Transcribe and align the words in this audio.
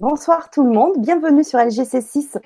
Bonsoir 0.00 0.48
tout 0.48 0.64
le 0.64 0.70
monde, 0.70 0.94
bienvenue 0.96 1.44
sur 1.44 1.58
LGC6 1.58 2.38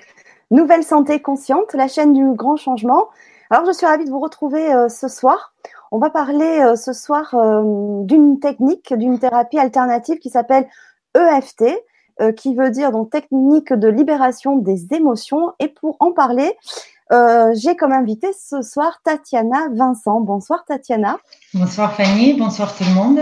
Nouvelle 0.51 0.83
Santé 0.83 1.21
Consciente, 1.21 1.73
la 1.73 1.87
chaîne 1.87 2.11
du 2.11 2.33
grand 2.33 2.57
changement. 2.57 3.07
Alors 3.49 3.65
je 3.65 3.71
suis 3.71 3.85
ravie 3.85 4.03
de 4.03 4.09
vous 4.09 4.19
retrouver 4.19 4.73
euh, 4.73 4.89
ce 4.89 5.07
soir. 5.07 5.53
On 5.89 5.97
va 5.97 6.09
parler 6.09 6.59
euh, 6.59 6.75
ce 6.75 6.91
soir 6.91 7.33
euh, 7.33 7.61
d'une 8.03 8.41
technique, 8.41 8.93
d'une 8.93 9.19
thérapie 9.19 9.57
alternative 9.57 10.19
qui 10.19 10.29
s'appelle 10.29 10.67
EFT, 11.17 11.63
qui 12.35 12.55
veut 12.55 12.71
dire 12.71 12.91
donc 12.91 13.09
technique 13.09 13.71
de 13.71 13.87
libération 13.87 14.57
des 14.57 14.93
émotions. 14.93 15.53
Et 15.59 15.69
pour 15.69 15.95
en 16.01 16.11
parler, 16.11 16.57
j'ai 17.53 17.77
comme 17.77 17.93
invité 17.93 18.31
ce 18.33 18.61
soir 18.61 18.99
Tatiana 19.05 19.69
Vincent. 19.71 20.19
Bonsoir 20.19 20.65
Tatiana. 20.65 21.19
Bonsoir 21.53 21.93
Fanny, 21.93 22.33
bonsoir 22.33 22.75
tout 22.75 22.83
le 22.83 22.95
monde. 22.95 23.19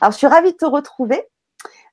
Alors 0.00 0.12
je 0.12 0.16
suis 0.16 0.26
ravie 0.26 0.52
de 0.52 0.56
te 0.56 0.64
retrouver. 0.64 1.26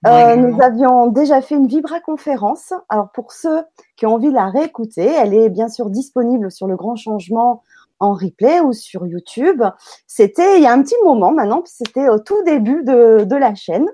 Euh, 0.06 0.36
nous 0.36 0.62
avions 0.62 1.08
déjà 1.08 1.42
fait 1.42 1.56
une 1.56 1.68
Vibra 1.68 2.00
conférence. 2.00 2.74
Alors 2.90 3.12
pour 3.12 3.32
ceux 3.32 3.64
qui 3.96 4.06
ont 4.06 4.16
envie 4.16 4.30
de 4.30 4.34
la 4.34 4.50
réécouter, 4.50 5.06
elle 5.06 5.34
est 5.34 5.50
bien 5.50 5.70
sûr 5.70 5.90
disponible 5.90 6.52
sur 6.52 6.68
le 6.68 6.76
Grand 6.76 6.96
Changement 6.96 7.64
en 8.00 8.14
replay 8.14 8.60
ou 8.60 8.74
sur 8.74 9.06
YouTube. 9.08 9.64
C'était 10.08 10.58
il 10.58 10.64
y 10.64 10.68
a 10.68 10.74
un 10.74 10.82
petit 10.82 10.96
moment 11.04 11.32
maintenant, 11.32 11.64
c'était 11.66 12.10
au 12.10 12.20
tout 12.20 12.42
début 12.44 12.84
de, 12.84 13.24
de 13.24 13.36
la 13.36 13.56
chaîne. 13.56 13.88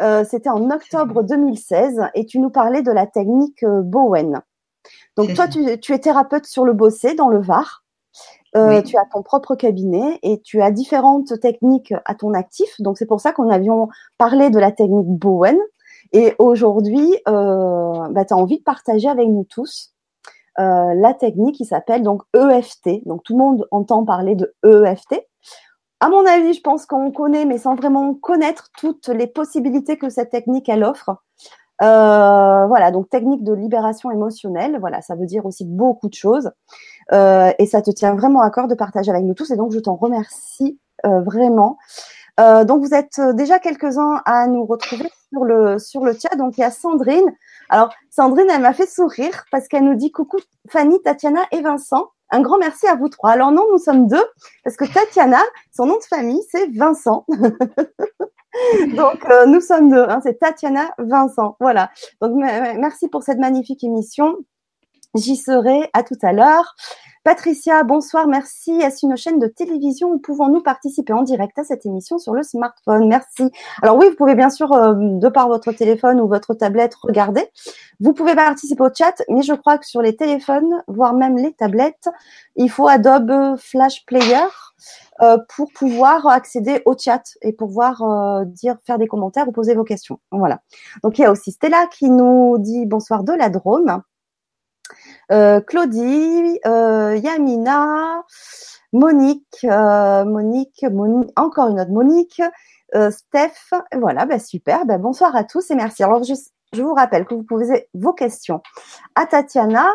Euh, 0.00 0.24
c'était 0.28 0.48
en 0.48 0.70
octobre 0.70 1.24
2016 1.24 2.02
et 2.14 2.24
tu 2.24 2.38
nous 2.38 2.50
parlais 2.50 2.82
de 2.82 2.92
la 2.92 3.06
technique 3.06 3.64
euh, 3.64 3.82
Bowen. 3.82 4.40
Donc 5.16 5.34
toi, 5.34 5.48
tu, 5.48 5.80
tu, 5.80 5.92
es 5.92 5.98
thérapeute 5.98 6.46
sur 6.46 6.64
le 6.64 6.72
Bossé 6.72 7.14
dans 7.14 7.28
le 7.28 7.40
Var. 7.40 7.82
Euh, 8.56 8.80
tu 8.82 8.96
as 8.96 9.04
ton 9.12 9.22
propre 9.22 9.54
cabinet 9.54 10.18
et 10.22 10.40
tu 10.40 10.62
as 10.62 10.70
différentes 10.70 11.38
techniques 11.40 11.92
à 12.06 12.14
ton 12.14 12.32
actif. 12.32 12.80
Donc 12.80 12.96
c'est 12.98 13.06
pour 13.06 13.20
ça 13.20 13.32
qu'on 13.32 13.50
avions 13.50 13.88
parlé 14.16 14.50
de 14.50 14.58
la 14.58 14.72
technique 14.72 15.06
Bowen. 15.06 15.58
Et 16.12 16.34
aujourd'hui, 16.38 17.14
euh, 17.28 18.08
bah, 18.10 18.24
tu 18.24 18.32
as 18.32 18.36
envie 18.36 18.58
de 18.58 18.62
partager 18.62 19.08
avec 19.08 19.28
nous 19.28 19.44
tous 19.44 19.92
euh, 20.58 20.94
la 20.94 21.14
technique 21.14 21.56
qui 21.56 21.66
s'appelle 21.66 22.02
donc 22.02 22.22
EFT. 22.34 23.06
Donc 23.06 23.22
tout 23.22 23.34
le 23.34 23.44
monde 23.44 23.68
entend 23.70 24.04
parler 24.04 24.34
de 24.34 24.54
EFT. 24.64 25.26
À 26.00 26.08
mon 26.08 26.24
avis, 26.26 26.54
je 26.54 26.60
pense 26.60 26.86
qu'on 26.86 27.10
connaît, 27.10 27.44
mais 27.44 27.58
sans 27.58 27.74
vraiment 27.74 28.14
connaître 28.14 28.68
toutes 28.78 29.08
les 29.08 29.26
possibilités 29.26 29.98
que 29.98 30.08
cette 30.08 30.30
technique 30.30 30.68
elle 30.68 30.84
offre. 30.84 31.10
Euh, 31.80 32.66
voilà, 32.66 32.90
donc 32.90 33.08
technique 33.08 33.44
de 33.44 33.52
libération 33.52 34.10
émotionnelle. 34.10 34.78
Voilà, 34.80 35.00
ça 35.00 35.14
veut 35.14 35.26
dire 35.26 35.46
aussi 35.46 35.64
beaucoup 35.64 36.08
de 36.08 36.14
choses. 36.14 36.50
Euh, 37.12 37.52
et 37.58 37.66
ça 37.66 37.82
te 37.82 37.90
tient 37.90 38.14
vraiment 38.14 38.40
à 38.40 38.50
cœur 38.50 38.68
de 38.68 38.74
partager 38.74 39.10
avec 39.10 39.24
nous 39.24 39.34
tous. 39.34 39.50
Et 39.50 39.56
donc, 39.56 39.72
je 39.72 39.78
t'en 39.78 39.96
remercie 39.96 40.78
euh, 41.06 41.20
vraiment. 41.20 41.78
Euh, 42.40 42.64
donc, 42.64 42.82
vous 42.82 42.94
êtes 42.94 43.20
déjà 43.34 43.58
quelques-uns 43.58 44.22
à 44.24 44.46
nous 44.46 44.64
retrouver 44.64 45.10
sur 45.32 45.44
le, 45.44 45.78
sur 45.78 46.04
le 46.04 46.12
chat. 46.12 46.36
Donc, 46.36 46.58
il 46.58 46.60
y 46.60 46.64
a 46.64 46.70
Sandrine. 46.70 47.32
Alors, 47.68 47.90
Sandrine, 48.10 48.46
elle 48.52 48.62
m'a 48.62 48.72
fait 48.74 48.88
sourire 48.88 49.44
parce 49.50 49.68
qu'elle 49.68 49.84
nous 49.84 49.94
dit 49.94 50.12
coucou 50.12 50.38
Fanny, 50.68 51.00
Tatiana 51.02 51.42
et 51.52 51.60
Vincent. 51.60 52.08
Un 52.30 52.42
grand 52.42 52.58
merci 52.58 52.86
à 52.86 52.94
vous 52.94 53.08
trois. 53.08 53.30
Alors 53.30 53.52
non, 53.52 53.64
nous 53.72 53.78
sommes 53.78 54.06
deux, 54.06 54.24
parce 54.62 54.76
que 54.76 54.84
Tatiana, 54.84 55.40
son 55.74 55.86
nom 55.86 55.96
de 55.96 56.02
famille, 56.02 56.42
c'est 56.50 56.66
Vincent. 56.76 57.24
Donc, 58.96 59.24
euh, 59.30 59.46
nous 59.46 59.60
sommes 59.60 59.90
deux. 59.90 60.04
Hein, 60.08 60.20
c'est 60.22 60.38
Tatiana 60.38 60.90
Vincent. 60.98 61.56
Voilà. 61.60 61.90
Donc, 62.20 62.32
merci 62.34 63.08
pour 63.08 63.22
cette 63.22 63.38
magnifique 63.38 63.84
émission. 63.84 64.36
J'y 65.14 65.36
serai 65.36 65.88
à 65.94 66.02
tout 66.02 66.18
à 66.22 66.32
l'heure. 66.32 66.74
Patricia, 67.24 67.82
bonsoir, 67.82 68.26
merci. 68.26 68.70
Est-ce 68.70 69.04
une 69.04 69.16
chaîne 69.16 69.38
de 69.38 69.48
télévision 69.48 70.10
où 70.12 70.18
pouvons-nous 70.18 70.62
participer 70.62 71.12
en 71.12 71.22
direct 71.22 71.58
à 71.58 71.64
cette 71.64 71.84
émission 71.84 72.18
sur 72.18 72.32
le 72.32 72.42
smartphone? 72.42 73.08
Merci. 73.08 73.50
Alors 73.82 73.96
oui, 73.96 74.06
vous 74.08 74.16
pouvez 74.16 74.34
bien 74.34 74.50
sûr, 74.50 74.72
euh, 74.72 74.94
de 74.96 75.28
par 75.28 75.48
votre 75.48 75.72
téléphone 75.72 76.20
ou 76.20 76.28
votre 76.28 76.54
tablette, 76.54 76.94
regarder. 76.94 77.46
Vous 78.00 78.12
pouvez 78.12 78.34
participer 78.34 78.82
au 78.82 78.88
chat, 78.94 79.22
mais 79.28 79.42
je 79.42 79.52
crois 79.54 79.78
que 79.78 79.86
sur 79.86 80.00
les 80.00 80.16
téléphones, 80.16 80.82
voire 80.86 81.14
même 81.14 81.36
les 81.36 81.52
tablettes, 81.52 82.08
il 82.56 82.70
faut 82.70 82.88
Adobe 82.88 83.56
Flash 83.58 84.06
Player 84.06 84.46
pour 85.48 85.72
pouvoir 85.72 86.26
accéder 86.28 86.82
au 86.84 86.96
chat 86.96 87.22
et 87.42 87.52
pouvoir 87.52 88.02
euh, 88.02 88.44
dire, 88.44 88.76
faire 88.86 88.98
des 88.98 89.06
commentaires 89.06 89.48
ou 89.48 89.52
poser 89.52 89.74
vos 89.74 89.84
questions. 89.84 90.20
Voilà. 90.30 90.60
Donc 91.02 91.18
il 91.18 91.22
y 91.22 91.24
a 91.24 91.32
aussi 91.32 91.52
Stella 91.52 91.86
qui 91.86 92.10
nous 92.10 92.56
dit 92.58 92.86
bonsoir 92.86 93.24
de 93.24 93.32
la 93.32 93.48
Drôme. 93.50 94.02
Euh, 95.30 95.60
Claudie, 95.60 96.58
euh, 96.66 97.16
Yamina, 97.16 98.22
Monique, 98.92 99.64
euh, 99.64 100.24
Monique, 100.24 100.86
Monique, 100.90 101.30
encore 101.36 101.68
une 101.68 101.80
autre 101.80 101.90
Monique, 101.90 102.42
Steph, 103.10 103.74
voilà, 103.92 104.24
bah 104.24 104.38
super, 104.38 104.86
bah 104.86 104.96
bonsoir 104.96 105.36
à 105.36 105.44
tous 105.44 105.70
et 105.70 105.74
merci. 105.74 106.02
Alors 106.02 106.24
je, 106.24 106.32
je 106.72 106.82
vous 106.82 106.94
rappelle 106.94 107.26
que 107.26 107.34
vous 107.34 107.42
pouvez 107.42 107.86
vos 107.92 108.14
questions 108.14 108.62
à 109.14 109.26
Tatiana. 109.26 109.90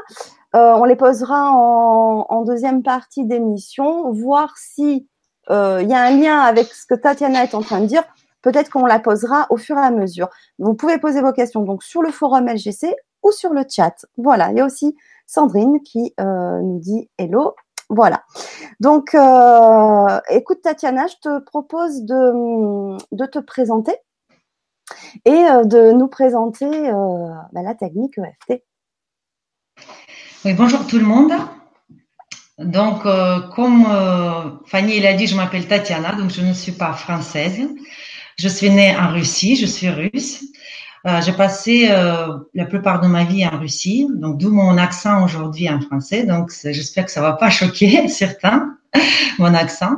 on 0.54 0.84
les 0.84 0.96
posera 0.96 1.50
en, 1.54 2.28
en 2.30 2.44
deuxième 2.44 2.84
partie 2.84 3.26
d'émission, 3.26 4.12
voir 4.12 4.56
si 4.58 5.08
il 5.50 5.88
y 5.90 5.94
a 5.94 6.02
un 6.02 6.18
lien 6.18 6.40
avec 6.40 6.68
ce 6.68 6.86
que 6.86 6.96
Tatiana 6.96 7.44
est 7.44 7.56
en 7.56 7.62
train 7.62 7.82
de 7.82 7.86
dire. 7.86 8.04
Peut-être 8.44 8.70
qu'on 8.70 8.86
la 8.86 9.00
posera 9.00 9.48
au 9.50 9.58
fur 9.58 9.78
et 9.78 9.82
à 9.82 9.90
mesure. 9.90 10.30
Vous 10.60 10.74
pouvez 10.74 11.00
poser 11.00 11.22
vos 11.22 11.32
questions 11.32 11.62
donc 11.62 11.82
sur 11.82 12.02
le 12.02 12.12
forum 12.12 12.48
LGC 12.48 12.94
ou 13.24 13.32
sur 13.32 13.54
le 13.54 13.64
chat. 13.68 14.06
Voilà, 14.18 14.52
il 14.52 14.58
y 14.58 14.62
a 14.62 14.66
aussi 14.66 14.96
Sandrine 15.26 15.82
qui 15.82 16.14
euh, 16.20 16.60
nous 16.62 16.80
dit 16.80 17.10
hello. 17.18 17.56
Voilà. 17.90 18.24
Donc, 18.80 19.16
euh, 19.16 20.20
écoute 20.30 20.62
Tatiana, 20.62 21.08
je 21.08 21.16
te 21.22 21.40
propose 21.40 22.04
de, 22.04 23.26
te 23.28 23.40
présenter 23.40 23.96
et 25.26 25.32
euh, 25.32 25.64
de 25.64 25.92
nous 25.92 26.08
présenter 26.08 26.70
bah, 27.54 27.62
la 27.62 27.76
technique 27.76 28.18
EFT. 28.18 28.64
Oui, 30.46 30.54
bonjour 30.54 30.86
tout 30.86 30.98
le 30.98 31.06
monde. 31.06 31.32
Donc, 32.60 33.04
comme 33.56 33.88
Fanny 34.66 35.00
l'a 35.00 35.14
dit, 35.14 35.28
je 35.28 35.36
m'appelle 35.36 35.68
Tatiana, 35.68 36.14
donc 36.14 36.32
je 36.32 36.42
ne 36.42 36.54
suis 36.54 36.72
pas 36.72 36.94
française. 36.94 37.68
Je 38.38 38.48
suis 38.48 38.70
née 38.70 38.96
en 38.96 39.12
Russie, 39.12 39.56
je 39.56 39.66
suis 39.66 39.90
russe. 39.90 40.44
Euh, 41.06 41.22
j'ai 41.22 41.34
passé 41.34 41.88
euh, 41.90 42.28
la 42.54 42.66
plupart 42.66 43.02
de 43.02 43.08
ma 43.08 43.26
vie 43.26 43.46
en 43.46 43.60
Russie, 43.60 44.08
donc 44.10 44.38
d'où 44.38 44.52
mon 44.52 44.78
accent 44.78 45.26
aujourd'hui 45.26 45.70
en 45.70 45.82
français. 45.82 46.24
Donc 46.24 46.52
j'espère 46.64 47.06
que 47.06 47.12
ça 47.12 47.22
va 47.22 47.34
pas 47.34 47.50
choquer 47.50 48.08
certains, 48.08 48.78
mon 49.38 49.54
accent. 49.54 49.96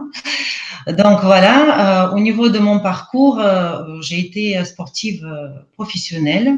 Donc 0.87 1.19
voilà, 1.22 2.09
euh, 2.09 2.16
au 2.16 2.19
niveau 2.19 2.49
de 2.49 2.57
mon 2.57 2.79
parcours, 2.79 3.39
euh, 3.39 4.01
j'ai 4.01 4.19
été 4.19 4.63
sportive 4.66 5.27
professionnelle 5.73 6.57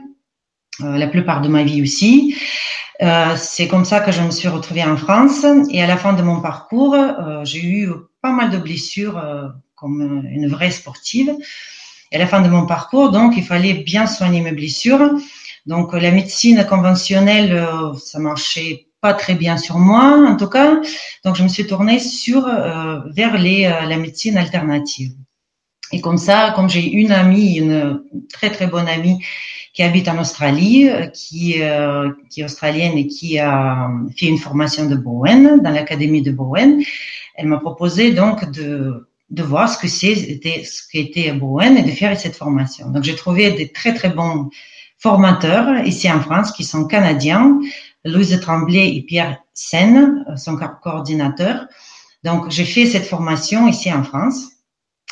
la 0.79 1.07
plupart 1.07 1.41
de 1.41 1.47
ma 1.47 1.63
vie 1.63 1.81
aussi. 1.81 2.35
C'est 3.35 3.67
comme 3.67 3.85
ça 3.85 3.99
que 3.99 4.11
je 4.11 4.21
me 4.21 4.31
suis 4.31 4.47
retrouvée 4.47 4.83
en 4.83 4.97
France 4.97 5.45
et 5.69 5.81
à 5.81 5.87
la 5.87 5.97
fin 5.97 6.13
de 6.13 6.21
mon 6.21 6.41
parcours, 6.41 6.95
j'ai 7.43 7.63
eu 7.63 7.89
pas 8.21 8.31
mal 8.31 8.49
de 8.49 8.57
blessures 8.57 9.21
comme 9.75 10.25
une 10.31 10.47
vraie 10.47 10.71
sportive. 10.71 11.35
Et 12.11 12.15
à 12.15 12.19
la 12.19 12.27
fin 12.27 12.41
de 12.41 12.49
mon 12.49 12.65
parcours, 12.65 13.11
donc, 13.11 13.35
il 13.37 13.43
fallait 13.43 13.73
bien 13.73 14.07
soigner 14.07 14.41
mes 14.41 14.51
blessures. 14.51 15.11
Donc, 15.65 15.93
la 15.93 16.11
médecine 16.11 16.65
conventionnelle, 16.65 17.51
euh, 17.51 17.93
ça 17.97 18.19
marchait 18.19 18.87
pas 19.01 19.13
très 19.13 19.35
bien 19.35 19.57
sur 19.57 19.77
moi, 19.77 20.25
en 20.27 20.37
tout 20.37 20.47
cas. 20.47 20.79
Donc, 21.25 21.35
je 21.35 21.43
me 21.43 21.49
suis 21.49 21.67
tournée 21.67 21.99
sur 21.99 22.47
euh, 22.47 22.99
vers 23.13 23.37
les, 23.37 23.65
euh, 23.65 23.85
la 23.85 23.97
médecine 23.97 24.37
alternative. 24.37 25.11
Et 25.91 26.01
comme 26.01 26.17
ça, 26.17 26.53
comme 26.55 26.69
j'ai 26.69 26.89
une 26.89 27.11
amie, 27.11 27.55
une 27.55 28.01
très 28.31 28.51
très 28.51 28.67
bonne 28.67 28.87
amie 28.87 29.23
qui 29.77 29.83
habite 29.83 30.07
en 30.07 30.17
Australie, 30.17 30.89
qui, 31.13 31.61
qui 32.31 32.41
est 32.41 32.43
australienne 32.43 32.97
et 32.97 33.05
qui 33.05 33.37
a 33.37 33.91
fait 34.17 34.25
une 34.25 34.39
formation 34.39 34.87
de 34.87 34.95
Bowen 34.95 35.61
dans 35.61 35.69
l'académie 35.69 36.23
de 36.23 36.31
Bowen, 36.31 36.81
elle 37.35 37.45
m'a 37.45 37.59
proposé 37.59 38.11
donc 38.11 38.49
de 38.49 39.07
de 39.29 39.43
voir 39.43 39.69
ce 39.69 39.77
que 39.77 39.87
c'était, 39.87 40.63
ce 40.63 40.81
qu'était 40.91 41.31
Bowen 41.31 41.77
et 41.77 41.83
de 41.83 41.91
faire 41.91 42.17
cette 42.19 42.35
formation. 42.35 42.89
Donc, 42.89 43.03
j'ai 43.03 43.15
trouvé 43.15 43.51
des 43.51 43.71
très, 43.71 43.93
très 43.93 44.09
bons 44.09 44.49
formateurs 44.97 45.85
ici 45.85 46.11
en 46.11 46.21
France 46.21 46.51
qui 46.53 46.63
sont 46.63 46.85
canadiens, 46.85 47.59
Louise 48.03 48.39
Tremblay 48.39 48.95
et 48.95 49.03
Pierre 49.03 49.37
Sen, 49.53 50.25
son 50.37 50.57
coordinateur. 50.81 51.67
Donc, 52.23 52.49
j'ai 52.49 52.65
fait 52.65 52.87
cette 52.87 53.05
formation 53.05 53.67
ici 53.67 53.93
en 53.93 54.01
France. 54.01 54.47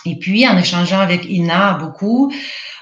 Et 0.06 0.18
puis, 0.18 0.48
en 0.48 0.58
échangeant 0.58 1.02
avec 1.02 1.26
Ina 1.26 1.74
beaucoup, 1.74 2.32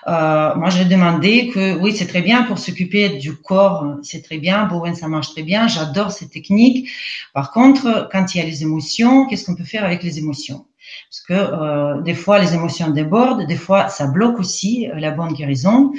euh, 0.07 0.55
moi, 0.55 0.69
j'ai 0.69 0.85
demandé 0.85 1.49
que 1.49 1.77
oui, 1.77 1.95
c'est 1.95 2.07
très 2.07 2.21
bien 2.21 2.43
pour 2.43 2.59
s'occuper 2.59 3.09
du 3.17 3.35
corps, 3.35 3.95
c'est 4.01 4.21
très 4.21 4.37
bien. 4.37 4.65
Bowen, 4.65 4.95
ça 4.95 5.07
marche 5.07 5.31
très 5.31 5.43
bien. 5.43 5.67
J'adore 5.67 6.11
ces 6.11 6.29
techniques. 6.29 6.89
Par 7.33 7.51
contre, 7.51 8.09
quand 8.11 8.33
il 8.33 8.39
y 8.39 8.41
a 8.41 8.45
les 8.45 8.63
émotions, 8.63 9.27
qu'est-ce 9.27 9.45
qu'on 9.45 9.55
peut 9.55 9.63
faire 9.63 9.85
avec 9.85 10.03
les 10.03 10.19
émotions? 10.19 10.65
Parce 11.09 11.21
que 11.21 11.33
euh, 11.33 12.01
des 12.01 12.13
fois 12.13 12.39
les 12.39 12.53
émotions 12.53 12.89
débordent, 12.89 13.45
des 13.47 13.55
fois 13.55 13.89
ça 13.89 14.07
bloque 14.07 14.39
aussi 14.39 14.89
euh, 14.89 14.99
la 14.99 15.11
bonne 15.11 15.33
guérison. 15.33 15.93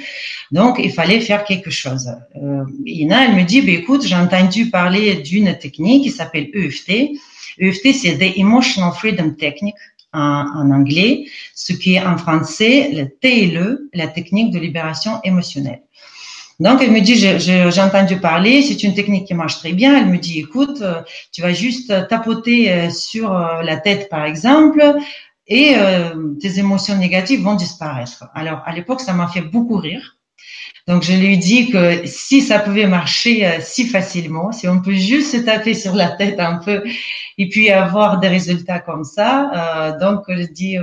Donc 0.51 0.79
il 0.79 0.91
fallait 0.91 1.19
faire 1.21 1.43
quelque 1.43 1.71
chose. 1.71 2.09
Euh, 2.35 2.63
Ina, 2.85 3.25
elle 3.25 3.35
me 3.35 3.43
dit, 3.43 3.61
bah, 3.61 3.71
écoute, 3.71 4.05
j'ai 4.05 4.15
entendu 4.15 4.69
parler 4.69 5.15
d'une 5.15 5.57
technique 5.57 6.03
qui 6.03 6.11
s'appelle 6.11 6.49
EFT. 6.53 7.17
EFT, 7.57 7.93
c'est 7.93 8.17
the 8.17 8.37
Emotional 8.37 8.91
Freedom 8.93 9.31
Technique 9.31 9.75
en, 10.15 10.47
en, 10.55 10.71
anglais, 10.71 11.25
ce 11.53 11.73
qui 11.73 11.95
est 11.95 12.01
en 12.01 12.17
français 12.17 12.89
le 12.93 13.09
TLE, 13.09 13.89
la 13.93 14.07
technique 14.07 14.51
de 14.51 14.59
libération 14.59 15.19
émotionnelle. 15.23 15.81
Donc, 16.59 16.81
elle 16.81 16.91
me 16.91 17.01
dit, 17.01 17.15
j'ai 17.15 17.81
entendu 17.81 18.17
parler, 18.17 18.61
c'est 18.61 18.81
une 18.83 18.93
technique 18.93 19.27
qui 19.27 19.33
marche 19.33 19.59
très 19.59 19.73
bien. 19.73 19.97
Elle 19.97 20.07
me 20.07 20.17
dit, 20.17 20.39
écoute, 20.39 20.81
euh, 20.81 21.01
tu 21.33 21.41
vas 21.41 21.51
juste 21.51 22.07
tapoter 22.07 22.71
euh, 22.71 22.89
sur 22.89 23.35
euh, 23.35 23.61
la 23.61 23.77
tête, 23.77 24.07
par 24.09 24.23
exemple, 24.23 24.81
et 25.47 25.75
tes 26.41 26.57
émotions 26.57 26.97
négatives 26.97 27.43
vont 27.43 27.53
disparaître. 27.53 28.25
Alors, 28.33 28.63
à 28.65 28.73
l'époque, 28.73 28.99
ça 28.99 29.13
m'a 29.13 29.27
fait 29.27 29.41
beaucoup 29.41 29.77
rire. 29.77 30.17
Donc, 30.87 31.01
je 31.01 31.13
lui 31.13 31.37
dis 31.37 31.71
que 31.71 32.05
si 32.05 32.41
ça 32.41 32.59
pouvait 32.59 32.85
marcher 32.85 33.59
si 33.61 33.87
facilement, 33.87 34.51
si 34.51 34.67
on 34.67 34.81
peut 34.81 34.93
juste 34.93 35.31
se 35.31 35.37
taper 35.37 35.73
sur 35.73 35.95
la 35.95 36.09
tête 36.09 36.39
un 36.39 36.57
peu 36.57 36.83
et 37.39 37.49
puis 37.49 37.71
avoir 37.71 38.19
des 38.19 38.27
résultats 38.27 38.79
comme 38.79 39.03
ça, 39.03 39.97
donc 39.99 40.25
je 40.27 40.43
dis, 40.43 40.77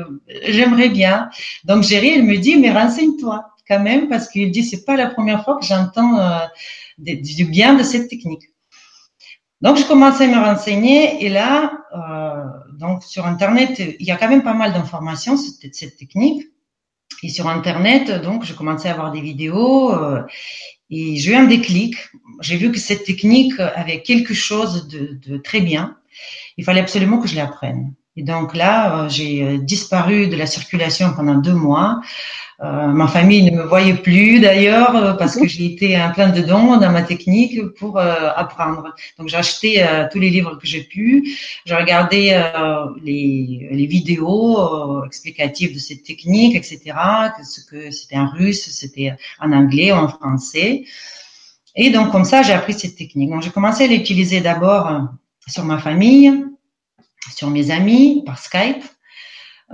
j'aimerais 0.45 0.89
bien. 0.89 1.29
Donc, 1.65 1.85
Géry, 1.85 2.15
elle 2.17 2.25
me 2.25 2.37
dit, 2.37 2.57
mais 2.57 2.73
renseigne-toi 2.73 3.53
quand 3.69 3.81
même 3.81 4.09
parce 4.09 4.29
qu'il 4.29 4.51
dit 4.51 4.65
c'est 4.65 4.85
pas 4.85 4.97
la 4.97 5.09
première 5.09 5.45
fois 5.45 5.59
que 5.59 5.65
j'entends 5.65 6.19
euh, 6.19 6.39
du 6.99 7.45
bien 7.45 7.75
de 7.75 7.83
cette 7.83 8.09
technique. 8.09 8.49
Donc 9.61 9.77
je 9.77 9.85
commençais 9.85 10.25
à 10.25 10.29
me 10.29 10.45
renseigner 10.45 11.25
et 11.25 11.29
là, 11.29 11.73
euh, 11.95 12.45
donc 12.79 13.05
sur 13.05 13.27
internet, 13.27 13.79
il 13.79 14.05
y 14.05 14.11
a 14.11 14.17
quand 14.17 14.29
même 14.29 14.43
pas 14.43 14.55
mal 14.55 14.73
d'informations 14.73 15.37
sur 15.37 15.53
cette, 15.73 15.97
technique. 15.97 16.49
Et 17.23 17.29
sur 17.29 17.49
internet, 17.49 18.11
donc 18.23 18.45
je 18.45 18.53
commençais 18.53 18.89
à 18.89 18.95
voir 18.95 19.13
des 19.13 19.21
vidéos 19.21 19.93
euh, 19.93 20.23
et 20.91 21.17
j'ai 21.17 21.33
eu 21.33 21.35
un 21.35 21.45
déclic. 21.45 21.97
J'ai 22.41 22.57
vu 22.57 22.73
que 22.73 22.79
cette 22.79 23.05
technique 23.05 23.59
avait 23.59 24.03
quelque 24.03 24.35
chose 24.35 24.89
de, 24.89 25.19
de 25.27 25.37
très 25.37 25.61
bien. 25.61 25.97
Il 26.57 26.65
fallait 26.65 26.81
absolument 26.81 27.19
que 27.19 27.29
je 27.29 27.37
l'apprenne. 27.37 27.95
Et 28.17 28.23
donc 28.23 28.55
là, 28.55 29.09
j'ai 29.09 29.59
disparu 29.59 30.27
de 30.27 30.37
la 30.37 30.47
circulation 30.47 31.15
pendant 31.15 31.37
deux 31.37 31.55
mois. 31.55 32.01
Euh, 32.63 32.87
ma 32.87 33.09
famille 33.09 33.43
ne 33.51 33.57
me 33.57 33.65
voyait 33.65 33.95
plus 33.95 34.39
d'ailleurs 34.39 34.95
euh, 34.95 35.15
parce 35.15 35.35
que 35.35 35.49
j'ai 35.49 35.65
été 35.65 35.97
un 35.97 36.11
plein 36.11 36.29
dedans 36.29 36.77
dans 36.77 36.93
ma 36.93 37.03
technique 37.03 37.61
pour 37.75 37.99
euh, 37.99 38.31
apprendre. 38.37 38.95
Donc 39.19 39.29
j'ai 39.29 39.37
acheté 39.37 39.85
tous 40.13 40.21
les 40.21 40.31
livres 40.31 40.57
que 40.57 40.67
j'ai 40.67 40.85
pu, 40.85 41.37
j'ai 41.67 41.75
regardé 41.75 42.41
les, 43.03 43.69
les, 43.73 43.87
vidéos 43.87 45.05
explicatives 45.05 45.75
de 45.75 45.79
cette 45.81 46.05
technique, 46.05 46.55
etc. 46.55 46.79
Que 47.37 47.45
ce 47.45 47.61
que 47.65 47.91
c'était 47.91 48.17
en 48.17 48.29
russe, 48.29 48.71
c'était 48.71 49.17
en 49.41 49.53
anglais, 49.53 49.91
en 49.91 50.07
français. 50.07 50.85
Et 51.75 51.91
donc 51.91 52.13
comme 52.13 52.25
ça 52.25 52.43
j'ai 52.43 52.53
appris 52.53 52.75
cette 52.75 52.97
technique. 52.97 53.31
Donc 53.31 53.43
j'ai 53.43 53.51
commencé 53.51 53.85
à 53.85 53.87
l'utiliser 53.89 54.41
d'abord 54.41 55.09
sur 55.49 55.65
ma 55.65 55.79
famille, 55.79 56.33
sur 57.35 57.51
mes 57.51 57.73
amis 57.73 58.23
par 58.25 58.39
Skype. 58.39 58.85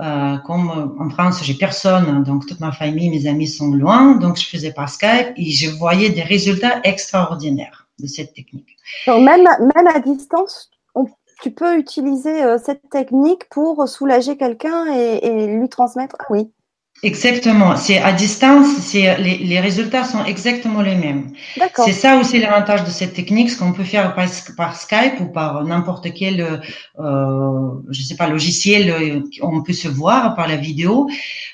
Euh, 0.01 0.37
comme 0.45 0.69
euh, 0.69 1.03
en 1.03 1.09
France, 1.09 1.43
j'ai 1.43 1.55
personne, 1.55 2.23
donc 2.23 2.45
toute 2.45 2.61
ma 2.61 2.71
famille, 2.71 3.09
mes 3.09 3.27
amis 3.27 3.47
sont 3.47 3.71
loin, 3.71 4.15
donc 4.15 4.37
je 4.37 4.47
faisais 4.47 4.71
par 4.71 4.89
Skype 4.89 5.33
et 5.35 5.51
je 5.51 5.69
voyais 5.69 6.09
des 6.09 6.21
résultats 6.21 6.79
extraordinaires 6.83 7.87
de 7.99 8.07
cette 8.07 8.33
technique. 8.33 8.77
Même, 9.07 9.47
à 9.93 9.99
distance, 9.99 10.71
tu 11.41 11.51
peux 11.51 11.77
utiliser 11.77 12.43
euh, 12.43 12.57
cette 12.57 12.89
technique 12.89 13.49
pour 13.49 13.87
soulager 13.87 14.37
quelqu'un 14.37 14.85
et, 14.93 15.25
et, 15.25 15.47
lui 15.47 15.69
transmettre. 15.69 16.15
Ah 16.19 16.25
oui. 16.29 16.51
Exactement. 17.01 17.77
C'est 17.77 17.99
à 17.99 18.11
distance, 18.11 18.67
c'est 18.81 19.17
les, 19.19 19.37
les, 19.37 19.59
résultats 19.61 20.03
sont 20.03 20.25
exactement 20.25 20.81
les 20.81 20.95
mêmes. 20.95 21.31
C'est 21.75 21.93
ça 21.93 22.17
aussi 22.17 22.39
l'avantage 22.39 22.83
de 22.83 22.89
cette 22.89 23.13
technique, 23.13 23.49
ce 23.49 23.57
qu'on 23.57 23.71
peut 23.71 23.85
faire 23.85 24.13
par, 24.15 24.25
par, 24.57 24.75
Skype 24.75 25.19
ou 25.21 25.25
par 25.27 25.63
n'importe 25.63 26.13
quel, 26.13 26.61
euh, 26.99 27.69
je 27.89 28.01
sais 28.01 28.15
pas, 28.15 28.27
logiciel, 28.27 28.89
euh, 28.89 29.21
on 29.41 29.63
peut 29.63 29.73
se 29.73 29.87
voir 29.87 30.35
par 30.35 30.47
la 30.47 30.57
vidéo. 30.57 31.09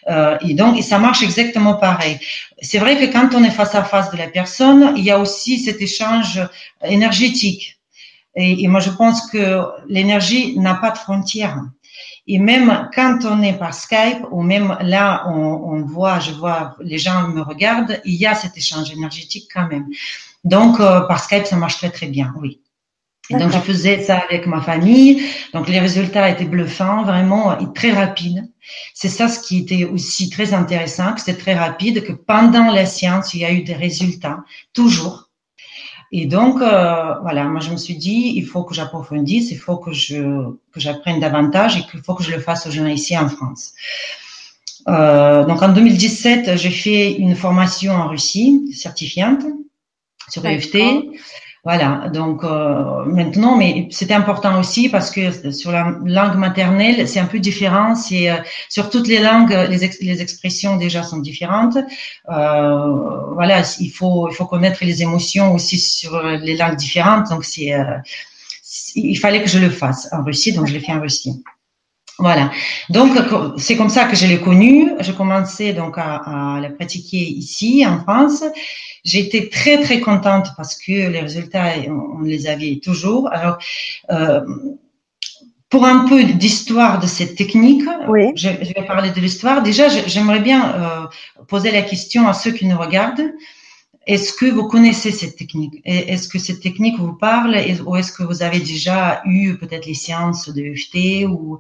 Euh, 0.10 0.38
et 0.42 0.56
donc, 0.56 0.82
ça 0.82 0.98
marche 0.98 1.22
exactement 1.22 1.76
pareil. 1.76 2.18
C'est 2.62 2.80
vrai 2.80 2.98
que 2.98 3.12
quand 3.12 3.36
on 3.36 3.44
est 3.44 3.52
face 3.52 3.76
à 3.76 3.84
face 3.84 4.10
de 4.12 4.18
la 4.18 4.28
personne, 4.28 4.94
il 4.98 5.04
y 5.04 5.12
a 5.12 5.20
aussi 5.20 5.60
cet 5.60 5.80
échange 5.80 6.42
énergétique. 6.84 7.78
Et, 8.36 8.64
et 8.64 8.68
moi, 8.68 8.80
je 8.80 8.90
pense 8.90 9.30
que 9.30 9.62
l'énergie 9.88 10.58
n'a 10.58 10.74
pas 10.74 10.90
de 10.90 10.98
frontières. 10.98 11.62
Et 12.28 12.40
même 12.40 12.90
quand 12.96 13.20
on 13.26 13.42
est 13.44 13.54
par 13.54 13.74
Skype, 13.74 14.26
ou 14.32 14.42
même 14.42 14.78
là, 14.82 15.26
on, 15.28 15.34
on, 15.34 15.86
voit, 15.86 16.20
je 16.20 16.32
vois, 16.32 16.76
les 16.82 16.98
gens 16.98 17.28
me 17.28 17.42
regardent, 17.42 18.02
il 18.04 18.16
y 18.16 18.26
a 18.26 18.34
cet 18.34 18.58
échange 18.58 18.92
énergétique 18.92 19.48
quand 19.54 19.68
même. 19.68 19.86
Donc, 20.44 20.80
euh, 20.80 21.02
par 21.02 21.24
Skype, 21.24 21.46
ça 21.46 21.56
marche 21.56 21.78
très, 21.78 21.92
très 21.92 22.08
bien, 22.08 22.34
oui. 22.40 22.62
Et 23.32 23.36
donc, 23.38 23.52
je 23.52 23.58
faisais 23.58 24.04
ça 24.04 24.20
avec 24.20 24.46
ma 24.46 24.62
famille. 24.62 25.24
Donc, 25.54 25.68
les 25.68 25.80
résultats 25.80 26.30
étaient 26.30 26.46
bluffants, 26.46 27.04
vraiment, 27.04 27.58
et 27.60 27.74
très 27.74 27.92
rapides. 27.92 28.48
C'est 28.94 29.10
ça 29.10 29.28
ce 29.28 29.40
qui 29.40 29.60
était 29.60 29.86
aussi 29.86 30.30
très 30.30 30.54
intéressant, 30.54 31.14
que 31.14 31.22
c'était 31.22 31.40
très 31.40 31.56
rapide, 31.56 32.04
que 32.04 32.14
pendant 32.14 32.72
la 32.72 32.86
séance, 32.86 33.34
il 33.34 33.42
y 33.42 33.46
a 33.46 33.52
eu 33.52 33.64
des 33.64 33.74
résultats, 33.74 34.44
toujours. 34.74 35.25
Et 36.12 36.26
donc, 36.26 36.62
euh, 36.62 37.16
voilà, 37.22 37.46
moi 37.46 37.60
je 37.60 37.72
me 37.72 37.78
suis 37.78 37.96
dit, 37.96 38.34
il 38.36 38.46
faut 38.46 38.64
que 38.64 38.74
j'approfondisse, 38.74 39.52
il 39.52 39.58
faut 39.58 39.78
que 39.78 39.92
je 39.92 40.52
que 40.72 40.80
j'apprenne 40.80 41.20
davantage 41.20 41.78
et 41.78 41.82
qu'il 41.82 42.02
faut 42.02 42.14
que 42.14 42.24
je 42.24 42.32
le 42.32 42.40
fasse 42.40 42.68
aux 42.68 42.72
gens 42.72 42.86
ici 42.86 43.18
en 43.18 43.30
France. 43.30 43.74
Euh, 44.88 45.46
donc 45.46 45.62
en 45.62 45.70
2017, 45.70 46.58
j'ai 46.58 46.70
fait 46.70 47.14
une 47.14 47.36
formation 47.36 47.94
en 47.94 48.08
Russie, 48.08 48.72
certifiante, 48.74 49.44
sur 50.30 50.46
EFT. 50.46 50.78
Voilà, 51.66 52.10
donc 52.14 52.44
euh, 52.44 53.06
maintenant, 53.06 53.58
mais 53.58 53.88
c'était 53.90 54.14
important 54.14 54.60
aussi 54.60 54.88
parce 54.88 55.10
que 55.10 55.52
sur 55.52 55.72
la 55.72 55.96
langue 56.06 56.36
maternelle, 56.38 57.08
c'est 57.08 57.20
un 57.20 57.26
peu 57.26 57.40
différent. 57.40 57.96
C'est 57.96 58.30
euh, 58.30 58.36
sur 58.70 58.92
toutes 58.92 59.08
les 59.08 59.18
langues, 59.20 59.50
les, 59.72 59.90
les 60.02 60.22
expressions 60.22 60.76
déjà 60.76 61.02
sont 61.02 61.18
différentes. 61.18 61.76
Euh, 62.30 63.34
voilà, 63.34 63.64
il 63.80 63.90
faut 63.90 64.30
il 64.30 64.36
faut 64.36 64.46
connaître 64.46 64.86
les 64.86 65.02
émotions 65.02 65.56
aussi 65.56 65.80
sur 65.80 66.22
les 66.22 66.56
langues 66.56 66.76
différentes. 66.76 67.30
Donc 67.32 67.44
c'est 67.44 67.74
il 68.94 69.18
fallait 69.18 69.42
que 69.42 69.50
je 69.50 69.58
le 69.58 69.72
fasse 69.72 70.08
en 70.12 70.24
Russie, 70.24 70.54
donc 70.54 70.68
je 70.68 70.74
l'ai 70.74 70.80
fait 70.82 70.94
en 70.94 71.02
Russie. 71.02 71.44
Voilà. 72.20 72.52
Donc 72.90 73.12
c'est 73.58 73.76
comme 73.76 73.90
ça 73.90 74.06
que 74.06 74.16
je 74.16 74.28
l'ai 74.28 74.40
connu. 74.40 74.92
Je 75.00 75.12
commençais 75.12 75.74
donc 75.74 75.98
à, 75.98 76.58
à 76.58 76.60
la 76.62 76.70
pratiquer 76.70 77.18
ici 77.18 77.84
en 77.88 78.00
France. 78.02 78.44
J'étais 79.06 79.50
très 79.50 79.82
très 79.82 80.02
contente 80.02 80.48
parce 80.58 80.76
que 80.76 80.92
les 80.92 81.22
résultats 81.22 81.74
on, 81.88 82.22
les 82.22 82.48
avait 82.48 82.82
toujours. 82.84 83.32
Alors 83.32 83.58
euh, 84.12 84.42
pour 85.70 85.86
un 85.86 86.08
peu 86.08 86.24
d'histoire 86.24 87.00
de 87.00 87.08
cette 87.08 87.36
technique, 87.36 87.84
oui. 88.08 88.32
je, 88.36 88.50
je, 88.62 88.74
vais 88.74 88.86
parler 88.86 89.12
de 89.12 89.20
l'histoire. 89.20 89.62
Déjà, 89.62 89.90
j'aimerais 89.90 90.40
bien 90.40 90.74
euh, 90.74 91.44
poser 91.48 91.72
la 91.72 91.82
question 91.82 92.28
à 92.28 92.34
ceux 92.34 92.52
qui 92.52 92.66
nous 92.66 92.78
regardent. 92.78 93.32
Est-ce 94.08 94.34
que 94.34 94.46
vous 94.46 94.68
connaissez 94.68 95.12
cette 95.12 95.36
technique? 95.36 95.82
Est-ce 95.84 96.30
que 96.30 96.38
cette 96.38 96.62
technique 96.62 97.00
vous 97.00 97.14
parle? 97.14 97.58
Ou 97.86 97.96
est-ce 97.96 98.12
que 98.12 98.24
vous 98.24 98.44
avez 98.44 98.60
déjà 98.60 99.22
eu 99.26 99.58
peut-être 99.58 99.88
les 99.88 99.96
séances 99.96 100.50
de 100.50 100.62
EFT 100.62 101.28
ou 101.28 101.60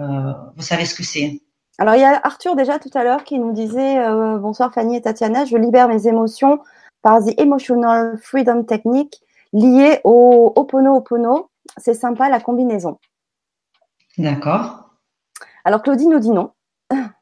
euh, 0.00 0.32
vous 0.56 0.62
savez 0.62 0.84
ce 0.84 0.94
que 0.94 1.04
c'est? 1.04 1.40
Alors 1.78 1.94
il 1.94 2.00
y 2.00 2.04
a 2.04 2.20
Arthur 2.24 2.56
déjà 2.56 2.78
tout 2.78 2.90
à 2.94 3.04
l'heure 3.04 3.22
qui 3.22 3.38
nous 3.38 3.52
disait 3.52 3.98
euh, 3.98 4.38
bonsoir 4.38 4.72
Fanny 4.72 4.96
et 4.96 5.02
Tatiana, 5.02 5.44
je 5.44 5.56
libère 5.56 5.88
mes 5.88 6.08
émotions 6.08 6.58
par 7.06 7.24
The 7.24 7.38
Emotional 7.38 8.18
Freedom 8.20 8.64
Technique 8.64 9.22
liée 9.52 10.00
au 10.02 10.52
Opono 10.56 11.04
C'est 11.76 11.94
sympa 11.94 12.28
la 12.28 12.40
combinaison. 12.40 12.98
D'accord. 14.18 14.90
Alors 15.64 15.84
Claudie 15.84 16.08
nous 16.08 16.18
dit 16.18 16.30
non. 16.30 16.50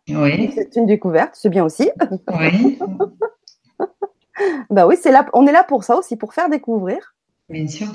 Oui. 0.08 0.50
C'est 0.54 0.76
une 0.76 0.86
découverte, 0.86 1.32
c'est 1.34 1.50
bien 1.50 1.66
aussi. 1.66 1.90
Oui. 2.32 2.78
bah 4.70 4.86
oui, 4.86 4.96
c'est 4.98 5.12
là, 5.12 5.26
on 5.34 5.46
est 5.46 5.52
là 5.52 5.64
pour 5.64 5.84
ça 5.84 5.96
aussi, 5.96 6.16
pour 6.16 6.32
faire 6.32 6.48
découvrir. 6.48 7.14
Bien 7.50 7.68
sûr. 7.68 7.88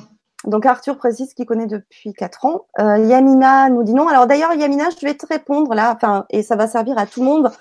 Donc 0.45 0.67
Arthur 0.67 0.95
précise 0.95 1.33
qu'il 1.33 1.47
connaît 1.47 1.65
depuis 1.65 2.13
4 2.13 2.45
ans. 2.45 2.67
Euh, 2.79 2.99
Yamina 2.99 3.69
nous 3.71 3.81
dit 3.81 3.95
non. 3.95 4.07
Alors 4.07 4.27
d'ailleurs 4.27 4.53
Yamina, 4.53 4.89
je 4.91 5.03
vais 5.03 5.15
te 5.15 5.25
répondre 5.25 5.73
là, 5.73 5.91
enfin 5.95 6.27
et 6.29 6.43
ça 6.43 6.55
va 6.55 6.67
servir 6.67 6.99
à 6.99 7.07
tout 7.07 7.21
le 7.21 7.25
monde 7.25 7.51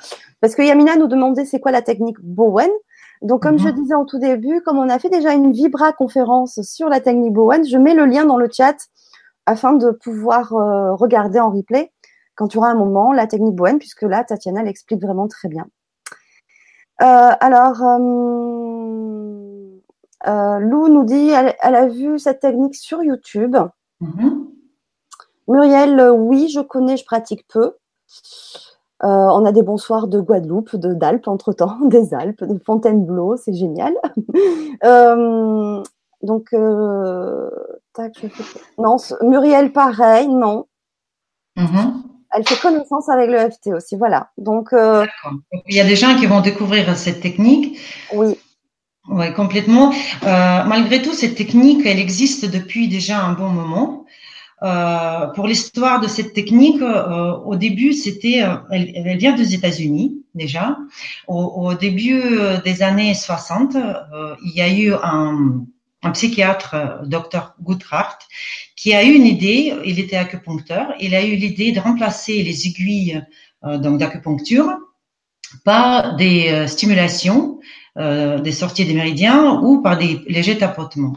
parce 0.43 0.55
que 0.55 0.61
Yamina 0.61 0.97
nous 0.97 1.07
demandait 1.07 1.47
c'est 1.47 1.61
quoi 1.61 1.73
la 1.73 1.81
technique 1.81 2.21
Bowen. 2.21 2.69
Donc 3.23 3.43
comme 3.43 3.59
je 3.59 3.69
mhm. 3.69 3.75
disais 3.75 3.95
en 3.95 4.05
tout 4.05 4.19
début, 4.19 4.61
comme 4.63 4.79
on 4.79 4.89
a 4.89 4.99
fait 4.99 5.09
déjà 5.09 5.33
une 5.33 5.53
Vibra 5.53 5.93
conférence 5.93 6.61
sur 6.63 6.89
la 6.89 7.01
technique 7.01 7.33
Bowen, 7.33 7.67
je 7.67 7.77
mets 7.77 7.95
le 7.95 8.05
lien 8.05 8.25
dans 8.25 8.37
le 8.37 8.49
chat 8.51 8.77
afin 9.47 9.73
de 9.73 9.91
pouvoir 9.91 10.53
euh, 10.53 10.95
regarder 10.95 11.41
en 11.41 11.51
replay 11.51 11.93
quand 12.35 12.49
tu 12.49 12.59
auras 12.59 12.71
un 12.71 12.75
moment 12.75 13.13
la 13.13 13.27
technique 13.27 13.57
Bowen 13.57 13.79
puisque 13.79 14.03
là 14.03 14.23
Tatiana 14.25 14.63
l'explique 14.63 15.03
vraiment 15.03 15.27
très 15.27 15.49
bien. 15.49 15.67
Euh, 17.01 17.31
alors 17.41 17.83
euh, 20.27 20.59
Lou 20.59 20.89
nous 20.89 21.05
dit 21.05 21.31
elle, 21.31 21.55
elle, 21.61 21.75
a 21.75 21.87
vu 21.87 22.19
cette 22.19 22.41
technique 22.41 22.75
sur 22.75 23.03
YouTube. 23.03 23.57
Mm-hmm. 24.01 24.47
Muriel, 25.49 26.11
oui, 26.11 26.49
je 26.49 26.61
connais, 26.61 26.97
je 26.97 27.05
pratique 27.05 27.47
peu. 27.49 27.75
Euh, 29.05 29.07
on 29.07 29.45
a 29.45 29.53
des 29.53 29.63
bonsoirs 29.63 30.09
de 30.09 30.21
Guadeloupe, 30.21 30.75
de 30.75 30.93
d'Alpes 30.93 31.29
entre 31.29 31.53
temps, 31.53 31.79
des 31.85 32.15
Alpes, 32.15 32.43
de 32.43 32.59
Fontainebleau, 32.65 33.37
c'est 33.37 33.55
génial. 33.55 33.95
euh, 34.85 35.83
donc, 36.23 36.49
euh, 36.53 37.49
tac, 37.95 38.13
je 38.21 38.29
fais... 38.29 38.61
non, 38.79 38.97
Muriel, 39.23 39.73
pareil, 39.73 40.29
non. 40.29 40.67
Mm-hmm. 41.57 41.93
Elle 42.35 42.47
fait 42.47 42.61
connaissance 42.61 43.09
avec 43.09 43.31
le 43.31 43.39
FT 43.39 43.69
aussi, 43.69 43.97
voilà. 43.97 44.31
Donc, 44.37 44.71
il 44.73 45.75
y 45.75 45.81
a 45.81 45.85
des 45.85 45.97
gens 45.97 46.15
qui 46.17 46.27
vont 46.27 46.41
découvrir 46.41 46.95
cette 46.95 47.21
technique. 47.21 47.79
Oui 48.13 48.37
Oui, 49.09 49.33
complètement. 49.33 49.93
Malgré 50.23 51.01
tout, 51.01 51.15
cette 51.15 51.37
technique, 51.37 51.87
elle 51.87 51.99
existe 51.99 52.45
depuis 52.45 52.89
déjà 52.89 53.25
un 53.25 53.33
bon 53.33 53.49
moment. 53.49 54.05
Euh, 54.63 55.27
pour 55.29 55.47
l'histoire 55.47 56.01
de 56.01 56.09
cette 56.09 56.33
technique, 56.35 56.83
euh, 56.83 57.33
au 57.45 57.55
début, 57.55 57.93
c'était, 57.93 58.43
euh, 58.43 58.57
elle, 58.71 58.91
elle, 58.95 59.17
vient 59.17 59.33
des 59.33 59.55
États-Unis 59.55 60.25
déjà. 60.35 60.77
Au, 61.29 61.45
au, 61.45 61.75
début 61.75 62.23
des 62.65 62.83
années 62.83 63.15
60, 63.15 63.77
il 64.45 64.53
y 64.53 64.61
a 64.61 64.69
eu 64.69 64.93
un, 64.93 65.65
un 66.03 66.11
psychiatre, 66.11 67.01
docteur 67.05 67.55
Goodhart, 67.61 68.19
qui 68.77 68.95
a 68.95 69.05
eu 69.05 69.13
une 69.13 69.27
idée. 69.27 69.75
Il 69.85 70.01
était 70.01 70.17
acupuncteur. 70.17 70.93
Il 71.01 71.15
a 71.15 71.25
eu 71.25 71.37
l'idée 71.37 71.73
de 71.73 71.81
remplacer 71.81 72.43
les 72.43 72.67
aiguilles 72.67 73.23
donc 73.65 73.99
d'acupuncture 73.99 74.77
par 75.65 76.15
des 76.17 76.67
stimulations 76.69 77.59
euh, 77.97 78.39
des 78.39 78.53
sorties 78.53 78.85
des 78.85 78.95
méridiens 78.95 79.61
ou 79.63 79.81
par 79.83 79.99
des 79.99 80.21
légers 80.29 80.59
tapotements. 80.59 81.15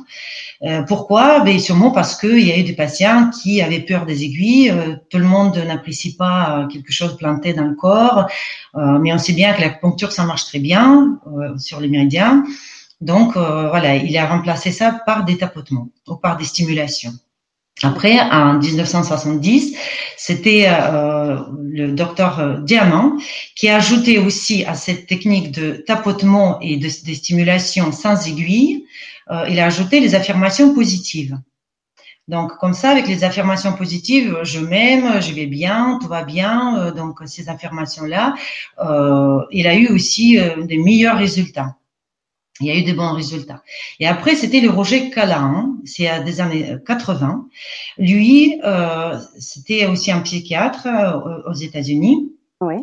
Euh, 0.64 0.82
pourquoi? 0.84 1.42
Ben, 1.42 1.60
Sûrement 1.60 1.92
parce 1.92 2.16
qu'il 2.20 2.40
y 2.40 2.52
a 2.52 2.58
eu 2.58 2.64
des 2.64 2.74
patients 2.74 3.30
qui 3.30 3.62
avaient 3.62 3.82
peur 3.82 4.06
des 4.06 4.24
aiguilles. 4.24 4.72
Euh, 4.72 4.96
tout 5.10 5.18
le 5.18 5.26
monde 5.26 5.58
n'apprécie 5.58 6.16
pas 6.16 6.68
quelque 6.72 6.92
chose 6.92 7.18
planté 7.18 7.54
dans 7.54 7.66
le 7.66 7.76
corps, 7.76 8.28
mais 8.76 9.14
on 9.14 9.18
sait 9.18 9.34
bien 9.34 9.54
que 9.54 9.62
l'acupuncture, 9.62 10.12
ça 10.12 10.24
marche 10.26 10.46
très 10.46 10.60
bien 10.60 11.20
sur 11.58 11.80
les 11.80 11.88
méridiens. 11.88 12.44
Donc 13.02 13.34
voilà, 13.36 13.96
il 13.96 14.16
a 14.18 14.26
remplacé 14.28 14.72
ça 14.72 15.02
par 15.06 15.26
des 15.26 15.38
tapotements 15.38 15.90
ou 16.08 16.16
par 16.16 16.38
des 16.38 16.46
stimulations. 16.46 17.14
Après, 17.84 18.20
en 18.20 18.60
1970, 18.60 19.76
c'était 20.18 20.66
euh, 20.68 21.40
le 21.64 21.94
docteur 21.94 22.40
euh, 22.40 22.58
Diamant 22.60 23.18
qui 23.56 23.70
a 23.70 23.78
ajouté 23.78 24.20
aussi 24.20 24.64
à 24.66 24.76
cette 24.76 25.08
technique 25.08 25.52
de 25.52 25.84
tapotement 25.88 26.60
et 26.62 26.78
de, 26.78 26.90
stimulation 26.90 27.92
sans 27.92 28.28
aiguille, 28.28 28.86
euh, 29.32 29.46
il 29.50 29.60
a 29.60 29.66
ajouté 29.66 30.00
les 30.00 30.14
affirmations 30.14 30.76
positives. 30.76 31.40
Donc, 32.28 32.52
comme 32.60 32.74
ça, 32.74 32.92
avec 32.92 33.08
les 33.08 33.24
affirmations 33.24 33.74
positives, 33.74 34.38
je 34.44 34.60
m'aime, 34.60 35.20
je 35.20 35.34
vais 35.34 35.48
bien, 35.48 35.98
tout 36.00 36.08
va 36.08 36.24
bien. 36.24 36.92
donc, 36.92 37.18
ces 37.26 37.50
affirmations-là, 37.50 38.36
il 39.52 39.68
a 39.68 39.76
eu 39.76 39.88
aussi 39.88 40.40
des 40.60 40.78
meilleurs 40.78 41.18
résultats. 41.18 41.76
Il 42.62 42.68
y 42.68 42.72
a 42.72 42.78
eu 42.78 42.84
des 42.84 42.94
bons 42.94 43.14
résultats. 43.14 43.64
Et 44.00 44.08
après, 44.08 44.36
c'était 44.36 44.62
le 44.62 44.70
Roger 44.70 45.10
Callahan, 45.10 45.76
c'est 45.84 46.08
à 46.08 46.20
des 46.20 46.40
années 46.42 46.76
80. 46.86 47.48
Lui, 47.98 48.60
euh, 48.64 49.18
c'était 49.40 49.88
aussi 49.88 50.12
un 50.12 50.22
psychiatre 50.22 50.88
euh, 50.88 51.50
aux 51.50 51.54
États-Unis. 51.54 52.32
Oui. 52.62 52.76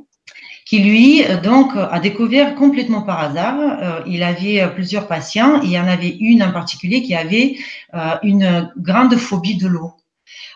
Qui 0.66 0.80
lui, 0.80 1.22
donc, 1.42 1.70
a 1.74 1.98
découvert 1.98 2.54
complètement 2.54 3.00
par 3.00 3.20
hasard. 3.20 3.58
Euh, 3.58 4.02
il 4.06 4.22
avait 4.22 4.68
plusieurs 4.74 5.06
patients. 5.06 5.62
il 5.62 5.70
y 5.70 5.78
en 5.78 5.86
avait 5.86 6.14
une 6.20 6.42
en 6.42 6.52
particulier 6.52 7.02
qui 7.02 7.14
avait 7.14 7.56
euh, 7.94 8.16
une 8.22 8.70
grande 8.76 9.16
phobie 9.16 9.56
de 9.56 9.66
l'eau. 9.66 9.92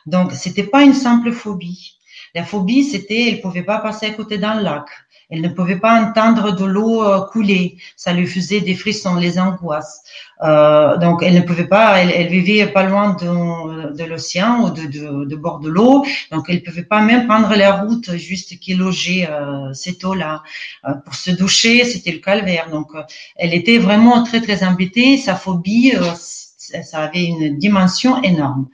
Donc, 0.04 0.32
c'était 0.32 0.64
pas 0.64 0.82
une 0.82 0.92
simple 0.92 1.32
phobie. 1.32 1.98
La 2.34 2.44
phobie, 2.44 2.84
c'était, 2.84 3.28
elle 3.28 3.40
pouvait 3.40 3.62
pas 3.62 3.78
passer 3.78 4.06
à 4.06 4.10
côté 4.10 4.38
d'un 4.38 4.60
lac. 4.60 4.86
Elle 5.30 5.40
ne 5.40 5.48
pouvait 5.48 5.78
pas 5.78 5.98
entendre 5.98 6.54
de 6.54 6.64
l'eau 6.64 7.02
euh, 7.02 7.20
couler. 7.32 7.78
Ça 7.96 8.12
lui 8.12 8.26
faisait 8.26 8.60
des 8.60 8.74
frissons, 8.74 9.16
les 9.16 9.38
angoisses. 9.38 10.02
Euh, 10.42 10.96
donc, 10.98 11.22
elle 11.22 11.34
ne 11.34 11.40
pouvait 11.40 11.66
pas, 11.66 11.98
elle, 12.02 12.28
vivait 12.28 12.66
pas 12.66 12.82
loin 12.82 13.14
de, 13.14 13.94
de 13.94 14.04
l'océan 14.04 14.64
ou 14.64 14.70
de, 14.70 14.82
de, 14.82 15.24
de, 15.24 15.36
bord 15.36 15.60
de 15.60 15.68
l'eau. 15.68 16.04
Donc, 16.30 16.46
elle 16.48 16.56
ne 16.56 16.60
pouvait 16.60 16.82
pas 16.82 17.00
même 17.00 17.26
prendre 17.26 17.54
la 17.54 17.80
route 17.82 18.14
juste 18.16 18.58
qui 18.58 18.74
logeait 18.74 19.28
euh, 19.30 19.72
cette 19.72 20.04
eau-là. 20.04 20.42
Euh, 20.86 20.94
pour 20.94 21.14
se 21.14 21.30
doucher, 21.30 21.84
c'était 21.84 22.12
le 22.12 22.18
calvaire. 22.18 22.68
Donc, 22.70 22.88
euh, 22.94 23.02
elle 23.36 23.54
était 23.54 23.78
vraiment 23.78 24.24
très, 24.24 24.40
très 24.40 24.64
embêtée. 24.64 25.16
Sa 25.16 25.36
phobie, 25.36 25.92
ça 26.14 26.98
avait 26.98 27.24
une 27.24 27.56
dimension 27.58 28.20
énorme. 28.22 28.68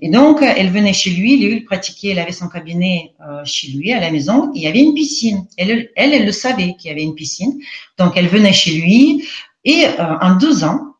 Et 0.00 0.10
donc, 0.10 0.42
elle 0.42 0.70
venait 0.70 0.92
chez 0.92 1.10
lui, 1.10 1.38
lui, 1.38 1.56
il 1.56 1.64
pratiquait, 1.64 2.08
elle 2.08 2.18
avait 2.18 2.32
son 2.32 2.48
cabinet 2.48 3.14
euh, 3.26 3.42
chez 3.44 3.68
lui, 3.68 3.92
à 3.92 4.00
la 4.00 4.10
maison, 4.10 4.50
il 4.54 4.62
y 4.62 4.66
avait 4.66 4.80
une 4.80 4.92
piscine. 4.92 5.46
Elle, 5.56 5.90
elle, 5.96 6.12
elle 6.12 6.26
le 6.26 6.32
savait 6.32 6.74
qu'il 6.78 6.90
y 6.90 6.92
avait 6.92 7.02
une 7.02 7.14
piscine. 7.14 7.58
Donc, 7.96 8.12
elle 8.16 8.28
venait 8.28 8.52
chez 8.52 8.72
lui 8.72 9.26
et 9.64 9.86
euh, 9.86 10.18
en 10.20 10.36
deux 10.36 10.64
ans, 10.64 10.96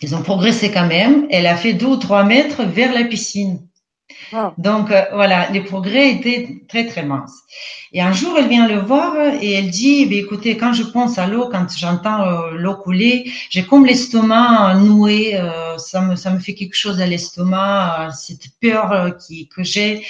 ils 0.00 0.14
ont 0.14 0.22
progressé 0.22 0.70
quand 0.70 0.86
même. 0.86 1.26
Elle 1.30 1.46
a 1.46 1.56
fait 1.56 1.74
deux 1.74 1.86
ou 1.86 1.96
trois 1.96 2.24
mètres 2.24 2.64
vers 2.64 2.92
la 2.92 3.04
piscine. 3.04 3.60
Donc 4.58 4.90
euh, 4.90 5.04
voilà, 5.12 5.50
les 5.50 5.60
progrès 5.60 6.12
étaient 6.12 6.62
très 6.68 6.86
très 6.86 7.04
minces. 7.04 7.42
Et 7.92 8.00
un 8.00 8.12
jour, 8.12 8.36
elle 8.38 8.48
vient 8.48 8.66
le 8.66 8.78
voir 8.80 9.14
et 9.40 9.52
elle 9.52 9.70
dit, 9.70 10.08
eh 10.10 10.18
écoutez, 10.18 10.56
quand 10.56 10.72
je 10.72 10.82
pense 10.82 11.18
à 11.18 11.26
l'eau, 11.26 11.48
quand 11.50 11.66
j'entends 11.76 12.22
euh, 12.22 12.50
l'eau 12.52 12.76
couler, 12.76 13.30
j'ai 13.50 13.64
comme 13.64 13.84
l'estomac 13.84 14.76
noué, 14.76 15.36
euh, 15.36 15.76
ça 15.78 16.00
me 16.00 16.16
ça 16.16 16.30
me 16.30 16.38
fait 16.38 16.54
quelque 16.54 16.76
chose 16.76 17.00
à 17.00 17.06
l'estomac, 17.06 18.10
cette 18.14 18.48
peur 18.60 19.16
qui 19.18 19.48
que 19.48 19.62
j'ai. 19.62 20.04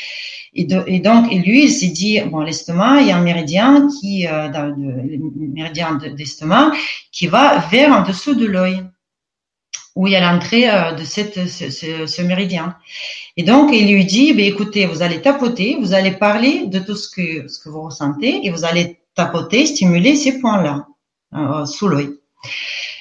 Et, 0.54 0.64
donc, 0.64 1.32
et 1.32 1.38
lui, 1.38 1.64
il 1.64 1.70
s'est 1.70 1.88
dit, 1.88 2.20
bon, 2.20 2.40
l'estomac, 2.40 3.00
il 3.00 3.06
y 3.06 3.10
a 3.10 3.16
un 3.16 3.22
méridien 3.22 3.88
qui, 3.88 4.26
le 4.26 5.48
méridien 5.48 5.94
d'estomac, 5.94 6.72
qui 7.10 7.26
va 7.26 7.56
vers 7.70 7.90
en 7.90 8.02
dessous 8.02 8.34
de 8.34 8.44
l'œil 8.44 8.82
où 9.94 10.06
il 10.06 10.12
y 10.12 10.16
a 10.16 10.20
l'entrée 10.20 10.66
de 10.96 11.04
ce, 11.04 12.22
méridien. 12.22 12.76
Et 13.36 13.42
donc, 13.42 13.70
il 13.72 13.92
lui 13.92 14.04
dit, 14.04 14.34
ben, 14.34 14.44
écoutez, 14.44 14.86
vous 14.86 15.02
allez 15.02 15.22
tapoter, 15.22 15.76
vous 15.80 15.94
allez 15.94 16.12
parler 16.12 16.66
de 16.66 16.78
tout 16.78 16.96
ce 16.96 17.08
que, 17.08 17.48
ce 17.48 17.58
que 17.58 17.68
vous 17.68 17.82
ressentez 17.82 18.46
et 18.46 18.50
vous 18.50 18.64
allez 18.64 18.98
tapoter, 19.14 19.66
stimuler 19.66 20.16
ces 20.16 20.38
points-là, 20.38 20.86
euh, 21.34 21.64
sous 21.64 21.88
l'œil. 21.88 22.10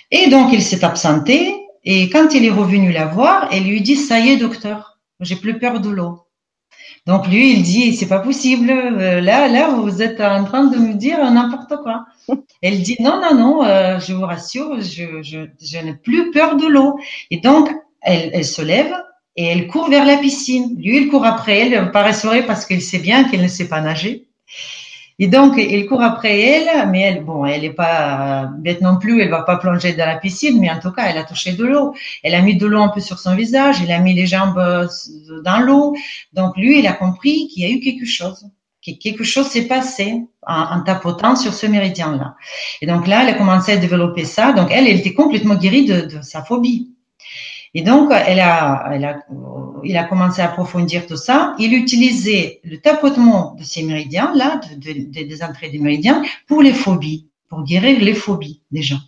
Et 0.09 0.29
donc, 0.29 0.53
il 0.53 0.61
s'est 0.61 0.83
absenté 0.83 1.61
et 1.83 2.09
quand 2.09 2.33
il 2.33 2.45
est 2.45 2.51
revenu 2.51 2.91
la 2.91 3.05
voir, 3.05 3.49
elle 3.51 3.63
lui 3.63 3.81
dit, 3.81 3.95
ça 3.95 4.19
y 4.19 4.29
est, 4.29 4.37
docteur, 4.37 4.99
j'ai 5.19 5.35
plus 5.35 5.57
peur 5.59 5.79
de 5.79 5.89
l'eau. 5.89 6.19
Donc 7.07 7.27
lui, 7.27 7.53
il 7.53 7.63
dit, 7.63 7.95
c'est 7.95 8.07
pas 8.07 8.19
possible. 8.19 8.69
Euh, 8.69 9.21
là, 9.21 9.47
là, 9.47 9.69
vous 9.69 10.03
êtes 10.03 10.21
en 10.21 10.43
train 10.43 10.65
de 10.65 10.77
me 10.77 10.93
dire 10.93 11.17
n'importe 11.31 11.81
quoi. 11.81 12.05
Elle 12.61 12.83
dit, 12.83 12.95
non, 12.99 13.19
non, 13.19 13.33
non, 13.33 13.63
euh, 13.63 13.99
je 13.99 14.13
vous 14.13 14.25
rassure, 14.25 14.79
je, 14.81 15.23
je, 15.23 15.47
je 15.59 15.77
n'ai 15.79 15.95
plus 15.95 16.29
peur 16.29 16.57
de 16.57 16.67
l'eau. 16.67 16.99
Et 17.31 17.37
donc, 17.37 17.71
elle, 18.01 18.29
elle 18.33 18.45
se 18.45 18.61
lève 18.61 18.93
et 19.35 19.45
elle 19.45 19.67
court 19.67 19.89
vers 19.89 20.05
la 20.05 20.17
piscine. 20.17 20.75
Lui, 20.77 20.97
il 20.97 21.09
court 21.09 21.25
après 21.25 21.59
elle, 21.59 21.91
par 21.91 22.13
soirée 22.13 22.45
parce 22.45 22.65
qu'il 22.65 22.81
sait 22.81 22.99
bien 22.99 23.23
qu'elle 23.25 23.41
ne 23.41 23.47
sait 23.47 23.67
pas 23.67 23.81
nager. 23.81 24.27
Et 25.19 25.27
donc, 25.27 25.53
il 25.57 25.85
court 25.85 26.01
après 26.01 26.39
elle, 26.41 26.89
mais 26.89 27.01
elle, 27.01 27.23
bon, 27.23 27.45
elle 27.45 27.61
n'est 27.61 27.69
pas 27.69 28.49
bête 28.57 28.81
non 28.81 28.97
plus, 28.97 29.21
elle 29.21 29.29
va 29.29 29.43
pas 29.43 29.57
plonger 29.57 29.93
dans 29.93 30.07
la 30.07 30.17
piscine, 30.17 30.59
mais 30.59 30.71
en 30.71 30.79
tout 30.79 30.91
cas, 30.91 31.03
elle 31.03 31.17
a 31.17 31.23
touché 31.23 31.53
de 31.53 31.63
l'eau. 31.63 31.93
Elle 32.23 32.33
a 32.33 32.41
mis 32.41 32.55
de 32.55 32.65
l'eau 32.65 32.81
un 32.81 32.87
peu 32.87 33.01
sur 33.01 33.19
son 33.19 33.35
visage, 33.35 33.83
elle 33.83 33.91
a 33.91 33.99
mis 33.99 34.15
les 34.15 34.25
jambes 34.25 34.57
euh, 34.57 34.87
dans 35.43 35.59
l'eau. 35.59 35.95
Donc, 36.33 36.57
lui, 36.57 36.79
il 36.79 36.87
a 36.87 36.93
compris 36.93 37.47
qu'il 37.49 37.61
y 37.61 37.65
a 37.67 37.69
eu 37.69 37.79
quelque 37.81 38.05
chose, 38.05 38.47
que 38.83 38.91
quelque 38.99 39.23
chose 39.23 39.45
s'est 39.45 39.67
passé 39.67 40.23
en, 40.47 40.81
tapotant 40.81 41.35
sur 41.35 41.53
ce 41.53 41.67
méridien-là. 41.67 42.33
Et 42.81 42.87
donc 42.87 43.05
là, 43.05 43.21
elle 43.21 43.29
a 43.29 43.37
commencé 43.37 43.73
à 43.73 43.77
développer 43.77 44.25
ça. 44.25 44.53
Donc, 44.53 44.69
elle, 44.71 44.87
elle 44.87 44.97
était 44.97 45.13
complètement 45.13 45.55
guérie 45.55 45.85
de 45.85 46.19
sa 46.23 46.43
phobie. 46.43 46.91
Et 47.73 47.81
donc, 47.81 48.11
elle 48.11 48.39
a, 48.39 48.89
elle 48.91 49.05
a, 49.05 49.19
il 49.83 49.97
a 49.97 50.03
commencé 50.03 50.41
à 50.41 50.45
approfondir 50.45 51.07
tout 51.07 51.17
ça. 51.17 51.55
Il 51.57 51.73
utilisait 51.73 52.59
le 52.63 52.77
tapotement 52.77 53.55
de 53.57 53.63
ces 53.63 53.83
méridiens, 53.83 54.31
là, 54.35 54.59
de, 54.75 54.91
de, 54.93 55.27
des 55.27 55.43
entrées 55.43 55.69
des 55.69 55.79
méridiens, 55.79 56.21
pour 56.47 56.61
les 56.61 56.73
phobies, 56.73 57.29
pour 57.49 57.63
guérir 57.63 57.99
les 57.99 58.13
phobies 58.13 58.61
des 58.71 58.81
gens. 58.81 58.99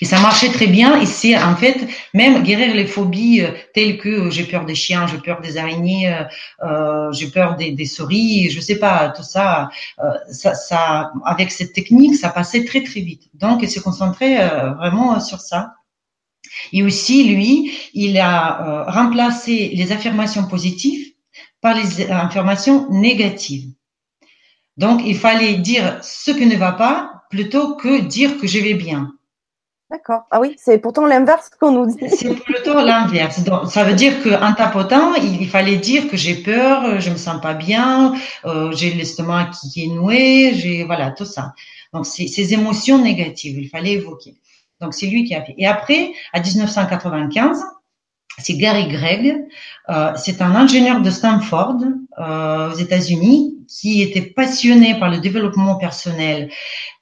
Et 0.00 0.04
ça 0.04 0.20
marchait 0.20 0.50
très 0.50 0.66
bien. 0.66 1.00
Et 1.00 1.06
c'est 1.06 1.36
en 1.36 1.56
fait 1.56 1.86
même 2.14 2.42
guérir 2.42 2.74
les 2.74 2.86
phobies 2.86 3.42
euh, 3.42 3.52
telles 3.74 3.98
que 3.98 4.08
euh, 4.08 4.30
j'ai 4.30 4.44
peur 4.44 4.64
des 4.64 4.74
chiens, 4.74 5.06
j'ai 5.06 5.18
peur 5.18 5.40
des 5.40 5.56
araignées, 5.56 6.12
euh, 6.12 6.24
euh 6.64 7.12
j'ai 7.12 7.28
peur 7.28 7.56
des, 7.56 7.86
souris, 7.86 8.50
je 8.50 8.60
sais 8.60 8.78
pas, 8.78 9.10
tout 9.10 9.22
ça, 9.22 9.68
ça, 10.30 10.54
ça, 10.54 11.12
avec 11.24 11.50
cette 11.50 11.72
technique, 11.72 12.16
ça 12.16 12.30
passait 12.30 12.64
très 12.64 12.82
très 12.82 13.00
vite. 13.00 13.28
Donc, 13.34 13.62
il 13.62 13.70
se 13.70 13.80
concentrait 13.80 14.36
vraiment 14.76 15.20
sur 15.20 15.40
ça. 15.40 15.74
Et 16.72 16.82
aussi, 16.82 17.24
lui, 17.24 17.72
il 17.94 18.18
a 18.18 18.62
euh, 18.62 18.90
remplacé 18.90 19.72
les 19.74 19.92
affirmations 19.92 20.46
positives 20.46 21.12
par 21.60 21.74
les 21.74 22.10
affirmations 22.10 22.88
négatives. 22.90 23.70
Donc, 24.76 25.02
il 25.04 25.16
fallait 25.16 25.54
dire 25.54 25.98
ce 26.02 26.30
qui 26.30 26.46
ne 26.46 26.56
va 26.56 26.72
pas 26.72 27.24
plutôt 27.30 27.76
que 27.76 28.00
dire 28.00 28.38
que 28.38 28.46
je 28.46 28.58
vais 28.58 28.74
bien. 28.74 29.12
D'accord. 29.90 30.22
Ah 30.30 30.40
oui, 30.40 30.56
c'est 30.56 30.78
pourtant 30.78 31.04
l'inverse 31.04 31.50
qu'on 31.60 31.72
nous 31.72 31.86
dit. 31.86 32.08
C'est 32.08 32.34
plutôt 32.34 32.80
l'inverse. 32.80 33.44
Donc, 33.44 33.70
ça 33.70 33.84
veut 33.84 33.92
dire 33.92 34.22
qu'en 34.22 34.54
tapotant, 34.54 35.14
il, 35.16 35.46
fallait 35.50 35.76
dire 35.76 36.08
que 36.08 36.16
j'ai 36.16 36.34
peur, 36.34 36.98
je 36.98 37.10
me 37.10 37.16
sens 37.16 37.40
pas 37.42 37.52
bien, 37.52 38.14
euh, 38.46 38.72
j'ai 38.72 38.94
l'estomac 38.94 39.50
qui 39.50 39.84
est 39.84 39.88
noué, 39.88 40.54
j'ai 40.54 40.84
voilà 40.84 41.10
tout 41.10 41.26
ça. 41.26 41.52
Donc, 41.92 42.06
ces 42.06 42.54
émotions 42.54 42.98
négatives, 43.02 43.58
il 43.58 43.68
fallait 43.68 43.92
évoquer. 43.92 44.34
Donc 44.82 44.94
c'est 44.94 45.06
lui 45.06 45.24
qui 45.24 45.34
a 45.34 45.42
fait. 45.42 45.54
Et 45.56 45.66
après, 45.66 46.12
à 46.32 46.40
1995, 46.40 47.62
c'est 48.38 48.54
Gary 48.54 48.88
Gregg, 48.88 49.46
euh, 49.88 50.12
c'est 50.16 50.40
un 50.40 50.54
ingénieur 50.54 51.00
de 51.00 51.10
Stanford 51.10 51.78
euh, 52.18 52.72
aux 52.72 52.76
États-Unis 52.76 53.58
qui 53.68 54.02
était 54.02 54.22
passionné 54.22 54.98
par 54.98 55.10
le 55.10 55.18
développement 55.18 55.76
personnel 55.76 56.50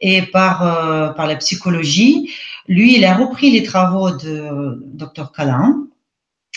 et 0.00 0.22
par, 0.22 0.62
euh, 0.62 1.08
par 1.10 1.26
la 1.26 1.36
psychologie, 1.36 2.32
lui, 2.68 2.96
il 2.96 3.04
a 3.04 3.16
repris 3.16 3.50
les 3.50 3.62
travaux 3.62 4.10
de 4.10 4.80
Dr. 4.94 5.32
Calin 5.32 5.86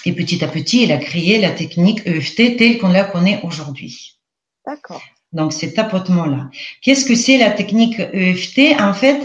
et 0.06 0.14
petit 0.14 0.44
à 0.44 0.48
petit, 0.48 0.84
il 0.84 0.92
a 0.92 0.98
créé 0.98 1.40
la 1.40 1.52
technique 1.52 2.06
EFT 2.06 2.58
telle 2.58 2.78
qu'on 2.78 2.90
la 2.90 3.04
connaît 3.04 3.40
aujourd'hui. 3.44 4.20
D'accord. 4.66 5.02
Donc, 5.34 5.52
ces 5.52 5.74
tapotements-là. 5.74 6.50
Qu'est-ce 6.82 7.06
que 7.06 7.16
c'est 7.16 7.38
la 7.38 7.50
technique 7.50 8.00
EFT 8.00 8.80
En 8.80 8.94
fait, 8.94 9.22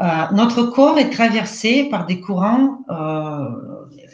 euh, 0.00 0.04
notre 0.32 0.62
corps 0.62 0.98
est 0.98 1.10
traversé 1.10 1.84
par 1.84 2.06
des 2.06 2.20
courants 2.20 2.78
euh, 2.90 3.48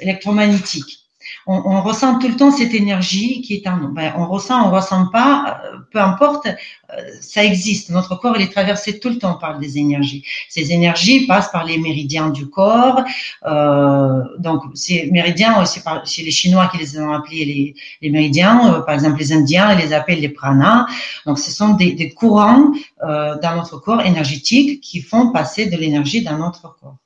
électromagnétiques 0.01 1.04
on, 1.47 1.57
on, 1.57 1.83
ressent 1.83 2.19
tout 2.19 2.29
le 2.29 2.37
temps 2.37 2.51
cette 2.51 2.75
énergie 2.75 3.43
qui 3.43 3.55
est 3.55 3.69
en 3.69 3.77
nous. 3.77 3.89
Ben, 3.89 4.13
on 4.17 4.27
ressent, 4.27 4.69
on 4.69 4.71
ressent 4.71 5.09
pas, 5.09 5.61
euh, 5.65 5.79
peu 5.91 6.01
importe, 6.01 6.47
euh, 6.47 6.97
ça 7.21 7.45
existe. 7.45 7.91
Notre 7.91 8.17
corps, 8.17 8.37
il 8.37 8.43
est 8.43 8.53
traversé 8.53 8.99
tout 8.99 9.11
le 9.11 9.19
temps 9.19 9.35
par 9.35 9.59
des 9.59 9.79
énergies. 9.79 10.25
Ces 10.49 10.73
énergies 10.73 11.27
passent 11.27 11.51
par 11.51 11.65
les 11.65 11.79
méridiens 11.79 12.31
du 12.31 12.49
corps. 12.49 13.03
Euh, 13.47 14.23
donc, 14.39 14.63
ces 14.75 15.11
méridiens, 15.11 15.65
par, 15.85 16.07
chez 16.07 16.23
les 16.23 16.31
Chinois 16.31 16.69
qui 16.73 16.79
les 16.79 16.99
ont 16.99 17.13
appelés 17.13 17.45
les, 17.45 17.75
les 18.03 18.11
méridiens, 18.11 18.75
euh, 18.75 18.81
par 18.81 18.95
exemple 18.95 19.19
les 19.19 19.33
Indiens, 19.33 19.73
ils 19.73 19.85
les 19.85 19.93
appellent 19.93 20.21
les 20.21 20.29
pranas. 20.29 20.87
Donc, 21.27 21.39
ce 21.39 21.51
sont 21.51 21.75
des, 21.75 21.93
des 21.93 22.11
courants 22.11 22.73
euh, 23.03 23.39
dans 23.43 23.57
notre 23.57 23.79
corps 23.79 24.01
énergétique 24.01 24.81
qui 24.81 25.01
font 25.03 25.31
passer 25.31 25.67
de 25.67 25.77
l'énergie 25.77 26.23
dans 26.23 26.39
notre 26.39 26.63
corps. 26.81 26.97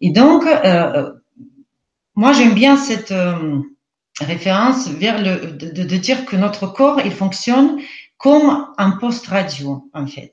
Et 0.00 0.10
donc, 0.10 0.44
euh, 0.46 1.12
moi, 2.18 2.32
j'aime 2.32 2.54
bien 2.54 2.76
cette 2.76 3.12
euh, 3.12 3.60
référence 4.20 4.88
vers 4.88 5.22
le 5.22 5.52
de, 5.52 5.84
de, 5.84 5.96
dire 5.96 6.26
que 6.26 6.34
notre 6.34 6.66
corps 6.66 7.00
il 7.04 7.12
fonctionne 7.12 7.80
comme 8.16 8.66
un 8.76 8.90
poste 8.90 9.28
radio 9.28 9.88
en 9.94 10.04
fait. 10.08 10.32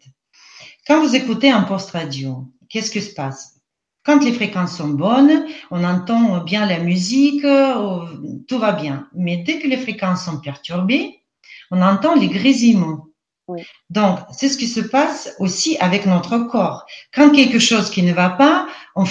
Quand 0.88 1.00
vous 1.06 1.16
écoutez 1.16 1.52
un 1.52 1.62
poste 1.62 1.92
radio, 1.92 2.52
qu'est-ce 2.70 2.90
qui 2.90 3.04
se 3.04 3.14
passe? 3.14 3.60
Quand 4.04 4.24
les 4.24 4.34
fréquences 4.34 4.78
sont 4.78 4.90
bonnes, 4.90 5.46
on 5.70 5.84
entend 5.84 6.44
bien 6.44 6.66
la 6.66 6.80
musique, 6.80 7.46
euh, 7.46 8.00
tout 8.48 8.58
va 8.58 8.72
bien. 8.72 9.08
Mais 9.14 9.44
dès 9.46 9.60
que 9.60 9.68
les 9.68 9.78
fréquences 9.78 10.26
sont 10.26 10.40
perturbées, 10.40 11.22
on 11.70 11.84
entend 11.84 12.16
les 12.16 12.30
grésillements. 12.30 13.06
Oui. 13.48 13.62
Donc, 13.92 14.18
c'est 14.32 14.50
ce 14.50 14.58
qui 14.58 14.68
se 14.68 14.80
passe 14.80 15.36
aussi 15.38 15.78
avec 15.78 16.08
notre 16.08 16.40
corps. 16.40 16.88
Quand 17.14 17.30
quelque 17.30 17.60
chose 17.60 17.92
qui 17.92 18.02
ne 18.02 18.12
va 18.12 18.32
pas, 18.32 18.68
on 18.96 19.06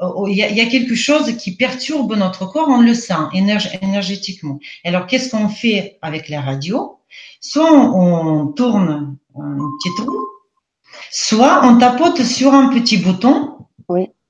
Oh, 0.00 0.28
il 0.28 0.36
y, 0.36 0.42
a, 0.42 0.66
quelque 0.66 0.94
chose 0.94 1.36
qui 1.36 1.56
perturbe 1.56 2.14
notre 2.16 2.46
corps, 2.46 2.68
on 2.68 2.80
le 2.80 2.94
sent 2.94 3.14
énergétiquement. 3.32 4.60
Alors, 4.84 5.06
qu'est-ce 5.06 5.30
qu'on 5.30 5.48
fait 5.48 5.98
avec 6.00 6.28
la 6.28 6.40
radio? 6.40 7.00
Soit 7.40 7.72
on, 7.72 8.46
tourne 8.46 9.16
un 9.36 9.56
petit 9.56 9.90
trou, 9.96 10.16
soit 11.10 11.66
on 11.66 11.78
tapote 11.78 12.22
sur 12.22 12.54
un 12.54 12.68
petit 12.68 12.98
bouton 12.98 13.56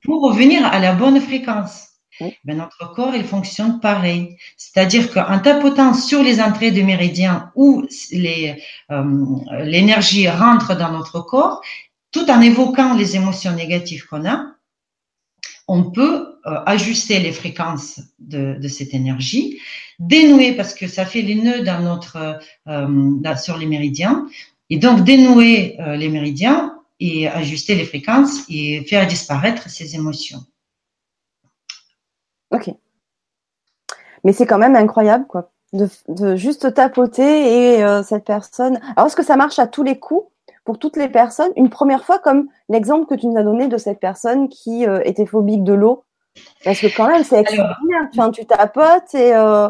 pour 0.02 0.22
revenir 0.22 0.64
à 0.64 0.78
la 0.78 0.94
bonne 0.94 1.20
fréquence. 1.20 1.88
Ben, 2.44 2.56
notre 2.56 2.92
corps, 2.94 3.14
il 3.14 3.24
fonctionne 3.24 3.80
pareil. 3.80 4.36
C'est-à-dire 4.56 5.12
qu'en 5.12 5.38
tapotant 5.38 5.94
sur 5.94 6.22
les 6.22 6.40
entrées 6.40 6.70
de 6.70 6.82
méridien 6.82 7.50
où 7.54 7.82
euh, 7.82 8.54
l'énergie 9.62 10.28
rentre 10.28 10.76
dans 10.76 10.92
notre 10.92 11.20
corps, 11.20 11.60
tout 12.12 12.30
en 12.30 12.40
évoquant 12.40 12.94
les 12.94 13.16
émotions 13.16 13.52
négatives 13.52 14.06
qu'on 14.06 14.26
a, 14.28 14.54
on 15.70 15.92
peut 15.92 16.40
euh, 16.46 16.62
ajuster 16.66 17.20
les 17.20 17.30
fréquences 17.30 18.00
de, 18.18 18.66
cette 18.66 18.92
énergie, 18.92 19.60
dénouer 20.00 20.56
parce 20.56 20.74
que 20.74 20.88
ça 20.88 21.04
fait 21.04 21.22
les 21.22 21.36
nœuds 21.36 21.62
dans 21.62 21.80
notre 21.80 22.40
euh, 22.66 23.36
sur 23.36 23.56
les 23.56 23.66
méridiens, 23.66 24.26
et 24.68 24.78
donc 24.78 25.04
dénouer 25.04 25.76
euh, 25.78 25.94
les 25.94 26.08
méridiens 26.08 26.76
et 26.98 27.28
ajuster 27.28 27.76
les 27.76 27.84
fréquences 27.84 28.44
et 28.48 28.84
faire 28.84 29.06
disparaître 29.06 29.70
ces 29.70 29.94
émotions. 29.94 30.40
Ok. 32.50 32.70
Mais 34.24 34.32
c'est 34.32 34.46
quand 34.46 34.58
même 34.58 34.74
incroyable, 34.74 35.26
quoi, 35.28 35.52
de, 35.72 36.34
juste 36.34 36.74
tapoter 36.74 37.78
et 37.78 38.02
cette 38.02 38.24
personne. 38.24 38.80
Alors 38.96 39.06
est-ce 39.06 39.16
que 39.16 39.22
ça 39.22 39.36
marche 39.36 39.60
à 39.60 39.68
tous 39.68 39.84
les 39.84 40.00
coups? 40.00 40.29
Pour 40.64 40.78
toutes 40.78 40.96
les 40.96 41.08
personnes 41.08 41.52
une 41.56 41.70
première 41.70 42.04
fois, 42.04 42.18
comme 42.18 42.48
l'exemple 42.68 43.06
que 43.06 43.14
tu 43.14 43.26
nous 43.26 43.36
as 43.36 43.42
donné 43.42 43.68
de 43.68 43.76
cette 43.76 44.00
personne 44.00 44.48
qui 44.48 44.86
euh, 44.86 45.00
était 45.04 45.26
phobique 45.26 45.64
de 45.64 45.72
l'eau 45.72 46.04
Parce 46.64 46.80
que 46.80 46.94
quand 46.94 47.08
même, 47.08 47.24
c'est 47.24 47.40
extraordinaire. 47.40 48.08
Enfin, 48.12 48.30
tu 48.30 48.46
tapotes 48.46 49.14
et, 49.14 49.34
euh, 49.34 49.68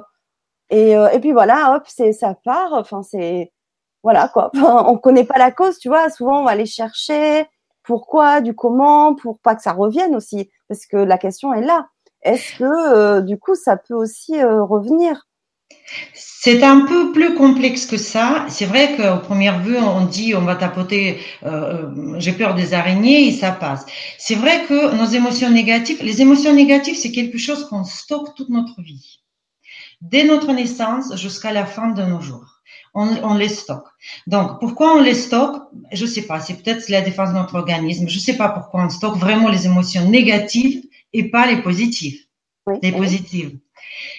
et, 0.71 0.97
euh, 0.97 1.09
et 1.11 1.21
puis 1.21 1.33
voilà, 1.33 1.77
hop, 1.77 1.85
c'est 1.87 2.13
ça 2.13 2.35
part. 2.45 2.73
Enfin, 2.73 3.03
c'est 3.03 3.53
voilà 4.03 4.29
quoi. 4.29 4.51
on 4.55 4.97
connaît 4.99 5.25
pas 5.25 5.39
la 5.39 5.51
cause, 5.51 5.79
tu 5.79 5.89
vois. 5.89 6.11
Souvent, 6.11 6.41
on 6.41 6.45
va 6.45 6.53
aller 6.53 6.67
chercher 6.67 7.47
pourquoi, 7.83 8.41
du 8.41 8.55
comment, 8.55 9.15
pour 9.15 9.39
pas 9.39 9.55
que 9.55 9.63
ça 9.63 9.73
revienne 9.73 10.15
aussi, 10.15 10.51
parce 10.69 10.87
que 10.87 10.97
la 10.97 11.19
question 11.19 11.53
est 11.55 11.63
là. 11.63 11.89
Est-ce 12.23 12.59
que 12.59 13.21
du 13.21 13.39
coup, 13.39 13.55
ça 13.55 13.77
peut 13.77 13.95
aussi 13.95 14.43
revenir? 14.43 15.27
C'est 16.43 16.63
un 16.63 16.87
peu 16.87 17.13
plus 17.13 17.35
complexe 17.35 17.85
que 17.85 17.97
ça. 17.97 18.47
C'est 18.49 18.65
vrai 18.65 18.97
qu'au 18.97 19.19
premier 19.19 19.53
vue, 19.59 19.77
on 19.77 20.07
dit 20.07 20.35
on 20.35 20.43
va 20.43 20.57
tapoter, 20.57 21.19
euh, 21.43 21.49
euh, 21.49 22.15
j'ai 22.19 22.33
peur 22.33 22.55
des 22.55 22.73
araignées 22.73 23.29
et 23.29 23.33
ça 23.33 23.53
passe. 23.53 23.85
C'est 24.19 24.37
vrai 24.37 24.65
que 24.67 24.95
nos 24.95 25.05
émotions 25.05 25.51
négatives, 25.51 26.03
les 26.03 26.23
émotions 26.23 26.55
négatives, 26.55 26.97
c'est 26.97 27.13
quelque 27.13 27.39
chose 27.39 27.69
qu'on 27.69 27.85
stocke 27.85 28.35
toute 28.37 28.49
notre 28.49 28.81
vie. 28.81 29.21
Dès 30.01 30.25
notre 30.25 30.53
naissance 30.53 31.15
jusqu'à 31.17 31.53
la 31.53 31.67
fin 31.67 31.89
de 31.91 32.03
nos 32.03 32.23
jours. 32.23 32.63
On, 32.95 33.09
on, 33.23 33.35
les 33.35 33.49
stocke. 33.49 33.87
Donc, 34.27 34.59
pourquoi 34.59 34.97
on 34.97 35.03
les 35.03 35.15
stocke? 35.15 35.63
Je 35.93 36.07
sais 36.07 36.23
pas. 36.23 36.41
C'est 36.41 36.55
peut-être 36.55 36.89
la 36.89 37.03
défense 37.03 37.29
de 37.29 37.35
notre 37.35 37.55
organisme. 37.55 38.09
Je 38.09 38.19
sais 38.19 38.37
pas 38.37 38.49
pourquoi 38.49 38.85
on 38.85 38.89
stocke 38.89 39.17
vraiment 39.17 39.49
les 39.49 39.67
émotions 39.67 40.09
négatives 40.09 40.83
et 41.13 41.31
pas 41.31 41.47
les 41.47 41.63
positives. 41.63 42.19
les 42.83 42.93
positives. 42.93 43.59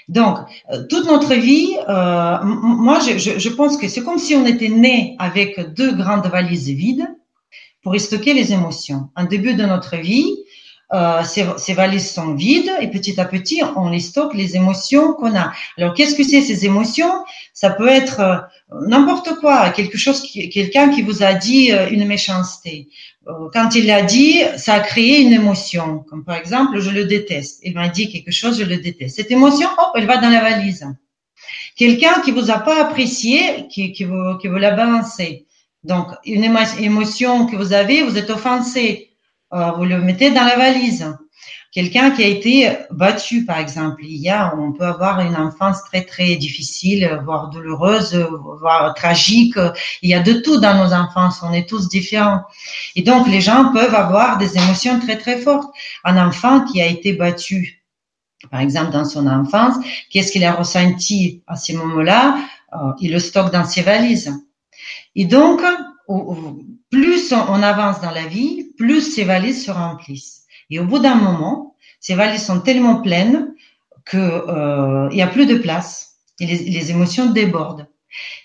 Donc, 0.07 0.37
euh, 0.71 0.83
toute 0.89 1.05
notre 1.05 1.33
vie, 1.33 1.75
euh, 1.87 2.37
moi, 2.43 2.99
je, 2.99 3.17
je, 3.17 3.49
pense 3.49 3.77
que 3.77 3.87
c'est 3.87 4.03
comme 4.03 4.17
si 4.17 4.35
on 4.35 4.45
était 4.45 4.69
né 4.69 5.15
avec 5.19 5.59
deux 5.73 5.93
grandes 5.95 6.27
valises 6.27 6.69
vides 6.69 7.07
pour 7.83 7.95
y 7.95 7.99
stocker 7.99 8.33
les 8.33 8.53
émotions. 8.53 9.09
En 9.15 9.25
début 9.25 9.53
de 9.53 9.63
notre 9.63 9.97
vie, 9.97 10.40
euh, 10.93 11.23
ces, 11.23 11.45
ces, 11.57 11.73
valises 11.73 12.11
sont 12.11 12.33
vides 12.33 12.71
et 12.81 12.87
petit 12.87 13.19
à 13.19 13.25
petit, 13.25 13.61
on 13.75 13.89
les 13.89 14.01
stocke 14.01 14.33
les 14.33 14.55
émotions 14.55 15.13
qu'on 15.13 15.35
a. 15.37 15.51
Alors, 15.77 15.93
qu'est-ce 15.93 16.15
que 16.15 16.23
c'est 16.23 16.41
ces 16.41 16.65
émotions? 16.65 17.23
Ça 17.53 17.69
peut 17.69 17.87
être 17.87 18.19
euh, 18.19 18.37
n'importe 18.87 19.35
quoi, 19.39 19.69
quelque 19.69 19.97
chose, 19.97 20.21
quelqu'un 20.51 20.89
qui 20.89 21.01
vous 21.01 21.23
a 21.23 21.33
dit 21.33 21.71
une 21.91 22.05
méchanceté. 22.05 22.89
Euh, 23.27 23.49
quand 23.53 23.75
il 23.75 23.85
l'a 23.85 24.01
dit, 24.01 24.41
ça 24.57 24.75
a 24.75 24.79
créé 24.79 25.21
une 25.21 25.33
émotion. 25.33 25.99
Comme 26.09 26.23
par 26.23 26.35
exemple, 26.35 26.79
je 26.79 26.89
le 26.89 27.05
déteste. 27.05 27.59
Il 27.63 27.73
m'a 27.73 27.89
dit 27.89 28.11
quelque 28.11 28.31
chose, 28.31 28.59
je 28.59 28.65
le 28.65 28.77
déteste. 28.77 29.15
Cette 29.15 29.31
émotion, 29.31 29.67
hop, 29.77 29.91
elle 29.95 30.07
va 30.07 30.17
dans 30.17 30.29
la 30.29 30.41
valise. 30.41 30.87
Quelqu'un 31.75 32.21
qui 32.21 32.31
vous 32.31 32.49
a 32.51 32.59
pas 32.59 32.81
apprécié, 32.81 33.67
qui, 33.69 33.91
qui 33.91 34.05
vous, 34.05 34.37
qui 34.39 34.47
vous 34.47 34.55
l'a 34.55 34.71
balancé. 34.71 35.45
Donc, 35.83 36.07
une 36.25 36.43
émotion 36.43 37.47
que 37.47 37.55
vous 37.55 37.73
avez, 37.73 38.03
vous 38.03 38.17
êtes 38.17 38.29
offensé. 38.29 39.10
Euh, 39.53 39.71
vous 39.71 39.85
le 39.85 39.99
mettez 39.99 40.31
dans 40.31 40.43
la 40.43 40.55
valise. 40.55 41.05
Quelqu'un 41.71 42.11
qui 42.11 42.21
a 42.21 42.27
été 42.27 42.69
battu, 42.91 43.45
par 43.45 43.57
exemple, 43.57 44.03
il 44.03 44.17
y 44.17 44.29
a, 44.29 44.53
on 44.57 44.73
peut 44.73 44.85
avoir 44.85 45.21
une 45.21 45.37
enfance 45.37 45.81
très 45.85 46.03
très 46.03 46.35
difficile, 46.35 47.21
voire 47.23 47.49
douloureuse, 47.49 48.13
voire 48.59 48.93
tragique. 48.93 49.55
Il 50.01 50.09
y 50.09 50.13
a 50.13 50.19
de 50.19 50.33
tout 50.33 50.57
dans 50.59 50.75
nos 50.75 50.93
enfances. 50.93 51.41
On 51.43 51.53
est 51.53 51.67
tous 51.67 51.87
différents. 51.87 52.41
Et 52.97 53.03
donc, 53.03 53.25
les 53.29 53.39
gens 53.39 53.71
peuvent 53.71 53.95
avoir 53.95 54.37
des 54.37 54.57
émotions 54.57 54.99
très 54.99 55.17
très 55.17 55.37
fortes. 55.37 55.73
Un 56.03 56.17
enfant 56.17 56.65
qui 56.65 56.81
a 56.81 56.87
été 56.87 57.13
battu, 57.13 57.85
par 58.49 58.59
exemple, 58.59 58.91
dans 58.91 59.05
son 59.05 59.25
enfance, 59.27 59.75
qu'est-ce 60.09 60.33
qu'il 60.33 60.43
a 60.43 60.51
ressenti 60.51 61.41
à 61.47 61.55
ces 61.55 61.73
moments-là? 61.73 62.37
Euh, 62.73 62.91
Il 62.99 63.13
le 63.13 63.19
stocke 63.19 63.51
dans 63.51 63.63
ses 63.63 63.81
valises. 63.81 64.33
Et 65.15 65.23
donc, 65.23 65.61
plus 66.89 67.33
on 67.33 67.63
avance 67.63 68.01
dans 68.01 68.11
la 68.11 68.25
vie, 68.25 68.70
plus 68.77 69.01
ces 69.01 69.23
valises 69.23 69.65
se 69.65 69.71
remplissent. 69.71 70.43
Et 70.69 70.79
au 70.79 70.85
bout 70.85 70.99
d'un 70.99 71.15
moment, 71.15 71.75
ces 71.99 72.15
valises 72.15 72.45
sont 72.45 72.61
tellement 72.61 73.01
pleines 73.01 73.53
qu'il 74.09 74.19
euh, 74.19 75.09
n'y 75.09 75.21
a 75.21 75.27
plus 75.27 75.45
de 75.45 75.55
place 75.55 76.17
et 76.39 76.45
les, 76.45 76.57
les, 76.57 76.91
émotions 76.91 77.31
débordent. 77.31 77.87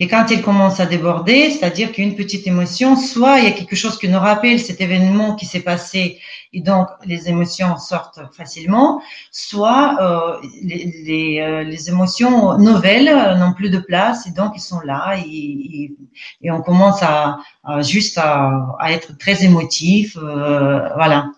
Et 0.00 0.08
quand 0.08 0.26
elles 0.30 0.42
commencent 0.42 0.80
à 0.80 0.86
déborder, 0.86 1.50
c'est-à-dire 1.50 1.92
qu'une 1.92 2.14
petite 2.14 2.46
émotion, 2.46 2.96
soit 2.96 3.38
il 3.38 3.44
y 3.44 3.48
a 3.48 3.52
quelque 3.52 3.76
chose 3.76 3.98
qui 3.98 4.08
nous 4.08 4.18
rappelle 4.18 4.60
cet 4.60 4.80
événement 4.80 5.34
qui 5.34 5.46
s'est 5.46 5.60
passé 5.60 6.20
et 6.52 6.60
donc 6.60 6.88
les 7.04 7.28
émotions 7.28 7.76
sortent 7.76 8.20
facilement, 8.32 9.02
soit 9.30 9.98
euh, 10.00 10.46
les, 10.62 10.84
les, 11.04 11.40
euh, 11.40 11.64
les, 11.64 11.88
émotions 11.88 12.56
nouvelles 12.58 13.36
n'ont 13.38 13.52
plus 13.52 13.70
de 13.70 13.78
place 13.78 14.26
et 14.26 14.30
donc 14.30 14.52
ils 14.54 14.60
sont 14.60 14.80
là 14.80 15.16
et, 15.18 15.92
et, 16.40 16.50
on 16.50 16.62
commence 16.62 17.02
à, 17.02 17.38
à 17.64 17.82
juste 17.82 18.18
à, 18.18 18.74
à, 18.78 18.92
être 18.92 19.18
très 19.18 19.44
émotif, 19.44 20.16
euh, 20.16 20.88
voilà. 20.94 21.30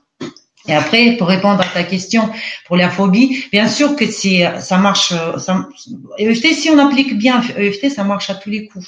Et 0.68 0.74
après, 0.74 1.16
pour 1.16 1.28
répondre 1.28 1.60
à 1.60 1.64
ta 1.64 1.82
question 1.82 2.28
pour 2.66 2.76
la 2.76 2.90
phobie, 2.90 3.44
bien 3.50 3.68
sûr 3.68 3.96
que 3.96 4.06
c'est, 4.06 4.60
ça 4.60 4.76
marche. 4.76 5.14
Ça, 5.38 5.66
EFT, 6.18 6.54
si 6.54 6.70
on 6.70 6.78
applique 6.78 7.16
bien 7.16 7.42
EFT, 7.56 7.88
ça 7.90 8.04
marche 8.04 8.28
à 8.28 8.34
tous 8.34 8.50
les 8.50 8.66
coups. 8.66 8.86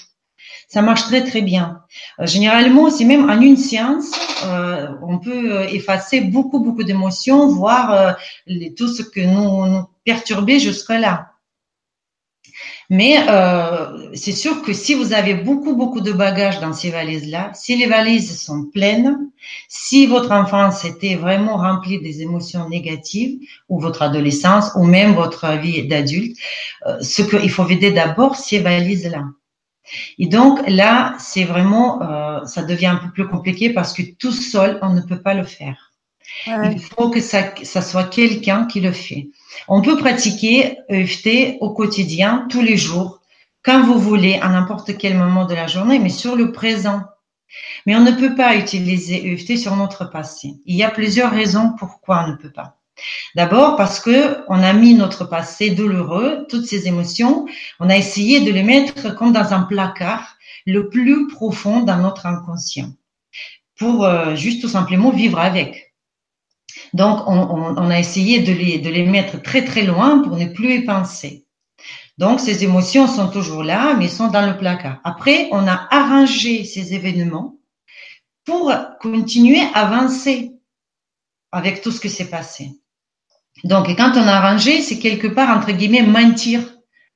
ça 0.68 0.82
marche 0.82 1.02
très 1.02 1.24
très 1.24 1.40
bien. 1.40 1.80
Euh, 2.20 2.26
généralement, 2.26 2.90
c'est 2.90 3.06
même 3.06 3.28
en 3.30 3.40
une 3.40 3.56
séance, 3.56 4.10
euh, 4.44 4.88
on 5.02 5.18
peut 5.18 5.52
euh, 5.52 5.68
effacer 5.68 6.20
beaucoup 6.20 6.60
beaucoup 6.60 6.84
d'émotions, 6.84 7.48
voir 7.48 8.16
tout 8.76 8.88
ce 8.88 9.02
que 9.02 9.20
nous, 9.20 9.66
nous 9.66 9.84
perturbait 10.04 10.60
jusque-là. 10.60 11.29
Mais 12.92 13.24
euh, 13.28 14.10
c'est 14.14 14.32
sûr 14.32 14.62
que 14.62 14.72
si 14.72 14.94
vous 14.94 15.12
avez 15.12 15.34
beaucoup, 15.34 15.76
beaucoup 15.76 16.00
de 16.00 16.10
bagages 16.10 16.58
dans 16.58 16.72
ces 16.72 16.90
valises-là, 16.90 17.52
si 17.54 17.76
les 17.76 17.86
valises 17.86 18.40
sont 18.40 18.64
pleines, 18.64 19.30
si 19.68 20.06
votre 20.06 20.32
enfance 20.32 20.84
était 20.84 21.14
vraiment 21.14 21.56
remplie 21.56 22.00
des 22.00 22.20
émotions 22.20 22.68
négatives, 22.68 23.38
ou 23.68 23.80
votre 23.80 24.02
adolescence, 24.02 24.72
ou 24.74 24.84
même 24.84 25.14
votre 25.14 25.56
vie 25.58 25.86
d'adulte, 25.86 26.36
euh, 26.86 27.00
ce 27.00 27.22
qu'il 27.22 27.50
faut 27.50 27.64
vider 27.64 27.92
d'abord, 27.92 28.34
ces 28.34 28.58
valises-là. 28.58 29.24
Et 30.18 30.26
donc 30.26 30.60
là, 30.66 31.14
c'est 31.20 31.44
vraiment, 31.44 32.02
euh, 32.02 32.44
ça 32.44 32.64
devient 32.64 32.86
un 32.86 32.96
peu 32.96 33.10
plus 33.12 33.28
compliqué 33.28 33.70
parce 33.70 33.92
que 33.92 34.02
tout 34.18 34.32
seul, 34.32 34.80
on 34.82 34.92
ne 34.92 35.00
peut 35.00 35.22
pas 35.22 35.34
le 35.34 35.44
faire. 35.44 35.89
Il 36.46 36.80
faut 36.80 37.10
que 37.10 37.20
ça, 37.20 37.54
ça 37.62 37.82
soit 37.82 38.04
quelqu'un 38.04 38.66
qui 38.66 38.80
le 38.80 38.92
fait. 38.92 39.28
On 39.68 39.82
peut 39.82 39.96
pratiquer 39.96 40.78
EFT 40.88 41.58
au 41.60 41.70
quotidien, 41.70 42.46
tous 42.50 42.62
les 42.62 42.76
jours, 42.76 43.20
quand 43.62 43.82
vous 43.84 43.98
voulez, 43.98 44.38
à 44.40 44.48
n'importe 44.48 44.96
quel 44.96 45.16
moment 45.16 45.44
de 45.44 45.54
la 45.54 45.66
journée, 45.66 45.98
mais 45.98 46.08
sur 46.08 46.36
le 46.36 46.52
présent. 46.52 47.02
Mais 47.84 47.96
on 47.96 48.00
ne 48.00 48.12
peut 48.12 48.34
pas 48.34 48.56
utiliser 48.56 49.32
EFT 49.32 49.58
sur 49.58 49.76
notre 49.76 50.04
passé. 50.04 50.54
Il 50.66 50.76
y 50.76 50.84
a 50.84 50.90
plusieurs 50.90 51.32
raisons 51.32 51.72
pourquoi 51.78 52.24
on 52.24 52.28
ne 52.28 52.36
peut 52.36 52.52
pas. 52.52 52.76
D'abord 53.34 53.76
parce 53.76 54.00
que 54.00 54.38
on 54.48 54.62
a 54.62 54.72
mis 54.72 54.94
notre 54.94 55.24
passé 55.24 55.70
douloureux, 55.70 56.46
toutes 56.48 56.66
ces 56.66 56.86
émotions, 56.86 57.46
on 57.80 57.88
a 57.88 57.96
essayé 57.96 58.40
de 58.40 58.50
les 58.50 58.62
mettre 58.62 59.14
comme 59.14 59.32
dans 59.32 59.54
un 59.54 59.62
placard 59.62 60.36
le 60.66 60.88
plus 60.88 61.28
profond 61.28 61.80
dans 61.80 61.98
notre 61.98 62.26
inconscient 62.26 62.90
pour 63.78 64.04
euh, 64.04 64.34
juste 64.36 64.60
tout 64.60 64.68
simplement 64.68 65.10
vivre 65.10 65.38
avec. 65.38 65.89
Donc, 66.92 67.22
on, 67.26 67.90
a 67.90 67.98
essayé 67.98 68.40
de 68.40 68.52
les, 68.52 69.06
mettre 69.06 69.40
très 69.40 69.64
très 69.64 69.82
loin 69.82 70.22
pour 70.22 70.36
ne 70.36 70.46
plus 70.46 70.76
y 70.76 70.84
penser. 70.84 71.44
Donc, 72.18 72.40
ces 72.40 72.64
émotions 72.64 73.06
sont 73.06 73.28
toujours 73.28 73.62
là, 73.62 73.94
mais 73.94 74.08
sont 74.08 74.28
dans 74.28 74.46
le 74.46 74.56
placard. 74.56 75.00
Après, 75.04 75.48
on 75.52 75.66
a 75.66 75.88
arrangé 75.90 76.64
ces 76.64 76.94
événements 76.94 77.56
pour 78.44 78.72
continuer 79.00 79.60
à 79.74 79.86
avancer 79.86 80.52
avec 81.52 81.80
tout 81.80 81.92
ce 81.92 82.00
qui 82.00 82.10
s'est 82.10 82.28
passé. 82.28 82.72
Donc, 83.64 83.88
quand 83.96 84.12
on 84.16 84.26
a 84.26 84.32
arrangé, 84.32 84.80
c'est 84.82 84.98
quelque 84.98 85.28
part, 85.28 85.56
entre 85.56 85.72
guillemets, 85.72 86.02
mentir 86.02 86.60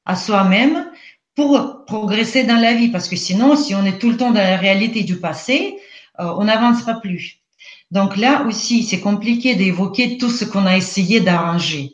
à 0.04 0.16
soi-même 0.16 0.90
pour 1.34 1.84
progresser 1.86 2.44
dans 2.44 2.60
la 2.60 2.74
vie. 2.74 2.88
Parce 2.88 3.08
que 3.08 3.16
sinon, 3.16 3.56
si 3.56 3.74
on 3.74 3.84
est 3.84 3.98
tout 3.98 4.10
le 4.10 4.16
temps 4.16 4.30
dans 4.30 4.40
la 4.40 4.56
réalité 4.56 5.02
du 5.02 5.18
passé, 5.18 5.78
euh, 6.20 6.34
on 6.38 6.44
n'avancera 6.44 7.00
plus. 7.00 7.43
Donc 7.94 8.16
là 8.16 8.44
aussi, 8.48 8.82
c'est 8.82 8.98
compliqué 8.98 9.54
d'évoquer 9.54 10.18
tout 10.18 10.28
ce 10.28 10.44
qu'on 10.44 10.66
a 10.66 10.76
essayé 10.76 11.20
d'arranger. 11.20 11.92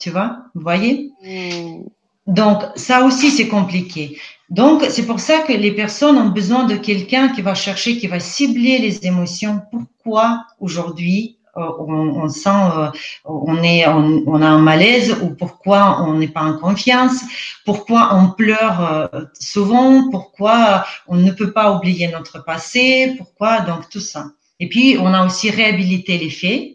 Tu 0.00 0.10
vois, 0.10 0.38
vous 0.52 0.62
voyez? 0.62 1.12
Hmm. 1.22 1.84
Donc 2.26 2.60
ça 2.74 3.04
aussi, 3.04 3.30
c'est 3.30 3.46
compliqué. 3.46 4.18
Donc 4.50 4.84
c'est 4.90 5.06
pour 5.06 5.20
ça 5.20 5.42
que 5.42 5.52
les 5.52 5.70
personnes 5.70 6.18
ont 6.18 6.30
besoin 6.30 6.64
de 6.64 6.74
quelqu'un 6.74 7.28
qui 7.28 7.40
va 7.40 7.54
chercher, 7.54 7.98
qui 7.98 8.08
va 8.08 8.18
cibler 8.18 8.78
les 8.78 9.06
émotions. 9.06 9.62
Pourquoi 9.70 10.44
aujourd'hui 10.58 11.38
euh, 11.56 11.70
on, 11.78 12.28
sent, 12.28 12.48
euh, 12.48 12.90
on 13.24 13.62
est, 13.62 13.86
on, 13.86 14.42
a 14.42 14.48
un 14.48 14.58
malaise 14.58 15.16
ou 15.22 15.36
pourquoi 15.36 16.02
on 16.02 16.14
n'est 16.14 16.34
pas 16.36 16.42
en 16.42 16.58
confiance, 16.58 17.20
pourquoi 17.64 18.12
on 18.16 18.30
pleure 18.30 18.80
euh, 18.80 19.20
souvent, 19.38 20.10
pourquoi 20.10 20.84
on 21.06 21.14
ne 21.14 21.30
peut 21.30 21.52
pas 21.52 21.70
oublier 21.76 22.08
notre 22.08 22.42
passé, 22.44 23.14
pourquoi? 23.18 23.60
Donc 23.60 23.88
tout 23.88 24.00
ça. 24.00 24.24
Et 24.60 24.68
puis, 24.68 24.96
on 25.00 25.12
a 25.12 25.24
aussi 25.24 25.50
réhabilité 25.50 26.18
les 26.18 26.30
faits. 26.30 26.74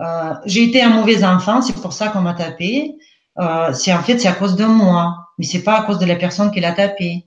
Euh, 0.00 0.34
j'ai 0.46 0.64
été 0.64 0.82
un 0.82 0.90
mauvais 0.90 1.24
enfant, 1.24 1.62
c'est 1.62 1.74
pour 1.74 1.92
ça 1.92 2.08
qu'on 2.08 2.22
m'a 2.22 2.34
tapé. 2.34 2.94
Euh, 3.38 3.72
c'est 3.72 3.92
en 3.92 4.02
fait 4.02 4.18
c'est 4.18 4.28
à 4.28 4.32
cause 4.32 4.56
de 4.56 4.64
moi, 4.64 5.16
mais 5.38 5.44
c'est 5.44 5.62
pas 5.62 5.80
à 5.80 5.82
cause 5.82 5.98
de 5.98 6.06
la 6.06 6.16
personne 6.16 6.50
qui 6.50 6.60
l'a 6.60 6.72
tapé. 6.72 7.24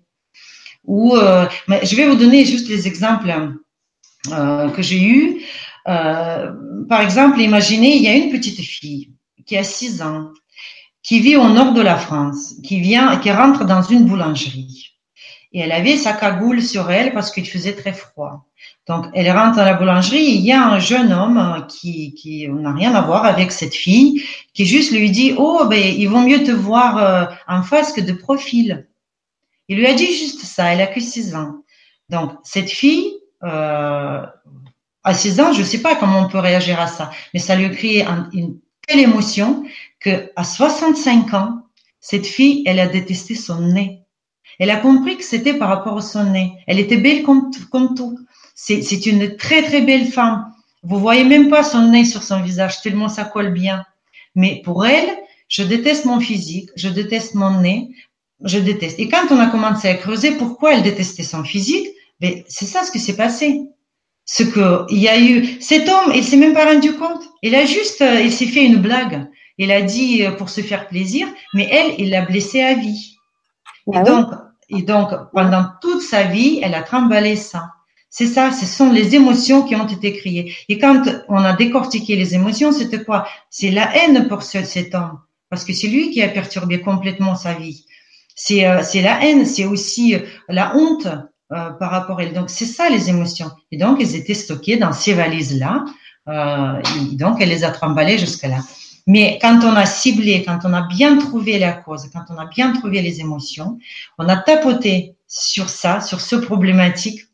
Ou 0.84 1.16
euh, 1.16 1.48
je 1.68 1.96
vais 1.96 2.08
vous 2.08 2.16
donner 2.16 2.46
juste 2.46 2.70
les 2.70 2.88
exemples 2.88 3.34
que 4.28 4.82
j'ai 4.82 5.02
eus. 5.04 5.42
Par 5.86 7.02
exemple, 7.02 7.40
imaginez 7.40 7.96
il 7.96 8.04
y 8.04 8.08
a 8.08 8.16
une 8.16 8.32
petite 8.32 8.60
fille 8.60 9.12
qui 9.46 9.58
a 9.58 9.64
6 9.64 10.02
ans, 10.02 10.32
qui 11.04 11.20
vit 11.20 11.36
au 11.36 11.48
nord 11.50 11.74
de 11.74 11.82
la 11.82 11.98
France, 11.98 12.56
qui 12.64 12.80
vient, 12.80 13.18
qui 13.18 13.32
rentre 13.32 13.66
dans 13.66 13.84
une 13.84 14.06
boulangerie. 14.06 14.96
Et 15.54 15.60
elle 15.60 15.72
avait 15.72 15.98
sa 15.98 16.14
cagoule 16.14 16.62
sur 16.62 16.92
elle 16.92 17.14
parce 17.14 17.32
qu'il 17.32 17.48
faisait 17.48 17.74
très 17.74 17.94
froid. 17.94 18.46
Donc, 18.88 19.08
elle 19.14 19.32
rentre 19.32 19.58
dans 19.58 19.66
la 19.66 19.74
boulangerie. 19.74 20.24
il 20.24 20.42
y 20.42 20.52
a 20.52 20.64
un 20.64 20.80
jeune 20.80 21.12
homme 21.12 21.66
qui, 21.68 22.14
qui 22.14 22.48
n'a 22.48 22.72
rien 22.72 22.94
à 22.94 23.02
voir 23.02 23.26
avec 23.26 23.52
cette 23.52 23.74
fille, 23.74 24.24
qui 24.54 24.66
juste 24.66 24.92
lui 24.92 25.10
dit 25.10 25.34
Oh, 25.38 25.66
ben, 25.68 25.82
il 25.82 26.08
vaut 26.08 26.20
mieux 26.20 26.44
te 26.44 26.52
voir 26.52 26.98
euh, 26.98 27.26
en 27.48 27.64
face 27.64 27.92
que 27.92 28.02
de 28.02 28.14
profil. 28.14 28.88
Il 29.68 29.78
lui 29.78 29.88
a 29.88 29.96
dit 29.96 30.06
juste 30.06 30.42
ça. 30.42 30.72
Elle 30.72 30.82
a 30.82 30.88
que 30.88 31.00
6 31.00 31.36
ans. 31.36 31.64
Donc, 32.10 32.34
cette 32.44 32.70
fille, 32.70 33.12
euh, 33.44 34.24
à 35.04 35.14
6 35.14 35.40
ans, 35.40 35.54
je 35.54 35.60
ne 35.60 35.66
sais 35.66 35.82
pas 35.82 35.96
comment 35.96 36.20
on 36.20 36.30
peut 36.30 36.40
réagir 36.40 36.80
à 36.80 36.88
ça, 36.88 37.10
mais 37.34 37.40
ça 37.40 37.56
lui 37.56 37.66
a 37.66 37.70
créé 37.70 38.06
une 38.34 38.60
telle 38.88 39.00
émotion 39.00 39.64
que 40.00 40.32
à 40.36 40.44
65 40.44 41.34
ans, 41.34 41.62
cette 42.00 42.28
fille, 42.28 42.62
elle 42.68 42.80
a 42.80 42.88
détesté 42.88 43.34
son 43.34 43.62
nez. 43.62 44.04
Elle 44.60 44.70
a 44.70 44.78
compris 44.78 45.18
que 45.18 45.24
c'était 45.24 45.56
par 45.56 45.70
rapport 45.70 45.98
à 45.98 46.02
son 46.02 46.26
nez. 46.26 46.54
Elle 46.68 46.80
était 46.80 46.98
belle 46.98 47.24
comme 47.24 47.50
tout. 47.96 48.20
C'est 48.56 49.06
une 49.06 49.36
très 49.36 49.64
très 49.64 49.82
belle 49.82 50.08
femme. 50.08 50.52
Vous 50.82 51.00
voyez 51.00 51.26
même 51.26 51.50
pas 51.50 51.64
son 51.64 51.90
nez 51.90 52.06
sur 52.06 52.24
son 52.24 52.42
visage 52.42 52.82
tellement 52.82 53.10
ça 53.10 53.26
colle 53.26 53.52
bien. 53.52 53.86
Mais 54.34 54.62
pour 54.64 54.86
elle, 54.86 55.10
je 55.50 55.64
déteste 55.64 56.06
mon 56.06 56.20
physique, 56.20 56.70
je 56.76 56.90
déteste 56.90 57.36
mon 57.36 57.60
nez, 57.62 57.90
je 58.44 58.60
déteste. 58.60 59.00
Et 59.00 59.10
quand 59.10 59.32
on 59.32 59.40
a 59.40 59.48
commencé 59.48 59.88
à 59.88 59.96
creuser 59.96 60.32
pourquoi 60.32 60.74
elle 60.74 60.84
détestait 60.84 61.24
son 61.24 61.44
physique, 61.44 61.88
ben, 62.20 62.44
c'est 62.48 62.66
ça 62.66 62.84
ce 62.84 62.92
qui 62.92 63.00
s'est 63.00 63.16
passé. 63.16 63.62
Ce 64.26 64.44
que 64.44 64.86
il 64.90 65.00
y 65.00 65.08
a 65.08 65.20
eu 65.20 65.62
cet 65.62 65.88
homme, 65.88 66.12
il 66.16 66.24
s'est 66.24 66.38
même 66.38 66.54
pas 66.54 66.66
rendu 66.66 66.94
compte. 66.94 67.24
Il 67.44 67.54
a 67.54 67.66
juste, 67.66 68.02
euh, 68.02 68.22
il 68.22 68.32
s'est 68.32 68.48
fait 68.48 68.66
une 68.66 68.78
blague. 68.78 69.28
Il 69.58 69.72
a 69.72 69.82
dit 69.82 70.26
euh, 70.26 70.32
pour 70.32 70.50
se 70.50 70.62
faire 70.62 70.88
plaisir, 70.88 71.28
mais 71.54 71.68
elle, 71.72 71.94
il 72.00 72.10
l'a 72.10 72.26
blessée 72.26 72.62
à 72.62 72.74
vie. 72.74 73.18
et 73.94 73.98
ah 73.98 74.04
donc, 74.04 74.28
et 74.70 74.82
donc 74.82 75.10
pendant 75.32 75.66
toute 75.82 76.02
sa 76.02 76.24
vie, 76.24 76.60
elle 76.64 76.74
a 76.74 76.82
tremballé 76.82 77.36
ça. 77.36 77.75
C'est 78.18 78.28
ça, 78.28 78.50
ce 78.54 78.66
sont 78.66 78.94
les 78.94 79.14
émotions 79.14 79.64
qui 79.64 79.76
ont 79.76 79.86
été 79.86 80.14
créées. 80.14 80.56
Et 80.70 80.80
quand 80.80 81.04
on 81.28 81.36
a 81.36 81.52
décortiqué 81.52 82.16
les 82.16 82.34
émotions, 82.34 82.72
c'était 82.72 83.04
quoi? 83.04 83.28
C'est 83.50 83.72
la 83.72 83.94
haine 83.94 84.30
pour 84.30 84.42
cet 84.42 84.96
homme, 84.96 85.20
parce 85.50 85.66
que 85.66 85.74
c'est 85.74 85.90
lui 85.90 86.12
qui 86.12 86.22
a 86.22 86.30
perturbé 86.30 86.80
complètement 86.80 87.36
sa 87.36 87.56
vie. 87.56 87.86
C'est 88.34 88.66
euh, 88.66 88.82
la 89.02 89.22
haine, 89.22 89.46
c'est 89.46 89.66
aussi 89.66 90.16
euh, 90.16 90.20
la 90.48 90.78
honte 90.78 91.08
euh, 91.08 91.72
par 91.72 91.92
rapport 91.92 92.20
à 92.20 92.24
elle. 92.24 92.32
Donc 92.32 92.50
c'est 92.50 92.64
ça 92.64 92.88
les 92.88 93.10
émotions. 93.10 93.52
Et 93.74 93.78
donc 93.78 94.00
elles 94.00 94.16
étaient 94.16 94.34
stockées 94.34 94.78
dans 94.78 94.94
ces 94.94 95.12
valises-là. 95.12 95.84
et 96.30 97.16
donc 97.18 97.42
elle 97.42 97.50
les 97.50 97.66
a 97.66 97.72
tremballées 97.72 98.18
jusque-là. 98.18 98.60
Mais 99.08 99.40
quand 99.42 99.60
on 99.66 99.76
a 99.76 99.86
ciblé, 99.86 100.46
quand 100.48 100.60
on 100.64 100.72
a 100.72 100.88
bien 100.88 101.18
trouvé 101.18 101.60
la 101.60 101.74
cause, 101.74 102.10
quand 102.14 102.34
on 102.34 102.38
a 102.38 102.46
bien 102.46 102.72
trouvé 102.72 103.02
les 103.02 103.20
émotions, 103.20 103.78
on 104.18 104.30
a 104.30 104.38
tapoté 104.38 105.16
sur 105.28 105.68
ça, 105.68 106.00
sur 106.00 106.22
ce 106.22 106.38
problématique 106.38 107.25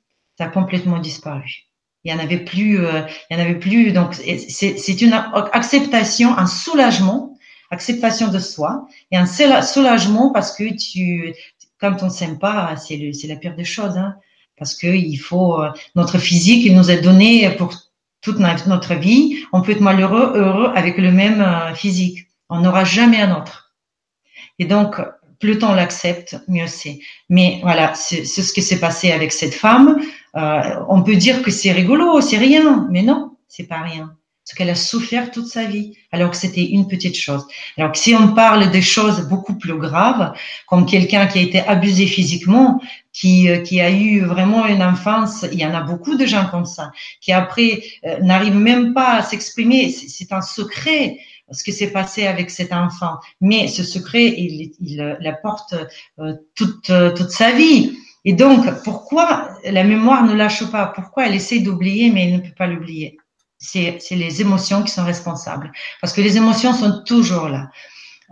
complètement 0.48 1.00
disparu. 1.00 1.68
Il 2.04 2.12
y 2.12 2.16
en 2.16 2.20
avait 2.20 2.40
plus, 2.40 2.84
euh, 2.84 3.02
il 3.30 3.38
y 3.38 3.40
en 3.40 3.44
avait 3.44 3.60
plus. 3.60 3.92
Donc 3.92 4.16
c'est 4.16 5.02
une 5.02 5.14
acceptation, 5.54 6.38
un 6.38 6.48
soulagement, 6.48 7.38
acceptation 7.70 8.30
de 8.30 8.40
soi 8.40 8.88
et 9.12 9.18
un 9.18 9.26
soulagement 9.26 10.32
parce 10.32 10.56
que 10.56 10.76
tu, 10.76 11.34
quand 11.80 12.04
on 12.04 12.10
s'aime 12.10 12.40
pas, 12.40 12.76
c'est 12.76 13.28
la 13.28 13.36
pire 13.36 13.56
des 13.56 13.66
choses, 13.66 13.98
hein, 13.98 14.16
parce 14.58 14.76
que 14.76 14.88
il 14.88 15.18
faut 15.18 15.62
euh, 15.62 15.70
notre 15.96 16.18
physique, 16.18 16.66
il 16.66 16.76
nous 16.76 16.90
est 16.90 17.02
donné 17.02 17.50
pour 17.52 17.74
toute 18.22 18.40
notre 18.40 18.96
vie. 18.96 19.44
On 19.54 19.62
peut 19.62 19.72
être 19.72 19.82
malheureux, 19.82 20.34
heureux 20.36 20.72
avec 20.76 20.98
le 20.98 21.12
même 21.12 21.42
euh, 21.42 21.74
physique. 21.76 22.28
On 22.50 22.62
n'aura 22.62 22.84
jamais 22.84 23.22
un 23.22 23.36
autre. 23.36 23.74
Et 24.60 24.66
donc 24.66 25.02
plus 25.42 25.58
temps 25.58 25.74
l'accepte, 25.74 26.38
mieux 26.48 26.68
c'est. 26.68 27.00
Mais 27.28 27.60
voilà, 27.64 27.94
c'est 27.96 28.24
ce 28.26 28.54
qui 28.54 28.62
s'est 28.62 28.80
passé 28.80 29.12
avec 29.12 29.32
cette 29.32 29.56
femme. 29.56 30.00
Euh, 30.38 30.80
on 30.88 31.04
peut 31.04 31.16
dire 31.16 31.42
que 31.42 31.52
c'est 31.52 31.72
rigolo, 31.72 32.22
c'est 32.22 32.38
rien, 32.38 32.88
mais 32.90 33.02
non, 33.02 33.38
c'est 33.48 33.68
pas 33.68 33.82
rien. 33.82 34.16
Parce 34.46 34.58
qu'elle 34.58 34.70
a 34.70 34.76
souffert 34.76 35.30
toute 35.32 35.48
sa 35.48 35.66
vie, 35.66 35.96
alors 36.12 36.32
que 36.32 36.38
c'était 36.38 36.66
une 36.66 36.88
petite 36.88 37.16
chose. 37.16 37.46
Alors 37.78 37.92
que 37.92 37.98
si 37.98 38.16
on 38.16 38.34
parle 38.34 38.72
des 38.72 38.82
choses 38.82 39.28
beaucoup 39.30 39.56
plus 39.56 39.78
graves, 39.78 40.34
comme 40.68 40.86
quelqu'un 40.86 41.28
qui 41.28 41.40
a 41.40 41.42
été 41.42 41.60
abusé 41.60 42.08
physiquement, 42.08 42.82
qui, 43.14 43.50
euh, 43.50 43.60
qui 43.60 43.82
a 43.82 43.92
eu 43.92 44.22
vraiment 44.22 44.66
une 44.66 44.82
enfance, 44.82 45.46
il 45.52 45.60
y 45.60 45.66
en 45.66 45.74
a 45.74 45.82
beaucoup 45.82 46.16
de 46.16 46.26
gens 46.26 46.48
comme 46.50 46.66
ça, 46.66 46.92
qui 47.20 47.32
après 47.34 47.84
euh, 48.06 48.20
n'arrivent 48.20 48.56
même 48.56 48.94
pas 48.94 49.18
à 49.18 49.22
s'exprimer, 49.22 49.90
c'est 49.90 50.32
un 50.32 50.42
secret 50.42 51.18
ce 51.54 51.66
qui 51.66 51.74
s'est 51.74 51.92
passé 51.92 52.28
avec 52.28 52.50
cet 52.50 52.72
enfant. 52.72 53.18
Mais 53.42 53.68
ce 53.68 53.84
secret, 53.84 54.28
il, 54.38 54.72
il, 54.80 55.18
il 55.20 55.40
porte 55.44 55.76
toute, 56.56 56.90
toute 57.16 57.30
sa 57.30 57.52
vie. 57.52 57.92
Et 58.24 58.34
donc, 58.34 58.66
pourquoi 58.84 59.50
la 59.64 59.84
mémoire 59.84 60.24
ne 60.26 60.34
lâche 60.34 60.70
pas? 60.70 60.88
Pourquoi 60.88 61.26
elle 61.28 61.36
essaie 61.36 61.60
d'oublier, 61.60 62.12
mais 62.12 62.26
elle 62.26 62.36
ne 62.36 62.40
peut 62.40 62.56
pas 62.58 62.68
l'oublier? 62.68 63.18
C'est 63.58 64.00
les 64.12 64.42
émotions 64.42 64.84
qui 64.84 64.92
sont 64.92 65.06
responsables. 65.06 65.72
Parce 66.02 66.14
que 66.14 66.22
les 66.22 66.38
émotions 66.38 66.74
sont 66.74 67.04
toujours 67.04 67.50
là. 67.50 67.70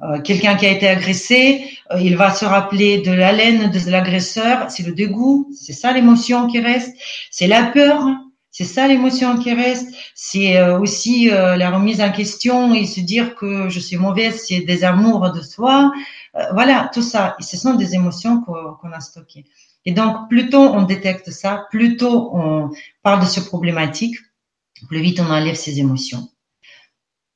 Euh, 0.03 0.21
quelqu'un 0.21 0.55
qui 0.55 0.65
a 0.65 0.71
été 0.71 0.87
agressé, 0.87 1.77
euh, 1.91 1.99
il 1.99 2.15
va 2.15 2.31
se 2.31 2.45
rappeler 2.45 3.01
de 3.01 3.11
l'haleine 3.11 3.69
de 3.69 3.91
l'agresseur, 3.91 4.71
c'est 4.71 4.83
le 4.83 4.93
dégoût, 4.93 5.49
c'est 5.53 5.73
ça 5.73 5.91
l'émotion 5.91 6.47
qui 6.47 6.59
reste, 6.59 6.95
c'est 7.31 7.47
la 7.47 7.63
peur, 7.63 8.05
c'est 8.49 8.63
ça 8.63 8.87
l'émotion 8.87 9.37
qui 9.37 9.53
reste, 9.53 9.93
c'est 10.15 10.57
euh, 10.57 10.79
aussi 10.79 11.29
la 11.29 11.69
remise 11.69 11.99
en 11.99 12.11
question 12.11 12.73
et 12.73 12.85
se 12.85 13.01
dire 13.01 13.35
que 13.35 13.67
je 13.67 13.79
suis 13.79 13.97
mauvaise, 13.97 14.41
c'est 14.47 14.61
des 14.61 14.85
amours 14.85 15.31
de 15.31 15.41
soi, 15.41 15.91
voilà, 16.53 16.89
tout 16.93 17.01
ça, 17.01 17.35
ce 17.41 17.57
sont 17.57 17.73
des 17.73 17.95
émotions 17.95 18.41
qu'on 18.41 18.91
a 18.93 18.99
stockées. 19.01 19.45
Et 19.85 19.91
donc, 19.91 20.29
plus 20.29 20.49
tôt 20.49 20.61
on 20.61 20.83
détecte 20.83 21.31
ça, 21.31 21.67
plus 21.69 21.97
tôt 21.97 22.31
on 22.33 22.69
parle 23.03 23.21
de 23.21 23.25
ce 23.25 23.39
problématique, 23.39 24.15
plus 24.87 25.01
vite 25.01 25.19
on 25.19 25.31
enlève 25.31 25.55
ces 25.55 25.79
émotions. 25.79 26.29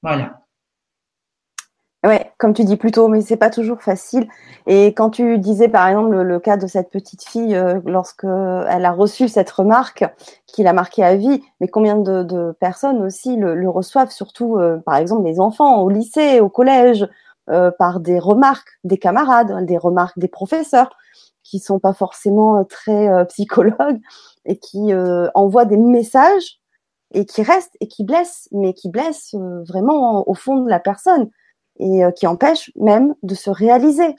Voilà. 0.02 0.44
Ouais, 2.06 2.34
comme 2.38 2.54
tu 2.54 2.66
dis 2.66 2.76
plus 2.76 2.92
tôt, 2.92 3.08
mais 3.08 3.22
c'est 3.22 3.38
pas 3.38 3.50
toujours 3.50 3.82
facile. 3.82 4.28
Et 4.68 4.88
quand 4.88 5.10
tu 5.10 5.38
disais 5.40 5.70
par 5.70 5.88
exemple 5.88 6.22
le, 6.22 6.40
cas 6.40 6.58
de 6.58 6.68
cette 6.68 6.90
petite 6.90 7.24
fille 7.24 7.56
euh, 7.56 7.80
lorsque 7.86 8.26
elle 8.26 8.84
a 8.84 8.92
reçu 8.92 9.30
cette 9.30 9.50
remarque 9.50 10.04
qui 10.46 10.64
l'a 10.64 10.74
marquée 10.74 11.04
à 11.04 11.16
vie, 11.16 11.42
mais 11.62 11.70
combien 11.70 11.96
de, 11.96 12.52
personnes 12.60 13.02
aussi 13.04 13.38
le, 13.38 13.70
reçoivent, 13.70 14.12
surtout 14.12 14.58
euh, 14.58 14.80
par 14.86 14.98
exemple 14.98 15.24
les 15.24 15.40
enfants 15.40 15.82
au 15.82 15.90
lycée, 15.90 16.42
au 16.42 16.50
collège, 16.50 17.08
euh, 17.50 17.72
par 17.72 18.02
des 18.02 18.20
remarques 18.20 18.80
des 18.84 18.98
camarades, 18.98 19.66
des 19.66 19.78
remarques 19.78 20.20
des 20.20 20.28
professeurs 20.28 20.98
qui 21.44 21.60
sont 21.60 21.80
pas 21.80 21.94
forcément 21.94 22.64
très 22.66 23.26
psychologues 23.28 24.00
et 24.46 24.58
qui 24.58 24.92
envoient 25.34 25.66
des 25.66 25.78
messages 25.78 26.60
et 27.14 27.26
qui 27.26 27.44
restent 27.44 27.78
et 27.80 27.88
qui 27.88 28.04
blessent, 28.04 28.48
mais 28.52 28.74
qui 28.74 28.90
blessent 28.90 29.36
vraiment 29.68 30.28
au 30.28 30.34
fond 30.34 30.64
de 30.64 30.70
la 30.70 30.80
personne 30.80 31.30
et 31.78 32.04
euh, 32.04 32.12
qui 32.12 32.28
empêche 32.28 32.72
même 32.76 33.16
de 33.24 33.36
se 33.36 33.50
réaliser. 33.50 34.16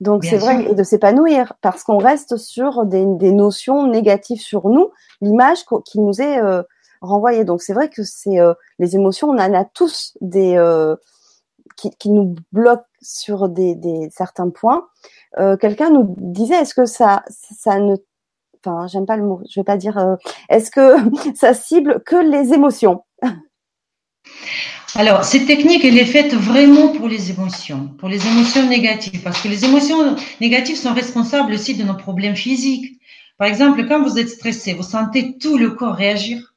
Donc 0.00 0.24
c'est 0.24 0.36
vrai 0.36 0.64
et 0.64 0.74
de 0.74 0.82
s'épanouir 0.82 1.54
parce 1.62 1.84
qu'on 1.84 1.98
reste 1.98 2.36
sur 2.36 2.84
des, 2.84 3.06
des, 3.06 3.30
notions 3.30 3.86
négatives 3.86 4.40
sur 4.40 4.68
nous, 4.68 4.90
l'image 5.20 5.64
qui 5.86 6.00
nous 6.00 6.20
est 6.20 6.38
euh, 6.38 6.62
renvoyée. 7.00 7.44
Donc 7.44 7.62
c'est 7.62 7.72
vrai 7.72 7.88
que 7.88 8.02
c'est 8.02 8.40
euh, 8.40 8.54
les 8.78 8.96
émotions, 8.96 9.28
on 9.30 9.38
en 9.38 9.54
a 9.54 9.64
tous 9.64 10.16
des 10.20 10.60
qui, 11.76 11.90
qui, 11.90 12.10
nous 12.10 12.34
bloquent 12.52 12.84
sur 13.00 13.48
des, 13.48 13.76
des 13.76 14.08
certains 14.10 14.50
points. 14.50 14.86
Quelqu'un 15.60 15.90
nous 15.90 16.14
disait 16.18 16.56
est-ce 16.56 16.74
que 16.74 16.86
ça 16.86 17.24
ça 17.28 17.78
ne 17.80 17.96
enfin 18.64 18.86
j'aime 18.86 19.06
pas 19.06 19.16
le 19.16 19.24
mot, 19.24 19.42
je 19.50 19.60
vais 19.60 19.64
pas 19.64 19.76
dire 19.76 20.16
est-ce 20.48 20.70
que 20.70 20.96
ça 21.34 21.54
cible 21.54 22.02
que 22.04 22.16
les 22.16 22.54
émotions? 22.54 23.02
Alors, 24.96 25.24
cette 25.24 25.46
technique, 25.46 25.84
elle 25.84 25.98
est 25.98 26.04
faite 26.04 26.34
vraiment 26.34 26.88
pour 26.88 27.08
les 27.08 27.32
émotions, 27.32 27.88
pour 27.98 28.08
les 28.08 28.24
émotions 28.28 28.68
négatives, 28.68 29.22
parce 29.22 29.42
que 29.42 29.48
les 29.48 29.64
émotions 29.64 30.14
négatives 30.40 30.76
sont 30.76 30.94
responsables 30.94 31.52
aussi 31.52 31.74
de 31.74 31.82
nos 31.82 31.96
problèmes 31.96 32.36
physiques. 32.36 33.00
Par 33.36 33.48
exemple, 33.48 33.88
quand 33.88 34.00
vous 34.02 34.20
êtes 34.20 34.28
stressé, 34.28 34.72
vous 34.72 34.84
sentez 34.84 35.36
tout 35.38 35.58
le 35.58 35.70
corps 35.70 35.96
réagir. 35.96 36.53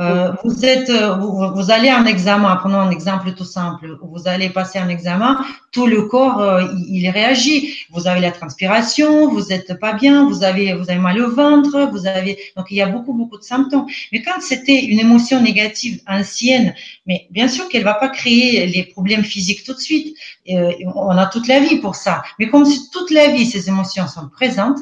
Euh, 0.00 0.32
vous 0.44 0.64
êtes, 0.64 0.90
euh, 0.90 1.16
vous, 1.16 1.70
allez 1.72 1.90
en 1.90 2.06
examen, 2.06 2.54
prenons 2.56 2.78
un 2.78 2.90
exemple 2.90 3.32
tout 3.32 3.44
simple. 3.44 3.98
Vous 4.00 4.28
allez 4.28 4.48
passer 4.48 4.78
un 4.78 4.88
examen, 4.88 5.44
tout 5.72 5.86
le 5.86 6.02
corps 6.02 6.40
euh, 6.40 6.62
il, 6.88 7.08
réagit. 7.10 7.74
Vous 7.90 8.06
avez 8.06 8.20
la 8.20 8.30
transpiration, 8.30 9.28
vous 9.28 9.52
êtes 9.52 9.78
pas 9.80 9.94
bien, 9.94 10.28
vous 10.28 10.44
avez 10.44 10.74
vous 10.74 10.88
avez 10.88 11.00
mal 11.00 11.20
au 11.20 11.34
ventre, 11.34 11.88
vous 11.90 12.06
avez 12.06 12.38
donc 12.56 12.66
il 12.70 12.76
y 12.76 12.82
a 12.82 12.86
beaucoup 12.86 13.12
beaucoup 13.12 13.38
de 13.38 13.42
symptômes. 13.42 13.86
Mais 14.12 14.22
quand 14.22 14.40
c'était 14.40 14.84
une 14.84 15.00
émotion 15.00 15.40
négative 15.40 16.00
ancienne, 16.06 16.74
mais 17.06 17.26
bien 17.30 17.48
sûr 17.48 17.68
qu'elle 17.68 17.84
va 17.84 17.94
pas 17.94 18.08
créer 18.08 18.66
les 18.66 18.84
problèmes 18.84 19.24
physiques 19.24 19.64
tout 19.64 19.74
de 19.74 19.80
suite. 19.80 20.16
on 20.46 21.18
a 21.18 21.26
toute 21.26 21.48
la 21.48 21.58
vie 21.58 21.78
pour 21.78 21.96
ça. 21.96 22.22
Mais 22.38 22.48
comme 22.48 22.64
toute 22.92 23.10
la 23.10 23.28
vie 23.28 23.46
ces 23.46 23.68
émotions 23.68 24.06
sont 24.06 24.28
présentes, 24.28 24.78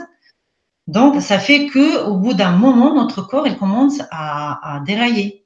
donc, 0.86 1.20
ça 1.20 1.38
fait 1.38 1.66
que 1.66 2.04
au 2.04 2.16
bout 2.16 2.34
d'un 2.34 2.52
moment, 2.52 2.94
notre 2.94 3.22
corps 3.22 3.46
il 3.46 3.56
commence 3.56 4.00
à, 4.10 4.80
dérailler. 4.86 5.44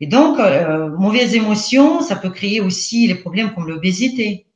Et 0.00 0.06
donc, 0.06 0.40
euh, 0.40 0.88
mauvaises 0.96 1.34
émotions, 1.34 2.00
ça 2.00 2.16
peut 2.16 2.30
créer 2.30 2.60
aussi 2.60 3.06
les 3.06 3.14
problèmes 3.14 3.52
comme 3.54 3.68
l'obésité, 3.68 4.46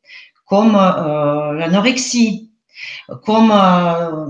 comme 0.46 0.74
euh, 0.74 1.52
l'anorexie, 1.52 2.50
comme 3.24 3.52
euh, 3.52 4.26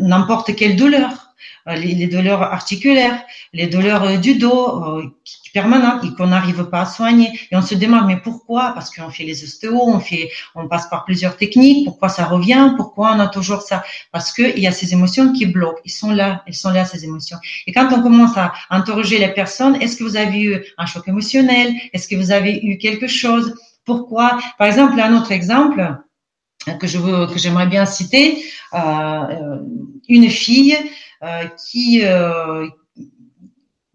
n'importe 0.00 0.54
quelle 0.54 0.76
douleur. 0.76 1.23
Euh, 1.68 1.74
les, 1.76 2.06
douleurs 2.06 2.42
articulaires, 2.42 3.22
les 3.52 3.66
douleurs 3.66 4.04
euh, 4.04 4.16
du 4.16 4.34
dos 4.34 4.84
euh, 4.84 5.14
permanentes 5.52 6.04
et 6.04 6.14
qu'on 6.14 6.26
n'arrive 6.26 6.64
pas 6.64 6.82
à 6.82 6.86
soigner. 6.86 7.28
Et 7.50 7.56
on 7.56 7.62
se 7.62 7.74
demande 7.74 8.06
mais 8.06 8.18
pourquoi? 8.18 8.72
Parce 8.74 8.94
qu'on 8.94 9.10
fait 9.10 9.24
les 9.24 9.44
ostéos, 9.44 9.82
on 9.82 10.00
fait, 10.00 10.30
on 10.54 10.68
passe 10.68 10.88
par 10.88 11.04
plusieurs 11.04 11.36
techniques. 11.36 11.86
Pourquoi 11.86 12.08
ça 12.08 12.24
revient? 12.24 12.74
Pourquoi 12.76 13.12
on 13.14 13.20
a 13.20 13.28
toujours 13.28 13.62
ça? 13.62 13.82
Parce 14.12 14.32
que 14.32 14.42
il 14.56 14.62
y 14.62 14.66
a 14.66 14.72
ces 14.72 14.92
émotions 14.92 15.32
qui 15.32 15.46
bloquent. 15.46 15.80
Ils 15.84 15.90
sont 15.90 16.10
là, 16.10 16.42
elles 16.46 16.54
sont 16.54 16.70
là 16.70 16.84
ces 16.84 17.04
émotions. 17.04 17.38
Et 17.66 17.72
quand 17.72 17.88
on 17.92 18.02
commence 18.02 18.36
à 18.36 18.52
interroger 18.70 19.18
les 19.18 19.28
personnes, 19.28 19.76
est-ce 19.80 19.96
que 19.96 20.04
vous 20.04 20.16
avez 20.16 20.42
eu 20.42 20.64
un 20.76 20.86
choc 20.86 21.08
émotionnel? 21.08 21.72
Est-ce 21.92 22.08
que 22.08 22.16
vous 22.16 22.30
avez 22.30 22.60
eu 22.62 22.78
quelque 22.78 23.06
chose? 23.06 23.54
Pourquoi? 23.84 24.38
Par 24.58 24.66
exemple, 24.66 25.00
un 25.00 25.16
autre 25.16 25.32
exemple 25.32 25.96
veux, 26.66 27.26
que 27.26 27.38
j'aimerais 27.38 27.66
bien 27.66 27.86
citer, 27.86 28.44
euh, 28.74 29.58
une 30.08 30.28
fille 30.30 30.74
euh, 30.74 30.78
qui 31.56 32.02
euh, 32.04 32.66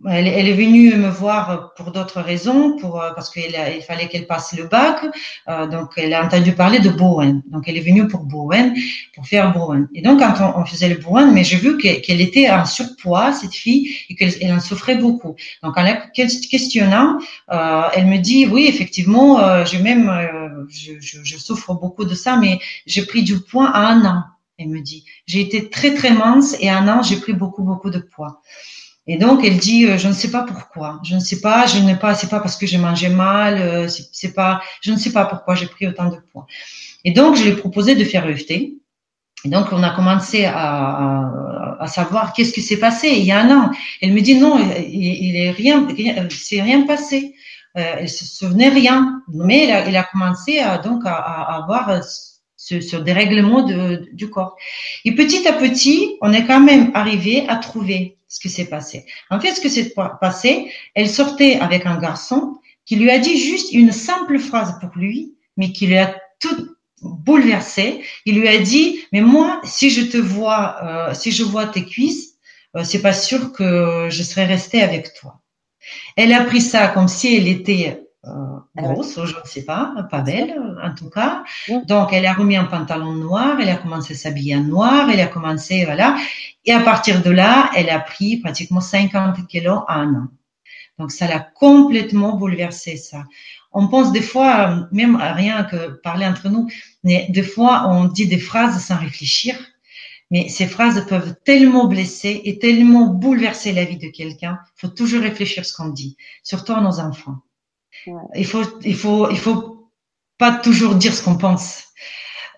elle, 0.07 0.27
elle, 0.27 0.47
est 0.47 0.53
venue 0.53 0.95
me 0.95 1.09
voir 1.09 1.73
pour 1.75 1.91
d'autres 1.91 2.21
raisons, 2.21 2.77
pour 2.77 3.01
euh, 3.01 3.11
parce 3.13 3.29
qu'il 3.29 3.53
il 3.75 3.81
fallait 3.81 4.07
qu'elle 4.07 4.27
passe 4.27 4.53
le 4.57 4.65
bac. 4.65 5.05
Euh, 5.49 5.67
donc, 5.67 5.91
elle 5.97 6.13
a 6.13 6.23
entendu 6.23 6.53
parler 6.53 6.79
de 6.79 6.89
Bowen. 6.89 7.41
Donc, 7.47 7.67
elle 7.67 7.75
est 7.75 7.81
venue 7.81 8.07
pour 8.07 8.23
Bowen, 8.23 8.73
pour 9.13 9.27
faire 9.27 9.51
Bowen. 9.51 9.89
Et 9.93 10.01
donc, 10.01 10.19
quand 10.19 10.53
on, 10.55 10.63
faisait 10.63 10.87
le 10.87 10.95
Bowen, 10.95 11.33
mais 11.33 11.43
j'ai 11.43 11.57
vu 11.57 11.77
qu'elle 11.77 12.21
était 12.21 12.49
en 12.49 12.65
surpoids, 12.65 13.33
cette 13.33 13.53
fille, 13.53 13.93
et 14.09 14.15
qu'elle 14.15 14.31
elle 14.41 14.53
en 14.53 14.61
souffrait 14.61 14.95
beaucoup. 14.95 15.35
Donc, 15.63 15.77
en 15.77 15.83
la 15.83 15.95
questionnant, 15.95 17.17
euh, 17.51 17.81
elle 17.93 18.07
me 18.07 18.17
dit, 18.17 18.47
oui, 18.47 18.67
effectivement, 18.69 19.39
euh, 19.39 19.65
je 19.65 19.77
même, 19.79 20.09
je, 20.69 20.93
je, 21.01 21.19
je 21.23 21.37
souffre 21.37 21.73
beaucoup 21.73 22.05
de 22.05 22.15
ça, 22.15 22.37
mais 22.37 22.59
j'ai 22.85 23.05
pris 23.05 23.23
du 23.23 23.41
poids 23.41 23.69
à 23.69 23.87
un 23.87 24.05
an. 24.05 24.23
Elle 24.59 24.69
me 24.69 24.81
dit, 24.81 25.05
j'ai 25.25 25.39
été 25.39 25.69
très 25.69 25.93
très 25.93 26.11
mince 26.11 26.55
et 26.59 26.69
un 26.69 26.87
an 26.89 27.01
j'ai 27.01 27.15
pris 27.15 27.33
beaucoup 27.33 27.63
beaucoup 27.63 27.89
de 27.89 27.99
poids. 27.99 28.41
Et 29.07 29.17
donc 29.17 29.43
elle 29.43 29.57
dit, 29.57 29.87
euh, 29.87 29.97
je 29.97 30.07
ne 30.07 30.13
sais 30.13 30.29
pas 30.29 30.43
pourquoi, 30.43 30.99
je 31.03 31.15
ne 31.15 31.19
sais 31.19 31.41
pas, 31.41 31.65
je 31.65 31.79
ne 31.79 31.95
pas, 31.95 32.13
c'est 32.13 32.29
pas 32.29 32.39
parce 32.39 32.55
que 32.57 32.67
j'ai 32.67 32.77
mangé 32.77 33.09
mal, 33.09 33.59
euh, 33.59 33.87
c'est 33.87 34.33
pas, 34.35 34.61
je 34.81 34.91
ne 34.91 34.97
sais 34.97 35.11
pas 35.11 35.25
pourquoi 35.25 35.55
j'ai 35.55 35.65
pris 35.65 35.87
autant 35.87 36.09
de 36.09 36.17
poids. 36.31 36.45
Et 37.05 37.11
donc 37.11 37.35
je 37.35 37.41
lui 37.41 37.49
ai 37.49 37.55
proposé 37.55 37.95
de 37.95 38.03
faire 38.03 38.29
EFT. 38.29 38.51
Et 38.51 39.49
donc 39.49 39.67
on 39.71 39.81
a 39.81 39.95
commencé 39.95 40.45
à, 40.45 41.31
à, 41.79 41.87
savoir 41.87 42.33
qu'est-ce 42.33 42.53
qui 42.53 42.61
s'est 42.61 42.77
passé 42.77 43.07
il 43.07 43.23
y 43.23 43.31
a 43.31 43.39
un 43.39 43.49
an. 43.49 43.71
Elle 44.01 44.13
me 44.13 44.21
dit 44.21 44.35
non, 44.35 44.59
il, 44.77 45.35
est 45.37 45.51
rien, 45.51 45.87
c'est 46.29 46.61
rien 46.61 46.85
passé. 46.85 47.33
Euh, 47.77 47.95
elle 47.99 48.09
se 48.09 48.25
souvenait 48.25 48.69
rien, 48.69 49.23
mais 49.27 49.63
elle 49.63 49.71
a, 49.71 49.87
elle 49.87 49.95
a 49.95 50.03
commencé 50.03 50.59
à, 50.59 50.77
donc 50.77 51.05
à, 51.05 51.15
à 51.15 51.63
avoir 51.63 52.03
ce, 52.69 52.95
dérèglement 52.97 53.63
de, 53.63 54.09
du 54.13 54.29
corps. 54.29 54.55
Et 55.05 55.15
petit 55.15 55.47
à 55.47 55.53
petit, 55.53 56.17
on 56.21 56.33
est 56.33 56.45
quand 56.45 56.59
même 56.59 56.91
arrivé 56.93 57.45
à 57.47 57.55
trouver 57.55 58.17
ce 58.27 58.39
qui 58.39 58.49
s'est 58.49 58.65
passé. 58.65 59.05
En 59.29 59.39
fait, 59.39 59.53
ce 59.53 59.61
qui 59.61 59.69
s'est 59.69 59.93
passé, 60.21 60.71
elle 60.93 61.09
sortait 61.09 61.55
avec 61.59 61.85
un 61.85 61.97
garçon 61.97 62.57
qui 62.85 62.95
lui 62.95 63.09
a 63.09 63.19
dit 63.19 63.37
juste 63.37 63.73
une 63.73 63.91
simple 63.91 64.39
phrase 64.39 64.75
pour 64.79 64.91
lui, 64.95 65.35
mais 65.57 65.71
qui 65.71 65.87
lui 65.87 65.97
a 65.97 66.15
tout 66.39 66.75
bouleversé. 67.01 68.01
Il 68.25 68.39
lui 68.39 68.47
a 68.47 68.57
dit, 68.59 68.99
mais 69.11 69.21
moi, 69.21 69.61
si 69.63 69.89
je 69.89 70.01
te 70.01 70.17
vois, 70.17 70.77
euh, 70.83 71.13
si 71.13 71.31
je 71.31 71.43
vois 71.43 71.67
tes 71.67 71.85
cuisses, 71.85 72.35
euh, 72.75 72.83
c'est 72.83 73.01
pas 73.01 73.13
sûr 73.13 73.51
que 73.51 74.07
je 74.09 74.23
serais 74.23 74.45
restée 74.45 74.81
avec 74.81 75.13
toi. 75.13 75.41
Elle 76.15 76.33
a 76.33 76.43
pris 76.43 76.61
ça 76.61 76.87
comme 76.87 77.07
si 77.07 77.35
elle 77.35 77.47
était 77.47 78.03
grosse, 78.75 79.15
je 79.25 79.35
ne 79.35 79.45
sais 79.45 79.63
pas, 79.65 79.93
pas 80.09 80.21
belle 80.21 80.55
en 80.83 80.93
tout 80.93 81.09
cas. 81.09 81.43
Donc 81.85 82.13
elle 82.13 82.25
a 82.25 82.33
remis 82.33 82.55
un 82.55 82.65
pantalon 82.65 83.13
noir, 83.13 83.57
elle 83.59 83.69
a 83.69 83.75
commencé 83.75 84.13
à 84.13 84.17
s'habiller 84.17 84.55
en 84.55 84.63
noir, 84.63 85.09
elle 85.09 85.21
a 85.21 85.27
commencé, 85.27 85.85
voilà. 85.85 86.15
Et 86.65 86.73
à 86.73 86.79
partir 86.81 87.21
de 87.21 87.29
là, 87.29 87.71
elle 87.75 87.89
a 87.89 87.99
pris 87.99 88.37
pratiquement 88.37 88.81
50 88.81 89.47
kilos 89.47 89.81
en 89.87 89.93
un 89.93 90.15
an. 90.15 90.27
Donc 90.97 91.11
ça 91.11 91.27
l'a 91.27 91.39
complètement 91.39 92.35
bouleversé 92.35 92.97
ça. 92.97 93.23
On 93.71 93.87
pense 93.87 94.11
des 94.11 94.21
fois, 94.21 94.87
même 94.91 95.15
à 95.17 95.33
rien 95.33 95.63
que 95.63 95.89
parler 96.01 96.25
entre 96.25 96.49
nous, 96.49 96.67
mais 97.03 97.27
des 97.29 97.43
fois 97.43 97.87
on 97.87 98.05
dit 98.05 98.27
des 98.27 98.39
phrases 98.39 98.83
sans 98.83 98.97
réfléchir. 98.97 99.55
Mais 100.31 100.47
ces 100.47 100.67
phrases 100.67 101.05
peuvent 101.07 101.33
tellement 101.43 101.87
blesser 101.87 102.41
et 102.43 102.59
tellement 102.59 103.07
bouleverser 103.07 103.71
la 103.71 103.83
vie 103.83 103.97
de 103.97 104.09
quelqu'un. 104.09 104.59
Il 104.77 104.81
faut 104.81 104.93
toujours 104.93 105.21
réfléchir 105.21 105.65
ce 105.65 105.73
qu'on 105.73 105.89
dit, 105.89 106.17
surtout 106.43 106.73
à 106.73 106.81
nos 106.81 106.99
enfants. 106.99 107.39
Il 108.35 108.45
faut, 108.45 108.63
il 108.83 108.95
faut, 108.95 109.29
il 109.29 109.37
faut 109.37 109.91
pas 110.37 110.51
toujours 110.51 110.95
dire 110.95 111.13
ce 111.13 111.23
qu'on 111.23 111.37
pense. 111.37 111.85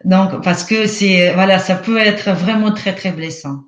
Donc, 0.04 0.44
parce 0.44 0.64
que 0.64 0.88
c'est, 0.88 1.34
voilà, 1.34 1.60
ça 1.60 1.76
peut 1.76 1.98
être 1.98 2.32
vraiment 2.32 2.72
très, 2.74 2.96
très 2.96 3.12
blessant. 3.12 3.64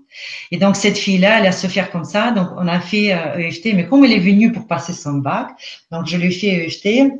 Et 0.52 0.58
donc 0.58 0.76
cette 0.76 0.98
fille-là, 0.98 1.40
elle 1.40 1.48
a 1.48 1.52
se 1.52 1.68
faire 1.68 1.92
comme 1.92 2.06
ça. 2.06 2.32
Donc 2.32 2.50
on 2.58 2.68
a 2.68 2.80
fait 2.80 3.08
EFT, 3.08 3.68
e 3.68 3.76
mais 3.76 3.88
comme 3.88 4.06
elle 4.06 4.14
est 4.14 4.20
venue 4.20 4.52
pour 4.52 4.68
passer 4.68 4.94
son 4.94 5.14
bac, 5.14 5.50
donc 5.92 6.06
je 6.06 6.18
lui 6.18 6.28
ai 6.28 6.32
fait 6.32 6.68
EFT. 6.68 7.12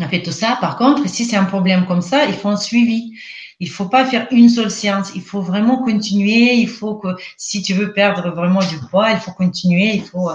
On 0.00 0.04
a 0.04 0.08
fait 0.08 0.22
tout 0.22 0.32
ça. 0.32 0.56
Par 0.60 0.76
contre, 0.76 1.08
si 1.08 1.24
c'est 1.24 1.36
un 1.36 1.44
problème 1.44 1.86
comme 1.86 2.02
ça, 2.02 2.24
il 2.24 2.34
faut 2.34 2.48
un 2.48 2.56
suivi. 2.56 3.14
Il 3.60 3.68
faut 3.68 3.86
pas 3.86 4.04
faire 4.04 4.28
une 4.30 4.48
seule 4.48 4.70
séance. 4.70 5.10
Il 5.16 5.22
faut 5.22 5.40
vraiment 5.40 5.82
continuer. 5.82 6.54
Il 6.54 6.68
faut 6.68 6.94
que 6.94 7.08
si 7.36 7.60
tu 7.60 7.74
veux 7.74 7.92
perdre 7.92 8.30
vraiment 8.30 8.60
du 8.60 8.78
poids, 8.88 9.10
il 9.10 9.18
faut 9.18 9.32
continuer. 9.32 9.94
Il 9.94 10.04
faut. 10.04 10.30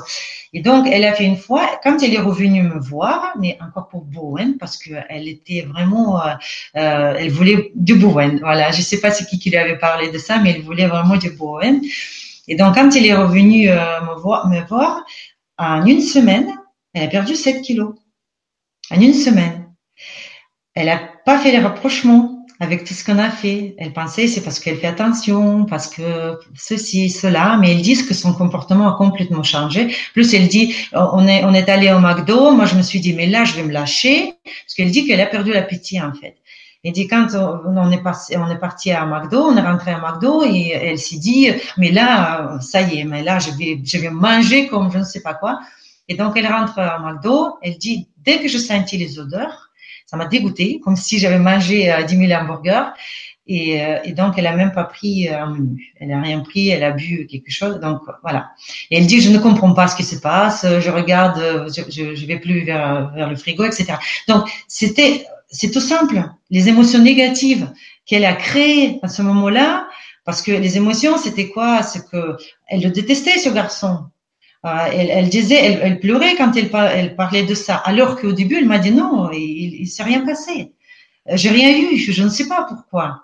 Et 0.52 0.62
donc, 0.62 0.88
elle 0.92 1.06
a 1.06 1.14
fait 1.14 1.24
une 1.24 1.38
fois. 1.38 1.80
Quand 1.84 2.04
elle 2.04 2.14
est 2.14 2.20
revenue 2.20 2.64
me 2.64 2.80
voir, 2.80 3.34
mais 3.40 3.58
encore 3.62 3.88
pour 3.88 4.02
Bowen, 4.02 4.58
parce 4.58 4.78
que 4.78 4.92
elle 5.10 5.30
était 5.30 5.62
vraiment, 5.62 6.22
euh, 6.22 6.34
euh, 6.76 7.16
elle 7.18 7.32
voulait 7.32 7.72
du 7.76 7.96
Bowen. 7.96 8.40
Voilà. 8.40 8.72
Je 8.72 8.82
sais 8.82 9.00
pas 9.00 9.12
c'est 9.12 9.26
qui 9.26 9.40
qui 9.40 9.50
lui 9.50 9.58
avait 9.58 9.78
parlé 9.78 10.12
de 10.12 10.18
ça, 10.18 10.40
mais 10.40 10.52
elle 10.52 10.62
voulait 10.62 10.88
vraiment 10.88 11.16
du 11.16 11.32
Bowen. 11.32 11.82
Et 12.50 12.56
donc, 12.56 12.76
quand 12.76 12.94
elle 12.94 13.06
est 13.06 13.16
revenue 13.16 13.70
euh, 13.70 14.02
me 14.02 14.20
voir, 14.20 14.50
me 14.50 14.60
voir, 14.68 15.02
en 15.58 15.86
une 15.86 16.02
semaine, 16.02 16.54
elle 16.94 17.04
a 17.04 17.08
perdu 17.08 17.36
7 17.36 17.62
kilos. 17.62 17.96
En 18.92 19.00
une 19.00 19.14
semaine. 19.14 19.70
Elle 20.76 20.90
a 20.90 21.00
pas 21.26 21.40
fait 21.40 21.52
les 21.52 21.60
rapprochements 21.60 22.33
avec 22.60 22.84
tout 22.84 22.94
ce 22.94 23.04
qu'on 23.04 23.20
a 23.20 23.30
fait. 23.30 23.76
Elle 23.78 23.94
pensait 23.94 24.28
c'est 24.28 24.42
parce 24.42 24.60
qu'elle 24.60 24.78
fait 24.78 24.88
attention, 24.88 25.66
parce 25.66 25.88
que 25.88 26.40
ceci, 26.56 27.10
cela, 27.10 27.58
mais 27.60 27.72
elle 27.72 27.82
dit 27.82 28.06
que 28.06 28.14
son 28.14 28.34
comportement 28.34 28.94
a 28.94 28.98
complètement 28.98 29.44
changé. 29.44 29.96
Plus 30.14 30.34
elle 30.34 30.48
dit 30.48 30.76
on 30.94 31.28
est 31.28 31.44
on 31.44 31.54
est 31.54 31.70
allé 31.70 31.92
au 31.92 32.00
McDo, 32.00 32.52
moi 32.52 32.66
je 32.66 32.76
me 32.76 32.82
suis 32.82 33.00
dit 33.00 33.14
mais 33.14 33.28
là 33.28 33.44
je 33.44 33.54
vais 33.54 33.64
me 33.64 33.72
lâcher 33.72 34.34
parce 34.44 34.76
qu'elle 34.76 34.92
dit 34.92 35.06
qu'elle 35.06 35.22
a 35.22 35.26
perdu 35.26 35.52
l'appétit 35.54 36.02
en 36.02 36.14
fait. 36.14 36.36
Elle 36.84 36.92
dit 36.92 37.08
quand 37.08 37.28
on 37.34 37.92
est 37.92 38.04
parti 38.04 38.36
on 38.38 38.50
est 38.50 38.60
parti 38.60 38.92
à 38.92 39.06
McDo, 39.06 39.42
on 39.46 39.58
est 39.58 39.62
rentré 39.62 39.92
à 39.92 40.00
McDo 40.00 40.44
et 40.44 40.70
elle 40.70 41.00
s'est 41.00 41.18
dit 41.18 41.50
mais 41.78 41.92
là 41.92 42.58
ça 42.62 42.82
y 42.82 43.00
est, 43.00 43.04
mais 43.04 43.24
là 43.24 43.40
je 43.40 43.52
vais 43.52 43.80
je 43.84 43.98
vais 43.98 44.10
manger 44.10 44.68
comme 44.68 44.92
je 44.92 45.00
ne 45.00 45.04
sais 45.04 45.22
pas 45.22 45.34
quoi. 45.34 45.60
Et 46.10 46.16
donc 46.16 46.38
elle 46.38 46.48
rentre 46.48 46.80
à 46.80 47.00
McDo, 47.00 47.58
elle 47.62 47.78
dit 47.78 48.10
dès 48.18 48.40
que 48.40 48.48
je 48.48 48.58
sentis 48.58 48.98
les 48.98 49.20
odeurs 49.20 49.70
ça 50.14 50.18
m'a 50.18 50.26
dégoûté, 50.28 50.80
comme 50.84 50.96
si 50.96 51.18
j'avais 51.18 51.40
mangé 51.40 51.92
euh, 51.92 52.04
10 52.04 52.28
000 52.28 52.40
hamburgers. 52.40 52.92
Et, 53.48 53.82
euh, 53.82 53.98
et, 54.04 54.14
donc, 54.14 54.36
elle 54.38 54.46
a 54.46 54.56
même 54.56 54.72
pas 54.72 54.84
pris 54.84 55.28
euh, 55.28 55.42
un 55.42 55.48
menu. 55.48 55.92
Elle 56.00 56.12
a 56.12 56.22
rien 56.22 56.40
pris, 56.42 56.70
elle 56.70 56.84
a 56.84 56.92
bu 56.92 57.26
quelque 57.26 57.50
chose. 57.50 57.80
Donc, 57.80 58.02
voilà. 58.22 58.52
Et 58.92 58.98
elle 58.98 59.08
dit, 59.08 59.22
je 59.22 59.32
ne 59.32 59.40
comprends 59.40 59.74
pas 59.74 59.88
ce 59.88 59.96
qui 59.96 60.04
se 60.04 60.18
passe. 60.18 60.68
Je 60.68 60.90
regarde, 60.92 61.68
je, 61.76 62.14
je, 62.14 62.26
vais 62.28 62.38
plus 62.38 62.64
vers, 62.64 63.12
vers 63.16 63.28
le 63.28 63.36
frigo, 63.36 63.66
etc. 63.66 63.96
Donc, 64.28 64.48
c'était, 64.68 65.26
c'est 65.50 65.72
tout 65.72 65.82
simple. 65.82 66.24
Les 66.52 66.70
émotions 66.70 67.00
négatives 67.00 67.72
qu'elle 68.06 68.26
a 68.26 68.34
créées 68.34 69.00
à 69.02 69.08
ce 69.08 69.24
moment-là, 69.24 69.88
parce 70.26 70.44
que 70.44 70.52
les 70.52 70.78
émotions, 70.78 71.18
c'était 71.18 71.50
quoi? 71.50 71.82
C'est 71.82 72.08
que 72.08 72.38
elle 72.68 72.84
le 72.84 72.92
détestait, 72.92 73.40
ce 73.40 73.50
garçon. 73.50 74.06
Euh, 74.66 74.70
elle, 74.94 75.10
elle, 75.10 75.30
disait, 75.30 75.64
elle, 75.64 75.80
elle, 75.84 76.00
pleurait 76.00 76.36
quand 76.36 76.56
elle, 76.56 76.70
elle, 76.94 77.16
parlait 77.16 77.44
de 77.44 77.54
ça, 77.54 77.76
alors 77.76 78.20
qu'au 78.20 78.32
début, 78.32 78.58
elle 78.58 78.66
m'a 78.66 78.80
dit 78.80 78.92
non, 78.92 79.30
il, 79.32 79.82
il 79.82 79.88
s'est 79.88 80.04
rien 80.04 80.26
passé. 80.26 80.74
Euh, 81.30 81.34
j'ai 81.36 81.50
rien 81.50 81.78
eu, 81.78 81.98
je, 81.98 82.24
ne 82.24 82.30
sais 82.30 82.48
pas 82.48 82.66
pourquoi. 82.68 83.24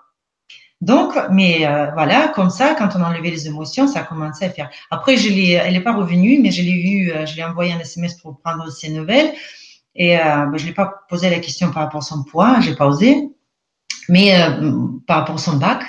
Donc, 0.82 1.14
mais 1.30 1.66
euh, 1.66 1.90
voilà, 1.92 2.28
comme 2.28 2.50
ça, 2.50 2.74
quand 2.74 2.90
on 2.96 3.02
a 3.02 3.08
enlevé 3.10 3.30
les 3.30 3.46
émotions, 3.46 3.86
ça 3.86 4.00
a 4.00 4.02
commencé 4.02 4.44
à 4.44 4.50
faire. 4.50 4.70
Après, 4.90 5.16
je 5.16 5.28
l'ai, 5.30 5.52
elle 5.52 5.74
n'est 5.74 5.82
pas 5.82 5.94
revenue, 5.94 6.38
mais 6.42 6.50
je 6.50 6.62
l'ai 6.62 6.72
eu, 6.72 7.12
je 7.26 7.34
lui 7.34 7.40
ai 7.40 7.44
envoyé 7.44 7.72
un 7.72 7.80
SMS 7.80 8.14
pour 8.14 8.38
prendre 8.40 8.70
ses 8.70 8.90
nouvelles. 8.90 9.32
Et 9.94 10.18
euh, 10.18 10.46
ben, 10.46 10.56
je 10.56 10.66
l'ai 10.66 10.72
pas 10.72 11.04
posé 11.08 11.30
la 11.30 11.40
question 11.40 11.70
par 11.70 11.84
rapport 11.84 12.00
à 12.00 12.04
son 12.04 12.22
poids, 12.24 12.60
j'ai 12.60 12.74
pas 12.74 12.86
osé. 12.86 13.30
Mais 14.10 14.34
euh, 14.34 14.88
par 15.06 15.18
rapport 15.18 15.36
à 15.36 15.38
son 15.38 15.56
bac, 15.56 15.84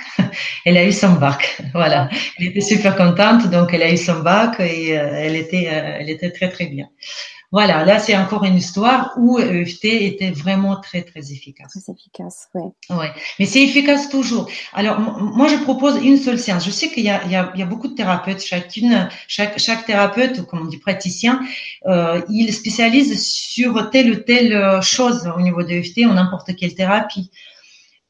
elle 0.65 0.77
a 0.77 0.85
eu 0.85 0.91
son 0.91 1.13
bac. 1.13 1.59
Voilà, 1.73 2.07
elle 2.37 2.47
était 2.47 2.61
super 2.61 2.95
contente, 2.95 3.49
donc 3.49 3.73
elle 3.73 3.81
a 3.81 3.91
eu 3.91 3.97
son 3.97 4.19
bac 4.19 4.59
et 4.59 4.97
euh, 4.97 5.09
elle 5.11 5.35
était, 5.35 5.69
euh, 5.71 5.97
elle 5.99 6.09
était 6.09 6.29
très 6.29 6.49
très 6.49 6.67
bien. 6.67 6.87
Voilà, 7.51 7.83
là 7.83 7.97
c'est 7.97 8.15
encore 8.15 8.43
une 8.43 8.55
histoire 8.55 9.13
où 9.17 9.39
EFT 9.39 9.85
était 9.85 10.29
vraiment 10.29 10.79
très 10.79 11.01
très 11.01 11.31
efficace. 11.31 11.71
Très 11.71 11.93
efficace, 11.93 12.47
oui. 12.53 12.61
Ouais, 12.91 13.11
mais 13.39 13.45
c'est 13.45 13.63
efficace 13.63 14.07
toujours. 14.07 14.47
Alors 14.71 14.99
moi 14.99 15.47
je 15.47 15.55
propose 15.55 15.97
une 16.03 16.17
seule 16.17 16.37
séance. 16.37 16.63
Je 16.63 16.71
sais 16.71 16.89
qu'il 16.89 17.03
y 17.03 17.09
a, 17.09 17.23
il 17.25 17.31
y, 17.31 17.35
a, 17.35 17.51
il 17.55 17.59
y 17.59 17.63
a 17.63 17.65
beaucoup 17.65 17.87
de 17.87 17.95
thérapeutes. 17.95 18.43
Chacune, 18.43 19.09
chaque 19.27 19.57
chaque 19.57 19.85
thérapeute, 19.87 20.45
comme 20.45 20.61
on 20.61 20.65
dit 20.65 20.77
praticien, 20.77 21.41
euh, 21.87 22.21
il 22.29 22.53
spécialise 22.53 23.11
sur 23.25 23.89
telle 23.89 24.11
ou 24.11 24.15
telle 24.15 24.79
chose 24.83 25.29
au 25.35 25.41
niveau 25.41 25.63
de 25.63 25.71
EFT 25.71 26.05
ou 26.05 26.13
n'importe 26.13 26.55
quelle 26.55 26.75
thérapie. 26.75 27.31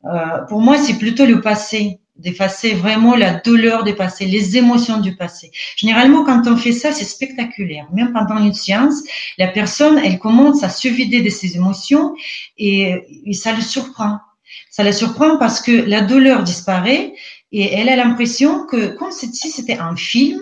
Euh, 0.06 0.40
pour 0.50 0.62
moi, 0.62 0.78
c'est 0.78 0.98
plutôt 0.98 1.26
le 1.26 1.42
passé, 1.42 2.00
d'effacer 2.18 2.74
vraiment 2.74 3.16
la 3.16 3.36
douleur 3.36 3.84
du 3.84 3.96
passé, 3.96 4.26
les 4.26 4.58
émotions 4.58 5.00
du 5.00 5.16
passé. 5.16 5.52
Généralement, 5.76 6.24
quand 6.24 6.48
on 6.48 6.56
fait 6.56 6.72
ça, 6.72 6.92
c'est 6.92 7.06
spectaculaire. 7.06 7.88
Même 7.94 8.14
pendant 8.14 8.38
une 8.38 8.54
séance, 8.54 9.02
la 9.38 9.48
personne, 9.48 9.98
elle 9.98 10.20
commence 10.20 10.64
à 10.64 10.70
se 10.70 10.88
vider 10.88 11.22
de 11.22 11.30
ses 11.30 11.56
émotions 11.56 12.14
et, 12.58 12.94
et 13.26 13.34
ça 13.34 13.54
le 13.54 13.62
surprend. 13.62 14.20
Ça 14.70 14.84
la 14.84 14.92
surprend 14.92 15.38
parce 15.38 15.62
que 15.62 15.72
la 15.72 16.02
douleur 16.02 16.44
disparaît 16.44 17.14
et 17.52 17.74
elle 17.74 17.90
a 17.90 17.96
l'impression 17.96 18.66
que 18.66 18.88
comme 18.96 19.12
si 19.12 19.32
c'était 19.50 19.78
un 19.78 19.96
film 19.96 20.42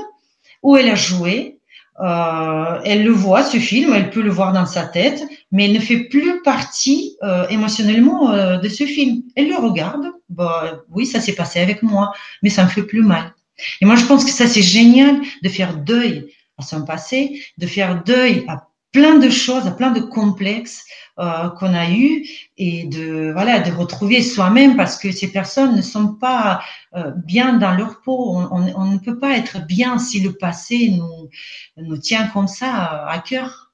où 0.62 0.76
elle 0.76 0.90
a 0.90 0.96
joué, 0.96 1.59
euh, 2.02 2.80
elle 2.86 3.04
le 3.04 3.12
voit, 3.12 3.44
ce 3.44 3.58
film, 3.58 3.94
elle 3.94 4.10
peut 4.10 4.22
le 4.22 4.30
voir 4.30 4.54
dans 4.54 4.66
sa 4.66 4.84
tête, 4.84 5.24
mais 5.52 5.66
elle 5.66 5.74
ne 5.74 5.80
fait 5.80 6.06
plus 6.06 6.42
partie 6.44 7.18
euh, 7.24 7.48
émotionnellement 7.50 8.32
euh, 8.32 8.58
de 8.58 8.70
ce 8.70 8.86
film. 8.86 9.24
Elle 9.36 9.50
le 9.50 9.58
regarde, 9.58 10.06
bah, 10.30 10.84
oui, 10.90 11.06
ça 11.06 11.20
s'est 11.20 11.34
passé 11.34 11.60
avec 11.60 11.84
moi, 11.84 12.14
mais 12.42 12.50
ça 12.50 12.64
me 12.64 12.70
fait 12.70 12.84
plus 12.84 13.04
mal. 13.04 13.34
Et 13.82 13.86
moi, 13.86 13.96
je 13.96 14.06
pense 14.06 14.24
que 14.24 14.32
ça, 14.32 14.48
c'est 14.48 14.62
génial 14.62 15.20
de 15.44 15.50
faire 15.50 15.76
deuil 15.76 16.34
à 16.58 16.64
son 16.64 16.86
passé, 16.86 17.42
de 17.58 17.68
faire 17.68 18.04
deuil 18.04 18.46
à 18.48 18.69
plein 18.92 19.18
de 19.20 19.30
choses, 19.30 19.74
plein 19.78 19.92
de 19.92 20.00
complexes 20.00 20.86
euh, 21.20 21.50
qu'on 21.50 21.74
a 21.74 21.92
eu 21.92 22.26
et 22.58 22.86
de 22.86 23.32
voilà 23.34 23.60
de 23.60 23.72
retrouver 23.72 24.22
soi-même 24.22 24.76
parce 24.76 24.98
que 24.98 25.12
ces 25.12 25.32
personnes 25.32 25.76
ne 25.76 25.82
sont 25.82 26.16
pas 26.16 26.62
euh, 26.96 27.12
bien 27.12 27.54
dans 27.54 27.72
leur 27.72 28.02
peau. 28.02 28.38
On, 28.52 28.86
ne 28.86 28.98
peut 28.98 29.20
pas 29.20 29.38
être 29.38 29.66
bien 29.66 30.00
si 30.00 30.20
le 30.22 30.34
passé 30.34 30.96
nous 30.98 31.30
nous 31.78 31.98
tient 31.98 32.28
comme 32.28 32.48
ça 32.48 33.06
à 33.08 33.20
cœur. 33.20 33.72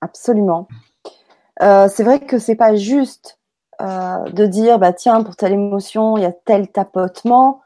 Absolument. 0.00 0.68
Euh, 1.62 1.88
c'est 1.88 2.04
vrai 2.04 2.20
que 2.20 2.38
c'est 2.38 2.56
pas 2.56 2.76
juste 2.76 3.38
euh, 3.80 4.24
de 4.30 4.46
dire 4.46 4.78
bah 4.78 4.92
tiens 4.92 5.22
pour 5.22 5.36
telle 5.36 5.52
émotion 5.52 6.16
il 6.16 6.22
y 6.22 6.26
a 6.26 6.32
tel 6.32 6.68
tapotement 6.68 7.62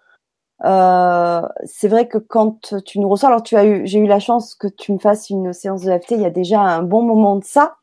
euh, 0.65 1.43
c'est 1.65 1.89
vrai 1.89 2.07
que 2.07 2.19
quand 2.19 2.75
tu 2.85 3.01
nous 3.01 3.09
reçois, 3.09 3.29
alors 3.29 3.43
tu 3.43 3.57
as 3.57 3.65
eu, 3.65 3.87
j'ai 3.87 3.99
eu 3.99 4.07
la 4.07 4.21
chance 4.21 4.55
que 4.55 4.69
tu 4.69 4.93
me 4.93 4.99
fasses 4.99 5.31
une 5.31 5.53
séance 5.53 5.83
de 5.83 5.99
FT 5.99 6.13
il 6.13 6.21
y 6.21 6.27
a 6.27 6.31
déjà 6.31 6.61
un 6.61 6.83
bon 6.83 7.03
moment 7.03 7.37
de 7.37 7.45
ça. 7.45 7.77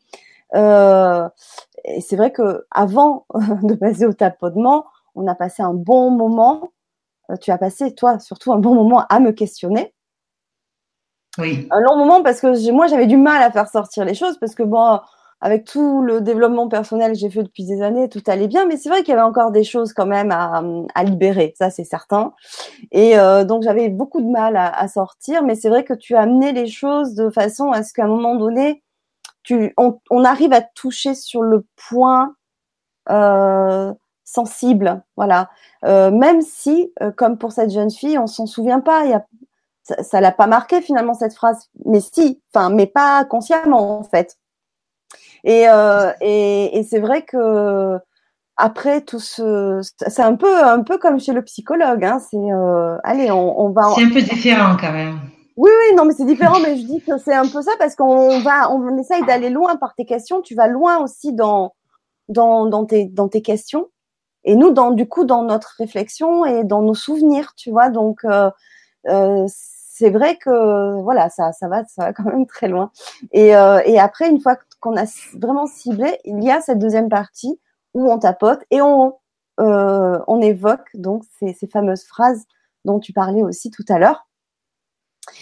Euh, 0.56 1.28
et 1.86 2.02
c'est 2.02 2.16
vrai 2.16 2.32
que 2.32 2.66
avant 2.72 3.26
de 3.64 3.74
passer 3.76 4.06
au 4.06 4.14
tapotement, 4.14 4.86
on 5.16 5.28
a 5.28 5.36
passé 5.36 5.64
un 5.64 5.74
bon 5.74 6.12
moment. 6.12 6.72
Euh, 7.32 7.36
tu 7.38 7.52
as 7.52 7.58
passé, 7.58 7.94
toi, 7.96 8.20
surtout 8.20 8.54
un 8.54 8.60
bon 8.60 8.76
moment 8.76 9.06
à 9.10 9.20
me 9.20 9.32
questionner. 9.32 9.94
Oui. 11.40 11.68
Un 11.72 11.82
long 11.82 11.98
moment 11.98 12.24
parce 12.24 12.42
que 12.42 12.72
moi, 12.72 12.88
j'avais 12.88 13.08
du 13.08 13.18
mal 13.18 13.42
à 13.44 13.52
faire 13.52 13.68
sortir 13.70 14.06
les 14.06 14.14
choses 14.14 14.38
parce 14.40 14.56
que 14.56 14.64
bon, 14.64 15.00
avec 15.40 15.66
tout 15.66 16.02
le 16.02 16.22
développement 16.22 16.68
personnel 16.68 17.12
que 17.12 17.18
j'ai 17.18 17.30
fait 17.30 17.44
depuis 17.44 17.66
des 17.66 17.82
années, 17.82 18.10
tout 18.10 18.24
allait 18.28 18.48
bien, 18.48 18.66
mais 18.66 18.78
c'est 18.78 18.90
vrai 18.90 19.04
qu'il 19.04 19.10
y 19.10 19.14
avait 19.14 19.22
encore 19.22 19.52
des 19.52 19.64
choses 19.64 19.94
quand 19.94 20.08
même 20.08 20.32
à, 20.32 21.04
libérer, 21.04 21.54
ça 21.58 21.70
c'est 21.70 21.84
certain. 21.84 22.34
Et 22.92 23.20
euh, 23.20 23.44
donc 23.44 23.64
j'avais 23.64 23.90
beaucoup 23.90 24.22
de 24.22 24.30
mal 24.30 24.58
à, 24.58 24.88
sortir, 24.88 25.44
mais 25.44 25.56
c'est 25.56 25.70
vrai 25.70 25.84
que 25.84 25.94
tu 25.94 26.16
as 26.16 26.22
amené 26.22 26.54
les 26.54 26.68
choses 26.68 27.14
de 27.14 27.30
façon 27.30 27.72
à 27.72 27.84
ce 27.84 27.94
qu'à 27.94 28.06
un 28.06 28.08
moment 28.08 28.36
donné, 28.36 28.84
tu, 29.44 29.74
on, 29.78 30.00
on, 30.10 30.26
arrive 30.26 30.54
à 30.54 30.62
toucher 30.62 31.14
sur 31.14 31.42
le 31.42 31.66
point 31.90 32.36
euh, 33.10 33.94
sensible, 34.26 35.02
voilà. 35.16 35.50
Euh, 35.86 36.12
même 36.12 36.42
si, 36.42 36.92
euh, 37.02 37.12
comme 37.12 37.38
pour 37.38 37.54
cette 37.54 37.72
jeune 37.72 37.92
fille, 37.92 38.18
on 38.18 38.28
s'en 38.28 38.46
souvient 38.46 38.82
pas, 38.82 39.04
ça, 39.84 40.04
ça 40.04 40.20
l'a 40.20 40.34
pas 40.34 40.48
marqué 40.48 40.82
finalement 40.82 41.14
cette 41.14 41.34
phrase, 41.34 41.70
mais 41.86 42.02
si, 42.02 42.42
enfin, 42.54 42.70
mais 42.70 42.88
pas 42.88 43.24
consciemment 43.24 44.00
en 44.00 44.04
fait. 44.04 44.38
Et, 45.48 45.68
euh, 45.70 46.12
et, 46.20 46.78
et 46.78 46.84
c'est 46.84 47.00
vrai 47.00 47.22
que 47.22 47.98
après 48.58 49.00
tout 49.02 49.20
ce, 49.20 49.80
c'est 50.08 50.22
un 50.22 50.36
peu 50.36 50.62
un 50.62 50.84
peu 50.84 50.98
comme 50.98 51.22
chez 51.22 51.32
le 51.32 51.42
psychologue. 51.42 52.04
Hein, 52.04 52.20
c'est 52.20 52.36
euh, 52.36 52.98
allez, 53.06 53.32
on, 53.32 53.60
on 53.62 53.70
va. 53.72 53.94
C'est 53.96 54.04
un 54.04 54.10
peu 54.10 54.22
différent 54.22 54.76
quand 54.80 54.92
même. 54.92 55.20
Oui, 55.56 55.72
oui, 55.72 55.96
non, 55.96 56.04
mais 56.04 56.14
c'est 56.14 56.26
différent. 56.26 56.60
mais 56.60 56.76
je 56.76 56.86
dis 56.86 57.02
que 57.02 57.18
c'est 57.18 57.34
un 57.34 57.48
peu 57.48 57.62
ça 57.62 57.72
parce 57.80 57.96
qu'on 57.96 58.42
va, 58.42 58.70
on 58.72 58.98
essaye 58.98 59.26
d'aller 59.26 59.50
loin 59.50 59.78
par 59.78 59.96
tes 59.96 60.06
questions. 60.06 60.42
Tu 60.42 60.54
vas 60.54 60.68
loin 60.68 60.98
aussi 60.98 61.32
dans 61.34 61.74
dans 62.28 62.66
dans 62.66 62.86
tes 62.86 63.06
dans 63.06 63.30
tes 63.30 63.42
questions. 63.42 63.88
Et 64.44 64.56
nous, 64.56 64.72
dans 64.72 64.92
du 64.92 65.08
coup, 65.08 65.24
dans 65.24 65.44
notre 65.44 65.76
réflexion 65.78 66.44
et 66.44 66.66
dans 66.66 66.82
nos 66.82 66.94
souvenirs, 66.94 67.54
tu 67.56 67.72
vois. 67.72 67.90
Donc, 67.90 68.20
euh, 68.26 68.52
euh, 69.08 69.46
c'est 69.48 70.10
vrai 70.10 70.38
que 70.38 71.02
voilà, 71.02 71.30
ça, 71.30 71.54
ça 71.54 71.68
va, 71.68 71.84
ça 71.86 72.06
va 72.06 72.14
quand 72.14 72.26
même 72.26 72.46
très 72.46 72.68
loin. 72.68 72.92
Et, 73.32 73.56
euh, 73.56 73.80
et 73.86 73.98
après, 74.00 74.30
une 74.30 74.40
fois 74.42 74.56
qu'on 74.80 74.98
a 74.98 75.06
vraiment 75.34 75.68
ciblé, 75.68 76.20
il 76.26 76.44
y 76.44 76.52
a 76.52 76.62
cette 76.62 76.80
deuxième 76.80 77.10
partie 77.10 77.60
où 77.94 78.12
on 78.12 78.20
tapote 78.20 78.64
et 78.72 78.82
on, 78.82 79.16
euh, 79.60 80.20
on 80.28 80.42
évoque 80.42 80.90
donc 80.94 81.24
ces, 81.40 81.54
ces 81.54 81.68
fameuses 81.68 82.06
phrases 82.06 82.46
dont 82.86 83.00
tu 83.00 83.14
parlais 83.14 83.44
aussi 83.44 83.72
tout 83.72 83.86
à 83.90 84.00
l'heure. 84.00 84.28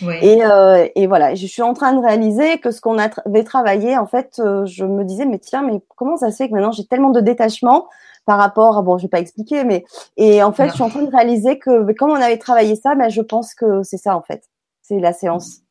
Et, 0.02 0.44
euh, 0.44 0.88
et, 0.96 1.08
voilà, 1.08 1.36
je 1.36 1.46
suis 1.46 1.62
en 1.62 1.74
train 1.74 1.94
de 1.94 2.00
réaliser 2.00 2.58
que 2.58 2.72
ce 2.72 2.82
qu'on 2.82 2.98
avait 2.98 3.44
travaillé, 3.44 3.98
en 3.98 4.08
fait, 4.08 4.40
euh, 4.40 4.66
je 4.66 4.84
me 4.84 5.04
disais, 5.04 5.26
mais 5.26 5.38
tiens, 5.38 5.62
mais 5.62 5.80
comment 5.96 6.18
ça 6.18 6.32
se 6.32 6.38
fait 6.38 6.50
que 6.50 6.54
maintenant 6.54 6.72
j'ai 6.72 6.86
tellement 6.86 7.12
de 7.12 7.22
détachement 7.22 7.88
par 8.26 8.40
rapport, 8.40 8.78
à, 8.78 8.82
bon, 8.82 8.98
je 8.98 9.04
vais 9.04 9.10
pas 9.10 9.20
expliquer, 9.20 9.64
mais 9.64 9.86
et 10.18 10.42
en 10.42 10.52
fait, 10.52 10.70
je 10.70 10.74
suis 10.74 10.84
en 10.84 10.90
train 10.90 11.04
de 11.04 11.12
réaliser 11.12 11.60
que 11.60 11.92
comme 11.94 12.10
on 12.10 12.16
avait 12.16 12.40
travaillé 12.40 12.76
ça, 12.76 12.96
ben, 12.96 13.10
je 13.10 13.22
pense 13.22 13.54
que 13.54 13.84
c'est 13.84 13.98
ça 13.98 14.18
en 14.18 14.22
fait, 14.22 14.50
c'est 14.82 15.00
la 15.00 15.14
séance. 15.14 15.62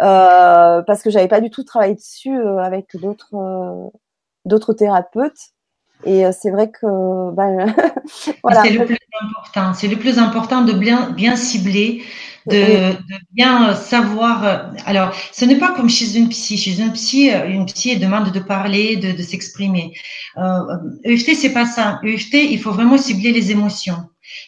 Euh, 0.00 0.82
parce 0.82 1.02
que 1.02 1.10
j'avais 1.10 1.28
pas 1.28 1.40
du 1.40 1.50
tout 1.50 1.64
travaillé 1.64 1.94
dessus 1.94 2.36
euh, 2.36 2.58
avec 2.58 2.96
d'autres 2.96 3.34
euh, 3.34 3.88
d'autres 4.44 4.72
thérapeutes. 4.72 5.50
Et 6.04 6.24
c'est 6.32 6.50
vrai 6.50 6.70
que 6.70 7.30
ben, 7.32 7.74
voilà. 8.42 8.62
C'est 8.62 8.70
le 8.70 8.86
plus 8.86 8.96
important. 9.20 9.74
C'est 9.74 9.88
le 9.88 9.96
plus 9.96 10.18
important 10.18 10.62
de 10.62 10.72
bien 10.72 11.10
bien 11.10 11.36
cibler 11.36 12.02
de, 12.46 12.96
bien 13.32 13.74
savoir. 13.74 14.72
Alors, 14.86 15.14
ce 15.32 15.44
n'est 15.44 15.58
pas 15.58 15.72
comme 15.72 15.88
chez 15.88 16.16
une 16.16 16.28
psy. 16.28 16.56
Chez 16.56 16.80
une 16.80 16.92
psy, 16.92 17.30
une 17.30 17.66
psy 17.66 17.98
demande 17.98 18.32
de 18.32 18.40
parler, 18.40 18.96
de, 18.96 19.12
de 19.12 19.22
s'exprimer. 19.22 19.92
Euh, 20.38 20.76
EFT, 21.04 21.34
c'est 21.34 21.52
pas 21.52 21.66
ça. 21.66 22.00
EFT, 22.02 22.34
il 22.34 22.58
faut 22.58 22.72
vraiment 22.72 22.98
cibler 22.98 23.32
les 23.32 23.50
émotions. 23.50 23.98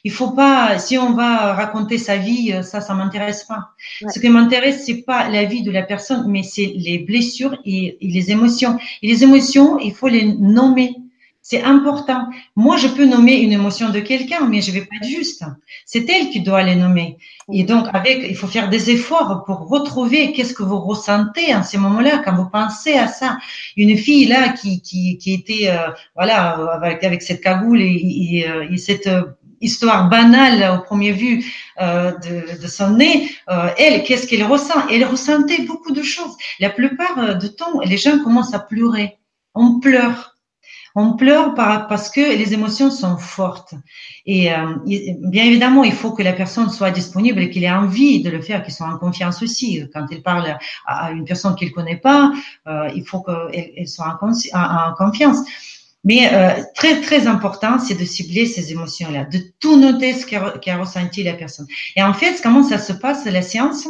Il 0.05 0.11
faut 0.11 0.31
pas, 0.31 0.79
si 0.79 0.99
on 0.99 1.13
va 1.13 1.55
raconter 1.55 1.99
sa 1.99 2.17
vie, 2.17 2.55
ça, 2.63 2.81
ça 2.81 2.95
m'intéresse 2.95 3.45
pas. 3.45 3.71
Ce 4.09 4.19
qui 4.19 4.29
m'intéresse, 4.29 4.85
c'est 4.85 5.03
pas 5.03 5.29
la 5.29 5.45
vie 5.45 5.63
de 5.63 5.71
la 5.71 5.83
personne, 5.83 6.25
mais 6.29 6.43
c'est 6.43 6.73
les 6.77 6.99
blessures 6.99 7.57
et, 7.65 7.97
et, 8.01 8.09
les 8.09 8.31
émotions. 8.31 8.79
Et 9.03 9.09
les 9.09 9.23
émotions, 9.23 9.79
il 9.79 9.95
faut 9.95 10.09
les 10.09 10.25
nommer. 10.25 10.95
C'est 11.45 11.63
important. 11.63 12.29
Moi, 12.55 12.77
je 12.77 12.87
peux 12.87 13.05
nommer 13.05 13.41
une 13.41 13.53
émotion 13.53 13.91
de 13.91 13.99
quelqu'un, 13.99 14.47
mais 14.49 14.61
je 14.61 14.71
vais 14.71 14.83
pas 14.83 14.95
être 15.01 15.09
juste. 15.09 15.45
C'est 15.85 16.09
elle 16.09 16.31
qui 16.31 16.41
doit 16.41 16.63
les 16.63 16.77
nommer. 16.77 17.19
Et 17.53 17.65
donc, 17.65 17.89
avec, 17.93 18.25
il 18.29 18.37
faut 18.37 18.47
faire 18.47 18.69
des 18.69 18.91
efforts 18.91 19.43
pour 19.45 19.69
retrouver 19.69 20.33
qu'est-ce 20.33 20.55
que 20.55 20.63
vous 20.63 20.79
ressentez 20.79 21.53
en 21.53 21.65
ces 21.65 21.79
moments-là 21.79 22.23
quand 22.25 22.37
vous 22.37 22.49
pensez 22.49 22.95
à 22.95 23.09
ça. 23.09 23.39
Une 23.77 23.97
fille 23.99 24.27
là 24.27 24.51
qui 24.51 24.81
qui, 24.83 25.19
qui 25.19 25.35
était 25.35 25.69
euh, 25.69 25.91
voilà 26.15 26.53
avec, 26.75 27.03
avec 27.03 27.23
cette 27.23 27.41
cagoule 27.41 27.83
et, 27.83 27.91
et, 27.91 28.49
euh, 28.49 28.77
cette 28.77 29.09
euh, 29.09 29.25
histoire 29.63 30.09
banale 30.09 30.79
au 30.79 30.83
premier 30.83 31.13
vue 31.13 31.45
euh, 31.81 32.13
de, 32.19 32.61
de, 32.61 32.67
son 32.67 32.91
nez, 32.91 33.31
euh, 33.49 33.71
elle, 33.79 34.03
qu'est-ce 34.05 34.27
qu'elle 34.27 34.45
ressent? 34.45 34.89
Elle 34.91 35.05
ressentait 35.05 35.63
beaucoup 35.63 35.93
de 35.93 36.03
choses. 36.03 36.37
La 36.61 36.71
plupart 36.71 37.39
du 37.39 37.55
temps, 37.55 37.81
les 37.85 37.97
gens 37.97 38.19
commencent 38.23 38.55
à 38.55 38.61
pleurer. 38.61 39.19
On 39.55 39.81
pleure 39.81 40.33
on 40.95 41.15
pleure 41.15 41.55
parce 41.55 42.11
que 42.11 42.21
les 42.21 42.53
émotions 42.53 42.91
sont 42.91 43.17
fortes. 43.17 43.75
Et 44.27 44.53
euh, 44.53 44.75
bien 44.85 45.45
évidemment, 45.45 45.85
il 45.85 45.93
faut 45.93 46.13
que 46.13 46.23
la 46.23 46.33
personne 46.33 46.69
soit 46.71 46.91
disponible 46.91 47.41
et 47.41 47.51
qu'il 47.51 47.65
ait 47.65 47.73
envie 47.73 48.23
de 48.23 48.31
le 48.31 48.41
faire, 48.41 48.63
qu'il 48.63 48.75
soit 48.75 48.87
en 48.87 48.99
confiance 48.99 49.43
aussi. 49.43 49.83
Quand 49.95 50.07
il 50.11 50.23
parle 50.23 50.59
à 50.87 51.13
une 51.13 51.25
personne 51.25 51.55
qu'il 51.55 51.73
connaît 51.73 51.97
pas, 51.97 52.33
euh, 52.67 52.91
il 52.95 53.07
faut 53.07 53.23
qu'elle 53.23 53.89
soit 53.89 54.19
en, 54.21 54.95
confiance. 54.95 55.39
Mais 56.05 56.33
euh, 56.33 56.63
très 56.75 57.01
très 57.01 57.27
important, 57.27 57.79
c'est 57.79 57.95
de 57.95 58.05
cibler 58.05 58.47
ces 58.47 58.73
émotions-là, 58.73 59.25
de 59.25 59.39
tout 59.61 59.79
noter 59.79 60.15
ce 60.15 60.27
qu'a 60.27 60.77
ressenti 60.77 61.23
la 61.23 61.35
personne. 61.35 61.67
Et 61.97 62.03
en 62.03 62.13
fait, 62.13 62.41
comment 62.43 62.63
ça 62.63 62.79
se 62.79 62.93
passe 62.93 63.25
la 63.25 63.43
séance 63.43 63.87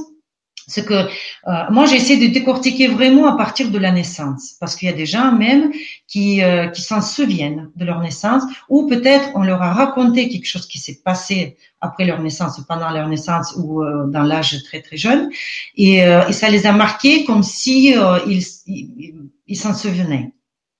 c'est 0.66 0.84
que 0.84 0.94
euh, 0.94 1.52
moi 1.70 1.86
j'essaie 1.86 2.16
de 2.16 2.32
décortiquer 2.32 2.88
vraiment 2.88 3.26
à 3.26 3.36
partir 3.36 3.70
de 3.70 3.78
la 3.78 3.90
naissance, 3.90 4.54
parce 4.60 4.76
qu'il 4.76 4.88
y 4.88 4.92
a 4.92 4.94
des 4.94 5.06
gens 5.06 5.32
même 5.32 5.72
qui, 6.06 6.42
euh, 6.42 6.68
qui 6.68 6.82
s'en 6.82 7.00
souviennent 7.00 7.70
de 7.76 7.84
leur 7.84 8.00
naissance, 8.00 8.44
ou 8.68 8.86
peut-être 8.86 9.30
on 9.34 9.42
leur 9.42 9.62
a 9.62 9.72
raconté 9.72 10.28
quelque 10.28 10.46
chose 10.46 10.66
qui 10.66 10.78
s'est 10.78 11.00
passé 11.04 11.56
après 11.80 12.04
leur 12.04 12.20
naissance, 12.20 12.60
pendant 12.68 12.90
leur 12.90 13.08
naissance 13.08 13.54
ou 13.56 13.82
euh, 13.82 14.06
dans 14.06 14.22
l'âge 14.22 14.62
très 14.64 14.80
très 14.82 14.96
jeune, 14.96 15.30
et, 15.76 15.96
et, 15.98 16.32
ça 16.32 16.48
les 16.48 16.66
a 16.66 16.72
marqués 16.72 17.24
comme 17.24 17.42
si 17.42 17.94
ils, 18.26 19.14
ils 19.46 19.56
s'en 19.56 19.74
souvenaient. 19.74 20.32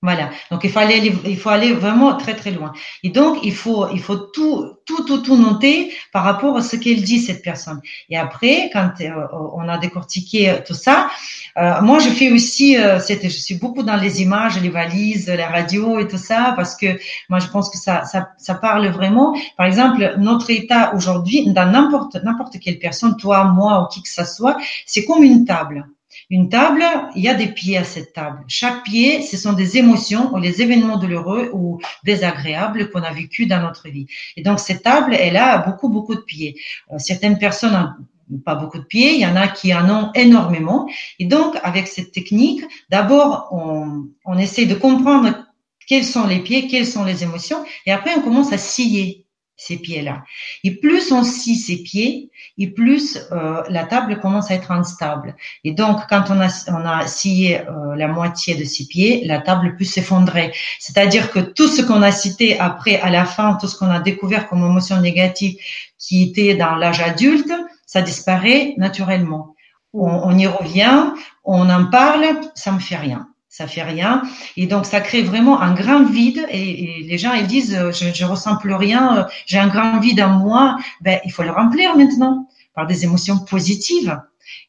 Voilà. 0.05 0.31
Donc 0.51 0.65
il 0.65 0.71
faut 0.71 0.81
aller, 0.81 1.15
il 1.27 1.39
faut 1.39 1.51
aller 1.51 1.73
vraiment 1.73 2.17
très 2.17 2.35
très 2.35 2.51
loin. 2.51 2.73
Et 3.05 3.11
donc 3.11 3.39
il 3.45 3.55
faut, 3.55 3.89
il 3.93 4.01
faut 4.01 4.17
tout, 4.17 4.75
tout, 4.85 5.05
tout, 5.05 5.19
tout 5.19 5.37
noter 5.37 5.95
par 6.13 6.25
rapport 6.25 6.57
à 6.57 6.63
ce 6.63 6.75
qu'elle 6.75 7.03
dit 7.03 7.21
cette 7.21 7.41
personne. 7.41 7.81
Et 8.11 8.17
après, 8.17 8.69
quand 8.73 8.91
euh, 9.01 9.11
on 9.55 9.69
a 9.69 9.79
décortiqué 9.79 10.57
tout 10.67 10.75
ça, 10.75 11.09
euh, 11.57 11.81
moi 11.83 12.01
je 12.01 12.09
fais 12.09 12.33
aussi, 12.33 12.77
euh, 12.77 12.99
je 12.99 13.29
suis 13.29 13.55
beaucoup 13.55 13.85
dans 13.85 13.95
les 13.95 14.23
images, 14.23 14.61
les 14.61 14.71
valises, 14.71 15.29
la 15.29 15.47
radio 15.47 16.01
et 16.01 16.09
tout 16.09 16.19
ça 16.19 16.53
parce 16.57 16.75
que 16.75 16.99
moi 17.29 17.39
je 17.39 17.47
pense 17.47 17.71
que 17.71 17.79
ça, 17.79 18.05
ça, 18.05 18.31
ça 18.39 18.55
parle 18.57 18.89
vraiment. 18.89 19.37
Par 19.57 19.67
exemple, 19.67 20.17
notre 20.19 20.51
état 20.51 20.95
aujourd'hui, 20.97 21.49
dans 21.53 21.71
n'importe 21.71 22.17
n'importe 22.25 22.59
quelle 22.59 22.81
personne, 22.81 23.17
toi, 23.17 23.45
moi 23.45 23.85
ou 23.85 23.87
qui 23.87 24.03
que 24.03 24.09
ce 24.09 24.25
soit, 24.25 24.57
c'est 24.85 25.05
comme 25.05 25.23
une 25.23 25.45
table. 25.45 25.87
Une 26.31 26.49
table, 26.49 26.83
il 27.17 27.23
y 27.23 27.29
a 27.29 27.35
des 27.35 27.49
pieds 27.49 27.77
à 27.77 27.85
cette 27.85 28.13
table. 28.13 28.45
Chaque 28.49 28.83
pied, 28.85 29.23
ce 29.23 29.37
sont 29.37 29.53
des 29.53 29.77
émotions 29.79 30.33
ou 30.33 30.39
les 30.39 30.63
événements 30.63 30.97
douloureux 30.97 31.51
ou 31.53 31.81
désagréables 32.05 32.91
qu'on 32.91 33.03
a 33.03 33.13
vécu 33.13 33.47
dans 33.47 33.61
notre 33.61 33.89
vie. 33.89 34.07
Et 34.37 34.43
donc, 34.43 34.59
cette 34.59 34.83
table, 34.83 35.15
elle 35.15 35.37
a 35.37 35.59
beaucoup, 35.59 35.89
beaucoup 35.89 36.15
de 36.15 36.21
pieds. 36.21 36.61
Euh, 36.93 36.99
certaines 36.99 37.39
personnes 37.39 37.95
n'ont 38.31 38.39
pas 38.39 38.55
beaucoup 38.55 38.79
de 38.79 38.85
pieds, 38.85 39.15
il 39.15 39.21
y 39.21 39.27
en 39.27 39.37
a 39.37 39.49
qui 39.49 39.75
en 39.75 39.89
ont 39.91 40.11
énormément. 40.15 40.89
Et 41.19 41.27
donc, 41.27 41.57
avec 41.63 41.89
cette 41.89 42.13
technique, 42.13 42.63
d'abord, 42.91 43.49
on, 43.53 44.07
on 44.25 44.39
essaie 44.39 44.67
de 44.67 44.75
comprendre 44.75 45.47
quels 45.87 46.05
sont 46.05 46.27
les 46.27 46.39
pieds, 46.39 46.69
quelles 46.69 46.87
sont 46.87 47.05
les 47.05 47.23
émotions, 47.23 47.65
et 47.87 47.93
après, 47.93 48.13
on 48.17 48.23
commence 48.23 48.53
à 48.53 48.59
scier 48.59 49.22
ces 49.67 49.77
pieds-là. 49.77 50.23
Et 50.65 50.73
plus 50.73 51.13
on 51.13 51.23
scie 51.23 51.57
ces 51.57 51.83
pieds, 51.83 52.31
et 52.59 52.69
plus 52.69 53.19
euh, 53.31 53.63
la 53.69 53.85
table 53.85 54.19
commence 54.21 54.51
à 54.51 54.55
être 54.55 54.71
instable. 54.71 55.37
Et 55.65 55.73
donc, 55.73 56.01
quand 56.09 56.25
on 56.31 56.41
a, 56.41 56.49
on 56.69 56.85
a 56.85 57.07
scié 57.07 57.61
euh, 57.61 57.95
la 57.97 58.09
moitié 58.09 58.55
de 58.55 58.65
ces 58.65 58.87
pieds, 58.87 59.25
la 59.25 59.41
table 59.41 59.77
peut 59.77 59.85
s'effondrer. 59.85 60.53
C'est-à-dire 60.79 61.31
que 61.31 61.41
tout 61.41 61.69
ce 61.69 61.83
qu'on 61.83 62.03
a 62.03 62.13
cité 62.13 62.59
après, 62.59 63.01
à 63.01 63.11
la 63.11 63.25
fin, 63.25 63.57
tout 63.61 63.69
ce 63.69 63.77
qu'on 63.77 63.91
a 63.91 64.01
découvert 64.01 64.49
comme 64.49 64.65
émotion 64.65 65.01
négative 65.01 65.57
qui 65.99 66.25
était 66.25 66.55
dans 66.55 66.75
l'âge 66.75 67.01
adulte, 67.01 67.53
ça 67.87 68.03
disparaît 68.03 68.75
naturellement. 68.79 69.55
On, 69.93 70.09
on 70.09 70.39
y 70.39 70.47
revient, 70.47 71.13
on 71.45 71.69
en 71.69 71.87
parle, 71.87 72.25
ça 72.55 72.73
me 72.73 72.79
fait 72.79 72.97
rien 72.97 73.32
ça 73.53 73.67
fait 73.67 73.83
rien. 73.83 74.23
Et 74.57 74.67
donc, 74.67 74.87
ça 74.87 75.03
crée 75.03 75.21
vraiment 75.21 75.61
un 75.61 75.75
grand 75.75 76.05
vide. 76.05 76.43
Et, 76.51 77.05
les 77.07 77.19
gens, 77.19 77.35
ils 77.35 77.47
disent, 77.47 77.75
euh, 77.75 77.93
je, 77.93 78.07
je 78.13 78.25
ressens 78.25 78.57
plus 78.57 78.75
rien, 78.75 79.19
euh, 79.19 79.25
j'ai 79.45 79.59
un 79.59 79.69
grand 79.69 80.01
vide 80.01 80.23
en 80.23 80.31
moi. 80.31 80.79
Ben, 81.03 81.21
il 81.27 81.33
faut 81.33 81.43
le 81.43 81.51
remplir 81.51 81.95
maintenant 81.95 82.49
par 82.75 82.87
des 82.87 83.05
émotions 83.05 83.39
positives. 83.39 84.19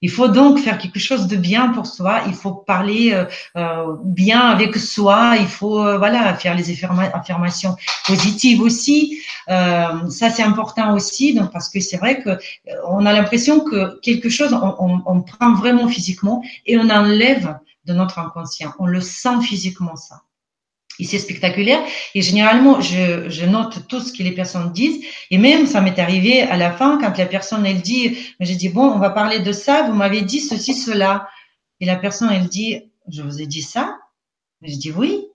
Il 0.02 0.12
faut 0.12 0.28
donc 0.28 0.60
faire 0.60 0.78
quelque 0.78 1.00
chose 1.00 1.28
de 1.28 1.38
bien 1.38 1.70
pour 1.70 1.88
soi. 1.88 2.24
Il 2.28 2.34
faut 2.34 2.52
parler 2.52 3.26
euh, 3.56 3.96
bien 4.04 4.42
avec 4.42 4.76
soi. 4.76 5.36
Il 5.40 5.48
faut 5.48 5.98
voilà 5.98 6.34
faire 6.36 6.56
les 6.56 6.70
affirmations 7.14 7.76
positives 8.06 8.62
aussi. 8.62 9.18
Euh, 9.50 10.10
ça 10.10 10.30
c'est 10.30 10.44
important 10.44 10.94
aussi, 10.94 11.34
donc 11.34 11.52
parce 11.52 11.70
que 11.70 11.80
c'est 11.80 11.98
vrai 11.98 12.22
que 12.22 12.38
on 12.88 13.06
a 13.06 13.14
l'impression 13.14 13.62
que 13.62 14.00
quelque 14.02 14.30
chose 14.30 14.54
on, 14.54 14.76
on, 14.80 15.02
on, 15.06 15.22
prend 15.22 15.54
vraiment 15.54 15.88
physiquement 15.88 16.44
et 16.66 16.78
on 16.78 16.90
enlève 16.90 17.58
de 17.86 17.94
notre 17.94 18.20
inconscient. 18.20 18.74
On 18.80 18.86
le 18.86 19.02
sent 19.02 19.42
physiquement 19.42 19.96
ça. 19.96 20.24
Et 21.00 21.06
c'est 21.06 21.20
spectaculaire. 21.20 21.82
Et 22.14 22.22
généralement, 22.22 22.80
je, 22.80 23.30
je, 23.30 23.46
note 23.46 23.88
tout 23.88 24.00
ce 24.00 24.14
que 24.14 24.22
les 24.22 24.32
personnes 24.32 24.72
disent. 24.72 25.04
Et 25.32 25.38
même, 25.38 25.66
ça 25.66 25.82
m'est 25.82 25.98
arrivé 25.98 26.44
à 26.44 26.56
la 26.56 26.72
fin, 26.72 27.00
quand 27.00 27.18
la 27.18 27.26
personne, 27.26 27.66
elle 27.66 27.82
dit, 27.82 28.18
j'ai 28.40 28.56
dit, 28.56 28.70
bon, 28.70 28.92
on 28.92 29.00
va 29.00 29.10
parler 29.10 29.40
de 29.40 29.52
ça, 29.52 29.84
vous 29.84 29.94
m'avez 29.94 30.22
dit 30.22 30.40
ceci, 30.40 30.76
cela. 30.76 31.28
Et 31.80 31.86
la 31.86 31.96
personne, 31.96 32.30
elle 32.32 32.48
dit, 32.48 32.92
je 33.10 33.24
vous 33.24 33.42
ai 33.42 33.48
dit 33.48 33.64
ça? 33.64 33.98
Je 34.62 34.76
dis 34.76 34.92
oui. 34.92 35.26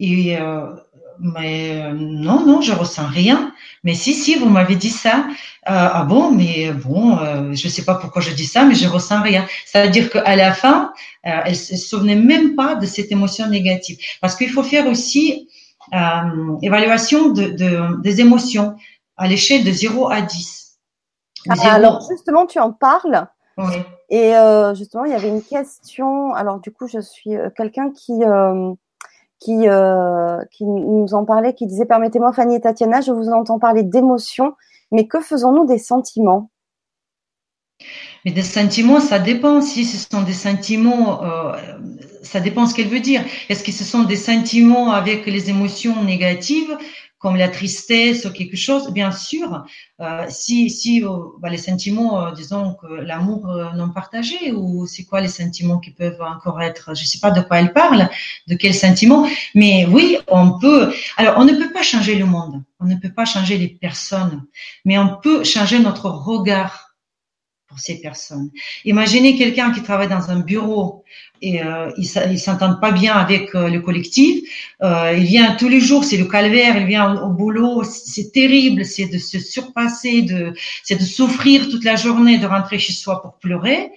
Et 0.00 0.36
euh, 0.38 0.74
mais 1.22 1.80
euh, 1.80 1.92
non, 1.94 2.44
non, 2.44 2.60
je 2.60 2.72
ressens 2.72 3.06
rien. 3.06 3.54
Mais 3.84 3.94
si, 3.94 4.12
si, 4.12 4.34
vous 4.34 4.48
m'avez 4.48 4.74
dit 4.74 4.90
ça. 4.90 5.26
Euh, 5.68 5.88
ah 5.92 6.04
bon, 6.04 6.32
mais 6.32 6.72
bon, 6.72 7.16
euh, 7.18 7.52
je 7.52 7.68
ne 7.68 7.72
sais 7.72 7.84
pas 7.84 7.94
pourquoi 7.94 8.20
je 8.20 8.32
dis 8.32 8.46
ça, 8.46 8.64
mais 8.64 8.74
je 8.74 8.88
ressens 8.88 9.22
rien. 9.22 9.46
C'est-à-dire 9.64 10.10
qu'à 10.10 10.34
la 10.34 10.52
fin, 10.52 10.92
elle 11.22 11.52
ne 11.52 11.54
se 11.54 11.76
souvenait 11.76 12.16
même 12.16 12.56
pas 12.56 12.74
de 12.74 12.86
cette 12.86 13.12
émotion 13.12 13.48
négative. 13.48 13.96
Parce 14.20 14.34
qu'il 14.34 14.50
faut 14.50 14.64
faire 14.64 14.86
aussi 14.88 15.48
évaluation 16.62 17.28
de, 17.28 17.48
de, 17.50 18.02
des 18.02 18.20
émotions 18.20 18.74
à 19.16 19.28
l'échelle 19.28 19.62
de 19.62 19.70
0 19.70 20.10
à 20.10 20.22
10. 20.22 20.78
Ah, 21.48 21.74
alors 21.74 22.04
justement, 22.10 22.46
tu 22.46 22.58
en 22.58 22.72
parles. 22.72 23.26
Oui. 23.58 23.74
Et 24.10 24.32
justement, 24.74 25.04
il 25.04 25.12
y 25.12 25.14
avait 25.14 25.28
une 25.28 25.42
question. 25.42 26.34
Alors 26.34 26.58
du 26.58 26.72
coup, 26.72 26.88
je 26.88 27.00
suis 27.00 27.36
quelqu'un 27.56 27.92
qui 27.92 28.12
qui, 29.42 29.68
euh, 29.68 30.38
qui 30.50 30.64
nous 30.64 31.14
en 31.14 31.24
parlait, 31.24 31.54
qui 31.54 31.66
disait 31.66 31.86
Permettez-moi, 31.86 32.32
Fanny 32.32 32.56
et 32.56 32.60
Tatiana, 32.60 33.00
je 33.00 33.12
vous 33.12 33.28
entends 33.28 33.58
parler 33.58 33.82
d'émotions, 33.82 34.54
mais 34.90 35.06
que 35.06 35.20
faisons-nous 35.20 35.66
des 35.66 35.78
sentiments? 35.78 36.50
Mais 38.24 38.30
des 38.30 38.42
sentiments, 38.42 39.00
ça 39.00 39.18
dépend. 39.18 39.60
Si 39.60 39.84
ce 39.84 40.08
sont 40.08 40.22
des 40.22 40.32
sentiments, 40.32 41.24
euh, 41.24 41.52
ça 42.22 42.38
dépend 42.38 42.66
ce 42.66 42.74
qu'elle 42.74 42.88
veut 42.88 43.00
dire. 43.00 43.24
Est-ce 43.48 43.64
que 43.64 43.72
ce 43.72 43.82
sont 43.82 44.04
des 44.04 44.16
sentiments 44.16 44.92
avec 44.92 45.26
les 45.26 45.50
émotions 45.50 46.04
négatives? 46.04 46.76
Comme 47.22 47.36
la 47.36 47.48
tristesse 47.48 48.24
ou 48.24 48.32
quelque 48.32 48.56
chose, 48.56 48.90
bien 48.90 49.12
sûr, 49.12 49.64
euh, 50.00 50.26
si, 50.28 50.68
si 50.68 51.04
euh, 51.04 51.08
bah, 51.38 51.48
les 51.50 51.56
sentiments, 51.56 52.26
euh, 52.26 52.32
disons 52.32 52.74
que 52.74 52.88
l'amour 52.88 53.46
non 53.76 53.90
partagé, 53.90 54.50
ou 54.50 54.86
c'est 54.88 55.04
quoi 55.04 55.20
les 55.20 55.28
sentiments 55.28 55.78
qui 55.78 55.92
peuvent 55.92 56.20
encore 56.20 56.60
être, 56.60 56.96
je 56.96 57.04
sais 57.04 57.20
pas 57.20 57.30
de 57.30 57.40
quoi 57.40 57.60
elle 57.60 57.72
parle, 57.72 58.08
de 58.48 58.56
quels 58.56 58.74
sentiments, 58.74 59.28
mais 59.54 59.86
oui, 59.86 60.18
on 60.26 60.58
peut. 60.58 60.92
Alors, 61.16 61.38
on 61.38 61.44
ne 61.44 61.52
peut 61.52 61.72
pas 61.72 61.82
changer 61.82 62.16
le 62.16 62.24
monde, 62.24 62.60
on 62.80 62.86
ne 62.86 62.96
peut 62.96 63.12
pas 63.12 63.24
changer 63.24 63.56
les 63.56 63.68
personnes, 63.68 64.44
mais 64.84 64.98
on 64.98 65.16
peut 65.22 65.44
changer 65.44 65.78
notre 65.78 66.10
regard 66.10 66.91
ces 67.78 68.00
personnes. 68.00 68.50
Imaginez 68.84 69.36
quelqu'un 69.36 69.72
qui 69.72 69.82
travaille 69.82 70.08
dans 70.08 70.30
un 70.30 70.40
bureau 70.40 71.04
et 71.40 71.62
euh, 71.62 71.90
il, 71.96 72.38
s'entend 72.38 72.76
pas 72.76 72.92
bien 72.92 73.14
avec 73.14 73.54
euh, 73.54 73.68
le 73.68 73.80
collectif. 73.80 74.48
Euh, 74.82 75.14
il 75.16 75.24
vient 75.24 75.56
tous 75.56 75.68
les 75.68 75.80
jours, 75.80 76.04
c'est 76.04 76.16
le 76.16 76.26
calvaire. 76.26 76.76
Il 76.76 76.86
vient 76.86 77.20
au, 77.22 77.30
boulot, 77.30 77.82
c'est 77.84 78.30
terrible, 78.32 78.84
c'est 78.84 79.06
de 79.06 79.18
se 79.18 79.38
surpasser, 79.38 80.22
de 80.22 80.54
c'est 80.84 80.96
de 80.96 81.04
souffrir 81.04 81.68
toute 81.68 81.84
la 81.84 81.96
journée, 81.96 82.38
de 82.38 82.46
rentrer 82.46 82.78
chez 82.78 82.92
soi 82.92 83.20
pour 83.20 83.38
pleurer. 83.38 83.90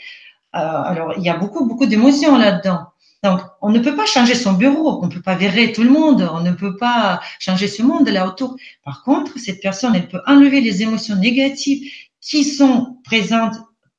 Euh, 0.55 0.59
alors 0.59 1.13
il 1.17 1.23
y 1.23 1.29
a 1.29 1.37
beaucoup 1.37 1.65
beaucoup 1.65 1.85
d'émotions 1.85 2.37
là-dedans. 2.37 2.87
Donc, 3.23 3.41
on 3.61 3.71
ne 3.71 3.79
peut 3.79 3.95
pas 3.95 4.05
changer 4.05 4.35
son 4.35 4.53
bureau, 4.53 4.99
on 5.01 5.07
ne 5.07 5.11
peut 5.11 5.21
pas 5.21 5.33
virer 5.33 5.71
tout 5.71 5.81
le 5.81 5.89
monde, 5.89 6.29
on 6.31 6.41
ne 6.41 6.51
peut 6.51 6.77
pas 6.77 7.21
changer 7.39 7.67
ce 7.67 7.81
monde 7.81 8.07
là 8.07 8.27
autour. 8.27 8.55
Par 8.83 9.01
contre, 9.03 9.39
cette 9.39 9.61
personne, 9.61 9.95
elle 9.95 10.07
peut 10.07 10.21
enlever 10.27 10.61
les 10.61 10.83
émotions 10.83 11.15
négatives 11.15 11.91
qui 12.21 12.43
sont 12.43 12.97
présentes 13.03 13.55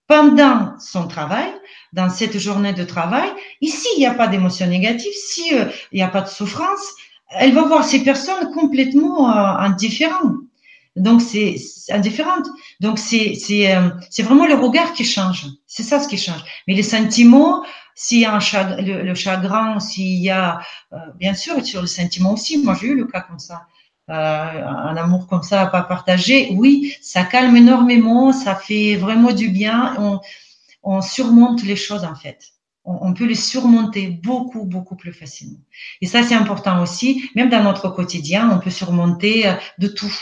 pendant 0.06 0.78
son 0.78 1.08
travail, 1.08 1.50
dans 1.92 2.08
cette 2.08 2.38
journée 2.38 2.72
de 2.72 2.84
travail. 2.84 3.28
Ici, 3.60 3.88
il 3.96 4.00
n'y 4.00 4.06
a 4.06 4.14
pas 4.14 4.28
d'émotion 4.28 4.66
négative, 4.66 5.12
si 5.14 5.54
euh, 5.54 5.66
il 5.92 5.96
n'y 5.96 6.02
a 6.02 6.08
pas 6.08 6.20
de 6.20 6.28
souffrance, 6.28 6.94
elle 7.30 7.52
va 7.52 7.62
voir 7.62 7.84
ces 7.84 8.04
personnes 8.04 8.52
complètement 8.52 9.30
euh, 9.30 9.58
indifférentes. 9.58 10.36
Donc 10.94 11.20
c'est 11.20 11.56
indifférente. 11.90 12.46
Donc 12.80 12.98
c'est 12.98 13.34
c'est 13.34 13.74
euh, 13.74 13.90
c'est 14.08 14.22
vraiment 14.22 14.46
le 14.46 14.54
regard 14.54 14.94
qui 14.94 15.04
change. 15.04 15.46
C'est 15.66 15.82
ça 15.82 16.00
ce 16.00 16.08
qui 16.08 16.16
change. 16.16 16.42
Mais 16.66 16.74
les 16.74 16.82
sentiments, 16.82 17.64
s'il 17.94 18.20
y 18.20 18.24
a 18.24 18.34
un 18.34 18.80
le, 18.80 19.14
chagrin, 19.14 19.78
s'il 19.78 20.22
y 20.22 20.30
a 20.30 20.60
bien 21.16 21.34
sûr 21.34 21.62
sur 21.66 21.82
le 21.82 21.86
sentiment 21.86 22.32
aussi. 22.32 22.56
Moi 22.62 22.76
j'ai 22.80 22.86
eu 22.86 22.96
le 22.96 23.04
cas 23.06 23.20
comme 23.20 23.38
ça. 23.38 23.66
Euh, 24.08 24.12
un 24.12 24.96
amour 24.96 25.26
comme 25.26 25.42
ça 25.42 25.62
à 25.62 25.66
pas 25.66 25.82
partager, 25.82 26.50
oui, 26.52 26.94
ça 27.02 27.24
calme 27.24 27.56
énormément, 27.56 28.32
ça 28.32 28.54
fait 28.54 28.94
vraiment 28.94 29.32
du 29.32 29.48
bien. 29.48 29.96
On, 29.98 30.20
on 30.84 31.00
surmonte 31.00 31.64
les 31.64 31.76
choses 31.76 32.04
en 32.04 32.14
fait. 32.14 32.52
On, 32.88 33.12
peut 33.14 33.24
les 33.26 33.34
surmonter 33.34 34.06
beaucoup, 34.06 34.64
beaucoup 34.64 34.94
plus 34.94 35.12
facilement. 35.12 35.58
Et 36.00 36.06
ça, 36.06 36.22
c'est 36.22 36.36
important 36.36 36.80
aussi. 36.80 37.28
Même 37.34 37.48
dans 37.48 37.64
notre 37.64 37.88
quotidien, 37.88 38.48
on 38.48 38.60
peut 38.60 38.70
surmonter 38.70 39.48
euh, 39.48 39.54
de 39.78 39.88
tout, 39.88 40.14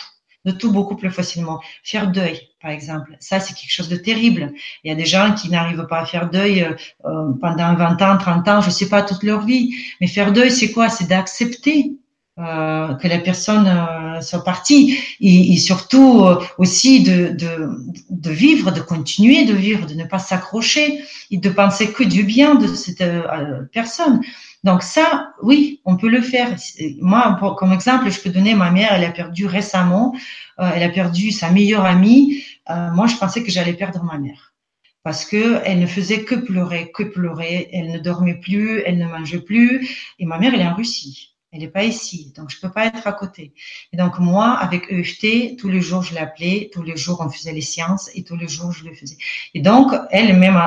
de 0.47 0.51
tout 0.51 0.72
beaucoup 0.72 0.97
plus 0.97 1.11
facilement. 1.11 1.61
Faire 1.82 2.11
deuil, 2.11 2.41
par 2.62 2.70
exemple, 2.70 3.18
ça, 3.20 3.39
c'est 3.39 3.53
quelque 3.53 3.70
chose 3.70 3.91
de 3.91 3.97
terrible. 3.97 4.55
Il 4.82 4.89
y 4.89 4.91
a 4.91 4.95
des 4.95 5.05
gens 5.05 5.35
qui 5.35 5.51
n'arrivent 5.51 5.87
pas 5.91 6.01
à 6.01 6.07
faire 6.07 6.30
deuil 6.30 6.62
euh, 6.62 7.32
pendant 7.39 7.74
20 7.74 8.01
ans, 8.01 8.16
30 8.16 8.49
ans, 8.49 8.61
je 8.62 8.70
sais 8.70 8.89
pas, 8.89 9.03
toute 9.03 9.24
leur 9.24 9.45
vie. 9.45 9.74
Mais 10.01 10.07
faire 10.07 10.32
deuil, 10.32 10.51
c'est 10.51 10.72
quoi? 10.72 10.89
C'est 10.89 11.07
d'accepter 11.07 11.99
euh, 12.39 12.95
que 12.95 13.07
la 13.07 13.20
personne 13.20 13.68
euh, 13.68 14.20
soit 14.20 14.43
partie 14.43 14.99
et, 15.20 15.53
et 15.53 15.57
surtout 15.57 16.24
euh, 16.24 16.43
aussi 16.59 17.05
de, 17.05 17.28
de, 17.28 17.70
de, 18.11 18.30
vivre, 18.30 18.72
de 18.72 18.80
continuer 18.80 19.45
de 19.45 19.55
vivre, 19.55 19.87
de 19.87 19.95
ne 19.95 20.05
pas 20.05 20.18
s'accrocher 20.18 21.05
et 21.30 21.39
de 21.39 21.49
penser 21.49 21.93
que 21.93 22.03
du 22.03 22.24
bien 22.24 22.57
de 22.57 22.66
cette 22.66 23.03
euh, 23.03 23.62
personne. 23.72 24.20
Donc 24.64 24.82
ça, 24.82 25.32
oui, 25.43 25.80
on 25.85 25.97
peut 25.97 26.09
le 26.09 26.22
faire. 26.22 26.57
Moi, 27.01 27.37
pour, 27.39 27.55
comme 27.55 27.72
exemple, 27.72 28.11
je 28.11 28.18
peux 28.20 28.30
donner 28.30 28.55
ma 28.55 28.70
mère, 28.70 28.93
elle 28.93 29.05
a 29.05 29.12
perdu 29.12 29.47
récemment, 29.47 30.14
elle 30.59 30.82
a 30.82 30.89
perdu 30.89 31.30
sa 31.32 31.51
meilleure 31.51 31.85
amie. 31.85 32.43
moi, 32.68 33.07
je 33.07 33.16
pensais 33.16 33.43
que 33.43 33.51
j'allais 33.51 33.74
perdre 33.74 34.03
ma 34.03 34.16
mère 34.18 34.55
parce 35.03 35.26
que 35.26 35.61
elle 35.66 35.80
ne 35.80 35.87
faisait 35.87 36.24
que 36.24 36.35
pleurer, 36.35 36.91
que 36.93 37.03
pleurer. 37.03 37.68
Elle 37.72 37.93
ne 37.93 37.99
dormait 37.99 38.41
plus, 38.41 38.80
elle 38.87 38.97
ne 38.97 39.07
mangeait 39.07 39.41
plus. 39.43 39.87
Et 40.18 40.24
ma 40.24 40.39
mère, 40.39 40.55
elle 40.55 40.62
est 40.62 40.66
en 40.66 40.74
Russie. 40.74 41.34
Elle 41.55 41.61
n'est 41.61 41.68
pas 41.68 41.84
ici, 41.84 42.32
donc 42.36 42.50
je 42.50 42.59
peux 42.59 42.72
pas 42.72 42.86
être 42.86 43.07
à 43.07 43.12
côté. 43.12 43.52
Et 43.92 43.96
donc 43.96 44.18
moi, 44.18 44.55
avec 44.55 44.90
EFT, 44.90 45.57
tous 45.57 45.68
les 45.68 45.80
jours 45.80 46.02
je 46.02 46.12
l'appelais, 46.12 46.68
tous 46.72 46.82
les 46.82 46.96
jours 46.96 47.24
on 47.24 47.30
faisait 47.30 47.52
les 47.52 47.61
séances 47.61 48.11
et 48.16 48.24
tous 48.24 48.34
les 48.34 48.48
jours 48.48 48.72
je 48.72 48.84
le 48.84 48.92
faisais. 48.92 49.16
Et 49.55 49.61
donc 49.61 49.92
elle 50.11 50.36
même 50.36 50.59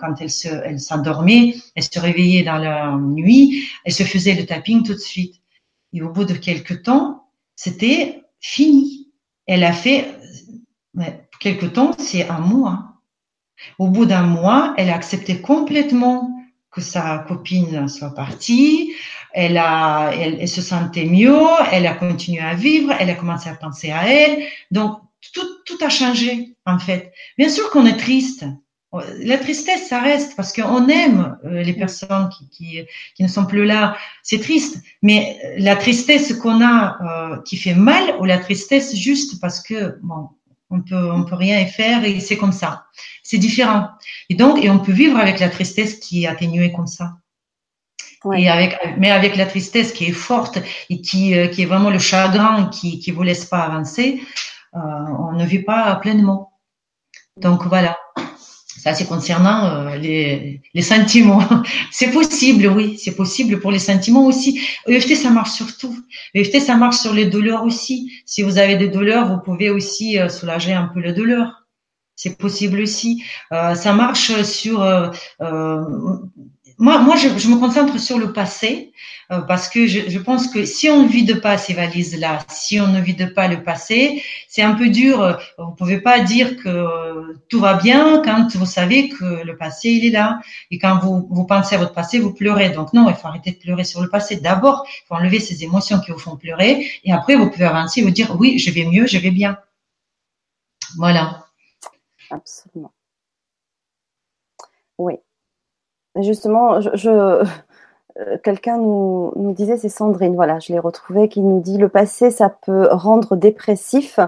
quand 0.00 0.14
elle 0.20 0.80
s'endormait, 0.80 1.54
elle 1.76 1.84
se 1.84 1.96
réveillait 2.00 2.42
dans 2.42 2.58
la 2.58 2.96
nuit, 2.96 3.68
elle 3.84 3.92
se 3.92 4.02
faisait 4.02 4.34
le 4.34 4.44
tapping 4.44 4.82
tout 4.82 4.94
de 4.94 4.98
suite. 4.98 5.36
Et 5.92 6.02
au 6.02 6.10
bout 6.10 6.24
de 6.24 6.34
quelques 6.34 6.82
temps, 6.82 7.28
c'était 7.54 8.24
fini. 8.40 9.12
Elle 9.46 9.62
a 9.62 9.72
fait 9.72 10.08
quelques 11.38 11.72
temps, 11.72 11.92
c'est 11.96 12.28
un 12.28 12.40
mois. 12.40 12.94
Au 13.78 13.86
bout 13.86 14.06
d'un 14.06 14.24
mois, 14.24 14.74
elle 14.76 14.90
a 14.90 14.96
accepté 14.96 15.40
complètement 15.40 16.36
que 16.72 16.80
sa 16.80 17.18
copine 17.28 17.86
soit 17.86 18.14
partie, 18.14 18.92
elle 19.34 19.56
a, 19.56 20.10
elle, 20.14 20.48
se 20.48 20.62
sentait 20.62 21.04
mieux, 21.04 21.40
elle 21.70 21.86
a 21.86 21.94
continué 21.94 22.40
à 22.40 22.54
vivre, 22.54 22.92
elle 22.98 23.10
a 23.10 23.14
commencé 23.14 23.48
à 23.48 23.54
penser 23.54 23.90
à 23.90 24.08
elle. 24.08 24.44
Donc, 24.70 24.98
tout, 25.32 25.46
tout 25.64 25.78
a 25.84 25.88
changé, 25.88 26.54
en 26.66 26.78
fait. 26.78 27.12
Bien 27.38 27.48
sûr 27.48 27.70
qu'on 27.70 27.86
est 27.86 27.96
triste. 27.96 28.44
La 29.20 29.38
tristesse, 29.38 29.88
ça 29.88 30.00
reste 30.00 30.36
parce 30.36 30.52
qu'on 30.52 30.86
aime 30.88 31.38
euh, 31.46 31.62
les 31.62 31.72
personnes 31.72 32.28
qui, 32.28 32.50
qui, 32.50 32.86
qui, 33.14 33.22
ne 33.22 33.28
sont 33.28 33.46
plus 33.46 33.64
là. 33.64 33.96
C'est 34.22 34.40
triste. 34.40 34.82
Mais 35.00 35.40
la 35.56 35.76
tristesse 35.76 36.34
qu'on 36.34 36.62
a 36.62 36.98
euh, 37.32 37.42
qui 37.42 37.56
fait 37.56 37.74
mal 37.74 38.16
ou 38.20 38.26
la 38.26 38.36
tristesse 38.36 38.94
juste 38.94 39.40
parce 39.40 39.62
que, 39.62 39.98
bon, 40.02 40.28
on 40.68 40.82
peut, 40.82 41.10
on 41.10 41.24
peut 41.24 41.36
rien 41.36 41.60
y 41.60 41.68
faire 41.68 42.04
et 42.04 42.20
c'est 42.20 42.36
comme 42.36 42.52
ça. 42.52 42.84
C'est 43.22 43.38
différent. 43.38 43.88
Et 44.28 44.34
donc, 44.34 44.62
et 44.62 44.68
on 44.68 44.78
peut 44.78 44.92
vivre 44.92 45.18
avec 45.18 45.40
la 45.40 45.48
tristesse 45.48 45.94
qui 45.98 46.24
est 46.24 46.26
atténuée 46.26 46.72
comme 46.72 46.86
ça. 46.86 47.14
Et 48.36 48.48
avec, 48.48 48.78
mais 48.98 49.10
avec 49.10 49.36
la 49.36 49.46
tristesse 49.46 49.92
qui 49.92 50.06
est 50.06 50.12
forte 50.12 50.58
et 50.90 51.00
qui, 51.00 51.36
euh, 51.36 51.48
qui 51.48 51.62
est 51.62 51.66
vraiment 51.66 51.90
le 51.90 51.98
chagrin 51.98 52.68
qui 52.68 53.00
qui 53.00 53.10
vous 53.10 53.22
laisse 53.22 53.44
pas 53.44 53.60
avancer, 53.60 54.22
euh, 54.74 54.78
on 54.78 55.32
ne 55.32 55.44
vit 55.44 55.62
pas 55.62 55.96
pleinement. 55.96 56.52
Donc 57.36 57.66
voilà. 57.66 57.96
Ça, 58.82 58.94
c'est 58.94 59.06
concernant 59.06 59.66
euh, 59.66 59.96
les, 59.96 60.60
les 60.74 60.82
sentiments. 60.82 61.46
c'est 61.92 62.10
possible, 62.10 62.66
oui, 62.66 62.98
c'est 62.98 63.14
possible 63.14 63.60
pour 63.60 63.70
les 63.70 63.78
sentiments 63.78 64.26
aussi. 64.26 64.60
EFT, 64.88 65.14
ça 65.14 65.30
marche 65.30 65.52
sur 65.52 65.76
tout. 65.76 65.96
EFT, 66.34 66.58
ça 66.58 66.74
marche 66.74 66.96
sur 66.96 67.12
les 67.12 67.26
douleurs 67.26 67.62
aussi. 67.62 68.10
Si 68.26 68.42
vous 68.42 68.58
avez 68.58 68.74
des 68.74 68.88
douleurs, 68.88 69.28
vous 69.28 69.40
pouvez 69.40 69.70
aussi 69.70 70.18
euh, 70.18 70.28
soulager 70.28 70.72
un 70.72 70.90
peu 70.92 70.98
les 70.98 71.12
douleurs. 71.12 71.62
C'est 72.16 72.36
possible 72.36 72.80
aussi. 72.80 73.22
Euh, 73.52 73.76
ça 73.76 73.92
marche 73.92 74.42
sur 74.42 74.82
moi, 76.82 76.98
moi 76.98 77.14
je, 77.14 77.28
je, 77.38 77.48
me 77.48 77.60
concentre 77.60 77.96
sur 78.00 78.18
le 78.18 78.32
passé 78.32 78.92
euh, 79.30 79.40
parce 79.42 79.68
que 79.68 79.86
je, 79.86 80.10
je, 80.10 80.18
pense 80.18 80.48
que 80.48 80.64
si 80.64 80.90
on 80.90 81.04
ne 81.04 81.08
vide 81.08 81.40
pas 81.40 81.56
ces 81.56 81.74
valises-là, 81.74 82.40
si 82.48 82.80
on 82.80 82.88
ne 82.88 83.00
vide 83.00 83.34
pas 83.34 83.46
le 83.46 83.62
passé, 83.62 84.20
c'est 84.48 84.62
un 84.62 84.74
peu 84.74 84.88
dur. 84.88 85.38
Vous 85.58 85.70
pouvez 85.76 86.00
pas 86.00 86.18
dire 86.18 86.56
que 86.56 87.36
tout 87.48 87.60
va 87.60 87.74
bien 87.74 88.20
quand 88.24 88.56
vous 88.56 88.66
savez 88.66 89.10
que 89.10 89.44
le 89.44 89.56
passé, 89.56 89.90
il 89.90 90.04
est 90.06 90.10
là. 90.10 90.40
Et 90.72 90.78
quand 90.78 90.98
vous, 90.98 91.28
vous 91.30 91.44
pensez 91.44 91.76
à 91.76 91.78
votre 91.78 91.94
passé, 91.94 92.18
vous 92.18 92.34
pleurez. 92.34 92.70
Donc 92.70 92.92
non, 92.92 93.08
il 93.08 93.14
faut 93.14 93.28
arrêter 93.28 93.52
de 93.52 93.58
pleurer 93.58 93.84
sur 93.84 94.02
le 94.02 94.08
passé. 94.08 94.40
D'abord, 94.40 94.84
il 94.88 95.06
faut 95.06 95.14
enlever 95.14 95.38
ces 95.38 95.62
émotions 95.62 96.00
qui 96.00 96.10
vous 96.10 96.18
font 96.18 96.36
pleurer. 96.36 96.84
Et 97.04 97.12
après, 97.12 97.36
vous 97.36 97.48
pouvez 97.48 97.66
avancer 97.66 98.00
et 98.00 98.02
vous 98.02 98.10
dire, 98.10 98.34
oui, 98.40 98.58
je 98.58 98.72
vais 98.72 98.86
mieux, 98.86 99.06
je 99.06 99.18
vais 99.18 99.30
bien. 99.30 99.56
Voilà. 100.96 101.46
Absolument. 102.28 102.92
Oui. 104.98 105.14
Justement, 106.20 106.80
je, 106.80 107.44
euh, 108.18 108.36
quelqu'un 108.44 108.76
nous, 108.76 109.32
nous, 109.36 109.52
disait, 109.52 109.78
c'est 109.78 109.88
Sandrine, 109.88 110.34
voilà, 110.34 110.58
je 110.58 110.72
l'ai 110.72 110.78
retrouvé, 110.78 111.28
qui 111.28 111.40
nous 111.40 111.60
dit 111.60 111.78
le 111.78 111.88
passé, 111.88 112.30
ça 112.30 112.50
peut 112.50 112.88
rendre 112.90 113.36
dépressif. 113.36 114.20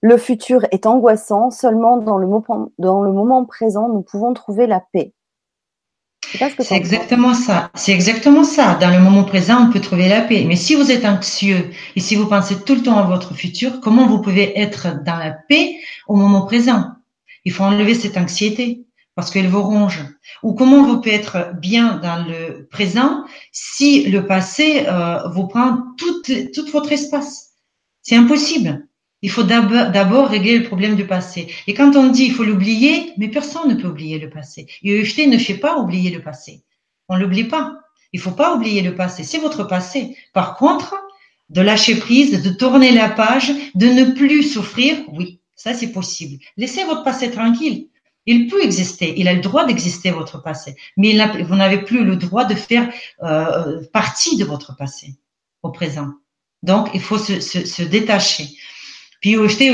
Le 0.00 0.16
futur 0.16 0.66
est 0.72 0.86
angoissant. 0.86 1.50
Seulement 1.50 1.96
dans 1.96 2.18
le, 2.18 2.26
moment, 2.26 2.70
dans 2.78 3.02
le 3.02 3.12
moment 3.12 3.44
présent, 3.44 3.88
nous 3.88 4.02
pouvons 4.02 4.34
trouver 4.34 4.66
la 4.66 4.80
paix. 4.92 5.12
C'est 6.58 6.76
exactement 6.76 7.34
ça. 7.34 7.70
C'est 7.74 7.92
exactement 7.92 8.42
ça. 8.42 8.76
Dans 8.80 8.90
le 8.90 8.98
moment 8.98 9.24
présent, 9.24 9.68
on 9.68 9.72
peut 9.72 9.80
trouver 9.80 10.08
la 10.08 10.22
paix. 10.22 10.44
Mais 10.46 10.56
si 10.56 10.74
vous 10.74 10.90
êtes 10.90 11.04
anxieux 11.04 11.70
et 11.94 12.00
si 12.00 12.16
vous 12.16 12.26
pensez 12.26 12.56
tout 12.64 12.74
le 12.74 12.82
temps 12.82 12.98
à 12.98 13.04
votre 13.04 13.32
futur, 13.34 13.80
comment 13.80 14.06
vous 14.06 14.20
pouvez 14.20 14.58
être 14.58 15.02
dans 15.04 15.16
la 15.16 15.30
paix 15.30 15.76
au 16.08 16.16
moment 16.16 16.44
présent? 16.44 16.84
Il 17.44 17.52
faut 17.52 17.62
enlever 17.62 17.94
cette 17.94 18.16
anxiété 18.16 18.85
parce 19.16 19.30
qu'elle 19.30 19.48
vous 19.48 19.62
ronge. 19.62 20.04
Ou 20.44 20.52
comment 20.52 20.84
vous 20.84 21.00
pouvez 21.00 21.14
être 21.14 21.54
bien 21.58 21.96
dans 21.96 22.24
le 22.24 22.68
présent 22.70 23.24
si 23.50 24.04
le 24.04 24.26
passé 24.26 24.84
euh, 24.86 25.26
vous 25.30 25.48
prend 25.48 25.82
tout, 25.96 26.22
votre 26.70 26.92
espace. 26.92 27.54
C'est 28.02 28.14
impossible. 28.14 28.86
Il 29.22 29.30
faut 29.30 29.42
d'abord 29.42 30.28
régler 30.28 30.58
le 30.58 30.64
problème 30.64 30.94
du 30.94 31.06
passé. 31.06 31.48
Et 31.66 31.72
quand 31.72 31.96
on 31.96 32.10
dit 32.10 32.26
il 32.26 32.32
faut 32.32 32.44
l'oublier, 32.44 33.14
mais 33.16 33.28
personne 33.28 33.70
ne 33.70 33.74
peut 33.74 33.88
oublier 33.88 34.18
le 34.18 34.28
passé. 34.28 34.66
EFT 34.84 35.26
ne 35.26 35.38
fait 35.38 35.54
pas 35.54 35.78
oublier 35.78 36.10
le 36.10 36.20
passé. 36.20 36.62
On 37.08 37.16
l'oublie 37.16 37.44
pas. 37.44 37.72
Il 38.12 38.20
faut 38.20 38.32
pas 38.32 38.54
oublier 38.54 38.82
le 38.82 38.94
passé. 38.94 39.24
C'est 39.24 39.38
votre 39.38 39.64
passé. 39.64 40.14
Par 40.34 40.56
contre, 40.56 40.94
de 41.48 41.62
lâcher 41.62 41.96
prise, 41.96 42.42
de 42.42 42.50
tourner 42.50 42.92
la 42.92 43.08
page, 43.08 43.50
de 43.74 43.86
ne 43.86 44.12
plus 44.12 44.42
souffrir, 44.42 44.98
oui, 45.12 45.40
ça 45.54 45.72
c'est 45.72 45.92
possible. 45.92 46.42
Laissez 46.58 46.84
votre 46.84 47.02
passé 47.02 47.30
tranquille. 47.30 47.88
Il 48.26 48.48
peut 48.48 48.62
exister, 48.62 49.14
il 49.16 49.28
a 49.28 49.34
le 49.34 49.40
droit 49.40 49.64
d'exister 49.64 50.10
votre 50.10 50.42
passé, 50.42 50.76
mais 50.96 51.16
vous 51.44 51.54
n'avez 51.54 51.82
plus 51.82 52.04
le 52.04 52.16
droit 52.16 52.44
de 52.44 52.54
faire 52.54 52.92
euh, 53.22 53.82
partie 53.92 54.36
de 54.36 54.44
votre 54.44 54.76
passé 54.76 55.14
au 55.62 55.70
présent. 55.70 56.08
Donc 56.62 56.88
il 56.94 57.00
faut 57.00 57.18
se, 57.18 57.40
se, 57.40 57.64
se 57.64 57.82
détacher. 57.82 58.48
Puis 59.20 59.36
aussi, 59.36 59.70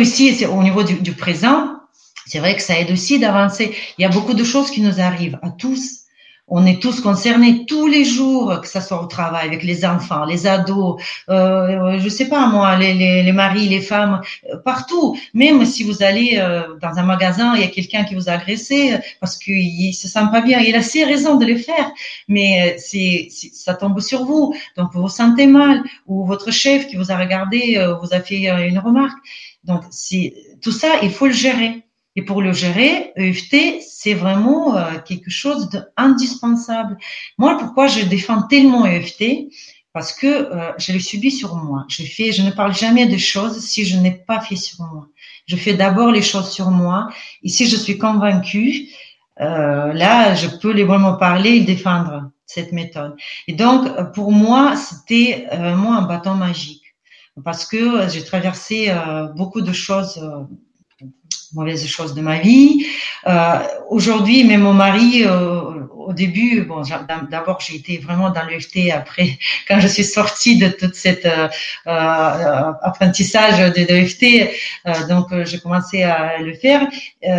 au 0.46 0.62
niveau 0.62 0.82
du, 0.82 0.94
du 0.94 1.12
présent, 1.12 1.78
c'est 2.26 2.38
vrai 2.38 2.54
que 2.56 2.62
ça 2.62 2.78
aide 2.78 2.90
aussi 2.90 3.18
d'avancer. 3.18 3.74
Il 3.98 4.02
y 4.02 4.04
a 4.04 4.08
beaucoup 4.08 4.34
de 4.34 4.44
choses 4.44 4.70
qui 4.70 4.80
nous 4.80 5.00
arrivent 5.00 5.38
à 5.42 5.50
tous 5.50 6.01
on 6.48 6.66
est 6.66 6.82
tous 6.82 7.00
concernés 7.00 7.64
tous 7.66 7.86
les 7.86 8.04
jours, 8.04 8.60
que 8.60 8.68
ce 8.68 8.80
soit 8.80 9.02
au 9.02 9.06
travail, 9.06 9.46
avec 9.46 9.62
les 9.62 9.84
enfants, 9.84 10.24
les 10.24 10.46
ados, 10.46 11.00
euh, 11.30 11.98
je 11.98 12.08
sais 12.08 12.28
pas 12.28 12.46
moi, 12.46 12.76
les, 12.76 12.94
les, 12.94 13.22
les 13.22 13.32
maris, 13.32 13.68
les 13.68 13.80
femmes, 13.80 14.20
euh, 14.50 14.58
partout. 14.58 15.16
Même 15.34 15.64
si 15.64 15.84
vous 15.84 16.02
allez 16.02 16.38
euh, 16.38 16.76
dans 16.80 16.98
un 16.98 17.04
magasin, 17.04 17.54
il 17.54 17.62
y 17.62 17.64
a 17.64 17.68
quelqu'un 17.68 18.04
qui 18.04 18.14
vous 18.14 18.28
a 18.28 18.32
agressé 18.32 18.98
parce 19.20 19.38
qu'il 19.38 19.94
se 19.94 20.08
sent 20.08 20.26
pas 20.30 20.40
bien, 20.40 20.58
il 20.60 20.74
a 20.74 20.78
assez 20.78 21.04
raison 21.04 21.36
de 21.36 21.46
le 21.46 21.56
faire, 21.56 21.90
mais 22.28 22.74
euh, 22.74 22.78
c'est, 22.78 23.28
ça 23.30 23.74
tombe 23.74 24.00
sur 24.00 24.24
vous, 24.24 24.54
donc 24.76 24.92
vous 24.92 25.02
vous 25.02 25.08
sentez 25.08 25.46
mal, 25.46 25.82
ou 26.06 26.26
votre 26.26 26.50
chef 26.50 26.88
qui 26.88 26.96
vous 26.96 27.12
a 27.12 27.16
regardé 27.16 27.82
vous 28.02 28.12
a 28.12 28.20
fait 28.20 28.42
une 28.68 28.78
remarque. 28.78 29.18
Donc 29.64 29.82
c'est 29.90 30.34
tout 30.60 30.72
ça, 30.72 30.88
il 31.02 31.10
faut 31.10 31.26
le 31.26 31.32
gérer. 31.32 31.82
Et 32.14 32.22
pour 32.22 32.42
le 32.42 32.52
gérer, 32.52 33.12
EFT, 33.16 33.80
c'est 33.80 34.14
vraiment 34.14 34.76
euh, 34.76 34.98
quelque 35.04 35.30
chose 35.30 35.70
d'indispensable. 35.70 36.98
Moi, 37.38 37.56
pourquoi 37.58 37.86
je 37.86 38.02
défends 38.02 38.42
tellement 38.42 38.84
EFT 38.84 39.48
Parce 39.94 40.12
que 40.12 40.26
euh, 40.26 40.72
je 40.76 40.92
l'ai 40.92 41.00
subi 41.00 41.30
sur 41.30 41.56
moi. 41.56 41.86
Je 41.88 42.02
fais, 42.02 42.32
je 42.32 42.42
ne 42.42 42.50
parle 42.50 42.74
jamais 42.74 43.06
de 43.06 43.16
choses 43.16 43.60
si 43.60 43.86
je 43.86 43.96
n'ai 43.96 44.10
pas 44.10 44.40
fait 44.40 44.56
sur 44.56 44.84
moi. 44.92 45.08
Je 45.46 45.56
fais 45.56 45.72
d'abord 45.72 46.10
les 46.10 46.20
choses 46.20 46.50
sur 46.50 46.70
moi. 46.70 47.08
Et 47.42 47.48
si 47.48 47.66
je 47.66 47.76
suis 47.76 47.96
convaincue, 47.96 48.88
euh, 49.40 49.94
là, 49.94 50.34
je 50.34 50.48
peux 50.48 50.72
les 50.72 50.84
vraiment 50.84 51.14
parler 51.14 51.50
et 51.52 51.60
défendre 51.60 52.30
cette 52.44 52.72
méthode. 52.72 53.16
Et 53.48 53.54
donc, 53.54 54.12
pour 54.12 54.32
moi, 54.32 54.76
c'était 54.76 55.46
vraiment 55.50 55.96
un 55.96 56.02
bâton 56.02 56.34
magique 56.34 56.82
parce 57.42 57.64
que 57.64 58.06
j'ai 58.10 58.22
traversé 58.22 58.94
beaucoup 59.34 59.62
de 59.62 59.72
choses 59.72 60.22
mauvaises 61.52 61.86
choses 61.86 62.14
de 62.14 62.20
ma 62.20 62.38
vie. 62.40 62.86
Euh, 63.26 63.58
Aujourd'hui, 63.92 64.42
même 64.44 64.62
mon 64.62 64.72
mari, 64.72 65.22
euh, 65.26 65.82
au 65.90 66.14
début, 66.14 66.62
bon, 66.62 66.82
d'abord 67.30 67.60
j'ai 67.60 67.76
été 67.76 67.98
vraiment 67.98 68.30
dans 68.30 68.42
l'EFT. 68.42 68.90
Après, 68.90 69.38
quand 69.68 69.80
je 69.80 69.86
suis 69.86 70.02
sortie 70.02 70.56
de 70.56 70.68
toute 70.68 70.94
cette 70.94 71.26
euh, 71.26 71.48
euh 71.86 72.72
apprentissage 72.82 73.58
de 73.74 73.82
l'EFT, 73.84 74.50
euh, 74.86 75.06
donc 75.08 75.30
euh, 75.30 75.44
j'ai 75.44 75.58
commencé 75.58 76.02
à 76.02 76.38
le 76.38 76.54
faire 76.54 76.88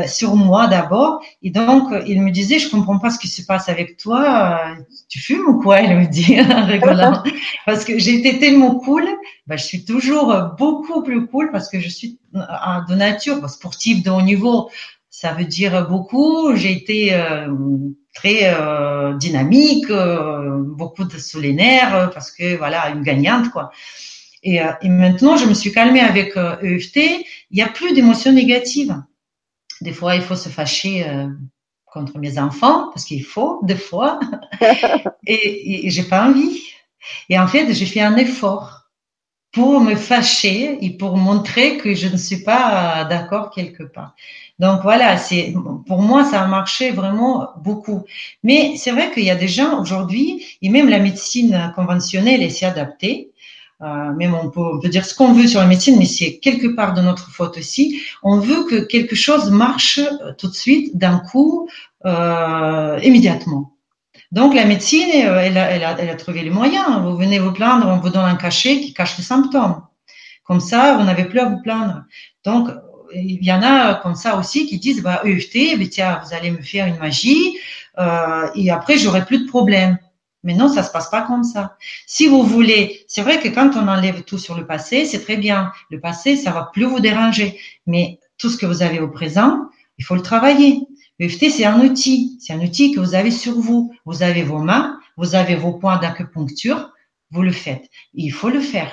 sur 0.07 0.35
moi 0.35 0.67
d'abord. 0.67 1.23
Et 1.41 1.49
donc 1.49 1.89
il 2.05 2.21
me 2.21 2.29
disait, 2.29 2.59
je 2.59 2.69
comprends 2.69 2.99
pas 2.99 3.09
ce 3.09 3.17
qui 3.17 3.27
se 3.27 3.41
passe 3.41 3.67
avec 3.67 3.97
toi. 3.97 4.75
Tu 5.09 5.19
fumes 5.19 5.47
ou 5.47 5.59
quoi? 5.59 5.81
Il 5.87 5.97
me 5.97 6.05
dit 6.05 6.39
en 6.55 6.67
rigolant. 6.67 7.23
parce 7.65 7.83
que 7.83 7.97
j'ai 7.97 8.13
été 8.19 8.37
tellement 8.37 8.75
cool. 8.75 9.05
Ben, 9.47 9.57
je 9.57 9.63
suis 9.63 9.83
toujours 9.85 10.35
beaucoup 10.57 11.01
plus 11.01 11.25
cool 11.25 11.49
parce 11.51 11.67
que 11.67 11.79
je 11.79 11.89
suis 11.89 12.19
de 12.33 12.95
nature 12.95 13.49
sportive 13.49 14.03
de 14.03 14.11
haut 14.11 14.21
niveau 14.21 14.69
ça 15.13 15.31
veut 15.31 15.45
dire 15.45 15.87
beaucoup. 15.87 16.55
J'ai 16.55 16.71
été 16.71 17.13
euh, 17.13 17.47
très 18.15 18.51
euh, 18.51 19.15
dynamique, 19.15 19.87
euh, 19.91 20.63
beaucoup 20.65 21.03
de 21.03 21.19
sous 21.19 21.39
les 21.39 21.53
nerfs 21.53 22.09
parce 22.15 22.31
que 22.31 22.57
voilà 22.57 22.89
une 22.89 23.03
gagnante 23.03 23.51
quoi. 23.51 23.69
Et, 24.41 24.55
et 24.55 24.89
maintenant 24.89 25.37
je 25.37 25.45
me 25.45 25.53
suis 25.53 25.71
calmée 25.71 26.01
avec 26.01 26.35
EFT. 26.35 26.97
E 26.97 27.23
il 27.51 27.55
n'y 27.55 27.61
a 27.61 27.69
plus 27.69 27.93
d'émotions 27.93 28.31
négatives. 28.31 28.95
Des 29.81 29.93
fois 29.93 30.15
il 30.15 30.23
faut 30.23 30.35
se 30.35 30.49
fâcher 30.49 31.05
contre 31.85 32.17
mes 32.17 32.39
enfants 32.39 32.89
parce 32.91 33.05
qu'il 33.05 33.23
faut 33.23 33.59
des 33.63 33.77
fois 33.77 34.19
et, 35.27 35.85
et 35.85 35.89
j'ai 35.91 36.03
pas 36.03 36.27
envie. 36.27 36.59
Et 37.29 37.37
en 37.37 37.45
fait 37.45 37.71
j'ai 37.71 37.85
fait 37.85 38.01
un 38.01 38.17
effort 38.17 38.89
pour 39.51 39.79
me 39.79 39.95
fâcher 39.95 40.83
et 40.83 40.97
pour 40.97 41.15
montrer 41.15 41.77
que 41.77 41.93
je 41.93 42.07
ne 42.07 42.17
suis 42.17 42.43
pas 42.43 43.05
d'accord 43.05 43.51
quelque 43.51 43.83
part. 43.83 44.15
Donc 44.63 44.79
voilà, 44.81 45.17
c'est 45.17 45.53
pour 45.87 46.01
moi 46.01 46.23
ça 46.23 46.41
a 46.41 46.47
marché 46.47 46.91
vraiment 46.91 47.49
beaucoup. 47.57 48.03
Mais 48.43 48.75
c'est 48.77 48.91
vrai 48.91 49.11
qu'il 49.11 49.25
y 49.25 49.29
a 49.29 49.35
des 49.35 49.49
gens 49.49 49.81
aujourd'hui 49.81 50.27
et 50.61 50.69
même 50.69 50.87
la 50.87 50.99
médecine 50.99 51.73
conventionnelle 51.75 52.49
s'y 52.49 52.63
adapter. 52.63 53.31
Euh, 53.81 54.13
même 54.13 54.33
on 54.33 54.49
peut, 54.49 54.61
on 54.61 54.79
peut, 54.79 54.87
dire 54.87 55.05
ce 55.05 55.13
qu'on 55.13 55.33
veut 55.33 55.47
sur 55.47 55.59
la 55.59 55.65
médecine, 55.65 55.97
mais 55.99 56.05
c'est 56.05 56.37
quelque 56.37 56.67
part 56.67 56.93
de 56.93 57.01
notre 57.01 57.29
faute 57.29 57.57
aussi. 57.57 58.01
On 58.21 58.37
veut 58.39 58.63
que 58.63 58.87
quelque 58.93 59.15
chose 59.15 59.51
marche 59.51 59.99
euh, 59.99 60.31
tout 60.37 60.47
de 60.47 60.53
suite, 60.53 60.97
d'un 60.97 61.19
coup, 61.19 61.67
euh, 62.05 62.97
immédiatement. 63.03 63.73
Donc 64.31 64.55
la 64.55 64.63
médecine, 64.63 65.09
euh, 65.25 65.39
elle 65.41 65.57
a, 65.57 65.71
elle, 65.71 65.83
a, 65.83 65.99
elle 65.99 66.09
a 66.09 66.15
trouvé 66.15 66.41
les 66.41 66.49
moyens. 66.49 67.01
Vous 67.01 67.17
venez 67.17 67.39
vous 67.39 67.51
plaindre, 67.51 67.87
on 67.89 67.97
vous 67.97 68.11
donne 68.11 68.23
un 68.23 68.35
cachet 68.35 68.79
qui 68.79 68.93
cache 68.93 69.17
les 69.17 69.25
symptômes. 69.25 69.81
Comme 70.45 70.61
ça, 70.61 70.95
vous 70.95 71.03
n'avez 71.03 71.25
plus 71.25 71.39
à 71.39 71.49
vous 71.49 71.61
plaindre. 71.61 72.03
Donc 72.45 72.69
il 73.15 73.43
y 73.43 73.51
en 73.51 73.61
a 73.61 73.95
comme 73.95 74.15
ça 74.15 74.37
aussi 74.37 74.67
qui 74.67 74.79
disent 74.79 75.01
bah 75.01 75.21
EFT, 75.23 75.77
mais 75.77 75.87
tiens, 75.87 76.21
vous 76.23 76.33
allez 76.35 76.51
me 76.51 76.61
faire 76.61 76.87
une 76.87 76.97
magie 76.97 77.57
euh, 77.99 78.47
et 78.55 78.71
après 78.71 78.97
j'aurai 78.97 79.25
plus 79.25 79.43
de 79.43 79.47
problèmes. 79.47 79.97
Mais 80.43 80.53
non, 80.53 80.67
ça 80.67 80.83
se 80.83 80.91
passe 80.91 81.09
pas 81.09 81.21
comme 81.21 81.43
ça. 81.43 81.77
Si 82.05 82.27
vous 82.27 82.43
voulez, 82.43 83.05
c'est 83.07 83.21
vrai 83.21 83.39
que 83.39 83.47
quand 83.47 83.77
on 83.77 83.87
enlève 83.87 84.23
tout 84.23 84.37
sur 84.37 84.57
le 84.57 84.67
passé, 84.67 85.05
c'est 85.05 85.21
très 85.21 85.37
bien. 85.37 85.71
Le 85.89 86.01
passé, 86.01 86.35
ça 86.35 86.51
va 86.51 86.69
plus 86.73 86.83
vous 86.83 86.99
déranger. 86.99 87.57
Mais 87.87 88.19
tout 88.37 88.49
ce 88.49 88.57
que 88.57 88.65
vous 88.65 88.81
avez 88.81 88.99
au 88.99 89.07
présent, 89.07 89.69
il 89.97 90.03
faut 90.03 90.15
le 90.15 90.21
travailler. 90.21 90.81
EFT, 91.19 91.49
c'est 91.49 91.63
un 91.65 91.79
outil. 91.79 92.37
C'est 92.41 92.51
un 92.51 92.59
outil 92.59 92.91
que 92.91 92.99
vous 92.99 93.15
avez 93.15 93.31
sur 93.31 93.57
vous. 93.57 93.93
Vous 94.05 94.21
avez 94.21 94.43
vos 94.43 94.59
mains, 94.59 94.99
vous 95.15 95.35
avez 95.35 95.55
vos 95.55 95.73
points 95.73 95.97
d'acupuncture, 95.97 96.91
vous 97.31 97.41
le 97.41 97.53
faites. 97.53 97.89
Il 98.13 98.31
faut 98.31 98.49
le 98.49 98.59
faire. 98.59 98.91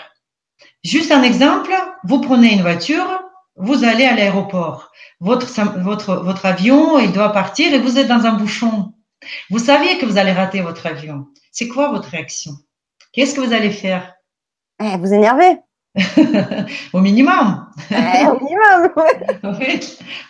Juste 0.85 1.11
un 1.11 1.23
exemple, 1.23 1.73
vous 2.05 2.21
prenez 2.21 2.55
une 2.55 2.63
voiture, 2.63 3.20
vous 3.61 3.85
allez 3.85 4.05
à 4.05 4.15
l'aéroport. 4.15 4.91
Votre, 5.21 5.47
votre, 5.81 6.17
votre 6.17 6.47
avion, 6.47 6.99
il 6.99 7.13
doit 7.13 7.33
partir 7.33 7.73
et 7.73 7.79
vous 7.79 7.99
êtes 7.99 8.09
dans 8.09 8.25
un 8.27 8.33
bouchon. 8.33 8.95
Vous 9.51 9.59
savez 9.59 9.99
que 9.99 10.07
vous 10.07 10.17
allez 10.17 10.33
rater 10.33 10.63
votre 10.63 10.87
avion. 10.87 11.27
C'est 11.53 11.69
quoi 11.69 11.91
votre 11.91 12.09
réaction? 12.09 12.53
Qu'est-ce 13.13 13.35
que 13.35 13.41
vous 13.41 13.53
allez 13.53 13.71
faire? 13.71 14.15
Eh, 14.81 14.97
Vous 14.97 15.13
énervez? 15.13 15.59
au 16.93 17.01
minimum. 17.01 17.67
Eh, 17.91 18.27
au 18.29 18.39
minimum. 18.39 18.91
oui, 19.59 19.81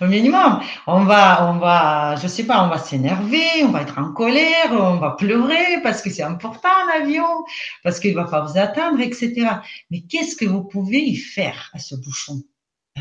au 0.00 0.06
minimum. 0.06 0.60
On 0.86 1.04
va, 1.04 1.50
on 1.50 1.58
va, 1.58 2.16
je 2.16 2.26
sais 2.26 2.44
pas, 2.44 2.64
on 2.64 2.68
va 2.68 2.78
s'énerver, 2.78 3.62
on 3.62 3.68
va 3.68 3.82
être 3.82 3.98
en 3.98 4.12
colère, 4.12 4.70
on 4.72 4.96
va 4.96 5.10
pleurer 5.10 5.82
parce 5.82 6.00
que 6.00 6.08
c'est 6.08 6.22
important 6.22 6.68
l'avion, 6.94 7.44
parce 7.84 8.00
qu'il 8.00 8.14
va 8.14 8.24
pas 8.24 8.40
vous 8.40 8.58
attendre, 8.58 9.00
etc. 9.00 9.48
Mais 9.90 10.00
qu'est-ce 10.00 10.34
que 10.34 10.46
vous 10.46 10.64
pouvez 10.64 11.00
y 11.00 11.16
faire 11.16 11.70
à 11.74 11.78
ce 11.78 11.94
bouchon? 11.94 12.40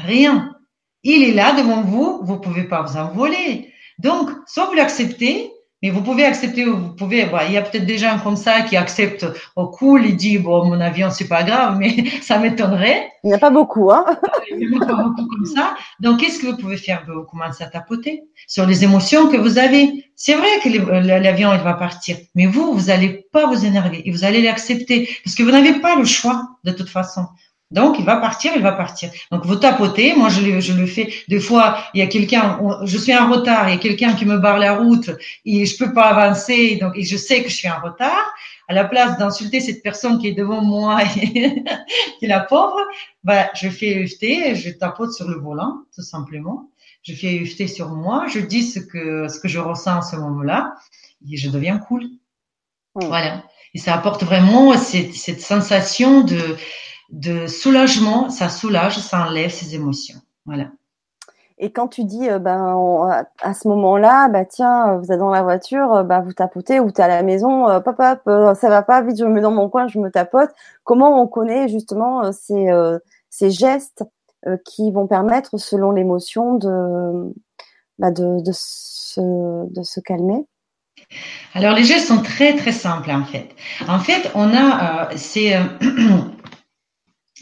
Rien. 0.05 0.55
Il 1.03 1.23
est 1.23 1.33
là 1.33 1.53
devant 1.53 1.81
vous, 1.81 2.19
vous 2.23 2.37
pouvez 2.37 2.63
pas 2.63 2.81
vous 2.81 2.97
envoler. 2.97 3.73
Donc, 3.99 4.29
soit 4.47 4.65
vous 4.65 4.73
l'acceptez, 4.73 5.51
mais 5.81 5.91
vous 5.91 6.01
pouvez 6.01 6.25
accepter, 6.25 6.65
vous 6.65 6.93
pouvez, 6.95 7.25
il 7.47 7.53
y 7.53 7.57
a 7.57 7.61
peut-être 7.61 7.85
des 7.85 7.97
gens 7.97 8.19
comme 8.19 8.35
ça 8.35 8.61
qui 8.61 8.75
acceptent 8.75 9.25
au 9.55 9.67
cool, 9.67 10.05
ils 10.05 10.15
disent, 10.15 10.41
bon, 10.41 10.65
mon 10.65 10.81
avion, 10.81 11.09
c'est 11.09 11.27
pas 11.27 11.43
grave, 11.43 11.77
mais 11.79 12.03
ça 12.21 12.37
m'étonnerait. 12.37 13.09
Il 13.23 13.27
n'y 13.27 13.33
a 13.33 13.37
pas 13.37 13.49
beaucoup, 13.49 13.89
hein. 13.91 14.05
Il 14.51 14.69
n'y 14.69 14.75
a 14.75 14.85
pas 14.85 14.95
beaucoup 14.95 15.25
comme 15.25 15.45
ça. 15.45 15.75
Donc, 16.01 16.19
qu'est-ce 16.19 16.39
que 16.39 16.47
vous 16.47 16.57
pouvez 16.57 16.75
faire? 16.75 17.05
Vous 17.07 17.23
commencez 17.23 17.63
à 17.63 17.67
tapoter 17.67 18.23
sur 18.47 18.65
les 18.65 18.83
émotions 18.83 19.29
que 19.29 19.37
vous 19.37 19.57
avez? 19.57 20.05
C'est 20.15 20.35
vrai 20.35 20.49
que 20.61 20.69
l'avion, 20.69 21.53
il 21.53 21.61
va 21.61 21.73
partir, 21.75 22.17
mais 22.35 22.45
vous, 22.45 22.73
vous 22.73 22.89
allez 22.89 23.25
pas 23.31 23.47
vous 23.47 23.65
énerver 23.65 24.01
et 24.05 24.11
vous 24.11 24.25
allez 24.25 24.41
l'accepter 24.41 25.09
parce 25.23 25.35
que 25.35 25.43
vous 25.43 25.51
n'avez 25.51 25.79
pas 25.79 25.95
le 25.95 26.03
choix 26.03 26.49
de 26.65 26.71
toute 26.71 26.89
façon. 26.89 27.25
Donc, 27.71 27.99
il 27.99 28.05
va 28.05 28.17
partir, 28.17 28.51
il 28.55 28.63
va 28.63 28.71
partir. 28.71 29.11
Donc, 29.31 29.45
vous 29.45 29.55
tapotez. 29.55 30.15
Moi, 30.15 30.29
je 30.29 30.41
le, 30.41 30.59
je 30.59 30.73
le 30.73 30.87
fais. 30.87 31.13
Des 31.27 31.39
fois, 31.39 31.77
il 31.93 31.99
y 31.99 32.01
a 32.01 32.07
quelqu'un, 32.07 32.59
je 32.83 32.97
suis 32.97 33.15
en 33.15 33.29
retard, 33.29 33.69
il 33.69 33.75
y 33.75 33.75
a 33.75 33.79
quelqu'un 33.79 34.13
qui 34.15 34.25
me 34.25 34.39
barre 34.39 34.57
la 34.57 34.75
route 34.75 35.11
et 35.45 35.65
je 35.67 35.77
peux 35.77 35.93
pas 35.93 36.05
avancer. 36.05 36.77
Donc, 36.77 36.97
et 36.97 37.03
je 37.03 37.15
sais 37.15 37.43
que 37.43 37.49
je 37.49 37.55
suis 37.55 37.69
en 37.69 37.79
retard. 37.79 38.33
À 38.67 38.73
la 38.73 38.85
place 38.85 39.17
d'insulter 39.17 39.61
cette 39.61 39.83
personne 39.83 40.19
qui 40.19 40.27
est 40.27 40.33
devant 40.33 40.63
moi 40.63 40.99
et 41.21 41.63
qui 42.19 42.25
est 42.25 42.27
la 42.27 42.39
pauvre, 42.39 42.79
bah, 43.23 43.49
je 43.53 43.69
fais 43.69 44.03
EFT, 44.03 44.55
je 44.55 44.69
tapote 44.71 45.13
sur 45.13 45.27
le 45.27 45.39
volant, 45.39 45.83
tout 45.93 46.03
simplement. 46.03 46.69
Je 47.03 47.13
fais 47.13 47.35
EFT 47.35 47.67
sur 47.67 47.89
moi, 47.89 48.25
je 48.27 48.39
dis 48.39 48.63
ce 48.63 48.79
que, 48.79 49.27
ce 49.27 49.39
que 49.39 49.47
je 49.47 49.59
ressens 49.59 49.99
à 49.99 50.01
ce 50.01 50.15
moment-là 50.17 50.73
et 51.31 51.37
je 51.37 51.49
deviens 51.49 51.77
cool. 51.77 52.03
Voilà. 52.95 53.43
Et 53.73 53.79
ça 53.79 53.93
apporte 53.93 54.23
vraiment 54.23 54.75
cette, 54.75 55.13
cette 55.13 55.41
sensation 55.41 56.21
de, 56.21 56.57
de 57.11 57.47
soulagement, 57.47 58.29
ça 58.29 58.49
soulage, 58.49 58.97
ça 58.97 59.25
enlève 59.27 59.49
ses 59.49 59.75
émotions. 59.75 60.19
Voilà. 60.45 60.65
Et 61.57 61.71
quand 61.71 61.89
tu 61.89 62.05
dis, 62.05 62.29
euh, 62.29 62.39
ben, 62.39 63.25
à 63.41 63.53
ce 63.53 63.67
moment-là, 63.67 64.29
bah 64.29 64.45
tiens, 64.45 64.95
vous 64.95 65.11
êtes 65.11 65.19
dans 65.19 65.29
la 65.29 65.43
voiture, 65.43 66.03
bah 66.05 66.21
vous 66.21 66.31
tapotez 66.31 66.79
ou 66.79 66.91
tu 66.91 67.01
es 67.01 67.03
à 67.03 67.07
la 67.07 67.21
maison, 67.21 67.65
pop 67.81 67.97
pop, 67.97 68.55
ça 68.55 68.69
va 68.69 68.81
pas, 68.81 69.01
vite, 69.01 69.17
je 69.17 69.25
me 69.25 69.31
mets 69.31 69.41
dans 69.41 69.51
mon 69.51 69.69
coin, 69.69 69.87
je 69.87 69.99
me 69.99 70.09
tapote. 70.09 70.51
Comment 70.83 71.21
on 71.21 71.27
connaît 71.27 71.67
justement 71.67 72.31
ces, 72.31 72.69
ces 73.29 73.51
gestes 73.51 74.05
qui 74.63 74.89
vont 74.91 75.05
permettre, 75.05 75.57
selon 75.57 75.91
l'émotion, 75.91 76.55
de, 76.55 77.33
bah, 77.97 78.11
de, 78.11 78.41
de, 78.41 78.51
se, 78.53 79.19
de 79.19 79.83
se 79.83 79.99
calmer? 79.99 80.45
Alors 81.53 81.73
les 81.73 81.83
gestes 81.83 82.07
sont 82.07 82.21
très 82.21 82.55
très 82.55 82.71
simples 82.71 83.11
en 83.11 83.25
fait. 83.25 83.49
En 83.87 83.99
fait, 83.99 84.31
on 84.35 84.53
a, 84.55 85.09
c'est 85.15 85.57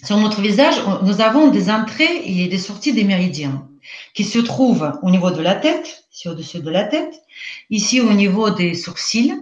sur 0.07 0.15
notre 0.15 0.39
visage, 0.39 0.75
nous 1.03 1.19
avons 1.19 1.49
des 1.49 1.69
entrées 1.69 2.21
et 2.23 2.47
des 2.47 2.57
sorties 2.57 2.93
des 2.93 3.03
méridiens 3.03 3.67
qui 4.13 4.23
se 4.23 4.39
trouvent 4.39 4.93
au 5.01 5.09
niveau 5.09 5.31
de 5.31 5.41
la 5.41 5.53
tête, 5.53 6.05
ici 6.13 6.29
au-dessus 6.29 6.61
de 6.61 6.69
la 6.69 6.85
tête, 6.85 7.21
ici 7.69 7.99
au 7.99 8.13
niveau 8.13 8.49
des 8.49 8.73
sourcils, 8.73 9.33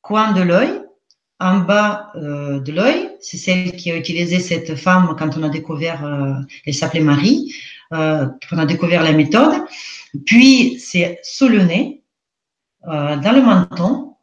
coin 0.00 0.30
de 0.30 0.40
l'œil, 0.40 0.80
en 1.40 1.58
bas 1.58 2.12
euh, 2.14 2.60
de 2.60 2.70
l'œil, 2.70 3.10
c'est 3.18 3.38
celle 3.38 3.72
qui 3.72 3.90
a 3.90 3.96
utilisé 3.96 4.38
cette 4.38 4.76
femme 4.76 5.16
quand 5.18 5.36
on 5.36 5.42
a 5.42 5.48
découvert, 5.48 6.04
euh, 6.04 6.34
elle 6.64 6.74
s'appelait 6.74 7.00
Marie, 7.00 7.52
euh, 7.92 8.26
quand 8.48 8.56
on 8.56 8.60
a 8.60 8.66
découvert 8.66 9.02
la 9.02 9.12
méthode. 9.12 9.64
Puis 10.24 10.78
c'est 10.78 11.18
sous 11.24 11.48
le 11.48 11.64
nez, 11.64 12.02
dans 12.84 13.34
le 13.34 13.42
menton, 13.42 14.14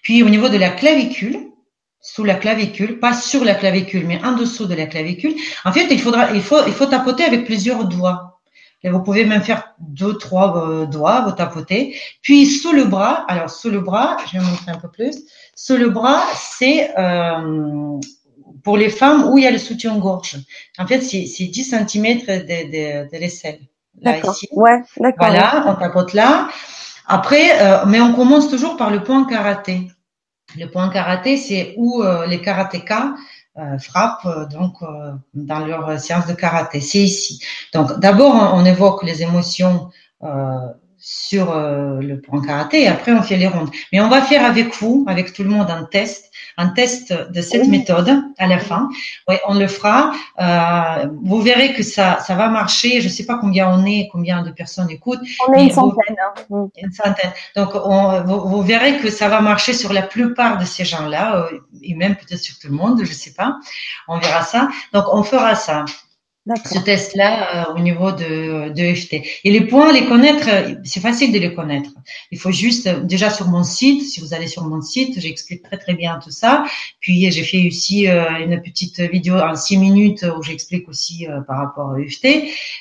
puis 0.00 0.22
au 0.22 0.30
niveau 0.30 0.48
de 0.48 0.56
la 0.56 0.70
clavicule, 0.70 1.47
sous 2.08 2.24
la 2.24 2.36
clavicule, 2.36 2.98
pas 2.98 3.12
sur 3.12 3.44
la 3.44 3.54
clavicule, 3.54 4.06
mais 4.06 4.18
en 4.24 4.32
dessous 4.32 4.64
de 4.64 4.74
la 4.74 4.86
clavicule. 4.86 5.34
En 5.66 5.72
fait, 5.72 5.88
il 5.90 6.00
faudra, 6.00 6.32
il 6.32 6.40
faut, 6.40 6.66
il 6.66 6.72
faut 6.72 6.86
tapoter 6.86 7.24
avec 7.24 7.44
plusieurs 7.44 7.84
doigts. 7.84 8.40
Et 8.82 8.88
vous 8.88 9.02
pouvez 9.02 9.24
même 9.24 9.42
faire 9.42 9.74
deux, 9.78 10.16
trois 10.16 10.56
euh, 10.56 10.86
doigts, 10.86 11.20
vous 11.22 11.32
tapotez. 11.32 11.96
Puis 12.22 12.46
sous 12.46 12.72
le 12.72 12.84
bras, 12.84 13.26
alors 13.28 13.50
sous 13.50 13.68
le 13.68 13.80
bras, 13.80 14.16
je 14.26 14.38
vais 14.38 14.44
montrer 14.44 14.70
un 14.70 14.78
peu 14.78 14.88
plus. 14.88 15.18
Sous 15.54 15.76
le 15.76 15.90
bras, 15.90 16.22
c'est 16.34 16.96
euh, 16.98 17.98
pour 18.64 18.78
les 18.78 18.88
femmes 18.88 19.28
où 19.28 19.36
il 19.36 19.44
y 19.44 19.46
a 19.46 19.50
le 19.50 19.58
soutien-gorge. 19.58 20.36
En 20.78 20.86
fait, 20.86 21.02
c'est 21.02 21.44
10 21.44 21.64
cm 21.64 22.18
de, 22.20 23.04
de, 23.04 23.10
de 23.12 23.18
l'aisselle. 23.18 23.60
Ici. 24.02 24.48
Ouais, 24.52 24.80
d'accord. 24.98 25.28
Voilà, 25.28 25.64
on 25.66 25.74
tapote 25.74 26.14
là. 26.14 26.48
Après, 27.06 27.60
euh, 27.60 27.84
mais 27.86 28.00
on 28.00 28.14
commence 28.14 28.48
toujours 28.48 28.76
par 28.78 28.90
le 28.90 29.02
point 29.02 29.24
karaté. 29.24 29.88
Le 30.56 30.66
point 30.66 30.88
karaté, 30.88 31.36
c'est 31.36 31.74
où 31.76 32.02
euh, 32.02 32.26
les 32.26 32.40
karatékas 32.40 33.14
euh, 33.58 33.78
frappent 33.78 34.24
euh, 34.26 34.46
donc 34.46 34.76
dans 35.34 35.60
leur 35.60 35.98
séance 36.00 36.26
de 36.26 36.32
karaté. 36.32 36.80
C'est 36.80 36.98
ici. 36.98 37.42
Donc 37.74 37.98
d'abord, 38.00 38.54
on, 38.54 38.64
évoque 38.64 39.02
les 39.02 39.22
émotions 39.22 39.90
sur 40.96 41.54
le 41.54 42.16
point 42.16 42.44
karaté 42.44 42.82
et 42.82 42.88
après 42.88 43.12
on 43.12 43.22
fait 43.22 43.36
les 43.36 43.46
rondes. 43.46 43.70
Mais 43.92 44.00
on 44.00 44.08
va 44.08 44.20
faire 44.22 44.44
avec 44.44 44.74
vous, 44.80 45.04
avec 45.06 45.32
tout 45.32 45.44
le 45.44 45.50
monde, 45.50 45.70
un 45.70 45.84
test 45.84 46.27
un 46.58 46.68
test 46.68 47.12
de 47.12 47.40
cette 47.40 47.68
méthode 47.68 48.10
à 48.36 48.48
la 48.48 48.58
fin. 48.58 48.88
Ouais, 49.28 49.40
on 49.46 49.54
le 49.54 49.68
fera. 49.68 50.12
Euh, 50.40 51.06
vous 51.22 51.40
verrez 51.40 51.72
que 51.72 51.84
ça, 51.84 52.18
ça 52.18 52.34
va 52.34 52.48
marcher. 52.48 53.00
Je 53.00 53.06
ne 53.06 53.12
sais 53.12 53.24
pas 53.24 53.38
combien 53.38 53.70
on 53.70 53.86
est, 53.86 54.08
combien 54.10 54.42
de 54.42 54.50
personnes 54.50 54.90
écoutent. 54.90 55.20
On 55.46 55.52
est 55.54 55.64
une 55.64 55.70
centaine. 55.70 56.16
Hein. 56.20 56.42
Mm. 56.50 56.66
Une 56.82 56.92
centaine. 56.92 57.30
Donc, 57.54 57.70
on, 57.74 58.22
vous, 58.24 58.62
verrez 58.62 58.98
que 58.98 59.08
ça 59.08 59.28
va 59.28 59.40
marcher 59.40 59.72
sur 59.72 59.92
la 59.92 60.02
plupart 60.02 60.58
de 60.58 60.64
ces 60.64 60.84
gens-là, 60.84 61.36
euh, 61.36 61.60
et 61.82 61.94
même 61.94 62.16
peut-être 62.16 62.42
sur 62.42 62.58
tout 62.58 62.66
le 62.66 62.74
monde, 62.74 62.98
je 63.04 63.10
ne 63.10 63.14
sais 63.14 63.34
pas. 63.34 63.56
On 64.08 64.18
verra 64.18 64.42
ça. 64.42 64.68
Donc, 64.92 65.04
on 65.12 65.22
fera 65.22 65.54
ça 65.54 65.84
ce 66.56 66.78
test-là 66.78 67.68
euh, 67.68 67.74
au 67.74 67.80
niveau 67.80 68.12
de, 68.12 68.70
de 68.70 68.82
EFT. 68.82 69.14
Et 69.44 69.50
les 69.50 69.62
points, 69.62 69.92
les 69.92 70.06
connaître, 70.06 70.48
euh, 70.48 70.74
c'est 70.84 71.00
facile 71.00 71.32
de 71.32 71.38
les 71.38 71.54
connaître. 71.54 71.90
Il 72.30 72.38
faut 72.38 72.52
juste, 72.52 72.86
euh, 72.86 73.00
déjà 73.00 73.30
sur 73.30 73.48
mon 73.48 73.62
site, 73.62 74.02
si 74.02 74.20
vous 74.20 74.34
allez 74.34 74.46
sur 74.46 74.64
mon 74.64 74.80
site, 74.80 75.20
j'explique 75.20 75.62
très 75.62 75.76
très 75.76 75.94
bien 75.94 76.18
tout 76.22 76.30
ça. 76.30 76.64
Puis 77.00 77.30
j'ai 77.30 77.42
fait 77.42 77.66
aussi 77.66 78.06
une 78.06 78.60
petite 78.62 79.00
vidéo 79.00 79.36
en 79.36 79.54
six 79.54 79.76
minutes 79.76 80.24
où 80.36 80.42
j'explique 80.42 80.88
aussi 80.88 81.26
par 81.46 81.58
rapport 81.58 81.92
à 81.92 82.00
EFT. 82.00 82.26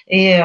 Et, 0.08 0.38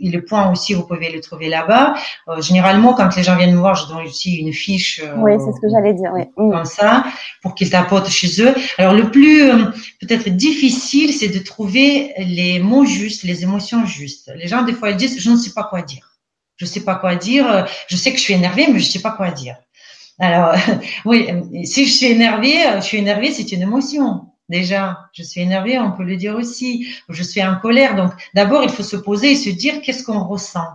les 0.00 0.20
points 0.22 0.50
aussi, 0.50 0.74
vous 0.74 0.86
pouvez 0.86 1.10
les 1.10 1.20
trouver 1.20 1.48
là-bas. 1.48 1.94
généralement, 2.40 2.94
quand 2.94 3.14
les 3.16 3.22
gens 3.22 3.36
viennent 3.36 3.54
me 3.54 3.60
voir, 3.60 3.74
je 3.74 3.86
donne 3.88 4.04
aussi 4.04 4.36
une 4.36 4.52
fiche. 4.52 5.02
oui, 5.18 5.32
c'est 5.38 5.52
ce 5.52 5.60
que 5.60 5.68
j'allais 5.70 5.94
dire. 5.94 6.10
Oui. 6.14 6.22
Comme 6.36 6.64
ça, 6.64 7.04
pour 7.42 7.54
qu'ils 7.54 7.70
tapotent 7.70 8.08
chez 8.08 8.42
eux. 8.42 8.54
Alors 8.78 8.94
le 8.94 9.10
plus 9.10 9.50
peut-être 10.00 10.28
difficile, 10.28 11.12
c'est 11.12 11.28
de 11.28 11.38
trouver 11.38 12.12
les 12.18 12.58
mots 12.58 12.69
justes, 12.84 13.22
les 13.22 13.42
émotions 13.42 13.86
justes. 13.86 14.30
Les 14.36 14.48
gens, 14.48 14.62
des 14.62 14.72
fois, 14.72 14.90
ils 14.90 14.96
disent, 14.96 15.20
je 15.20 15.30
ne 15.30 15.36
sais 15.36 15.52
pas 15.52 15.64
quoi 15.64 15.82
dire. 15.82 16.18
Je 16.56 16.64
ne 16.64 16.70
sais 16.70 16.84
pas 16.84 16.96
quoi 16.96 17.16
dire. 17.16 17.66
Je 17.88 17.96
sais 17.96 18.12
que 18.12 18.18
je 18.18 18.22
suis 18.22 18.34
énervée, 18.34 18.66
mais 18.66 18.78
je 18.78 18.86
ne 18.86 18.90
sais 18.90 19.00
pas 19.00 19.12
quoi 19.12 19.30
dire. 19.30 19.56
Alors, 20.18 20.54
oui, 21.04 21.28
si 21.64 21.86
je 21.86 21.92
suis 21.92 22.06
énervée, 22.06 22.56
je 22.76 22.80
suis 22.80 22.98
énervée, 22.98 23.32
c'est 23.32 23.50
une 23.52 23.62
émotion. 23.62 24.26
Déjà, 24.50 24.98
je 25.12 25.22
suis 25.22 25.40
énervée, 25.40 25.78
on 25.78 25.92
peut 25.92 26.02
le 26.02 26.16
dire 26.16 26.34
aussi. 26.34 26.88
Je 27.08 27.22
suis 27.22 27.42
en 27.42 27.56
colère. 27.56 27.94
Donc, 27.94 28.12
d'abord, 28.34 28.64
il 28.64 28.70
faut 28.70 28.82
se 28.82 28.96
poser 28.96 29.32
et 29.32 29.36
se 29.36 29.48
dire 29.48 29.80
qu'est-ce 29.80 30.02
qu'on 30.02 30.24
ressent? 30.24 30.66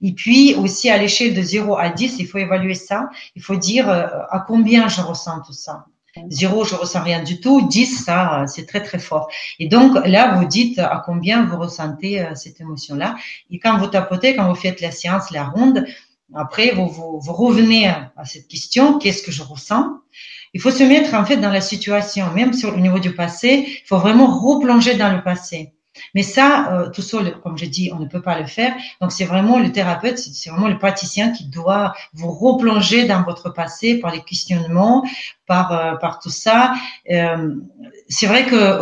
Et 0.00 0.12
puis 0.12 0.54
aussi 0.56 0.90
à 0.90 0.98
l'échelle 0.98 1.32
de 1.32 1.42
0 1.42 1.76
à 1.78 1.90
10, 1.90 2.16
il 2.18 2.26
faut 2.26 2.38
évaluer 2.38 2.74
ça. 2.74 3.08
Il 3.36 3.42
faut 3.42 3.56
dire 3.56 3.88
euh, 3.88 4.06
à 4.30 4.40
combien 4.46 4.88
je 4.88 5.00
ressens 5.00 5.40
tout 5.46 5.52
ça. 5.52 5.86
Zéro, 6.28 6.64
je 6.64 6.74
ressens 6.74 7.02
rien 7.02 7.22
du 7.22 7.40
tout. 7.40 7.66
10, 7.68 8.04
ça, 8.04 8.44
c'est 8.46 8.66
très, 8.66 8.82
très 8.82 8.98
fort. 8.98 9.28
Et 9.58 9.68
donc, 9.68 9.96
là, 10.06 10.34
vous 10.36 10.44
dites 10.44 10.78
à 10.78 11.02
combien 11.04 11.46
vous 11.46 11.58
ressentez 11.58 12.20
euh, 12.20 12.34
cette 12.34 12.60
émotion-là. 12.60 13.16
Et 13.50 13.58
quand 13.58 13.78
vous 13.78 13.86
tapotez, 13.86 14.36
quand 14.36 14.48
vous 14.48 14.54
faites 14.54 14.80
la 14.80 14.90
séance, 14.90 15.30
la 15.30 15.44
ronde, 15.44 15.86
après, 16.34 16.72
vous, 16.72 16.88
vous, 16.88 17.20
vous 17.20 17.32
revenez 17.32 17.88
à 17.88 18.24
cette 18.24 18.48
question, 18.48 18.98
qu'est-ce 18.98 19.22
que 19.22 19.32
je 19.32 19.42
ressens? 19.42 19.86
Il 20.54 20.60
faut 20.60 20.70
se 20.70 20.82
mettre, 20.82 21.14
en 21.14 21.24
fait, 21.24 21.38
dans 21.38 21.50
la 21.50 21.60
situation. 21.60 22.30
Même 22.32 22.52
sur 22.52 22.72
le 22.72 22.80
niveau 22.80 22.98
du 22.98 23.14
passé, 23.14 23.64
il 23.66 23.86
faut 23.86 23.98
vraiment 23.98 24.26
replonger 24.26 24.94
dans 24.96 25.12
le 25.12 25.22
passé. 25.22 25.72
Mais 26.14 26.22
ça, 26.22 26.72
euh, 26.72 26.90
tout 26.90 27.02
seul, 27.02 27.38
comme 27.40 27.58
je 27.58 27.66
dis, 27.66 27.90
on 27.92 27.98
ne 27.98 28.06
peut 28.06 28.22
pas 28.22 28.38
le 28.38 28.46
faire. 28.46 28.74
Donc, 29.00 29.12
c'est 29.12 29.24
vraiment 29.24 29.58
le 29.58 29.72
thérapeute, 29.72 30.18
c'est 30.18 30.50
vraiment 30.50 30.68
le 30.68 30.78
praticien 30.78 31.30
qui 31.30 31.46
doit 31.46 31.94
vous 32.14 32.30
replonger 32.30 33.04
dans 33.04 33.22
votre 33.22 33.50
passé 33.50 33.98
par 33.98 34.12
les 34.12 34.20
questionnements, 34.20 35.04
par, 35.46 35.72
euh, 35.72 35.96
par 35.96 36.18
tout 36.18 36.30
ça. 36.30 36.72
Euh, 37.10 37.54
c'est 38.08 38.26
vrai 38.26 38.46
que 38.46 38.80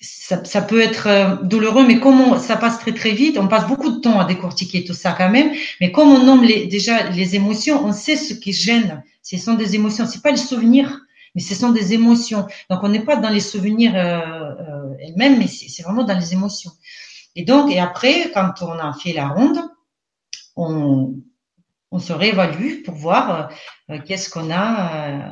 ça, 0.00 0.62
peut 0.62 0.80
être 0.80 1.40
douloureux, 1.42 1.86
mais 1.86 1.98
comme 1.98 2.38
ça 2.38 2.56
passe 2.56 2.78
très 2.78 2.92
très 2.92 3.12
vite, 3.12 3.38
on 3.38 3.48
passe 3.48 3.66
beaucoup 3.66 3.90
de 3.90 4.00
temps 4.00 4.20
à 4.20 4.24
décortiquer 4.24 4.84
tout 4.84 4.94
ça 4.94 5.12
quand 5.12 5.30
même. 5.30 5.50
Mais 5.80 5.90
comme 5.90 6.08
on 6.08 6.22
nomme 6.22 6.44
les, 6.44 6.66
déjà 6.66 7.08
les 7.10 7.34
émotions, 7.34 7.84
on 7.84 7.92
sait 7.92 8.16
ce 8.16 8.34
qui 8.34 8.52
gêne. 8.52 9.02
Ce 9.22 9.36
sont 9.36 9.54
des 9.54 9.74
émotions, 9.74 10.06
c'est 10.06 10.22
pas 10.22 10.30
le 10.30 10.36
souvenir 10.36 11.00
mais 11.36 11.42
ce 11.42 11.54
sont 11.54 11.70
des 11.70 11.92
émotions. 11.92 12.46
Donc, 12.70 12.82
on 12.82 12.88
n'est 12.88 13.04
pas 13.04 13.16
dans 13.16 13.28
les 13.28 13.40
souvenirs 13.40 13.92
euh, 14.96 15.06
elles-mêmes, 15.06 15.38
mais 15.38 15.46
c'est 15.46 15.82
vraiment 15.82 16.04
dans 16.04 16.18
les 16.18 16.32
émotions. 16.32 16.72
Et 17.34 17.44
donc, 17.44 17.70
et 17.70 17.78
après, 17.78 18.30
quand 18.32 18.62
on 18.62 18.72
a 18.72 18.92
fait 18.94 19.12
la 19.12 19.28
ronde, 19.28 19.58
on, 20.56 21.14
se 21.98 22.12
réévalue 22.12 22.82
pour 22.84 22.94
voir 22.94 23.50
euh, 23.90 23.98
qu'est-ce 24.06 24.28
qu'on 24.28 24.50
a, 24.50 25.30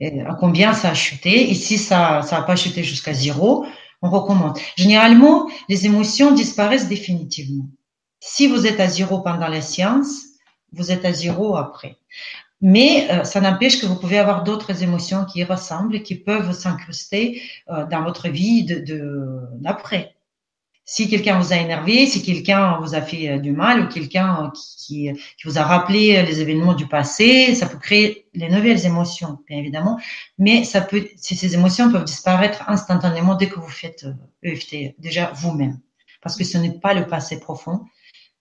à 0.00 0.34
combien 0.38 0.72
ça 0.72 0.90
a 0.90 0.94
chuté. 0.94 1.50
Et 1.50 1.54
si 1.54 1.76
ça 1.76 2.22
n'a 2.30 2.42
pas 2.42 2.56
chuté 2.56 2.82
jusqu'à 2.82 3.12
zéro, 3.12 3.66
on 4.02 4.08
recommande. 4.08 4.58
Généralement, 4.76 5.50
les 5.68 5.84
émotions 5.86 6.32
disparaissent 6.32 6.88
définitivement. 6.88 7.66
Si 8.20 8.46
vous 8.46 8.66
êtes 8.66 8.80
à 8.80 8.88
zéro 8.88 9.20
pendant 9.20 9.48
la 9.48 9.60
séance, 9.60 10.24
vous 10.72 10.90
êtes 10.90 11.04
à 11.04 11.12
zéro 11.12 11.56
après. 11.56 11.98
Mais 12.60 13.10
euh, 13.10 13.24
ça 13.24 13.40
n'empêche 13.40 13.80
que 13.80 13.86
vous 13.86 13.96
pouvez 13.96 14.18
avoir 14.18 14.44
d'autres 14.44 14.82
émotions 14.82 15.24
qui 15.24 15.44
ressemblent 15.44 15.96
et 15.96 16.02
qui 16.02 16.14
peuvent 16.14 16.52
s'incruster 16.52 17.42
euh, 17.70 17.86
dans 17.86 18.02
votre 18.02 18.28
vie 18.28 18.64
de 18.64 19.40
d'après. 19.54 20.14
Si 20.84 21.08
quelqu'un 21.08 21.38
vous 21.38 21.52
a 21.52 21.56
énervé, 21.56 22.06
si 22.06 22.20
quelqu'un 22.22 22.78
vous 22.80 22.94
a 22.94 23.00
fait 23.00 23.28
euh, 23.30 23.38
du 23.38 23.52
mal 23.52 23.80
ou 23.80 23.88
quelqu'un 23.88 24.52
qui, 24.54 25.10
qui, 25.38 25.46
vous 25.46 25.58
a 25.58 25.62
rappelé 25.62 26.22
les 26.22 26.40
événements 26.40 26.74
du 26.74 26.86
passé, 26.86 27.54
ça 27.54 27.66
peut 27.66 27.78
créer 27.78 28.26
les 28.34 28.48
nouvelles 28.50 28.84
émotions, 28.84 29.38
bien 29.48 29.58
évidemment. 29.58 29.98
Mais 30.36 30.64
ça 30.64 30.80
peut, 30.80 31.06
ces 31.16 31.54
émotions 31.54 31.90
peuvent 31.90 32.04
disparaître 32.04 32.68
instantanément 32.68 33.36
dès 33.36 33.48
que 33.48 33.60
vous 33.60 33.68
faites 33.68 34.06
EFT, 34.42 34.96
déjà 34.98 35.32
vous-même, 35.36 35.78
parce 36.22 36.36
que 36.36 36.44
ce 36.44 36.58
n'est 36.58 36.78
pas 36.80 36.92
le 36.92 37.06
passé 37.06 37.38
profond. 37.40 37.84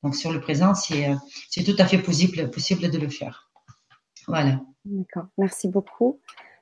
Donc 0.03 0.15
sur 0.15 0.31
le 0.31 0.41
présent, 0.41 0.73
c'est 0.73 1.63
tout 1.63 1.75
à 1.77 1.85
fait 1.85 1.99
possible, 1.99 2.49
possible 2.49 2.89
de 2.89 2.97
le 2.97 3.09
faire. 3.09 3.48
Voilà. 4.29 4.59
D'accord, 4.85 5.25
merci 5.37 5.67
beaucoup. 5.67 6.19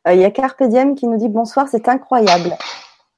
Euh, 0.08 0.14
il 0.14 0.22
y 0.22 0.26
a 0.26 0.32
Carpe 0.32 0.64
Diem 0.64 0.96
qui 0.96 1.06
nous 1.06 1.18
dit 1.18 1.28
bonsoir, 1.28 1.68
c'est 1.68 1.90
incroyable. 1.90 2.54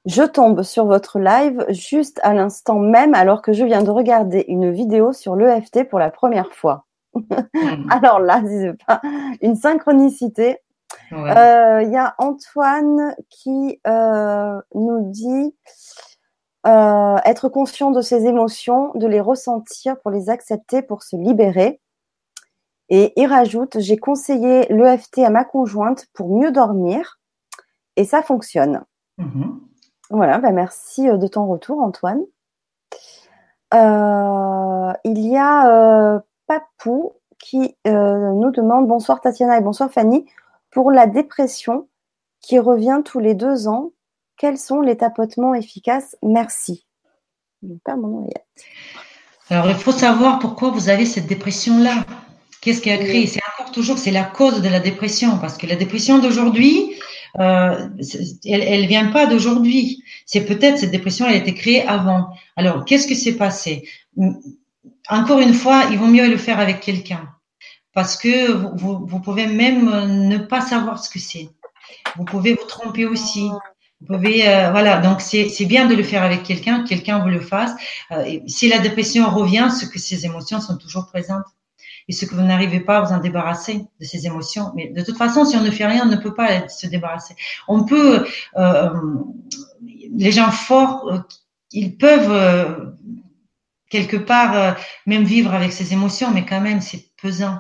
Je 0.06 0.24
tombe 0.24 0.64
sur 0.64 0.86
votre 0.86 1.20
live 1.20 1.66
juste 1.70 2.20
à 2.24 2.34
l'instant 2.34 2.80
même 2.80 3.14
alors 3.14 3.42
que 3.44 3.54
je 3.54 3.64
viens 3.64 3.84
de 3.84 3.92
regarder 3.92 4.46
une 4.48 4.72
vidéo 4.72 5.14
sur 5.14 5.36
l'EFT 5.36 5.88
pour 5.88 6.00
la 6.00 6.10
première 6.10 6.52
fois. 6.54 6.86
Hmm. 7.14 7.22
alors 7.92 8.20
là, 8.20 8.42
c'est 8.46 8.84
pas 8.86 9.02
une 9.42 9.56
synchronicité. 9.56 10.58
Euh, 11.12 11.84
il 11.84 11.92
y 11.92 11.98
a 11.98 12.16
Antoine 12.18 13.16
qui 13.30 13.80
euh, 13.88 14.60
nous 14.74 15.12
dit 15.12 15.56
être 16.66 17.50
conscient 17.50 17.92
de 17.92 18.02
ses 18.02 18.26
émotions, 18.26 18.92
de 18.96 19.06
les 19.06 19.22
ressentir 19.22 20.00
pour 20.00 20.10
les 20.12 20.30
accepter, 20.30 20.82
pour 20.82 21.04
se 21.04 21.16
libérer. 21.16 21.80
Et 22.90 23.14
il 23.16 23.28
rajoute, 23.28 23.80
j'ai 23.80 23.98
conseillé 23.98 24.66
l'EFT 24.70 25.20
à 25.20 25.30
ma 25.30 25.46
conjointe 25.46 26.08
pour 26.14 26.36
mieux 26.36 26.52
dormir 26.52 27.20
et 27.96 28.06
ça 28.06 28.24
fonctionne. 28.24 28.84
Mm-hmm. 29.20 29.60
Voilà, 30.10 30.40
bah 30.40 30.52
merci 30.52 31.08
euh, 31.08 31.18
de 31.18 31.28
ton 31.28 31.46
retour, 31.46 31.80
Antoine. 31.82 32.22
Euh, 33.74 34.94
il 35.04 35.20
y 35.28 35.38
a 35.38 36.22
Papou 36.48 37.14
qui 37.38 37.76
nous 37.86 38.52
demande 38.52 38.88
bonsoir 38.88 39.22
Tatiana 39.22 39.58
et 39.58 39.62
bonsoir 39.62 39.92
Fanny 39.92 40.26
pour 40.72 40.92
la 40.92 41.06
dépression 41.06 41.88
qui 42.42 42.58
revient 42.58 43.02
tous 43.06 43.20
les 43.20 43.36
deux 43.36 43.68
ans 43.68 43.92
quels 44.40 44.58
sont 44.58 44.80
les 44.80 44.96
tapotements 44.96 45.54
efficaces? 45.54 46.16
Merci. 46.24 46.88
Alors, 49.50 49.70
il 49.70 49.76
faut 49.76 49.92
savoir 49.92 50.40
pourquoi 50.40 50.70
vous 50.70 50.88
avez 50.88 51.06
cette 51.06 51.28
dépression-là. 51.28 52.06
Qu'est-ce 52.62 52.82
qui 52.82 52.92
a 52.92 52.98
créé? 52.98 53.26
C'est 53.28 53.40
encore 53.54 53.72
toujours, 53.72 53.98
c'est 53.98 54.12
la 54.12 54.24
cause 54.24 54.62
de 54.62 54.70
la 54.70 54.80
dépression, 54.80 55.38
parce 55.38 55.58
que 55.58 55.66
la 55.66 55.76
dépression 55.76 56.20
d'aujourd'hui, 56.20 56.94
euh, 57.40 57.88
elle, 58.46 58.82
ne 58.82 58.88
vient 58.88 59.08
pas 59.12 59.28
d'aujourd'hui. 59.28 60.04
C'est 60.26 60.46
peut-être 60.46 60.78
cette 60.78 60.92
dépression, 60.92 61.26
elle 61.26 61.34
a 61.34 61.38
été 61.38 61.54
créée 61.54 61.88
avant. 61.88 62.30
Alors, 62.56 62.86
qu'est-ce 62.86 63.08
qui 63.08 63.16
s'est 63.16 63.38
passé? 63.38 63.88
Encore 65.08 65.40
une 65.40 65.54
fois, 65.54 65.86
il 65.92 65.98
vaut 65.98 66.08
mieux 66.08 66.28
le 66.30 66.38
faire 66.38 66.60
avec 66.60 66.82
quelqu'un, 66.82 67.30
parce 67.94 68.18
que 68.18 68.52
vous, 68.52 69.06
vous 69.06 69.20
pouvez 69.20 69.48
même 69.48 70.28
ne 70.28 70.38
pas 70.38 70.62
savoir 70.62 71.04
ce 71.04 71.10
que 71.10 71.20
c'est. 71.20 71.50
Vous 72.18 72.26
pouvez 72.26 72.54
vous 72.54 72.68
tromper 72.68 73.06
aussi. 73.06 73.50
Vous 74.02 74.16
pouvez, 74.16 74.48
euh, 74.48 74.72
voilà, 74.72 74.98
donc 74.98 75.20
c'est 75.22 75.66
bien 75.66 75.86
de 75.86 75.96
le 75.96 76.04
faire 76.04 76.24
avec 76.24 76.44
quelqu'un, 76.44 76.84
quelqu'un 76.84 77.20
vous 77.20 77.28
le 77.28 77.42
fasse. 77.42 77.72
Euh, 78.12 78.40
si 78.48 78.70
la 78.70 78.80
dépression 78.80 79.30
revient, 79.30 79.70
c'est 79.78 79.90
que 79.90 80.00
ces 80.00 80.26
émotions 80.26 80.62
sont 80.62 80.78
toujours 80.78 81.08
présentes 81.08 81.46
et 82.10 82.12
ce 82.12 82.26
que 82.26 82.36
vous 82.36 82.42
n'arrivez 82.42 82.82
pas 82.82 82.98
à 82.98 83.02
vous 83.02 83.14
en 83.14 83.20
débarrasser 83.20 83.86
de 84.00 84.06
ces 84.06 84.26
émotions. 84.26 84.74
Mais 84.76 84.90
de 84.90 85.02
toute 85.02 85.18
façon, 85.18 85.46
si 85.46 85.56
on 85.56 85.62
ne 85.62 85.72
fait 85.72 85.86
rien, 85.86 86.04
on 86.06 86.10
ne 86.10 86.18
peut 86.18 86.34
pas 86.34 86.68
se 86.68 86.88
débarrasser. 86.88 87.36
On 87.70 87.86
peut, 87.86 88.26
euh, 88.58 88.90
les 90.18 90.34
gens 90.34 90.52
forts, 90.52 91.24
ils 91.72 91.96
peuvent 91.96 92.94
quelque 93.90 94.18
part 94.18 94.76
même 95.06 95.24
vivre 95.24 95.54
avec 95.54 95.72
ces 95.72 95.94
émotions, 95.94 96.32
mais 96.32 96.46
quand 96.46 96.60
même, 96.60 96.82
c'est 96.82 97.06
pesant 97.22 97.60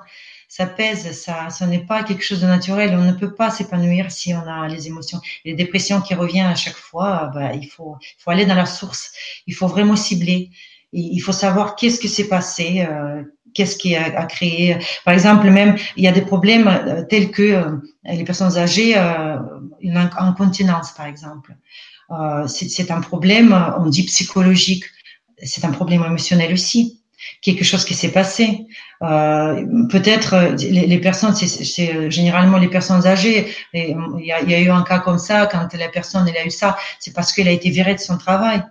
ça 0.49 0.65
pèse, 0.65 1.11
ça, 1.11 1.51
ce 1.51 1.63
n'est 1.63 1.85
pas 1.85 2.03
quelque 2.03 2.23
chose 2.23 2.41
de 2.41 2.47
naturel. 2.47 2.95
On 2.95 3.03
ne 3.03 3.13
peut 3.13 3.35
pas 3.35 3.51
s'épanouir 3.51 4.11
si 4.11 4.33
on 4.33 4.41
a 4.47 4.67
les 4.67 4.87
émotions. 4.87 5.21
Les 5.45 5.53
dépressions 5.53 6.01
qui 6.01 6.15
reviennent 6.15 6.47
à 6.47 6.55
chaque 6.55 6.75
fois, 6.75 7.29
bah, 7.33 7.53
il 7.53 7.67
faut, 7.67 7.97
faut 8.17 8.31
aller 8.31 8.47
dans 8.47 8.55
la 8.55 8.65
source. 8.65 9.11
Il 9.45 9.53
faut 9.53 9.67
vraiment 9.67 9.95
cibler. 9.95 10.49
il 10.91 11.19
faut 11.19 11.33
savoir 11.33 11.75
qu'est-ce 11.75 11.99
qui 11.99 12.09
s'est 12.09 12.27
passé, 12.27 12.83
euh, 12.89 13.23
qu'est-ce 13.53 13.77
qui 13.77 13.95
a, 13.95 14.25
créé. 14.25 14.77
Par 15.05 15.13
exemple, 15.13 15.49
même 15.49 15.75
il 15.97 16.03
y 16.03 16.07
a 16.07 16.11
des 16.11 16.21
problèmes 16.21 16.67
euh, 16.67 17.03
tels 17.03 17.31
que 17.31 17.41
euh, 17.41 17.63
les 18.05 18.23
personnes 18.23 18.57
âgées, 18.57 18.95
une 19.81 19.97
incontinence, 19.97 20.91
par 20.91 21.05
exemple. 21.05 21.55
c'est 22.47 22.91
un 22.91 23.01
problème, 23.01 23.55
on 23.77 23.85
dit 23.85 24.03
psychologique. 24.03 24.85
C'est 25.41 25.63
un 25.63 25.71
problème 25.71 26.03
émotionnel 26.03 26.51
aussi 26.51 26.99
quelque 27.41 27.63
chose 27.63 27.85
qui 27.85 27.93
s'est 27.93 28.11
passé. 28.11 28.67
Euh, 29.03 29.65
Peut-être 29.89 30.33
euh, 30.33 30.55
les, 30.55 30.87
les, 30.87 30.99
personnes, 30.99 31.35
c'est 31.35 31.95
euh, 31.95 32.09
généralement 32.09 32.57
les 32.57 32.67
personnes 32.67 33.05
âgées. 33.05 33.53
Il 33.73 33.95
y, 34.19 34.31
a, 34.31 34.41
il 34.41 34.49
y, 34.49 34.53
a, 34.53 34.59
eu 34.59 34.69
un 34.69 34.83
cas 34.83 34.99
comme 34.99 35.19
ça 35.19 35.45
quand 35.45 35.73
la 35.73 35.89
personne 35.89 36.27
elle 36.27 36.37
a 36.37 36.45
eu 36.45 36.51
ça, 36.51 36.77
c'est 36.99 37.13
parce 37.13 37.31
qu'elle 37.31 37.47
a 37.47 37.51
été 37.51 37.69
virée 37.69 37.95
de 37.95 37.99
son 37.99 38.17
travail. 38.17 38.63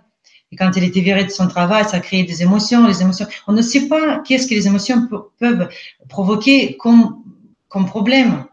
Et 0.51 0.55
quand 0.55 0.71
elle 0.75 0.83
était 0.83 1.01
virée 1.01 1.25
de 1.25 1.29
son 1.29 1.47
travail, 1.47 1.85
ça 1.85 1.99
créé 1.99 2.23
des 2.23 2.41
émotions. 2.41 2.87
Les 2.87 3.01
émotions, 3.01 3.27
on 3.47 3.53
ne 3.53 3.61
sait 3.61 3.87
pas 3.87 4.19
qu'est-ce 4.19 4.47
que 4.47 4.55
les 4.55 4.67
émotions 4.67 5.07
peuvent 5.39 5.69
provoquer 6.07 6.75
comme 6.77 7.23
comme 7.69 7.85
problème 7.85 8.45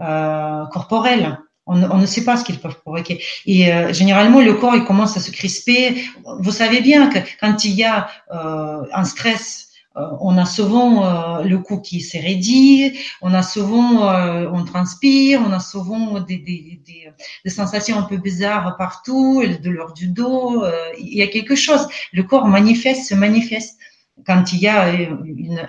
euh, 0.00 0.64
corporel. 0.66 1.38
On, 1.66 1.82
on, 1.82 1.98
ne 1.98 2.06
sait 2.06 2.24
pas 2.24 2.36
ce 2.36 2.44
qu'ils 2.44 2.58
peuvent 2.58 2.80
provoquer. 2.80 3.22
Et 3.46 3.72
euh, 3.72 3.92
généralement, 3.92 4.40
le 4.40 4.54
corps, 4.54 4.74
il 4.74 4.84
commence 4.84 5.16
à 5.16 5.20
se 5.20 5.30
crisper. 5.30 6.02
Vous 6.40 6.50
savez 6.50 6.80
bien 6.80 7.08
que 7.08 7.18
quand 7.40 7.64
il 7.64 7.72
y 7.72 7.84
a 7.84 8.08
euh, 8.32 8.82
un 8.92 9.04
stress, 9.04 9.63
on 9.94 10.36
a 10.38 10.44
souvent 10.44 11.04
euh, 11.04 11.42
le 11.44 11.58
cou 11.58 11.80
qui 11.80 12.04
raidi, 12.18 12.98
on 13.22 13.32
a 13.32 13.42
souvent, 13.42 14.12
on 14.52 14.64
transpire, 14.64 15.40
on 15.46 15.52
a 15.52 15.60
souvent 15.60 16.20
des, 16.20 16.38
des, 16.38 16.80
des, 16.84 17.12
des, 17.44 17.50
sensations 17.50 17.98
un 17.98 18.02
peu 18.02 18.16
bizarres 18.16 18.76
partout, 18.76 19.42
de 19.42 19.54
douleur 19.54 19.92
du 19.92 20.08
dos. 20.08 20.64
il 20.98 21.14
y 21.14 21.22
a 21.22 21.28
quelque 21.28 21.54
chose. 21.54 21.86
Le 22.12 22.22
corps 22.24 22.46
manifeste, 22.46 23.08
se 23.08 23.14
manifeste 23.14 23.78
quand 24.26 24.52
il 24.52 24.60
y 24.60 24.68
a 24.68 24.86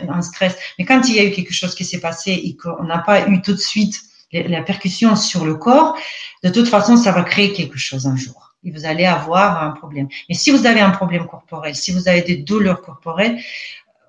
un 0.10 0.22
stress. 0.22 0.56
Mais 0.78 0.86
quand 0.86 1.08
il 1.08 1.16
y 1.16 1.20
a 1.20 1.24
eu 1.24 1.32
quelque 1.32 1.54
chose 1.54 1.76
qui 1.76 1.86
s'est 1.86 2.00
passé 2.00 2.32
et 2.32 2.56
qu'on 2.56 2.84
n'a 2.84 3.00
pas 3.00 3.28
eu 3.28 3.42
tout 3.42 3.54
de 3.54 3.60
suite 3.60 4.02
la 4.32 4.62
percussion 4.62 5.16
sur 5.16 5.46
le 5.46 5.56
corps, 5.56 5.98
de 6.44 6.50
toute 6.50 6.68
façon, 6.68 6.98
ça 6.98 7.12
va 7.12 7.24
créer 7.24 7.54
quelque 7.54 7.78
chose 7.78 8.06
un 8.08 8.16
jour. 8.16 8.54
Et 8.64 8.72
vous 8.72 8.86
allez 8.86 9.06
avoir 9.06 9.64
un 9.64 9.72
problème. 9.72 10.08
Mais 10.28 10.36
si 10.36 10.52
vous 10.52 10.66
avez 10.66 10.82
un 10.82 10.90
problème 10.90 11.28
corporel, 11.28 11.76
si 11.76 11.92
vous 11.92 12.08
avez 12.08 12.22
des 12.22 12.38
douleurs 12.38 12.82
corporelles, 12.82 13.40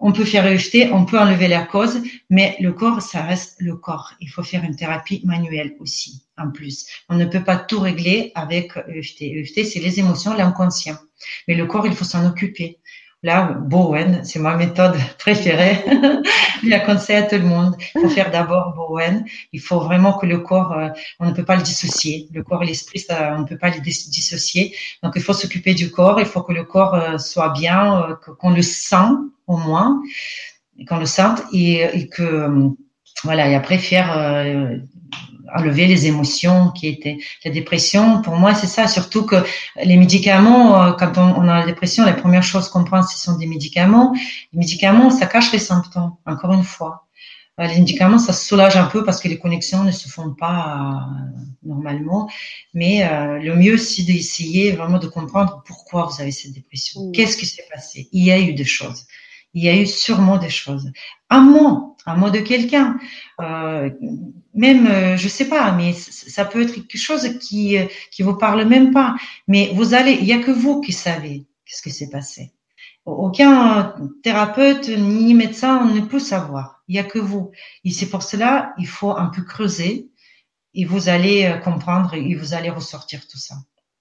on 0.00 0.12
peut 0.12 0.24
faire 0.24 0.46
EFT, 0.46 0.88
on 0.92 1.04
peut 1.04 1.18
enlever 1.18 1.48
la 1.48 1.62
cause, 1.62 2.00
mais 2.30 2.56
le 2.60 2.72
corps, 2.72 3.02
ça 3.02 3.22
reste 3.22 3.56
le 3.60 3.76
corps. 3.76 4.12
Il 4.20 4.28
faut 4.28 4.42
faire 4.42 4.64
une 4.64 4.76
thérapie 4.76 5.22
manuelle 5.24 5.74
aussi, 5.80 6.22
en 6.38 6.50
plus. 6.50 6.86
On 7.08 7.16
ne 7.16 7.24
peut 7.24 7.42
pas 7.42 7.56
tout 7.56 7.80
régler 7.80 8.32
avec 8.34 8.76
EFT. 8.88 9.22
EFT, 9.22 9.64
c'est 9.64 9.80
les 9.80 9.98
émotions, 9.98 10.34
l'inconscient. 10.34 10.96
Mais 11.48 11.54
le 11.54 11.66
corps, 11.66 11.86
il 11.86 11.94
faut 11.94 12.04
s'en 12.04 12.26
occuper. 12.26 12.78
Là, 13.22 13.54
Bowen, 13.54 14.22
c'est 14.24 14.38
ma 14.38 14.56
méthode 14.56 14.96
préférée. 15.18 15.82
Je 16.62 16.68
la 16.68 16.80
conseille 16.80 17.16
à 17.16 17.22
tout 17.22 17.36
le 17.36 17.42
monde. 17.42 17.74
Il 17.94 18.02
faut 18.02 18.08
faire 18.08 18.30
d'abord 18.30 18.74
Bowen. 18.74 19.24
Il 19.52 19.60
faut 19.60 19.80
vraiment 19.80 20.12
que 20.12 20.26
le 20.26 20.38
corps, 20.38 20.72
euh, 20.72 20.88
on 21.18 21.26
ne 21.26 21.32
peut 21.32 21.44
pas 21.44 21.56
le 21.56 21.62
dissocier. 21.62 22.28
Le 22.32 22.42
corps 22.42 22.62
et 22.62 22.66
l'esprit, 22.66 23.04
on 23.10 23.40
ne 23.40 23.44
peut 23.44 23.58
pas 23.58 23.70
les 23.70 23.80
dissocier. 23.80 24.76
Donc, 25.02 25.14
il 25.16 25.22
faut 25.22 25.32
s'occuper 25.32 25.74
du 25.74 25.90
corps. 25.90 26.20
Il 26.20 26.26
faut 26.26 26.42
que 26.42 26.52
le 26.52 26.64
corps 26.64 26.94
euh, 26.94 27.18
soit 27.18 27.48
bien, 27.48 28.02
euh, 28.02 28.14
qu'on 28.38 28.50
le 28.50 28.62
sent 28.62 29.08
au 29.46 29.56
moins, 29.56 30.02
qu'on 30.88 30.98
le 30.98 31.06
sente 31.06 31.42
et, 31.52 31.82
et 31.82 32.08
que 32.08 32.48
voilà. 33.24 33.48
Et 33.48 33.54
après 33.54 33.78
faire 33.78 34.10
enlever 35.54 35.86
les 35.86 36.06
émotions 36.06 36.70
qui 36.70 36.88
étaient 36.88 37.18
la 37.44 37.50
dépression. 37.50 38.22
Pour 38.22 38.36
moi, 38.36 38.54
c'est 38.54 38.66
ça. 38.66 38.86
Surtout 38.86 39.24
que 39.24 39.36
les 39.82 39.96
médicaments, 39.96 40.82
euh, 40.82 40.92
quand 40.92 41.18
on, 41.18 41.48
a 41.48 41.60
la 41.60 41.66
dépression, 41.66 42.04
la 42.04 42.12
première 42.12 42.42
chose 42.42 42.68
qu'on 42.68 42.84
prend, 42.84 43.02
ce 43.02 43.18
sont 43.18 43.36
des 43.36 43.46
médicaments. 43.46 44.14
Les 44.52 44.58
médicaments, 44.58 45.10
ça 45.10 45.26
cache 45.26 45.52
les 45.52 45.58
symptômes. 45.58 46.12
Encore 46.26 46.52
une 46.52 46.64
fois, 46.64 47.06
euh, 47.60 47.66
les 47.66 47.78
médicaments, 47.78 48.18
ça 48.18 48.32
soulage 48.32 48.76
un 48.76 48.86
peu 48.86 49.04
parce 49.04 49.20
que 49.20 49.28
les 49.28 49.38
connexions 49.38 49.84
ne 49.84 49.90
se 49.90 50.08
font 50.08 50.34
pas 50.34 50.56
euh, 50.68 51.68
normalement. 51.68 52.28
Mais 52.74 53.08
le 53.42 53.54
mieux, 53.56 53.76
c'est 53.76 54.02
d'essayer 54.02 54.72
vraiment 54.72 54.98
de 54.98 55.06
comprendre 55.06 55.62
pourquoi 55.66 56.06
vous 56.06 56.20
avez 56.20 56.32
cette 56.32 56.52
dépression. 56.52 57.10
Qu'est-ce 57.12 57.36
qui 57.36 57.46
s'est 57.46 57.66
passé? 57.72 58.08
Il 58.12 58.24
y 58.24 58.30
a 58.30 58.38
eu 58.38 58.52
des 58.52 58.64
choses. 58.64 59.06
Il 59.56 59.64
y 59.64 59.70
a 59.70 59.74
eu 59.74 59.86
sûrement 59.86 60.36
des 60.36 60.50
choses. 60.50 60.92
Un 61.30 61.40
mot, 61.40 61.96
un 62.04 62.14
mot 62.14 62.28
de 62.28 62.40
quelqu'un, 62.40 62.98
euh, 63.40 63.88
même, 64.52 64.86
euh, 64.86 65.16
je 65.16 65.28
sais 65.28 65.48
pas, 65.48 65.72
mais 65.72 65.94
ça 65.94 66.44
peut 66.44 66.60
être 66.60 66.74
quelque 66.74 66.98
chose 66.98 67.38
qui 67.38 67.78
euh, 67.78 67.86
qui 68.10 68.22
vous 68.22 68.36
parle 68.36 68.66
même 68.66 68.92
pas. 68.92 69.16
Mais 69.48 69.72
vous 69.74 69.94
allez, 69.94 70.12
il 70.12 70.26
y 70.26 70.34
a 70.34 70.40
que 70.40 70.50
vous 70.50 70.82
qui 70.82 70.92
savez 70.92 71.46
qu'est-ce 71.64 71.80
qui 71.80 71.90
s'est 71.90 72.10
passé. 72.10 72.52
Aucun 73.06 73.94
thérapeute 74.22 74.90
ni 74.90 75.32
médecin 75.32 75.86
ne 75.86 76.02
peut 76.02 76.18
savoir. 76.18 76.82
Il 76.86 76.96
y 76.96 76.98
a 76.98 77.04
que 77.04 77.18
vous. 77.18 77.50
Et 77.84 77.92
c'est 77.92 78.10
pour 78.10 78.22
cela, 78.22 78.74
il 78.76 78.86
faut 78.86 79.16
un 79.16 79.28
peu 79.28 79.40
creuser 79.40 80.10
et 80.74 80.84
vous 80.84 81.08
allez 81.08 81.58
comprendre 81.64 82.12
et 82.12 82.34
vous 82.34 82.52
allez 82.52 82.68
ressortir 82.68 83.26
tout 83.26 83.38
ça. 83.38 83.54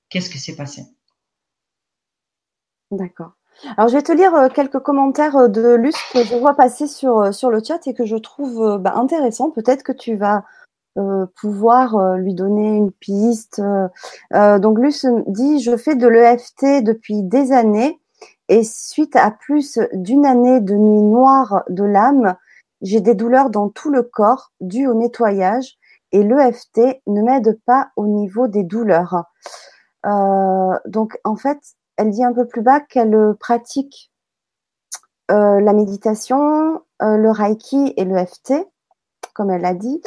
Qu'est-ce 0.10 0.30
qui 0.30 0.40
s'est 0.40 0.58
passé? 0.58 0.84
D'accord. 2.92 3.36
Alors, 3.78 3.88
je 3.90 3.96
vais 3.96 4.02
te 4.02 4.12
lire 4.12 4.36
euh, 4.36 4.50
quelques 4.50 4.80
commentaires 4.80 5.36
euh, 5.36 5.48
de 5.48 5.76
Luce 5.76 5.96
que 6.12 6.24
je 6.24 6.36
vois 6.36 6.56
passer 6.56 6.88
sur, 6.88 7.20
euh, 7.20 7.32
sur 7.32 7.50
le 7.50 7.64
chat 7.64 7.88
et 7.88 7.94
que 7.94 8.06
je 8.06 8.18
trouve 8.18 8.78
bah, 8.80 8.94
intéressant. 8.96 9.50
Peut-être 9.50 9.84
que 9.84 9.92
tu 9.92 10.16
vas 10.16 10.44
pouvoir 11.36 12.16
lui 12.16 12.34
donner 12.34 12.78
une 12.78 12.90
piste. 12.90 13.62
donc, 14.32 14.80
Luce 14.80 15.06
dit 15.28 15.60
Je 15.60 15.76
fais 15.76 15.96
de 15.96 16.08
l'EFT 16.08 16.84
depuis 16.86 17.22
des 17.22 17.52
années 17.52 18.00
et 18.48 18.64
suite 18.64 19.18
à 19.18 19.30
plus 19.30 19.78
d'une 19.92 20.26
année 20.26 20.62
de 20.62 20.74
nuit 20.74 21.02
noire 21.02 21.64
de 21.68 21.84
l'âme, 21.84 22.38
j'ai 22.82 23.02
des 23.02 23.14
douleurs 23.14 23.50
dans 23.50 23.68
tout 23.68 23.90
le 23.90 24.04
corps 24.04 24.54
dues 24.62 24.88
au 24.88 24.94
nettoyage 24.94 25.78
et 26.14 26.24
l'EFT 26.24 27.02
ne 27.08 27.22
m'aide 27.22 27.60
pas 27.66 27.90
au 27.98 28.08
niveau 28.08 28.48
des 28.48 28.64
douleurs. 28.64 29.26
donc, 30.06 31.20
en 31.26 31.36
fait, 31.36 31.60
elle 31.98 32.12
dit 32.12 32.24
un 32.24 32.34
peu 32.34 32.46
plus 32.46 32.62
bas 32.62 32.80
qu'elle 32.80 33.16
euh, 33.16 33.34
pratique 33.34 34.12
euh, 35.32 35.60
la 35.60 35.74
méditation, 35.74 36.82
euh, 37.02 37.18
le 37.18 37.32
Reiki 37.32 37.94
et 37.98 38.06
le 38.06 38.24
FT, 38.24 38.54
comme 39.34 39.50
elle 39.52 39.62
l'a 39.62 39.74
dit, 39.74 40.02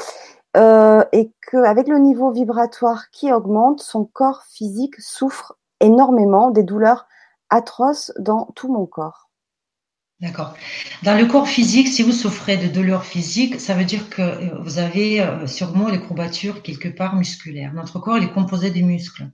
et 1.12 1.32
qu'avec 1.48 1.86
le 1.86 1.98
niveau 1.98 2.32
vibratoire 2.32 3.10
qui 3.10 3.32
augmente, 3.32 3.80
son 3.80 4.04
corps 4.04 4.42
physique 4.42 5.00
souffre 5.00 5.56
énormément 5.78 6.50
des 6.50 6.64
douleurs 6.64 7.06
atroce 7.48 8.12
dans 8.18 8.46
tout 8.56 8.66
mon 8.72 8.84
corps. 8.84 9.27
D'accord. 10.20 10.56
Dans 11.04 11.16
le 11.16 11.26
corps 11.26 11.46
physique, 11.46 11.86
si 11.86 12.02
vous 12.02 12.10
souffrez 12.10 12.56
de 12.56 12.66
douleurs 12.66 13.04
physiques, 13.04 13.60
ça 13.60 13.74
veut 13.74 13.84
dire 13.84 14.10
que 14.10 14.20
euh, 14.20 14.58
vous 14.62 14.78
avez 14.80 15.20
euh, 15.20 15.46
sûrement 15.46 15.86
les 15.88 16.00
courbatures 16.00 16.60
quelque 16.62 16.88
part 16.88 17.14
musculaires. 17.14 17.72
Notre 17.72 18.00
corps 18.00 18.18
il 18.18 18.24
est 18.24 18.32
composé 18.32 18.72
de 18.72 18.80
muscles. 18.80 19.30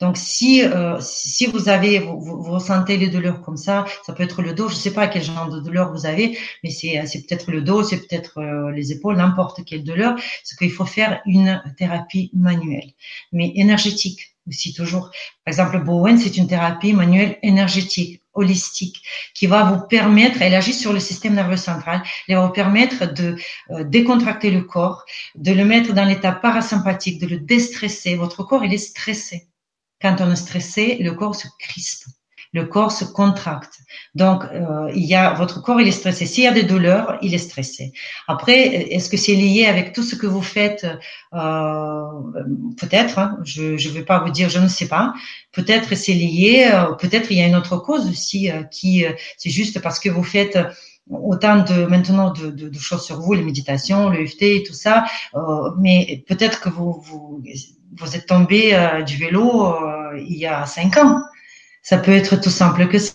Donc 0.00 0.16
si 0.16 0.64
euh, 0.64 0.98
si 1.00 1.46
vous 1.46 1.68
avez 1.68 2.00
vous, 2.00 2.18
vous, 2.20 2.50
ressentez 2.50 2.96
les 2.96 3.06
douleurs 3.06 3.42
comme 3.42 3.56
ça, 3.56 3.84
ça 4.04 4.12
peut 4.12 4.24
être 4.24 4.42
le 4.42 4.54
dos. 4.54 4.68
Je 4.68 4.74
ne 4.74 4.80
sais 4.80 4.92
pas 4.92 5.06
quel 5.06 5.22
genre 5.22 5.50
de 5.50 5.60
douleur 5.60 5.92
vous 5.92 6.04
avez, 6.04 6.36
mais 6.64 6.70
c'est 6.70 7.06
c'est 7.06 7.24
peut-être 7.28 7.52
le 7.52 7.62
dos, 7.62 7.84
c'est 7.84 7.98
peut-être 7.98 8.42
les 8.74 8.90
épaules, 8.90 9.16
n'importe 9.16 9.64
quelle 9.64 9.84
douleur. 9.84 10.16
C'est 10.42 10.58
qu'il 10.58 10.72
faut 10.72 10.84
faire 10.84 11.20
une 11.26 11.62
thérapie 11.78 12.32
manuelle, 12.34 12.90
mais 13.30 13.52
énergétique 13.54 14.34
aussi 14.48 14.74
toujours. 14.74 15.10
Par 15.44 15.52
exemple, 15.52 15.78
Bowen, 15.84 16.18
c'est 16.18 16.36
une 16.36 16.48
thérapie 16.48 16.92
manuelle 16.92 17.38
énergétique 17.42 18.23
holistique 18.34 19.02
qui 19.34 19.46
va 19.46 19.64
vous 19.64 19.86
permettre, 19.86 20.42
elle 20.42 20.54
agit 20.54 20.74
sur 20.74 20.92
le 20.92 21.00
système 21.00 21.34
nerveux 21.34 21.56
central, 21.56 22.02
elle 22.28 22.36
va 22.36 22.46
vous 22.46 22.52
permettre 22.52 23.12
de 23.12 23.36
euh, 23.70 23.84
décontracter 23.84 24.50
le 24.50 24.62
corps, 24.62 25.04
de 25.34 25.52
le 25.52 25.64
mettre 25.64 25.92
dans 25.92 26.04
l'état 26.04 26.32
parasympathique, 26.32 27.20
de 27.20 27.26
le 27.26 27.38
déstresser. 27.38 28.16
Votre 28.16 28.44
corps, 28.44 28.64
il 28.64 28.74
est 28.74 28.78
stressé. 28.78 29.48
Quand 30.00 30.16
on 30.20 30.30
est 30.30 30.36
stressé, 30.36 30.98
le 31.00 31.12
corps 31.12 31.34
se 31.34 31.48
crispe 31.58 32.06
le 32.54 32.64
corps 32.66 32.92
se 32.92 33.04
contracte. 33.04 33.80
Donc, 34.14 34.44
euh, 34.44 34.88
il 34.94 35.04
y 35.04 35.16
a 35.16 35.34
votre 35.34 35.60
corps, 35.60 35.80
il 35.80 35.88
est 35.88 35.98
stressé. 36.00 36.24
S'il 36.24 36.44
y 36.44 36.46
a 36.46 36.52
des 36.52 36.62
douleurs, 36.62 37.18
il 37.20 37.34
est 37.34 37.38
stressé. 37.38 37.92
Après, 38.28 38.92
est-ce 38.94 39.10
que 39.10 39.16
c'est 39.16 39.34
lié 39.34 39.66
avec 39.66 39.92
tout 39.92 40.04
ce 40.04 40.14
que 40.14 40.28
vous 40.28 40.40
faites 40.40 40.86
euh, 41.34 42.04
Peut-être. 42.78 43.18
Hein, 43.18 43.38
je 43.42 43.72
ne 43.72 43.92
vais 43.92 44.04
pas 44.04 44.20
vous 44.20 44.30
dire, 44.30 44.48
je 44.48 44.60
ne 44.60 44.68
sais 44.68 44.86
pas. 44.86 45.14
Peut-être 45.50 45.96
c'est 45.96 46.12
lié. 46.12 46.70
Euh, 46.72 46.92
peut-être 46.92 47.32
il 47.32 47.38
y 47.38 47.42
a 47.42 47.46
une 47.48 47.56
autre 47.56 47.76
cause 47.76 48.08
aussi 48.08 48.50
euh, 48.52 48.62
qui, 48.62 49.04
c'est 49.36 49.50
juste 49.50 49.80
parce 49.82 49.98
que 49.98 50.08
vous 50.08 50.22
faites 50.22 50.56
autant 51.10 51.64
de 51.64 51.86
maintenant 51.86 52.30
de, 52.30 52.50
de, 52.50 52.68
de, 52.68 52.78
choses 52.78 53.04
sur 53.04 53.20
vous, 53.20 53.32
les 53.32 53.42
méditations, 53.42 54.10
le 54.10 54.24
FT, 54.24 54.64
tout 54.64 54.72
ça. 54.72 55.04
mais 55.78 56.24
peut-être 56.28 56.60
que 56.60 56.68
vous, 56.68 57.02
vous 57.02 57.42
vous 57.96 58.16
êtes 58.16 58.26
tombé 58.26 58.60
du 59.04 59.16
vélo 59.16 59.74
il 60.16 60.36
y 60.36 60.46
a 60.46 60.64
cinq 60.66 60.96
ans. 60.96 61.20
Ça 61.84 61.98
peut 61.98 62.12
être 62.12 62.40
tout 62.40 62.50
simple 62.50 62.88
que 62.88 62.98
ça. 62.98 63.12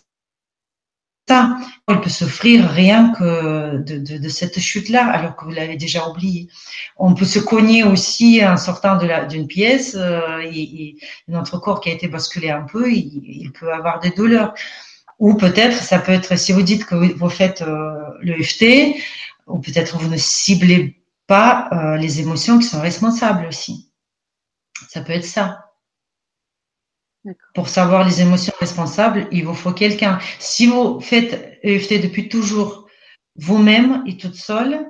Elle 1.88 2.02
peut 2.02 2.10
souffrir 2.10 2.70
rien 2.70 3.14
que 3.14 3.78
de, 3.78 3.98
de, 3.98 4.18
de 4.20 4.30
cette 4.30 4.60
chute-là, 4.60 5.08
alors 5.08 5.36
que 5.36 5.44
vous 5.44 5.52
l'avez 5.52 5.76
déjà 5.76 6.08
oublié. 6.08 6.48
On 6.98 7.16
peut 7.16 7.26
se 7.26 7.40
cogner 7.40 7.84
aussi 7.84 8.46
en 8.46 8.58
sortant 8.58 8.98
d'une 9.28 9.48
pièce, 9.48 9.96
euh, 9.96 10.40
et, 10.44 10.98
notre 11.28 11.58
corps 11.58 11.82
qui 11.82 11.90
a 11.90 11.94
été 11.94 12.08
basculé 12.08 12.52
un 12.52 12.62
peu, 12.62 12.92
il, 12.92 13.22
il 13.26 13.52
peut 13.52 13.74
avoir 13.74 14.00
des 14.00 14.12
douleurs. 14.12 14.54
Ou 15.18 15.34
peut-être, 15.34 15.76
ça 15.76 16.00
peut 16.00 16.12
être, 16.12 16.38
si 16.38 16.52
vous 16.52 16.62
dites 16.62 16.86
que 16.86 16.96
vous 16.96 17.30
faites 17.30 17.64
euh, 17.64 17.94
le 18.22 18.42
FT, 18.42 18.96
ou 19.48 19.60
peut-être 19.60 19.98
vous 19.98 20.10
ne 20.10 20.18
ciblez 20.18 21.02
pas 21.26 21.70
euh, 21.74 21.98
les 21.98 22.22
émotions 22.22 22.60
qui 22.60 22.66
sont 22.66 22.82
responsables 22.82 23.48
aussi. 23.48 23.92
Ça 24.88 25.02
peut 25.02 25.14
être 25.14 25.26
ça. 25.26 25.69
Pour 27.54 27.68
savoir 27.68 28.06
les 28.06 28.22
émotions 28.22 28.54
responsables, 28.60 29.28
il 29.32 29.46
vous 29.46 29.54
faut 29.54 29.74
quelqu'un. 29.74 30.20
Si 30.40 30.68
vous 30.68 31.02
faites 31.02 31.60
EFT 31.64 32.02
depuis 32.02 32.30
toujours 32.30 32.88
vous-même 33.36 34.04
et 34.08 34.18
toute 34.18 34.36
seule, 34.36 34.86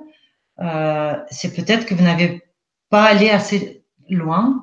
euh, 0.60 1.16
c'est 1.30 1.54
peut-être 1.54 1.86
que 1.86 1.94
vous 1.94 2.04
n'avez 2.04 2.42
pas 2.88 3.04
allé 3.04 3.30
assez 3.30 3.84
loin 4.08 4.62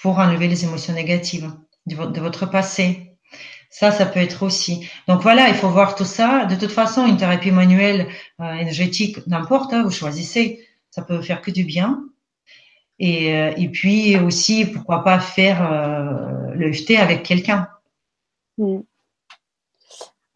pour 0.00 0.18
enlever 0.18 0.48
les 0.48 0.64
émotions 0.64 0.94
négatives 0.94 1.52
de, 1.86 2.20
votre 2.20 2.46
passé. 2.46 3.16
Ça, 3.70 3.92
ça 3.92 4.06
peut 4.06 4.20
être 4.20 4.42
aussi. 4.42 4.88
Donc 5.06 5.22
voilà, 5.22 5.48
il 5.48 5.54
faut 5.54 5.68
voir 5.68 5.94
tout 5.94 6.04
ça. 6.04 6.46
De 6.46 6.56
toute 6.56 6.72
façon, 6.72 7.06
une 7.06 7.16
thérapie 7.16 7.52
manuelle, 7.52 8.08
euh, 8.40 8.54
énergétique, 8.54 9.24
n'importe, 9.26 9.72
hein, 9.72 9.82
vous 9.82 9.90
choisissez. 9.90 10.66
Ça 10.90 11.02
peut 11.02 11.22
faire 11.22 11.40
que 11.40 11.52
du 11.52 11.64
bien. 11.64 12.02
Et, 13.00 13.34
euh, 13.34 13.52
et 13.56 13.68
puis 13.70 14.18
aussi, 14.18 14.66
pourquoi 14.66 15.02
pas 15.02 15.18
faire 15.18 15.72
euh, 15.72 16.52
le 16.54 16.70
FT 16.70 16.92
avec 17.00 17.22
quelqu'un. 17.22 17.66
Mm. 18.58 18.80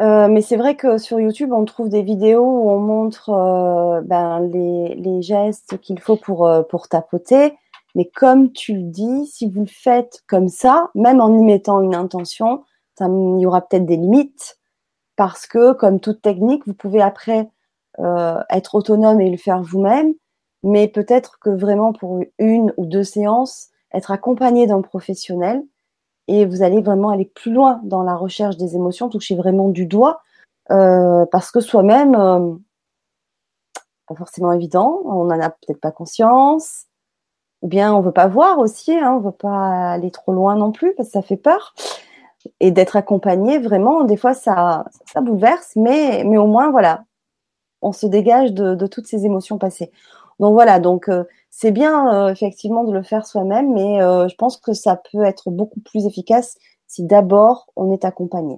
Euh, 0.01 0.29
mais 0.29 0.41
c'est 0.41 0.57
vrai 0.57 0.75
que 0.75 0.97
sur 0.97 1.21
YouTube, 1.21 1.53
on 1.53 1.67
trouve 1.67 1.91
des 1.91 2.03
vidéos 2.03 2.43
où 2.43 2.71
on 2.71 2.81
montre 2.81 4.03
ben, 4.07 4.41
les, 4.41 5.23
gestes 5.23 5.79
qu'il 5.79 6.01
faut 6.01 6.17
pour, 6.17 6.89
tapoter. 6.91 7.53
Mais 7.95 8.07
comme 8.07 8.51
tu 8.51 8.75
le 8.75 8.83
dis, 8.83 9.27
si 9.27 9.49
vous 9.49 9.61
le 9.61 9.67
faites 9.67 10.23
comme 10.27 10.49
ça, 10.49 10.91
même 10.97 11.21
en 11.21 11.39
y 11.39 11.45
mettant 11.45 11.81
une 11.81 11.95
intention, 11.95 12.65
il 12.99 13.39
y 13.41 13.47
aura 13.47 13.61
peut-être 13.61 13.87
des 13.87 13.97
limites. 13.97 14.59
Parce 15.17 15.47
que, 15.47 15.75
comme 15.75 16.01
toute 16.01 16.23
technique, 16.23 16.67
vous 16.67 16.75
pouvez 16.75 17.01
après 17.01 17.49
être 18.51 18.75
autonome 18.75 19.21
et 19.21 19.31
le 19.31 19.37
faire 19.37 19.63
vous-même 19.63 20.15
mais 20.65 20.89
peut-être 20.89 21.39
que 21.39 21.51
vraiment 21.51 21.93
pour 21.93 22.21
une 22.39 22.73
ou 22.79 22.87
deux 22.87 23.05
séances, 23.05 23.69
être 23.93 24.11
accompagné 24.11 24.67
d'un 24.67 24.81
professionnel 24.81 25.63
et 26.27 26.47
vous 26.47 26.63
allez 26.63 26.81
vraiment 26.81 27.11
aller 27.11 27.27
plus 27.27 27.53
loin 27.53 27.81
dans 27.85 28.03
la 28.03 28.17
recherche 28.17 28.57
des 28.57 28.75
émotions, 28.75 29.11
toucher 29.11 29.37
vraiment 29.37 29.69
du 29.69 29.85
doigt, 29.85 30.23
euh, 30.71 31.27
parce 31.27 31.51
que 31.51 31.61
soi-même, 31.61 32.15
euh, 32.15 32.55
pas 34.09 34.15
forcément 34.15 34.53
évident, 34.53 35.03
on 35.05 35.25
n'en 35.25 35.39
a 35.39 35.51
peut-être 35.51 35.81
pas 35.81 35.93
conscience, 35.93 36.87
ou 37.61 37.69
bien 37.69 37.95
on 37.95 38.01
veut 38.01 38.13
pas 38.13 38.27
voir 38.27 38.59
aussi, 38.59 38.97
hein, 38.97 39.13
on 39.17 39.21
veut 39.21 39.33
pas 39.33 39.93
aller 39.93 40.11
trop 40.11 40.33
loin 40.33 40.57
non 40.57 40.73
plus 40.73 40.95
parce 40.95 41.11
que 41.11 41.13
ça 41.13 41.23
fait 41.23 41.37
peur. 41.37 41.75
Et 42.61 42.71
d'être 42.71 42.97
accompagné, 42.97 43.59
vraiment, 43.59 44.05
des 44.05 44.17
fois 44.17 44.33
ça, 44.33 44.87
bouleverse, 45.15 45.73
mais, 45.77 46.25
au 46.25 46.47
moins 46.47 46.71
voilà, 46.71 47.05
on 47.83 47.93
se 47.93 48.07
dégage 48.07 48.53
de 48.55 48.87
toutes 48.87 49.07
ces 49.07 49.27
émotions 49.27 49.59
passées. 49.59 49.93
Donc 50.41 50.55
voilà, 50.55 50.79
donc 50.79 51.09
euh, 51.09 51.25
c'est 51.51 51.71
bien 51.71 52.13
euh, 52.13 52.33
effectivement 52.33 52.85
de 52.85 52.93
le 52.93 53.03
faire 53.03 53.27
soi-même, 53.27 53.73
mais 53.73 54.03
euh, 54.03 54.29
je 54.29 54.35
pense 54.35 54.57
que 54.57 54.73
ça 54.73 55.01
peut 55.13 55.25
être 55.25 55.51
beaucoup 55.51 55.81
plus 55.81 56.07
efficace 56.07 56.57
si 56.87 57.05
d'abord 57.05 57.67
on 57.77 57.93
est 57.93 58.05
accompagné. 58.05 58.57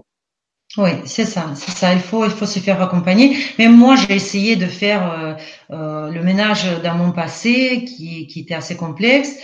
Oui, 0.78 0.90
c'est 1.04 1.24
ça, 1.24 1.52
c'est 1.54 1.70
ça. 1.70 1.94
Il 1.94 2.00
faut, 2.00 2.24
il 2.24 2.30
faut 2.30 2.44
se 2.44 2.58
faire 2.58 2.82
accompagner. 2.82 3.36
Même 3.58 3.74
moi, 3.76 3.94
j'ai 3.96 4.14
essayé 4.14 4.56
de 4.56 4.66
faire 4.66 5.38
le 5.70 6.20
ménage 6.22 6.66
dans 6.82 6.96
mon 6.96 7.12
passé, 7.12 7.84
qui, 7.84 8.26
qui 8.26 8.40
était 8.40 8.54
assez 8.54 8.76
complexe. 8.76 9.36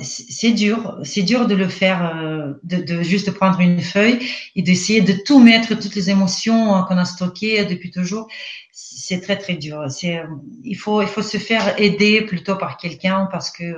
C'est 0.00 0.52
dur, 0.52 0.96
c'est 1.02 1.22
dur 1.22 1.48
de 1.48 1.54
le 1.56 1.68
faire, 1.68 2.54
de, 2.62 2.76
de, 2.76 3.02
juste 3.02 3.32
prendre 3.32 3.60
une 3.60 3.80
feuille 3.80 4.20
et 4.54 4.62
d'essayer 4.62 5.02
de 5.02 5.12
tout 5.12 5.40
mettre, 5.40 5.74
toutes 5.74 5.96
les 5.96 6.08
émotions 6.08 6.82
qu'on 6.88 6.98
a 6.98 7.04
stockées 7.04 7.66
depuis 7.66 7.90
toujours. 7.90 8.28
C'est 8.74 9.20
très 9.20 9.36
très 9.36 9.56
dur. 9.56 9.84
C'est, 9.90 10.22
il 10.64 10.76
faut, 10.76 11.02
il 11.02 11.08
faut 11.08 11.20
se 11.20 11.36
faire 11.36 11.78
aider 11.78 12.22
plutôt 12.22 12.56
par 12.56 12.78
quelqu'un 12.78 13.28
parce 13.30 13.50
que 13.50 13.74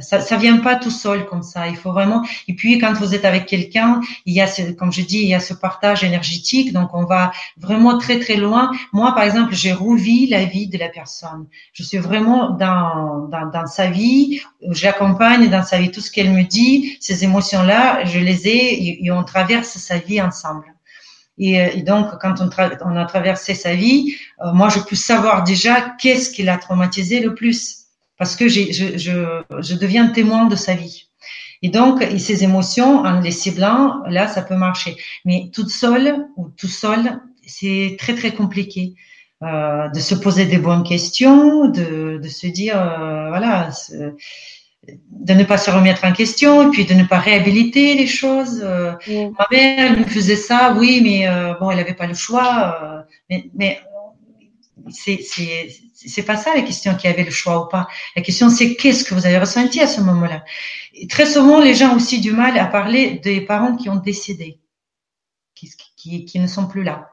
ça, 0.00 0.20
ça 0.20 0.36
vient 0.36 0.58
pas 0.58 0.76
tout 0.76 0.90
seul 0.90 1.26
comme 1.26 1.42
ça. 1.42 1.66
Il 1.66 1.76
faut 1.76 1.92
vraiment. 1.92 2.24
Et 2.46 2.54
puis 2.54 2.78
quand 2.78 2.92
vous 2.94 3.14
êtes 3.14 3.24
avec 3.24 3.46
quelqu'un, 3.46 4.00
il 4.24 4.32
y 4.32 4.40
a, 4.40 4.46
ce, 4.46 4.62
comme 4.72 4.92
je 4.92 5.02
dis, 5.02 5.18
il 5.18 5.28
y 5.28 5.34
a 5.34 5.40
ce 5.40 5.54
partage 5.54 6.04
énergétique. 6.04 6.72
Donc 6.72 6.90
on 6.94 7.04
va 7.04 7.32
vraiment 7.56 7.98
très 7.98 8.20
très 8.20 8.36
loin. 8.36 8.70
Moi, 8.92 9.12
par 9.12 9.24
exemple, 9.24 9.54
j'ai 9.54 9.72
revu 9.72 10.26
la 10.28 10.44
vie 10.44 10.68
de 10.68 10.78
la 10.78 10.88
personne. 10.88 11.46
Je 11.72 11.82
suis 11.82 11.98
vraiment 11.98 12.50
dans 12.50 13.26
dans, 13.28 13.50
dans 13.50 13.66
sa 13.66 13.90
vie. 13.90 14.40
J'accompagne 14.70 15.50
dans 15.50 15.64
sa 15.64 15.78
vie 15.78 15.90
tout 15.90 16.00
ce 16.00 16.12
qu'elle 16.12 16.30
me 16.30 16.44
dit. 16.44 16.96
Ces 17.00 17.24
émotions-là, 17.24 18.04
je 18.04 18.20
les 18.20 18.46
ai 18.46 19.04
et, 19.04 19.10
on 19.10 19.24
traverse 19.24 19.76
sa 19.78 19.98
vie 19.98 20.22
ensemble. 20.22 20.64
Et, 21.38 21.60
euh, 21.60 21.70
et, 21.74 21.82
donc, 21.82 22.08
quand 22.20 22.40
on, 22.40 22.50
on, 22.84 22.96
a 22.96 23.04
traversé 23.06 23.54
sa 23.54 23.74
vie, 23.74 24.14
euh, 24.40 24.52
moi, 24.52 24.68
je 24.68 24.80
peux 24.80 24.96
savoir 24.96 25.44
déjà 25.44 25.94
qu'est-ce 25.98 26.30
qui 26.30 26.42
l'a 26.42 26.58
traumatisé 26.58 27.20
le 27.20 27.34
plus 27.34 27.82
parce 28.18 28.36
que 28.36 28.46
je, 28.46 28.70
je, 28.70 29.42
je, 29.60 29.74
deviens 29.74 30.06
témoin 30.08 30.46
de 30.46 30.54
sa 30.54 30.74
vie. 30.74 31.08
Et 31.62 31.70
donc, 31.70 32.02
et 32.02 32.18
ces 32.20 32.44
émotions, 32.44 33.00
en 33.00 33.20
les 33.20 33.32
ciblant, 33.32 34.02
là, 34.06 34.28
ça 34.28 34.42
peut 34.42 34.54
marcher. 34.54 34.96
Mais 35.24 35.50
toute 35.52 35.70
seule 35.70 36.26
ou 36.36 36.48
tout 36.50 36.68
seul, 36.68 37.20
c'est 37.46 37.96
très, 37.98 38.14
très 38.14 38.32
compliqué. 38.32 38.94
Euh, 39.42 39.88
de 39.88 39.98
se 39.98 40.14
poser 40.14 40.46
des 40.46 40.58
bonnes 40.58 40.84
questions, 40.84 41.66
de, 41.66 42.20
de 42.22 42.28
se 42.28 42.46
dire, 42.46 42.80
euh, 42.80 43.28
voilà, 43.28 43.70
de 44.88 45.34
ne 45.34 45.44
pas 45.44 45.58
se 45.58 45.70
remettre 45.70 46.04
en 46.04 46.12
question, 46.12 46.66
et 46.66 46.70
puis 46.70 46.84
de 46.84 46.94
ne 46.94 47.04
pas 47.04 47.18
réhabiliter 47.18 47.94
les 47.94 48.08
choses. 48.08 48.60
Euh, 48.64 48.92
Ma 49.08 49.46
mère, 49.50 49.92
elle 49.92 50.00
me 50.00 50.04
faisait 50.04 50.36
ça, 50.36 50.74
oui, 50.76 51.00
mais 51.02 51.28
euh, 51.28 51.54
bon, 51.60 51.70
elle 51.70 51.76
n'avait 51.76 51.94
pas 51.94 52.06
le 52.06 52.14
choix. 52.14 52.80
Euh, 52.82 53.02
mais, 53.30 53.50
mais 53.54 53.80
c'est 54.90 55.20
c'est 55.94 56.24
pas 56.24 56.36
ça 56.36 56.52
la 56.56 56.62
question 56.62 56.96
qui 56.96 57.06
avait 57.06 57.22
le 57.22 57.30
choix 57.30 57.64
ou 57.64 57.68
pas. 57.68 57.86
La 58.16 58.22
question 58.22 58.50
c'est 58.50 58.74
qu'est-ce 58.74 59.04
que 59.04 59.14
vous 59.14 59.24
avez 59.24 59.38
ressenti 59.38 59.80
à 59.80 59.86
ce 59.86 60.00
moment-là? 60.00 60.42
Très 61.08 61.26
souvent, 61.26 61.60
les 61.60 61.74
gens 61.74 61.92
ont 61.92 61.96
aussi 61.96 62.20
du 62.20 62.32
mal 62.32 62.58
à 62.58 62.66
parler 62.66 63.20
des 63.22 63.40
parents 63.40 63.76
qui 63.76 63.88
ont 63.88 63.96
décédé, 63.96 64.58
qui, 65.54 65.70
qui, 65.96 66.24
qui 66.24 66.40
ne 66.40 66.48
sont 66.48 66.66
plus 66.66 66.82
là, 66.82 67.10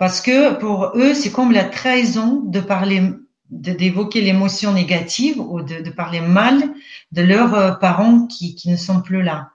parce 0.00 0.20
que 0.20 0.54
pour 0.54 0.90
eux 0.96 1.14
c'est 1.14 1.30
comme 1.30 1.52
la 1.52 1.62
trahison 1.62 2.42
de 2.44 2.58
parler 2.58 3.02
d'évoquer 3.54 4.20
l'émotion 4.20 4.72
négative 4.72 5.40
ou 5.40 5.62
de, 5.62 5.80
de, 5.80 5.90
parler 5.90 6.20
mal 6.20 6.62
de 7.12 7.22
leurs 7.22 7.54
euh, 7.54 7.72
parents 7.72 8.26
qui, 8.26 8.54
qui 8.54 8.70
ne 8.70 8.76
sont 8.76 9.00
plus 9.00 9.22
là. 9.22 9.50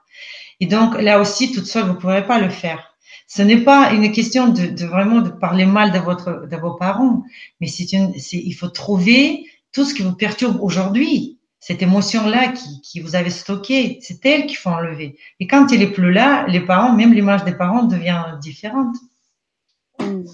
Et 0.60 0.66
donc 0.66 1.00
là 1.00 1.20
aussi, 1.20 1.52
toute 1.52 1.66
seule, 1.66 1.84
vous 1.84 1.94
ne 1.94 1.98
pourrez 1.98 2.26
pas 2.26 2.38
le 2.38 2.50
faire. 2.50 2.94
Ce 3.26 3.42
n'est 3.42 3.60
pas 3.60 3.92
une 3.92 4.10
question 4.10 4.48
de, 4.48 4.84
vraiment 4.84 5.20
de 5.20 5.30
parler 5.30 5.64
mal 5.64 5.92
de 5.92 5.98
votre 5.98 6.48
de 6.48 6.56
vos 6.56 6.74
parents, 6.74 7.22
mais 7.60 7.68
c'est 7.68 7.92
une, 7.92 8.12
il 8.32 8.52
faut 8.52 8.68
trouver 8.68 9.46
tout 9.72 9.84
ce 9.84 9.94
qui 9.94 10.02
vous 10.02 10.16
perturbe 10.16 10.60
aujourd'hui, 10.60 11.38
cette 11.60 11.82
émotion-là 11.82 12.48
qui, 12.48 12.80
qui 12.80 13.00
vous 13.00 13.14
avez 13.14 13.30
stockée, 13.30 13.98
c'est 14.02 14.24
elle 14.26 14.46
qu'il 14.46 14.56
faut 14.56 14.70
enlever. 14.70 15.16
Et 15.38 15.46
quand 15.46 15.70
elle 15.72 15.82
est 15.82 15.92
plus 15.92 16.12
là, 16.12 16.46
les 16.48 16.60
parents, 16.60 16.92
même 16.92 17.12
l'image 17.12 17.44
des 17.44 17.54
parents 17.54 17.84
devient 17.84 18.24
différente. 18.40 18.96
Hmm. 19.98 20.24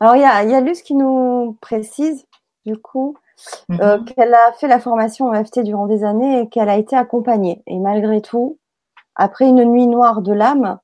Alors 0.00 0.16
il 0.16 0.22
y 0.22 0.24
a, 0.24 0.42
il 0.42 0.50
y 0.50 0.54
a 0.54 0.60
Luce 0.60 0.82
qui 0.82 0.94
nous 0.94 1.56
précise 1.60 2.26
du 2.64 2.76
coup 2.76 3.16
euh, 3.80 3.98
mhm. 3.98 4.04
qu'elle 4.04 4.34
a 4.34 4.52
fait 4.52 4.68
la 4.68 4.78
formation 4.78 5.28
en 5.28 5.44
FT 5.44 5.60
durant 5.60 5.86
des 5.86 6.04
années 6.04 6.40
et 6.40 6.48
qu'elle 6.48 6.68
a 6.68 6.76
été 6.76 6.96
accompagnée. 6.96 7.62
Et 7.66 7.78
malgré 7.78 8.20
tout, 8.20 8.58
après 9.16 9.48
une 9.48 9.64
nuit 9.64 9.86
noire 9.86 10.22
de 10.22 10.32
l'âme, 10.32 10.78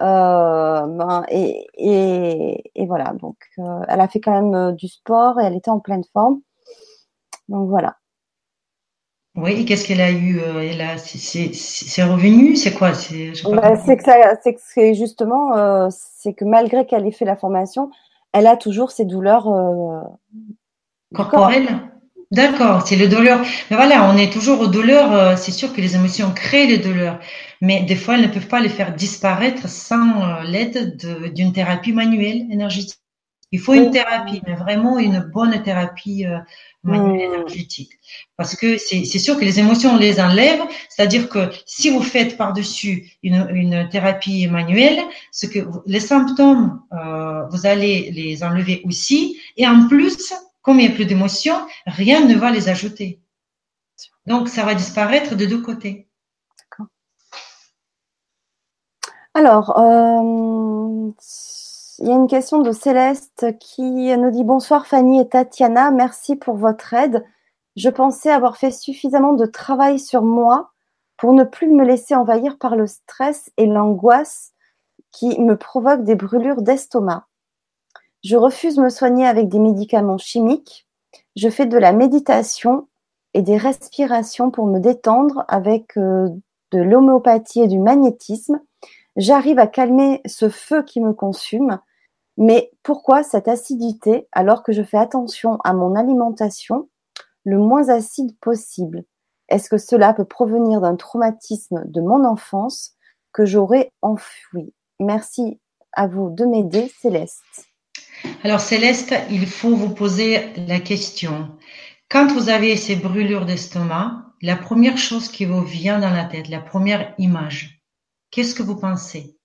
euh, 0.00 0.86
ben, 0.86 1.24
et, 1.28 1.66
et, 1.74 2.72
et, 2.74 2.86
voilà, 2.86 3.12
donc 3.12 3.36
euh, 3.58 3.80
elle 3.88 4.00
a 4.00 4.08
fait 4.08 4.20
quand 4.20 4.32
même 4.32 4.74
du 4.74 4.88
sport 4.88 5.40
et 5.40 5.44
elle 5.44 5.54
était 5.54 5.70
en 5.70 5.78
pleine 5.78 6.02
forme. 6.12 6.40
Donc 7.48 7.68
voilà. 7.68 7.96
Oui, 9.36 9.64
qu'est-ce 9.64 9.86
qu'elle 9.86 10.00
a 10.00 10.12
eu 10.12 10.40
Elle 10.40 10.80
a, 10.80 10.96
c'est 10.96 12.04
revenu, 12.04 12.54
c'est 12.54 12.72
quoi 12.72 12.94
C'est 12.94 13.32
bah, 13.50 13.76
que 13.76 14.74
que 14.74 14.94
justement, 14.94 15.90
c'est 15.90 16.34
que 16.34 16.44
malgré 16.44 16.86
qu'elle 16.86 17.04
ait 17.04 17.12
fait 17.12 17.24
la 17.24 17.36
formation, 17.36 17.90
elle 18.32 18.46
a 18.46 18.56
toujours 18.56 18.92
ces 18.92 19.04
douleurs 19.04 19.48
corporelles. 21.14 21.80
D'accord, 22.30 22.86
c'est 22.86 22.96
le 22.96 23.08
douleur. 23.08 23.40
Mais 23.70 23.76
voilà, 23.76 24.10
on 24.10 24.16
est 24.16 24.32
toujours 24.32 24.60
aux 24.60 24.66
douleurs. 24.66 25.12
Euh, 25.12 25.36
c'est 25.36 25.52
sûr 25.52 25.72
que 25.72 25.80
les 25.80 25.94
émotions 25.94 26.32
créent 26.32 26.66
les 26.66 26.78
douleurs, 26.78 27.20
mais 27.60 27.82
des 27.84 27.96
fois, 27.96 28.14
elles 28.14 28.22
ne 28.22 28.32
peuvent 28.32 28.48
pas 28.48 28.60
les 28.60 28.68
faire 28.68 28.94
disparaître 28.94 29.68
sans 29.68 30.22
euh, 30.22 30.42
l'aide 30.42 30.96
d'une 31.32 31.52
thérapie 31.52 31.92
manuelle 31.92 32.46
énergétique. 32.50 32.98
Il 33.54 33.60
faut 33.60 33.74
une 33.74 33.92
thérapie, 33.92 34.42
mais 34.48 34.56
vraiment 34.56 34.98
une 34.98 35.20
bonne 35.20 35.62
thérapie 35.62 36.26
euh, 36.26 36.38
manuelle 36.82 37.30
énergétique. 37.32 37.92
Parce 38.36 38.56
que 38.56 38.78
c'est 38.78 39.04
sûr 39.04 39.38
que 39.38 39.44
les 39.44 39.60
émotions, 39.60 39.94
on 39.94 39.96
les 39.96 40.20
enlève. 40.20 40.60
C'est-à-dire 40.88 41.28
que 41.28 41.50
si 41.64 41.88
vous 41.90 42.02
faites 42.02 42.36
par-dessus 42.36 43.12
une, 43.22 43.46
une, 43.52 43.88
thérapie 43.90 44.48
manuelle, 44.48 44.98
ce 45.30 45.46
que 45.46 45.60
les 45.86 46.00
symptômes, 46.00 46.80
euh, 46.92 47.46
vous 47.52 47.64
allez 47.64 48.10
les 48.10 48.42
enlever 48.42 48.82
aussi. 48.86 49.38
Et 49.56 49.68
en 49.68 49.86
plus, 49.86 50.34
comme 50.64 50.80
il 50.80 50.88
n'y 50.88 50.92
a 50.92 50.96
plus 50.96 51.04
d'émotions, 51.04 51.54
rien 51.86 52.24
ne 52.24 52.34
va 52.34 52.50
les 52.50 52.68
ajouter. 52.68 53.20
Donc, 54.26 54.48
ça 54.48 54.64
va 54.64 54.74
disparaître 54.74 55.36
de 55.36 55.44
deux 55.44 55.60
côtés. 55.60 56.08
D'accord. 56.58 56.86
Alors, 59.34 59.78
euh, 59.78 61.12
il 61.98 62.08
y 62.08 62.10
a 62.10 62.14
une 62.14 62.26
question 62.26 62.62
de 62.62 62.72
Céleste 62.72 63.58
qui 63.60 64.16
nous 64.16 64.30
dit 64.30 64.42
Bonsoir 64.42 64.86
Fanny 64.86 65.20
et 65.20 65.28
Tatiana, 65.28 65.90
merci 65.90 66.34
pour 66.34 66.56
votre 66.56 66.94
aide. 66.94 67.24
Je 67.76 67.90
pensais 67.90 68.30
avoir 68.30 68.56
fait 68.56 68.70
suffisamment 68.70 69.34
de 69.34 69.44
travail 69.44 69.98
sur 69.98 70.22
moi 70.22 70.70
pour 71.18 71.34
ne 71.34 71.44
plus 71.44 71.68
me 71.68 71.84
laisser 71.84 72.14
envahir 72.14 72.56
par 72.56 72.74
le 72.74 72.86
stress 72.86 73.50
et 73.58 73.66
l'angoisse 73.66 74.52
qui 75.12 75.38
me 75.40 75.58
provoquent 75.58 76.04
des 76.04 76.16
brûlures 76.16 76.62
d'estomac. 76.62 77.26
Je 78.24 78.36
refuse 78.36 78.78
me 78.78 78.88
soigner 78.88 79.26
avec 79.26 79.48
des 79.48 79.58
médicaments 79.58 80.16
chimiques. 80.16 80.88
Je 81.36 81.50
fais 81.50 81.66
de 81.66 81.76
la 81.76 81.92
méditation 81.92 82.88
et 83.34 83.42
des 83.42 83.58
respirations 83.58 84.50
pour 84.50 84.66
me 84.66 84.80
détendre 84.80 85.44
avec 85.46 85.98
euh, 85.98 86.30
de 86.70 86.78
l'homéopathie 86.80 87.60
et 87.60 87.68
du 87.68 87.78
magnétisme. 87.78 88.62
J'arrive 89.16 89.58
à 89.58 89.66
calmer 89.66 90.22
ce 90.24 90.48
feu 90.48 90.82
qui 90.82 91.02
me 91.02 91.12
consume. 91.12 91.78
Mais 92.38 92.72
pourquoi 92.82 93.22
cette 93.22 93.46
acidité 93.46 94.26
alors 94.32 94.62
que 94.62 94.72
je 94.72 94.82
fais 94.82 94.96
attention 94.96 95.58
à 95.62 95.74
mon 95.74 95.94
alimentation 95.94 96.88
le 97.44 97.58
moins 97.58 97.90
acide 97.90 98.34
possible? 98.40 99.04
Est-ce 99.50 99.68
que 99.68 99.76
cela 99.76 100.14
peut 100.14 100.24
provenir 100.24 100.80
d'un 100.80 100.96
traumatisme 100.96 101.82
de 101.84 102.00
mon 102.00 102.24
enfance 102.24 102.94
que 103.34 103.44
j'aurais 103.44 103.92
enfoui? 104.00 104.72
Merci 104.98 105.60
à 105.92 106.06
vous 106.06 106.30
de 106.30 106.46
m'aider, 106.46 106.90
Céleste. 107.00 107.73
Alors 108.42 108.60
Céleste, 108.60 109.14
il 109.30 109.46
faut 109.46 109.74
vous 109.74 109.94
poser 109.94 110.52
la 110.68 110.80
question. 110.80 111.56
Quand 112.10 112.32
vous 112.32 112.48
avez 112.48 112.76
ces 112.76 112.96
brûlures 112.96 113.46
d'estomac, 113.46 114.34
la 114.42 114.56
première 114.56 114.98
chose 114.98 115.28
qui 115.28 115.46
vous 115.46 115.62
vient 115.62 115.98
dans 115.98 116.10
la 116.10 116.24
tête, 116.24 116.48
la 116.48 116.60
première 116.60 117.14
image, 117.18 117.80
qu'est-ce 118.30 118.54
que 118.54 118.62
vous 118.62 118.76
pensez? 118.76 119.36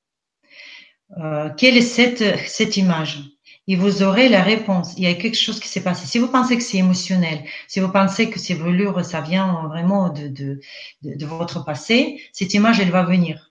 Euh, 1.18 1.50
Quelle 1.58 1.78
est 1.78 1.82
cette, 1.82 2.38
cette 2.48 2.78
image? 2.78 3.24
Et 3.68 3.76
vous 3.76 4.04
aurez 4.04 4.30
la 4.30 4.42
réponse. 4.42 4.96
Il 4.98 5.04
y 5.04 5.08
a 5.08 5.14
quelque 5.14 5.38
chose 5.38 5.60
qui 5.60 5.68
s'est 5.68 5.84
passé. 5.84 6.08
Si 6.08 6.18
vous 6.18 6.28
pensez 6.28 6.58
que 6.58 6.64
c'est 6.64 6.78
émotionnel, 6.78 7.44
si 7.68 7.80
vous 7.80 7.90
pensez 7.92 8.30
que 8.30 8.40
ces 8.40 8.56
brûlures, 8.56 9.06
ça 9.06 9.22
vient 9.22 9.68
vraiment 9.68 10.10
de, 10.10 10.28
de, 10.28 10.60
de, 11.04 11.16
de 11.16 11.26
votre 11.26 11.64
passé, 11.64 12.22
cette 12.34 12.54
image, 12.54 12.80
elle 12.80 12.92
va 12.92 13.04
venir. 13.04 13.49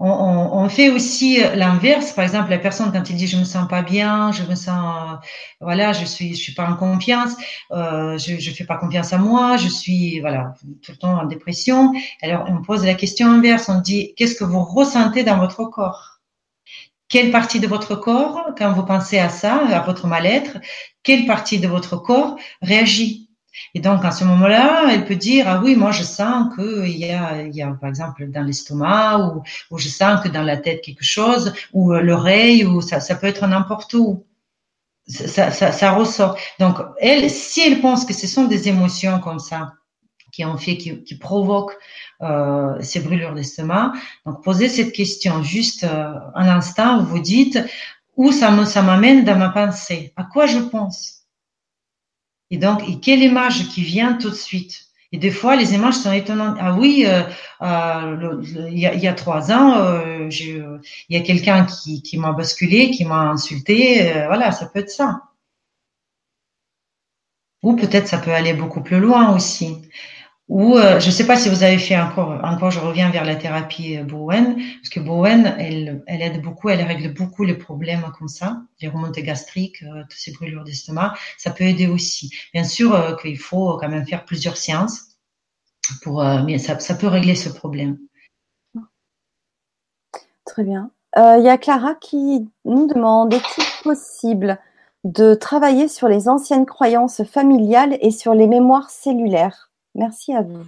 On, 0.00 0.08
on, 0.10 0.58
on, 0.64 0.68
fait 0.68 0.90
aussi 0.90 1.40
l'inverse. 1.54 2.12
Par 2.12 2.24
exemple, 2.24 2.50
la 2.50 2.58
personne 2.58 2.92
quand 2.92 3.08
il 3.10 3.16
dit 3.16 3.26
je 3.26 3.36
me 3.36 3.44
sens 3.44 3.68
pas 3.68 3.82
bien, 3.82 4.32
je 4.32 4.42
me 4.44 4.54
sens 4.54 5.18
voilà, 5.60 5.92
je 5.92 6.04
suis 6.04 6.34
je 6.34 6.42
suis 6.42 6.54
pas 6.54 6.68
en 6.68 6.76
confiance, 6.76 7.34
euh, 7.72 8.18
je 8.18 8.38
je 8.38 8.50
fais 8.52 8.64
pas 8.64 8.76
confiance 8.76 9.12
à 9.12 9.18
moi, 9.18 9.56
je 9.56 9.68
suis 9.68 10.20
voilà 10.20 10.54
tout 10.82 10.92
le 10.92 10.98
temps 10.98 11.18
en 11.18 11.26
dépression. 11.26 11.92
Alors 12.22 12.46
on 12.48 12.62
pose 12.62 12.84
la 12.84 12.94
question 12.94 13.30
inverse. 13.30 13.68
On 13.68 13.80
dit 13.80 14.14
qu'est-ce 14.16 14.34
que 14.34 14.44
vous 14.44 14.62
ressentez 14.64 15.24
dans 15.24 15.38
votre 15.38 15.64
corps? 15.64 16.20
Quelle 17.08 17.30
partie 17.30 17.60
de 17.60 17.68
votre 17.68 17.94
corps, 17.94 18.50
quand 18.58 18.72
vous 18.72 18.84
pensez 18.84 19.18
à 19.18 19.28
ça, 19.28 19.64
à 19.66 19.80
votre 19.80 20.08
mal-être, 20.08 20.58
quelle 21.04 21.24
partie 21.26 21.60
de 21.60 21.68
votre 21.68 21.96
corps 21.96 22.36
réagit? 22.62 23.25
Et 23.74 23.80
donc, 23.80 24.04
à 24.04 24.10
ce 24.10 24.24
moment-là, 24.24 24.86
elle 24.90 25.04
peut 25.04 25.16
dire, 25.16 25.46
ah 25.48 25.60
oui, 25.62 25.76
moi, 25.76 25.90
je 25.90 26.02
sens 26.02 26.54
qu'il 26.54 26.96
y 26.96 27.10
a, 27.10 27.42
il 27.42 27.54
y 27.54 27.62
a, 27.62 27.68
par 27.72 27.88
exemple, 27.88 28.26
dans 28.28 28.42
l'estomac, 28.42 29.18
ou, 29.18 29.42
ou 29.70 29.78
je 29.78 29.88
sens 29.88 30.20
que 30.22 30.28
dans 30.28 30.42
la 30.42 30.56
tête 30.56 30.82
quelque 30.82 31.04
chose, 31.04 31.52
ou 31.72 31.92
euh, 31.92 32.00
l'oreille, 32.00 32.64
ou 32.64 32.80
ça, 32.80 33.00
ça 33.00 33.14
peut 33.14 33.26
être 33.26 33.46
n'importe 33.46 33.94
où. 33.94 34.24
Ça, 35.08 35.52
ça, 35.52 35.70
ça, 35.70 35.92
ressort. 35.92 36.36
Donc, 36.58 36.78
elle, 36.98 37.30
si 37.30 37.60
elle 37.60 37.80
pense 37.80 38.04
que 38.04 38.12
ce 38.12 38.26
sont 38.26 38.44
des 38.44 38.68
émotions 38.68 39.20
comme 39.20 39.38
ça, 39.38 39.74
qui 40.32 40.44
ont 40.44 40.58
fait, 40.58 40.76
qui, 40.76 41.02
qui 41.04 41.16
provoquent 41.16 41.76
euh, 42.22 42.76
ces 42.80 43.00
brûlures 43.00 43.32
d'estomac, 43.32 43.92
donc 44.26 44.42
posez 44.42 44.68
cette 44.68 44.92
question 44.92 45.42
juste 45.42 45.84
euh, 45.84 46.12
un 46.34 46.48
instant 46.48 47.00
où 47.00 47.04
vous 47.04 47.20
dites 47.20 47.58
où 48.16 48.32
ça 48.32 48.50
me, 48.50 48.64
ça 48.64 48.82
m'amène 48.82 49.24
dans 49.24 49.36
ma 49.36 49.50
pensée, 49.50 50.12
à 50.16 50.24
quoi 50.24 50.46
je 50.46 50.58
pense? 50.58 51.15
Et 52.50 52.58
donc, 52.58 52.88
et 52.88 53.00
quelle 53.00 53.22
image 53.22 53.68
qui 53.68 53.82
vient 53.82 54.14
tout 54.14 54.30
de 54.30 54.34
suite? 54.34 54.86
Et 55.12 55.18
des 55.18 55.30
fois, 55.30 55.56
les 55.56 55.74
images 55.74 55.94
sont 55.94 56.12
étonnantes. 56.12 56.56
Ah 56.60 56.74
oui, 56.74 57.04
euh, 57.06 57.22
euh, 57.62 58.42
il, 58.70 58.78
y 58.78 59.08
a, 59.08 59.14
trois 59.14 59.52
ans, 59.52 59.78
euh, 59.78 60.28
il 60.30 61.16
y 61.16 61.16
a 61.16 61.20
quelqu'un 61.20 61.64
qui, 61.64 62.02
qui 62.02 62.18
m'a 62.18 62.32
basculé, 62.32 62.90
qui 62.90 63.04
m'a 63.04 63.30
insulté. 63.30 64.12
Voilà, 64.26 64.52
ça 64.52 64.66
peut 64.66 64.80
être 64.80 64.90
ça. 64.90 65.22
Ou 67.62 67.74
peut-être 67.76 68.08
ça 68.08 68.18
peut 68.18 68.32
aller 68.32 68.52
beaucoup 68.52 68.82
plus 68.82 69.00
loin 69.00 69.34
aussi. 69.34 69.76
Ou 70.48 70.76
euh, 70.76 71.00
je 71.00 71.06
ne 71.06 71.10
sais 71.10 71.26
pas 71.26 71.36
si 71.36 71.48
vous 71.48 71.64
avez 71.64 71.78
fait 71.78 71.98
encore, 71.98 72.40
encore 72.44 72.70
je 72.70 72.78
reviens 72.78 73.10
vers 73.10 73.24
la 73.24 73.34
thérapie 73.34 73.98
euh, 73.98 74.04
Bowen, 74.04 74.54
parce 74.54 74.90
que 74.90 75.00
Bowen, 75.00 75.56
elle, 75.58 76.04
aide 76.06 76.40
beaucoup, 76.40 76.68
elle 76.68 76.82
règle 76.82 77.12
beaucoup 77.12 77.42
les 77.42 77.54
problèmes 77.54 78.04
comme 78.16 78.28
ça, 78.28 78.62
les 78.80 78.86
remontées 78.86 79.24
gastriques, 79.24 79.82
euh, 79.82 80.02
toutes 80.02 80.20
ces 80.20 80.32
brûlures 80.32 80.62
d'estomac, 80.62 81.14
ça 81.36 81.50
peut 81.50 81.64
aider 81.64 81.88
aussi. 81.88 82.30
Bien 82.54 82.62
sûr 82.62 83.16
qu'il 83.20 83.38
faut 83.38 83.76
quand 83.78 83.88
même 83.88 84.06
faire 84.06 84.24
plusieurs 84.24 84.56
séances, 84.56 85.16
pour, 86.02 86.22
mais 86.44 86.58
ça, 86.58 86.78
ça 86.78 86.94
peut 86.94 87.08
régler 87.08 87.34
ce 87.34 87.48
problème. 87.48 87.98
Très 90.44 90.62
bien. 90.62 90.90
Il 91.16 91.42
y 91.44 91.48
a 91.48 91.58
Clara 91.58 91.94
qui 91.94 92.48
nous 92.64 92.86
demande, 92.86 93.32
est-il 93.34 93.64
possible 93.82 94.58
de 95.04 95.34
travailler 95.34 95.88
sur 95.88 96.08
les 96.08 96.28
anciennes 96.28 96.66
croyances 96.66 97.24
familiales 97.24 97.96
et 98.00 98.10
sur 98.10 98.34
les 98.34 98.46
mémoires 98.46 98.90
cellulaires? 98.90 99.65
Merci 99.96 100.34
à 100.34 100.42
vous. 100.42 100.64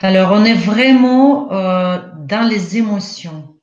Alors, 0.00 0.32
on 0.32 0.44
est 0.44 0.54
vraiment 0.54 1.50
euh, 1.52 1.98
dans 2.26 2.46
les 2.46 2.76
émotions. 2.76 3.54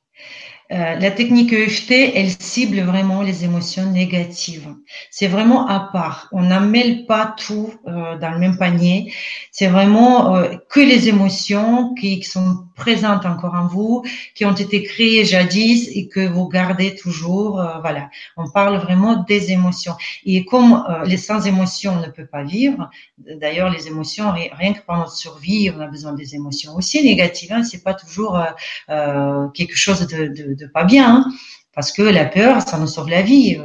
Euh, 0.72 0.96
la 0.96 1.10
technique 1.10 1.52
EFT, 1.52 1.92
elle 2.14 2.30
cible 2.30 2.80
vraiment 2.80 3.22
les 3.22 3.44
émotions 3.44 3.84
négatives. 3.90 4.74
C'est 5.10 5.28
vraiment 5.28 5.68
à 5.68 5.90
part. 5.92 6.28
On 6.32 6.42
n'amène 6.42 7.04
pas 7.06 7.34
tout 7.36 7.74
euh, 7.86 8.18
dans 8.18 8.30
le 8.30 8.38
même 8.38 8.56
panier. 8.56 9.12
C'est 9.52 9.68
vraiment 9.68 10.42
que 10.70 10.80
les 10.80 11.08
émotions 11.08 11.94
qui, 11.94 12.22
sont 12.22 12.64
présentes 12.74 13.24
encore 13.26 13.54
en 13.54 13.66
vous, 13.66 14.04
qui 14.34 14.44
ont 14.44 14.54
été 14.54 14.82
créées 14.82 15.24
jadis 15.24 15.88
et 15.92 16.08
que 16.08 16.26
vous 16.26 16.48
gardez 16.48 16.94
toujours. 16.94 17.60
Euh, 17.60 17.78
voilà, 17.80 18.10
on 18.36 18.48
parle 18.50 18.76
vraiment 18.78 19.22
des 19.22 19.52
émotions. 19.52 19.94
Et 20.24 20.44
comme 20.44 20.84
euh, 20.88 21.04
les 21.04 21.16
sans 21.16 21.46
émotions, 21.46 21.94
on 21.94 22.06
ne 22.06 22.10
peut 22.10 22.26
pas 22.26 22.42
vivre. 22.42 22.90
D'ailleurs, 23.18 23.70
les 23.70 23.86
émotions, 23.86 24.32
rien 24.32 24.72
que 24.72 24.80
pour 24.84 24.96
notre 24.96 25.12
survie, 25.16 25.70
on 25.74 25.80
a 25.80 25.86
besoin 25.86 26.12
des 26.12 26.34
émotions 26.34 26.74
aussi 26.74 27.02
négatives. 27.02 27.52
Hein, 27.52 27.62
c'est 27.62 27.82
pas 27.82 27.94
toujours 27.94 28.42
euh, 28.90 29.48
quelque 29.48 29.76
chose 29.76 30.06
de, 30.06 30.26
de, 30.26 30.54
de 30.54 30.66
pas 30.66 30.84
bien, 30.84 31.16
hein, 31.16 31.32
parce 31.74 31.92
que 31.92 32.02
la 32.02 32.24
peur, 32.24 32.62
ça 32.62 32.78
nous 32.78 32.86
sauve 32.86 33.08
la 33.08 33.22
vie. 33.22 33.58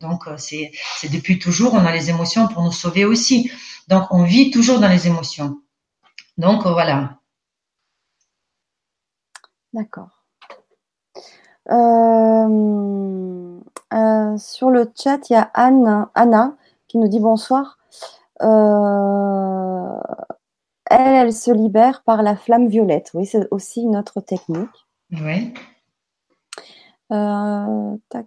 donc, 0.00 0.24
c'est 0.36 0.72
depuis 1.10 1.38
toujours, 1.38 1.74
on 1.74 1.84
a 1.84 1.92
les 1.92 2.10
émotions 2.10 2.48
pour 2.48 2.62
nous 2.62 2.72
sauver 2.72 3.04
aussi. 3.04 3.50
Donc, 3.88 4.04
on 4.10 4.24
vit 4.24 4.50
toujours 4.50 4.80
dans 4.80 4.88
les 4.88 5.06
émotions. 5.06 5.58
Donc, 6.38 6.66
voilà. 6.66 7.21
D'accord. 9.72 10.22
Euh, 11.70 13.60
euh, 13.94 14.36
sur 14.36 14.70
le 14.70 14.90
chat, 14.96 15.30
il 15.30 15.34
y 15.34 15.36
a 15.36 15.50
Anne, 15.54 16.08
Anna 16.14 16.56
qui 16.88 16.98
nous 16.98 17.08
dit 17.08 17.20
bonsoir. 17.20 17.78
Euh, 18.42 20.00
elle, 20.90 21.26
elle 21.26 21.32
se 21.32 21.50
libère 21.50 22.02
par 22.02 22.22
la 22.22 22.36
flamme 22.36 22.68
violette. 22.68 23.10
Oui, 23.14 23.26
c'est 23.26 23.46
aussi 23.50 23.82
une 23.82 23.96
autre 23.96 24.20
technique. 24.20 24.86
Oui. 25.12 25.54
Tac. 28.08 28.26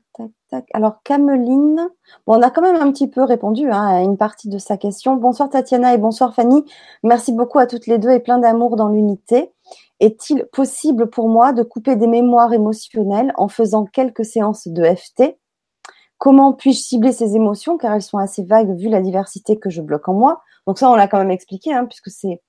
Alors, 0.74 1.02
Cameline, 1.04 1.90
on 2.28 2.42
a 2.42 2.52
quand 2.52 2.62
même 2.62 2.76
un 2.76 2.92
petit 2.92 3.08
peu 3.08 3.24
répondu 3.24 3.70
hein, 3.72 3.88
à 3.88 4.02
une 4.02 4.18
partie 4.18 4.48
de 4.48 4.58
sa 4.58 4.78
question. 4.78 5.16
Bonsoir 5.16 5.50
Tatiana 5.50 5.94
et 5.94 5.98
bonsoir 5.98 6.36
Fanny. 6.36 6.64
Merci 7.04 7.34
beaucoup 7.34 7.60
à 7.60 7.66
toutes 7.66 7.88
les 7.88 7.98
deux 7.98 8.12
et 8.12 8.20
plein 8.20 8.38
d'amour 8.38 8.76
dans 8.76 8.90
l'unité. 8.90 9.52
Est-il 10.00 10.46
possible 10.52 11.10
pour 11.10 11.30
moi 11.30 11.52
de 11.54 11.64
couper 11.64 11.96
des 11.96 12.08
mémoires 12.08 12.54
émotionnelles 12.54 13.34
en 13.38 13.48
faisant 13.48 13.86
quelques 13.86 14.26
séances 14.26 14.68
de 14.68 14.84
FT 14.84 15.38
Comment 16.18 16.54
puis-je 16.54 16.80
cibler 16.80 17.12
ces 17.12 17.36
émotions 17.36 17.78
car 17.78 17.94
elles 17.94 18.02
sont 18.02 18.18
assez 18.18 18.44
vagues 18.44 18.78
vu 18.78 18.90
la 18.90 19.02
diversité 19.02 19.58
que 19.58 19.70
je 19.70 19.82
bloque 19.82 20.08
en 20.08 20.14
moi? 20.14 20.42
Donc 20.68 20.78
ça, 20.78 20.90
on 20.90 20.96
l'a 20.96 21.08
quand 21.08 21.18
même 21.18 21.32
expliqué 21.32 21.74
hein, 21.74 21.86
puisque 21.86 22.10
c'est 22.10 22.42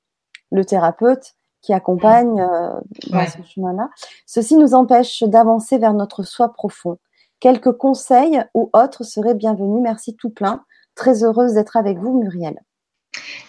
le 0.51 0.65
thérapeute 0.65 1.35
qui 1.67 1.73
accompagne 1.73 2.41
euh, 2.41 2.81
dans 3.11 3.27
ce 3.27 3.39
chemin-là. 3.55 3.91
Ceci 4.25 4.57
nous 4.57 4.73
empêche 4.73 5.25
d'avancer 5.25 5.79
vers 5.79 5.95
notre 5.95 6.23
soi 6.23 6.53
profond. 6.53 6.97
Quelques 7.41 7.73
conseils 7.73 8.41
ou 8.55 8.71
autres 8.73 9.03
seraient 9.03 9.35
bienvenus. 9.35 9.83
Merci 9.83 10.15
tout 10.15 10.31
plein. 10.31 10.63
Très 10.95 11.25
heureuse 11.25 11.55
d'être 11.55 11.77
avec 11.77 11.99
vous, 11.99 12.21
Muriel. 12.21 12.61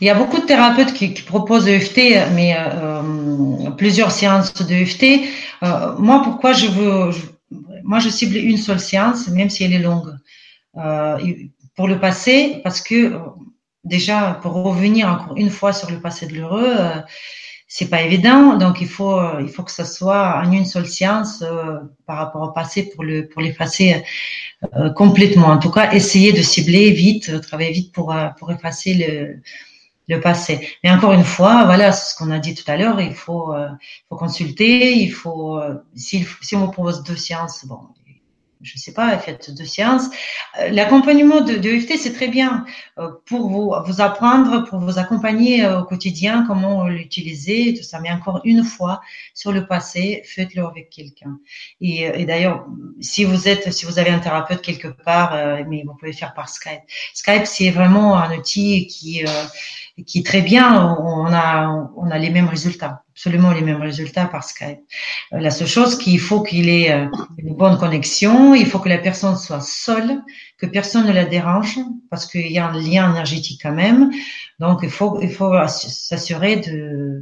Il 0.01 0.07
y 0.07 0.09
a 0.09 0.15
beaucoup 0.15 0.39
de 0.39 0.45
thérapeutes 0.45 0.93
qui, 0.93 1.09
proposent 1.09 1.67
EFT, 1.67 2.33
mais 2.33 2.55
euh, 2.57 3.69
plusieurs 3.77 4.09
séances 4.09 4.51
de 4.55 4.73
EFT. 4.73 5.29
Euh, 5.61 5.93
moi, 5.99 6.23
pourquoi 6.23 6.53
je 6.53 6.67
veux, 6.67 7.11
moi, 7.83 7.99
je 7.99 8.09
cible 8.09 8.35
une 8.37 8.57
seule 8.57 8.79
séance, 8.79 9.27
même 9.27 9.51
si 9.51 9.63
elle 9.63 9.73
est 9.73 9.79
longue. 9.79 10.11
Euh, 10.77 11.17
pour 11.75 11.87
le 11.87 11.99
passé, 11.99 12.61
parce 12.63 12.81
que 12.81 13.19
déjà, 13.83 14.39
pour 14.41 14.53
revenir 14.53 15.07
encore 15.07 15.37
une 15.37 15.51
fois 15.51 15.71
sur 15.71 15.91
le 15.91 16.01
passé 16.01 16.25
de 16.25 16.33
l'heureux, 16.33 16.75
c'est 17.67 17.89
pas 17.89 18.01
évident. 18.01 18.57
Donc, 18.57 18.81
il 18.81 18.87
faut, 18.87 19.19
il 19.39 19.49
faut 19.49 19.63
que 19.63 19.71
ça 19.71 19.85
soit 19.85 20.41
en 20.43 20.51
une 20.51 20.65
seule 20.65 20.87
séance 20.87 21.43
par 22.05 22.17
rapport 22.17 22.41
au 22.41 22.51
passé 22.51 22.89
pour 22.93 23.03
le, 23.03 23.27
pour 23.27 23.41
l'effacer 23.41 24.03
complètement. 24.95 25.47
En 25.47 25.57
tout 25.57 25.71
cas, 25.71 25.91
essayer 25.91 26.31
de 26.31 26.41
cibler 26.41 26.91
vite, 26.91 27.41
travailler 27.41 27.71
vite 27.71 27.93
pour, 27.93 28.15
pour 28.39 28.51
effacer 28.51 28.93
le 28.93 29.41
le 30.07 30.19
passé. 30.21 30.67
Mais 30.83 30.91
encore 30.91 31.13
une 31.13 31.23
fois, 31.23 31.65
voilà, 31.65 31.91
ce 31.91 32.15
qu'on 32.15 32.31
a 32.31 32.39
dit 32.39 32.55
tout 32.55 32.69
à 32.69 32.77
l'heure, 32.77 32.99
il 33.01 33.13
faut, 33.13 33.53
euh, 33.53 33.69
faut 34.09 34.15
consulter, 34.15 34.93
il 34.93 35.11
faut, 35.11 35.59
euh, 35.59 35.75
si, 35.95 36.25
si 36.41 36.55
on 36.55 36.65
vous 36.65 36.71
propose 36.71 37.03
deux 37.03 37.15
séances, 37.15 37.65
bon, 37.65 37.79
je 38.61 38.77
sais 38.77 38.93
pas, 38.93 39.17
faites 39.17 39.51
deux 39.55 39.65
séances. 39.65 40.05
Euh, 40.59 40.69
l'accompagnement 40.69 41.41
de, 41.41 41.55
de 41.55 41.69
EFT, 41.69 41.97
c'est 41.97 42.13
très 42.13 42.27
bien 42.27 42.65
euh, 42.97 43.09
pour 43.25 43.49
vous, 43.49 43.73
vous 43.85 44.01
apprendre, 44.01 44.63
pour 44.67 44.79
vous 44.79 44.99
accompagner 44.99 45.65
euh, 45.65 45.81
au 45.81 45.83
quotidien, 45.83 46.45
comment 46.47 46.87
l'utiliser, 46.87 47.73
tout 47.75 47.83
ça. 47.83 47.99
Mais 47.99 48.11
encore 48.11 48.41
une 48.43 48.63
fois, 48.63 49.01
sur 49.33 49.51
le 49.51 49.67
passé, 49.67 50.21
faites-le 50.25 50.65
avec 50.65 50.89
quelqu'un. 50.89 51.39
Et, 51.81 52.03
et 52.03 52.25
d'ailleurs, 52.25 52.65
si 52.99 53.23
vous 53.23 53.47
êtes, 53.47 53.71
si 53.71 53.85
vous 53.85 53.99
avez 53.99 54.09
un 54.09 54.19
thérapeute 54.19 54.61
quelque 54.61 54.87
part, 54.87 55.35
mais 55.67 55.83
vous 55.85 55.93
pouvez 55.93 56.13
faire 56.13 56.33
par 56.33 56.49
Skype. 56.49 56.81
Skype, 57.13 57.45
c'est 57.45 57.69
vraiment 57.69 58.17
un 58.17 58.35
outil 58.35 58.87
qui 58.87 59.23
qui 60.05 60.19
est 60.19 60.25
très 60.25 60.41
bien. 60.41 60.95
On 60.99 61.25
a, 61.27 61.89
on 61.95 62.11
a 62.11 62.17
les 62.17 62.29
mêmes 62.29 62.47
résultats, 62.47 63.03
absolument 63.17 63.51
les 63.51 63.63
mêmes 63.63 63.81
résultats 63.81 64.27
par 64.27 64.43
Skype. 64.43 64.79
Euh, 65.33 65.39
la 65.39 65.49
seule 65.49 65.67
chose 65.67 65.97
qu'il 65.97 66.19
faut 66.19 66.43
qu'il 66.43 66.69
ait 66.69 66.91
euh, 66.91 67.07
une 67.39 67.55
bonne 67.55 67.79
connexion, 67.79 68.53
il 68.53 68.67
faut 68.67 68.77
que 68.77 68.89
la 68.89 68.99
personne 68.99 69.35
soit 69.37 69.59
seule, 69.59 70.21
que 70.59 70.67
personne 70.67 71.07
ne 71.07 71.11
la 71.11 71.25
dérange, 71.25 71.79
parce 72.11 72.27
qu'il 72.27 72.51
y 72.51 72.59
a 72.59 72.67
un 72.67 72.79
lien 72.79 73.09
énergétique 73.09 73.61
quand 73.63 73.73
même. 73.73 74.11
Donc 74.59 74.81
il 74.83 74.91
faut, 74.91 75.19
s'assurer 75.67 76.61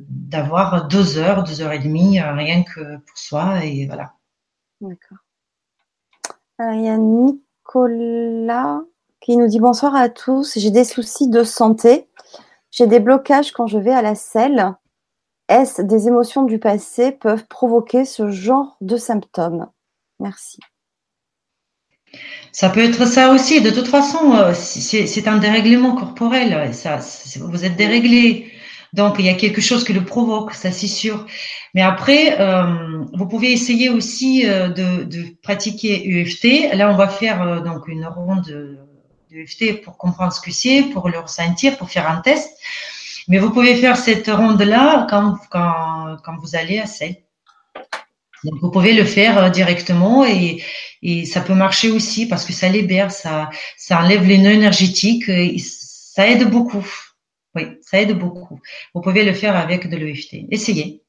d'avoir 0.10 0.90
deux 0.90 1.18
heures, 1.18 1.46
deux 1.46 1.62
heures 1.62 1.72
et 1.72 1.80
demie, 1.80 2.20
euh, 2.20 2.34
rien 2.34 2.64
que 2.64 2.98
pour 2.98 3.18
soi, 3.18 3.64
et 3.64 3.86
voilà. 3.86 4.12
D'accord. 4.82 5.20
Il 6.60 6.84
y 6.84 6.90
a 6.90 6.98
Nicolas 6.98 8.82
qui 9.22 9.38
nous 9.38 9.48
dit 9.48 9.62
bonsoir 9.62 9.96
à 9.96 10.10
tous. 10.10 10.60
J'ai 10.60 10.72
des 10.72 10.84
soucis 10.84 11.30
de 11.30 11.44
santé. 11.46 12.10
J'ai 12.70 12.86
des 12.86 13.00
blocages 13.00 13.54
quand 13.54 13.68
je 13.68 13.78
vais 13.78 13.94
à 13.94 14.02
la 14.02 14.16
selle. 14.16 14.76
Est-ce 15.48 15.82
des 15.82 16.08
émotions 16.08 16.44
du 16.44 16.58
passé 16.58 17.12
peuvent 17.12 17.46
provoquer 17.48 18.06
ce 18.06 18.32
genre 18.32 18.78
de 18.82 18.98
symptômes? 18.98 19.68
Merci. 20.20 20.60
Ça 22.52 22.70
peut 22.70 22.84
être 22.84 23.06
ça 23.06 23.32
aussi. 23.32 23.62
De 23.62 23.70
toute 23.70 23.88
façon, 23.88 24.34
euh, 24.34 24.54
c'est 24.54 25.28
un 25.28 25.38
dérèglement 25.38 25.96
corporel. 25.96 26.72
Vous 27.40 27.66
êtes 27.66 27.76
déréglé. 27.76 28.52
Donc, 28.94 29.16
il 29.20 29.26
y 29.26 29.30
a 29.30 29.34
quelque 29.34 29.60
chose 29.60 29.84
qui 29.84 29.92
le 29.92 30.06
provoque, 30.06 30.54
ça 30.54 30.72
c'est 30.72 30.88
sûr. 30.88 31.26
Mais 31.74 31.82
après, 31.82 32.40
euh, 32.40 33.04
vous 33.14 33.28
pouvez 33.28 33.52
essayer 33.52 33.90
aussi 33.90 34.48
euh, 34.48 34.70
de, 34.70 35.36
pratiquer 35.44 36.08
UFT. 36.08 36.74
Là, 36.74 36.90
on 36.90 36.96
va 36.96 37.10
faire 37.10 37.62
donc 37.62 37.88
une 37.88 38.06
ronde 38.06 38.80
pour 39.84 39.98
comprendre 39.98 40.32
ce 40.32 40.40
que 40.40 40.52
c'est, 40.52 40.84
pour 40.94 41.10
le 41.10 41.20
ressentir, 41.20 41.78
pour 41.78 41.90
faire 41.90 42.10
un 42.10 42.22
test. 42.22 42.58
Mais 43.28 43.40
vous 43.40 43.52
pouvez 43.52 43.76
faire 43.76 43.98
cette 43.98 44.28
ronde-là 44.28 45.08
quand, 45.10 45.38
quand, 45.50 46.18
quand 46.24 46.38
vous 46.38 46.56
allez 46.56 46.80
à 46.80 46.86
celle. 46.86 47.16
Donc 48.44 48.60
vous 48.62 48.70
pouvez 48.70 48.94
le 48.94 49.06
faire 49.06 49.38
euh, 49.38 49.50
directement 49.50 50.24
et, 50.26 50.62
et 51.02 51.26
ça 51.26 51.42
peut 51.42 51.54
marcher 51.54 51.90
aussi 51.92 52.28
parce 52.28 52.46
que 52.46 52.54
ça 52.54 52.70
libère, 52.70 53.12
ça, 53.12 53.50
ça 53.78 54.00
enlève 54.00 54.26
les 54.26 54.38
nœuds 54.38 54.52
énergétiques, 54.52 55.30
et 55.30 55.58
ça 55.60 56.28
aide 56.28 56.50
beaucoup. 56.50 56.86
Oui, 57.56 57.64
ça 57.82 58.02
aide 58.02 58.18
beaucoup. 58.18 58.60
Vous 58.94 59.02
pouvez 59.02 59.24
le 59.24 59.34
faire 59.34 59.56
avec 59.56 59.90
de 59.90 59.98
l'EFT. 59.98 60.46
Essayez. 60.52 61.02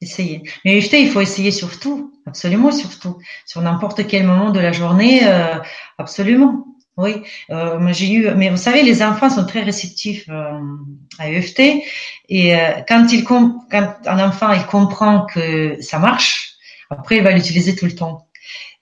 Essayez. 0.00 0.42
Mais 0.64 0.74
l'EFT, 0.74 0.94
il 0.94 1.08
faut 1.08 1.20
essayer 1.20 1.50
surtout, 1.50 2.12
absolument 2.26 2.72
surtout, 2.72 3.18
sur 3.46 3.62
n'importe 3.62 4.06
quel 4.06 4.24
moment 4.24 4.50
de 4.50 4.60
la 4.60 4.72
journée, 4.72 5.20
euh, 5.24 5.56
absolument. 5.98 6.66
Oui, 6.96 7.22
euh, 7.50 7.92
j'ai 7.92 8.12
eu, 8.12 8.30
mais 8.36 8.50
vous 8.50 8.56
savez, 8.56 8.82
les 8.82 9.02
enfants 9.02 9.28
sont 9.28 9.44
très 9.46 9.62
réceptifs 9.62 10.26
euh, 10.28 10.60
à 11.18 11.28
EFT 11.28 11.60
et 12.28 12.54
euh, 12.54 12.82
quand 12.86 13.12
il 13.12 13.24
quand 13.24 13.66
un 14.06 14.24
enfant 14.24 14.52
il 14.52 14.64
comprend 14.66 15.26
que 15.26 15.76
ça 15.80 15.98
marche, 15.98 16.54
après 16.90 17.16
il 17.16 17.24
va 17.24 17.32
l'utiliser 17.32 17.74
tout 17.74 17.86
le 17.86 17.96
temps. 17.96 18.28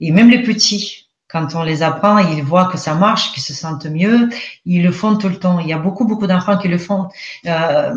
Et 0.00 0.10
même 0.12 0.28
les 0.28 0.42
petits, 0.42 1.08
quand 1.26 1.54
on 1.54 1.62
les 1.62 1.82
apprend, 1.82 2.18
ils 2.18 2.42
voient 2.42 2.66
que 2.66 2.76
ça 2.76 2.94
marche, 2.94 3.32
qu'ils 3.32 3.42
se 3.42 3.54
sentent 3.54 3.86
mieux, 3.86 4.28
ils 4.66 4.82
le 4.82 4.92
font 4.92 5.16
tout 5.16 5.30
le 5.30 5.38
temps. 5.38 5.58
Il 5.60 5.68
y 5.68 5.72
a 5.72 5.78
beaucoup 5.78 6.04
beaucoup 6.04 6.26
d'enfants 6.26 6.58
qui 6.58 6.68
le 6.68 6.76
font. 6.76 7.08
Euh, 7.46 7.94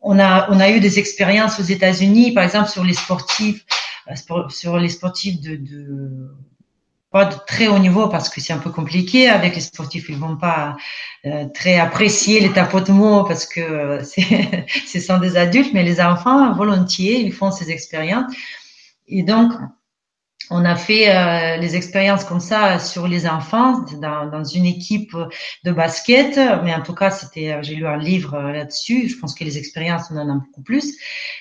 on 0.00 0.20
a 0.20 0.48
on 0.52 0.60
a 0.60 0.70
eu 0.70 0.78
des 0.78 1.00
expériences 1.00 1.58
aux 1.58 1.64
États-Unis, 1.64 2.30
par 2.30 2.44
exemple 2.44 2.68
sur 2.68 2.84
les 2.84 2.94
sportifs, 2.94 3.64
euh, 4.08 4.48
sur 4.50 4.78
les 4.78 4.88
sportifs 4.88 5.40
de, 5.40 5.56
de 5.56 6.30
pas 7.10 7.24
de 7.24 7.34
très 7.46 7.68
haut 7.68 7.78
niveau 7.78 8.08
parce 8.08 8.28
que 8.28 8.40
c'est 8.40 8.52
un 8.52 8.58
peu 8.58 8.70
compliqué 8.70 9.28
avec 9.28 9.54
les 9.54 9.60
sportifs 9.60 10.08
ils 10.08 10.18
vont 10.18 10.36
pas 10.36 10.76
euh, 11.24 11.46
très 11.54 11.78
apprécier 11.78 12.40
les 12.40 12.52
tapotements 12.52 13.24
parce 13.24 13.46
que 13.46 13.60
euh, 13.60 14.02
ce 14.86 15.00
sont 15.00 15.18
des 15.18 15.36
adultes 15.36 15.72
mais 15.72 15.82
les 15.82 16.00
enfants 16.00 16.52
volontiers 16.52 17.20
ils 17.20 17.32
font 17.32 17.50
ces 17.50 17.70
expériences 17.70 18.32
et 19.06 19.22
donc 19.22 19.52
on 20.50 20.64
a 20.64 20.76
fait 20.76 21.10
euh, 21.10 21.56
les 21.58 21.76
expériences 21.76 22.24
comme 22.24 22.40
ça 22.40 22.78
sur 22.78 23.06
les 23.06 23.26
enfants 23.26 23.84
dans, 24.00 24.26
dans, 24.26 24.44
une 24.44 24.64
équipe 24.64 25.14
de 25.64 25.72
basket, 25.72 26.40
mais 26.64 26.74
en 26.74 26.80
tout 26.80 26.94
cas, 26.94 27.10
c'était, 27.10 27.58
j'ai 27.62 27.74
lu 27.74 27.86
un 27.86 27.98
livre 27.98 28.40
là-dessus. 28.40 29.10
Je 29.10 29.18
pense 29.18 29.34
que 29.34 29.44
les 29.44 29.58
expériences, 29.58 30.10
on 30.10 30.16
en 30.16 30.30
a 30.30 30.34
beaucoup 30.36 30.62
plus. 30.62 30.96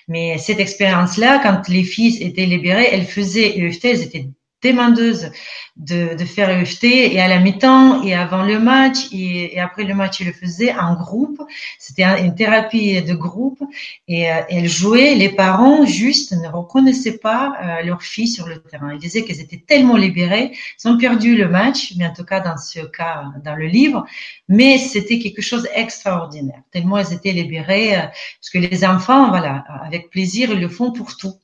Mais 0.09 0.37
cette 0.39 0.59
expérience-là, 0.59 1.39
quand 1.41 1.69
les 1.69 1.85
filles 1.85 2.21
étaient 2.21 2.45
libérées, 2.45 2.89
elles 2.91 3.05
faisaient 3.05 3.57
EFT, 3.57 3.85
elles 3.85 4.01
étaient 4.01 4.29
demandeuse 4.63 5.31
de, 5.75 6.15
de 6.15 6.25
faire 6.25 6.49
EFT 6.49 6.85
et 6.85 7.21
à 7.21 7.27
la 7.27 7.39
mi-temps 7.39 8.03
et 8.03 8.15
avant 8.15 8.43
le 8.43 8.59
match 8.59 8.97
et, 9.11 9.59
après 9.59 9.83
le 9.83 9.93
match, 9.93 10.19
il 10.19 10.27
le 10.27 10.33
faisait 10.33 10.73
en 10.73 10.95
groupe. 10.95 11.41
C'était 11.77 12.03
une 12.23 12.33
thérapie 12.33 13.01
de 13.01 13.13
groupe 13.13 13.61
et 14.07 14.31
euh, 14.31 14.41
elle 14.49 14.67
jouait. 14.67 15.13
Les 15.15 15.29
parents 15.29 15.85
juste 15.85 16.31
ne 16.31 16.47
reconnaissaient 16.47 17.19
pas 17.19 17.53
euh, 17.61 17.83
leur 17.83 18.01
fille 18.01 18.27
sur 18.27 18.47
le 18.47 18.59
terrain. 18.61 18.91
Ils 18.93 18.99
disaient 18.99 19.23
qu'elles 19.23 19.41
étaient 19.41 19.63
tellement 19.65 19.97
libérées, 19.97 20.51
ils 20.83 20.87
ont 20.87 20.97
perdu 20.97 21.35
le 21.35 21.47
match, 21.47 21.93
mais 21.97 22.07
en 22.07 22.13
tout 22.13 22.25
cas 22.25 22.39
dans 22.39 22.57
ce 22.57 22.79
cas, 22.79 23.25
dans 23.43 23.55
le 23.55 23.67
livre, 23.67 24.05
mais 24.47 24.77
c'était 24.77 25.19
quelque 25.19 25.41
chose 25.41 25.63
d'extraordinaire. 25.63 26.61
Tellement 26.71 26.97
elles 26.97 27.13
étaient 27.13 27.31
libérées 27.31 27.95
euh, 27.95 28.01
parce 28.01 28.49
que 28.51 28.57
les 28.57 28.83
enfants, 28.83 29.29
voilà, 29.29 29.63
avec 29.83 30.09
plaisir, 30.09 30.51
ils 30.51 30.59
le 30.59 30.69
font 30.69 30.91
pour 30.91 31.15
tout. 31.15 31.35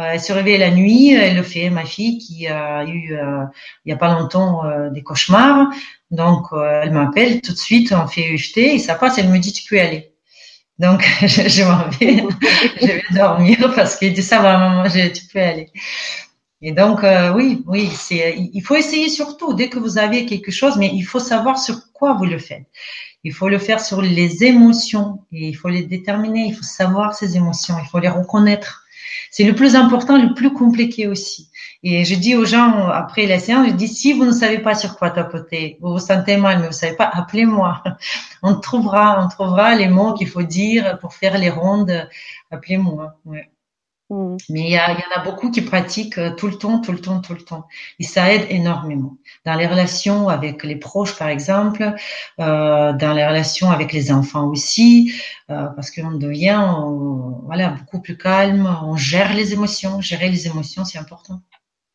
Euh, 0.00 0.12
elle 0.14 0.20
se 0.20 0.32
réveille 0.32 0.58
la 0.58 0.70
nuit, 0.70 1.12
elle 1.12 1.36
le 1.36 1.42
fait. 1.42 1.68
Ma 1.70 1.84
fille 1.84 2.18
qui 2.18 2.46
a 2.46 2.84
eu 2.84 3.14
euh, 3.14 3.44
il 3.84 3.90
y 3.90 3.92
a 3.92 3.96
pas 3.96 4.18
longtemps 4.18 4.64
euh, 4.64 4.90
des 4.90 5.02
cauchemars, 5.02 5.68
donc 6.10 6.46
elle 6.52 6.92
m'appelle 6.92 7.40
tout 7.40 7.52
de 7.52 7.58
suite, 7.58 7.92
on 7.92 8.06
fait 8.06 8.28
UFT 8.30 8.58
et 8.58 8.78
ça 8.78 8.94
passe. 8.94 9.18
Elle 9.18 9.28
me 9.28 9.38
dit 9.38 9.52
tu 9.52 9.64
peux 9.68 9.76
y 9.76 9.80
aller. 9.80 10.12
Donc 10.78 11.02
je, 11.22 11.48
je 11.48 11.64
m'en 11.64 11.88
vais, 11.88 12.24
je 12.80 12.86
vais 12.86 13.02
dormir 13.12 13.72
parce 13.76 13.96
qu'elle 13.96 14.14
dit 14.14 14.22
ça 14.22 14.40
va 14.40 14.58
maman, 14.58 14.88
tu 14.88 15.26
peux 15.32 15.40
aller. 15.40 15.70
Et 16.62 16.72
donc 16.72 17.00
oui, 17.34 17.62
oui, 17.66 17.90
c'est 17.94 18.36
il 18.36 18.60
faut 18.60 18.76
essayer 18.76 19.08
surtout 19.08 19.54
dès 19.54 19.68
que 19.68 19.78
vous 19.78 19.98
avez 19.98 20.26
quelque 20.26 20.50
chose, 20.50 20.76
mais 20.78 20.90
il 20.92 21.02
faut 21.02 21.20
savoir 21.20 21.58
sur 21.58 21.92
quoi 21.92 22.14
vous 22.14 22.26
le 22.26 22.38
faites. 22.38 22.66
Il 23.22 23.34
faut 23.34 23.48
le 23.48 23.58
faire 23.58 23.80
sur 23.80 24.00
les 24.00 24.44
émotions 24.44 25.24
et 25.32 25.48
il 25.48 25.54
faut 25.54 25.68
les 25.68 25.82
déterminer. 25.82 26.46
Il 26.46 26.54
faut 26.54 26.62
savoir 26.62 27.14
ces 27.14 27.36
émotions. 27.36 27.76
Il 27.82 27.86
faut 27.88 27.98
les 27.98 28.08
reconnaître. 28.08 28.84
C'est 29.30 29.44
le 29.44 29.54
plus 29.54 29.76
important, 29.76 30.20
le 30.20 30.34
plus 30.34 30.52
compliqué 30.52 31.06
aussi. 31.06 31.50
Et 31.82 32.04
je 32.04 32.14
dis 32.16 32.34
aux 32.34 32.44
gens 32.44 32.88
après 32.88 33.26
la 33.26 33.38
séance, 33.38 33.68
je 33.68 33.72
dis 33.72 33.88
si 33.88 34.12
vous 34.12 34.24
ne 34.24 34.32
savez 34.32 34.58
pas 34.58 34.74
sur 34.74 34.98
quoi 34.98 35.10
tapoter, 35.10 35.78
vous 35.80 35.92
vous 35.92 35.98
sentez 35.98 36.36
mal, 36.36 36.60
mais 36.60 36.66
vous 36.66 36.72
savez 36.72 36.96
pas, 36.96 37.06
appelez-moi. 37.06 37.82
On 38.42 38.54
trouvera, 38.54 39.22
on 39.22 39.28
trouvera 39.28 39.74
les 39.74 39.88
mots 39.88 40.14
qu'il 40.14 40.26
faut 40.26 40.42
dire 40.42 40.98
pour 41.00 41.12
faire 41.12 41.36
les 41.36 41.50
rondes. 41.50 42.08
Appelez-moi. 42.50 43.18
Ouais. 43.26 43.50
Mm. 44.10 44.36
Mais 44.48 44.60
il 44.60 44.66
y, 44.66 44.72
y, 44.72 44.78
en 44.78 45.20
a 45.20 45.24
beaucoup 45.24 45.50
qui 45.50 45.62
pratiquent 45.62 46.18
euh, 46.18 46.34
tout 46.34 46.48
le 46.48 46.56
temps, 46.56 46.80
tout 46.80 46.92
le 46.92 47.00
temps, 47.00 47.20
tout 47.20 47.32
le 47.32 47.42
temps. 47.42 47.66
Et 47.98 48.04
ça 48.04 48.32
aide 48.32 48.46
énormément. 48.50 49.16
Dans 49.46 49.54
les 49.54 49.66
relations 49.66 50.28
avec 50.28 50.64
les 50.64 50.76
proches, 50.76 51.16
par 51.16 51.28
exemple, 51.28 51.94
euh, 52.40 52.92
dans 52.92 53.12
les 53.14 53.26
relations 53.26 53.70
avec 53.70 53.92
les 53.92 54.12
enfants 54.12 54.48
aussi, 54.48 55.14
euh, 55.50 55.66
parce 55.76 55.90
qu'on 55.90 56.12
devient 56.12 56.74
voilà, 57.44 57.70
beaucoup 57.70 58.00
plus 58.00 58.18
calme, 58.18 58.68
on 58.84 58.96
gère 58.96 59.32
les 59.32 59.52
émotions. 59.52 60.00
Gérer 60.00 60.28
les 60.28 60.46
émotions, 60.48 60.84
c'est 60.84 60.98
important. 60.98 61.40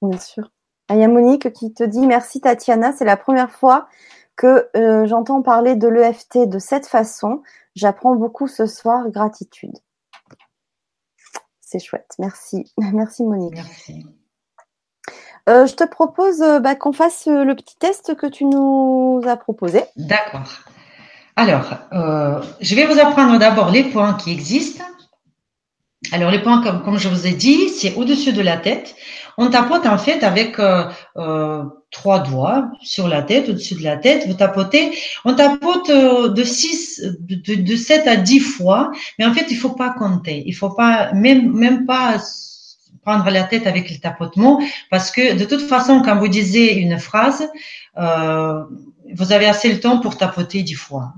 Bien 0.01 0.19
sûr. 0.19 0.49
Il 0.89 0.97
y 0.97 1.03
a 1.03 1.07
Monique 1.07 1.51
qui 1.51 1.73
te 1.73 1.83
dit 1.83 2.05
merci 2.05 2.39
Tatiana, 2.41 2.93
c'est 2.93 3.05
la 3.05 3.17
première 3.17 3.49
fois 3.49 3.87
que 4.35 4.69
euh, 4.75 5.05
j'entends 5.07 5.41
parler 5.41 5.75
de 5.75 5.87
l'EFT 5.87 6.47
de 6.47 6.59
cette 6.59 6.85
façon. 6.85 7.41
J'apprends 7.75 8.15
beaucoup 8.15 8.47
ce 8.47 8.67
soir, 8.67 9.09
gratitude 9.09 9.73
c'est 11.79 11.85
chouette. 11.85 12.11
Merci. 12.19 12.71
Merci 12.93 13.23
Monique. 13.23 13.53
Merci. 13.55 14.05
Euh, 15.47 15.67
je 15.67 15.75
te 15.75 15.83
propose 15.83 16.41
euh, 16.41 16.59
bah, 16.59 16.75
qu'on 16.75 16.91
fasse 16.91 17.27
euh, 17.27 17.43
le 17.43 17.55
petit 17.55 17.77
test 17.77 18.15
que 18.15 18.25
tu 18.25 18.45
nous 18.45 19.21
as 19.27 19.37
proposé. 19.37 19.83
D'accord. 19.95 20.49
Alors, 21.35 21.79
je 22.61 22.75
vais 22.75 22.85
vous 22.85 22.97
apprendre 22.97 23.37
d'abord 23.37 23.69
les 23.69 23.83
points 23.83 24.13
qui 24.13 24.31
existent. 24.31 24.85
Alors, 26.13 26.31
les 26.31 26.41
points, 26.41 26.63
comme, 26.63 26.81
comme 26.81 26.97
je 26.97 27.09
vous 27.09 27.27
ai 27.27 27.33
dit, 27.33 27.67
c'est 27.67 27.93
au-dessus 27.95 28.31
de 28.31 28.41
la 28.41 28.55
tête. 28.55 28.95
On 29.37 29.49
tapote 29.49 29.85
en 29.85 29.97
fait 29.97 30.23
avec 30.23 30.57
trois 31.95 32.19
doigts 32.19 32.69
sur 32.81 33.07
la 33.07 33.23
tête, 33.23 33.49
au-dessus 33.49 33.75
de 33.75 33.83
la 33.83 33.95
tête. 33.95 34.27
Vous 34.27 34.33
tapotez. 34.33 34.91
On 35.23 35.33
tapote 35.33 35.89
euh, 35.89 36.27
de 36.27 36.43
6, 36.43 37.01
de, 37.19 37.55
de 37.55 37.75
7 37.75 38.05
à 38.07 38.17
10 38.17 38.39
fois. 38.41 38.91
Mais 39.17 39.25
en 39.25 39.33
fait, 39.33 39.47
il 39.49 39.55
faut 39.55 39.71
pas 39.71 39.91
compter. 39.91 40.43
Il 40.45 40.51
faut 40.53 40.71
pas, 40.71 41.13
même, 41.13 41.51
même 41.53 41.85
pas 41.85 42.17
prendre 43.01 43.29
la 43.29 43.43
tête 43.43 43.65
avec 43.65 43.89
le 43.89 43.97
tapotement 43.97 44.61
parce 44.91 45.09
que 45.09 45.37
de 45.37 45.45
toute 45.45 45.61
façon, 45.61 46.01
quand 46.03 46.17
vous 46.17 46.27
disiez 46.27 46.75
une 46.79 46.99
phrase, 46.99 47.47
euh, 47.97 48.63
vous 49.13 49.31
avez 49.31 49.45
assez 49.45 49.71
le 49.71 49.79
temps 49.79 49.99
pour 49.99 50.17
tapoter 50.17 50.63
10 50.63 50.73
fois. 50.73 51.13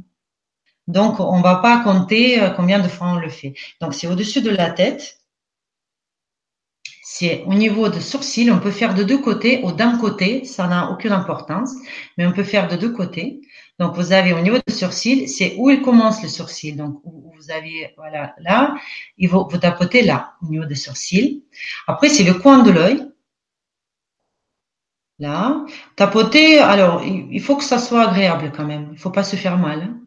Donc, 0.88 1.20
on 1.20 1.42
va 1.42 1.56
pas 1.56 1.80
compter 1.80 2.40
euh, 2.40 2.50
combien 2.52 2.80
de 2.80 2.88
fois 2.88 3.08
on 3.08 3.16
le 3.16 3.30
fait. 3.30 3.56
Donc, 3.82 3.94
c'est 3.96 4.08
au-dessus 4.08 4.42
de 4.42 4.52
la 4.52 4.70
tête 4.70 5.17
c'est 7.10 7.44
au 7.46 7.54
niveau 7.54 7.88
de 7.88 8.02
sourcils, 8.02 8.52
on 8.52 8.60
peut 8.60 8.70
faire 8.70 8.94
de 8.94 9.02
deux 9.02 9.18
côtés 9.18 9.62
ou 9.64 9.72
d'un 9.72 9.98
côté, 9.98 10.44
ça 10.44 10.68
n'a 10.68 10.92
aucune 10.92 11.14
importance, 11.14 11.74
mais 12.18 12.28
on 12.28 12.34
peut 12.34 12.44
faire 12.44 12.68
de 12.68 12.76
deux 12.76 12.92
côtés. 12.92 13.40
Donc, 13.80 13.96
vous 13.96 14.12
avez 14.12 14.34
au 14.34 14.42
niveau 14.42 14.58
de 14.58 14.74
sourcil, 14.74 15.30
c'est 15.30 15.56
où 15.58 15.70
il 15.70 15.82
commence 15.82 16.22
le 16.22 16.28
sourcil. 16.28 16.76
Donc, 16.76 17.00
vous 17.06 17.50
avez, 17.50 17.94
voilà, 17.96 18.36
là, 18.40 18.76
il 19.18 19.30
vous, 19.30 19.48
vous 19.50 19.58
tapotez 19.58 20.02
là, 20.02 20.34
au 20.42 20.48
niveau 20.48 20.66
des 20.66 20.76
sourcils. 20.76 21.46
Après, 21.88 22.10
c'est 22.10 22.26
le 22.26 22.34
coin 22.34 22.62
de 22.62 22.72
l'œil. 22.72 23.08
Là. 25.20 25.66
Tapoter, 25.96 26.60
alors, 26.60 27.04
il 27.06 27.42
faut 27.42 27.56
que 27.56 27.64
ça 27.64 27.80
soit 27.80 28.10
agréable 28.10 28.52
quand 28.54 28.66
même. 28.66 28.90
Il 28.92 29.00
faut 29.00 29.12
pas 29.12 29.24
se 29.24 29.38
faire 29.38 29.58
mal. 29.58 29.82
Hein. 29.82 30.07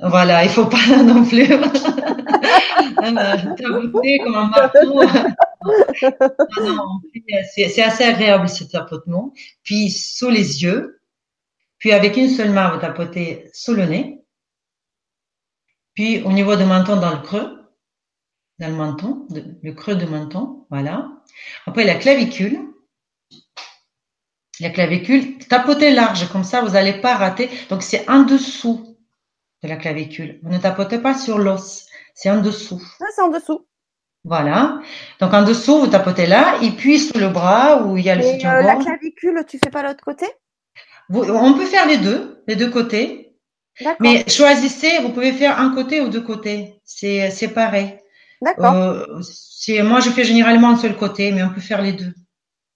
Voilà, 0.00 0.44
il 0.44 0.50
faut 0.50 0.66
pas 0.66 0.96
non 1.02 1.24
plus 1.24 1.48
tapoter 3.56 4.18
comme 4.24 4.34
un 4.34 4.48
marteau. 4.48 5.02
c'est 7.54 7.82
assez 7.82 8.04
agréable 8.04 8.48
ce 8.48 8.64
tapotement. 8.64 9.32
Puis 9.62 9.90
sous 9.90 10.30
les 10.30 10.62
yeux, 10.62 11.00
puis 11.78 11.92
avec 11.92 12.16
une 12.16 12.28
seule 12.28 12.50
main, 12.50 12.70
vous 12.70 12.80
tapotez 12.80 13.50
sous 13.52 13.74
le 13.74 13.86
nez. 13.86 14.24
Puis 15.94 16.22
au 16.22 16.32
niveau 16.32 16.56
du 16.56 16.64
menton 16.64 16.96
dans 16.96 17.10
le 17.10 17.22
creux, 17.22 17.58
dans 18.58 18.68
le 18.68 18.74
menton, 18.74 19.26
le 19.62 19.72
creux 19.72 19.96
du 19.96 20.06
menton, 20.06 20.66
voilà. 20.70 21.08
Après 21.66 21.84
la 21.84 21.94
clavicule. 21.94 22.60
La 24.60 24.70
clavicule, 24.70 25.38
tapotez 25.38 25.92
large, 25.92 26.28
comme 26.32 26.42
ça 26.42 26.62
vous 26.62 26.70
n'allez 26.70 27.00
pas 27.00 27.14
rater. 27.14 27.48
Donc 27.70 27.82
c'est 27.82 28.08
en 28.10 28.22
dessous 28.22 28.87
de 29.62 29.68
la 29.68 29.76
clavicule. 29.76 30.40
Vous 30.42 30.52
ne 30.52 30.58
tapotez 30.58 30.98
pas 30.98 31.14
sur 31.14 31.38
l'os, 31.38 31.86
c'est 32.14 32.30
en 32.30 32.40
dessous. 32.40 32.82
Ah, 33.00 33.06
c'est 33.14 33.22
en 33.22 33.28
dessous. 33.28 33.66
Voilà. 34.24 34.80
Donc 35.20 35.32
en 35.32 35.42
dessous, 35.42 35.78
vous 35.80 35.86
tapotez 35.86 36.26
là, 36.26 36.58
et 36.62 36.70
puis 36.70 36.98
sous 36.98 37.18
le 37.18 37.28
bras 37.28 37.82
où 37.82 37.96
il 37.96 38.04
y 38.04 38.10
a 38.10 38.14
le 38.14 38.24
euh, 38.24 38.62
La 38.62 38.76
clavicule, 38.76 39.44
tu 39.48 39.58
fais 39.62 39.70
pas 39.70 39.82
l'autre 39.82 40.04
côté? 40.04 40.26
On 41.10 41.54
peut 41.54 41.64
faire 41.64 41.86
les 41.86 41.96
deux, 41.96 42.42
les 42.46 42.56
deux 42.56 42.70
côtés. 42.70 43.36
Mais 44.00 44.28
choisissez, 44.28 44.98
vous 45.02 45.10
pouvez 45.10 45.32
faire 45.32 45.58
un 45.58 45.74
côté 45.74 46.00
ou 46.00 46.08
deux 46.08 46.20
côtés. 46.20 46.80
C'est 46.84 47.30
c'est 47.30 47.48
pareil. 47.48 47.98
D'accord. 48.42 48.74
Euh, 48.74 49.82
moi, 49.82 50.00
je 50.00 50.10
fais 50.10 50.24
généralement 50.24 50.70
un 50.70 50.76
seul 50.76 50.96
côté, 50.96 51.32
mais 51.32 51.42
on 51.42 51.50
peut 51.50 51.60
faire 51.60 51.82
les 51.82 51.92
deux. 51.92 52.12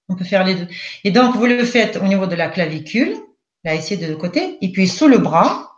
On 0.09 0.17
peut 0.17 0.25
faire 0.25 0.45
les 0.45 0.55
deux. 0.55 0.69
Et 1.05 1.11
donc, 1.11 1.37
vous 1.37 1.47
le 1.47 1.65
faites 1.65 1.97
au 1.97 2.05
niveau 2.05 2.27
de 2.27 2.35
la 2.35 2.49
clavicule, 2.49 3.17
là 3.65 3.75
ici 3.75 3.97
de 3.97 4.07
deux 4.07 4.17
côtés, 4.17 4.59
et 4.61 4.73
puis 4.73 4.89
sous 4.89 5.09
le 5.09 5.19
bras, 5.19 5.72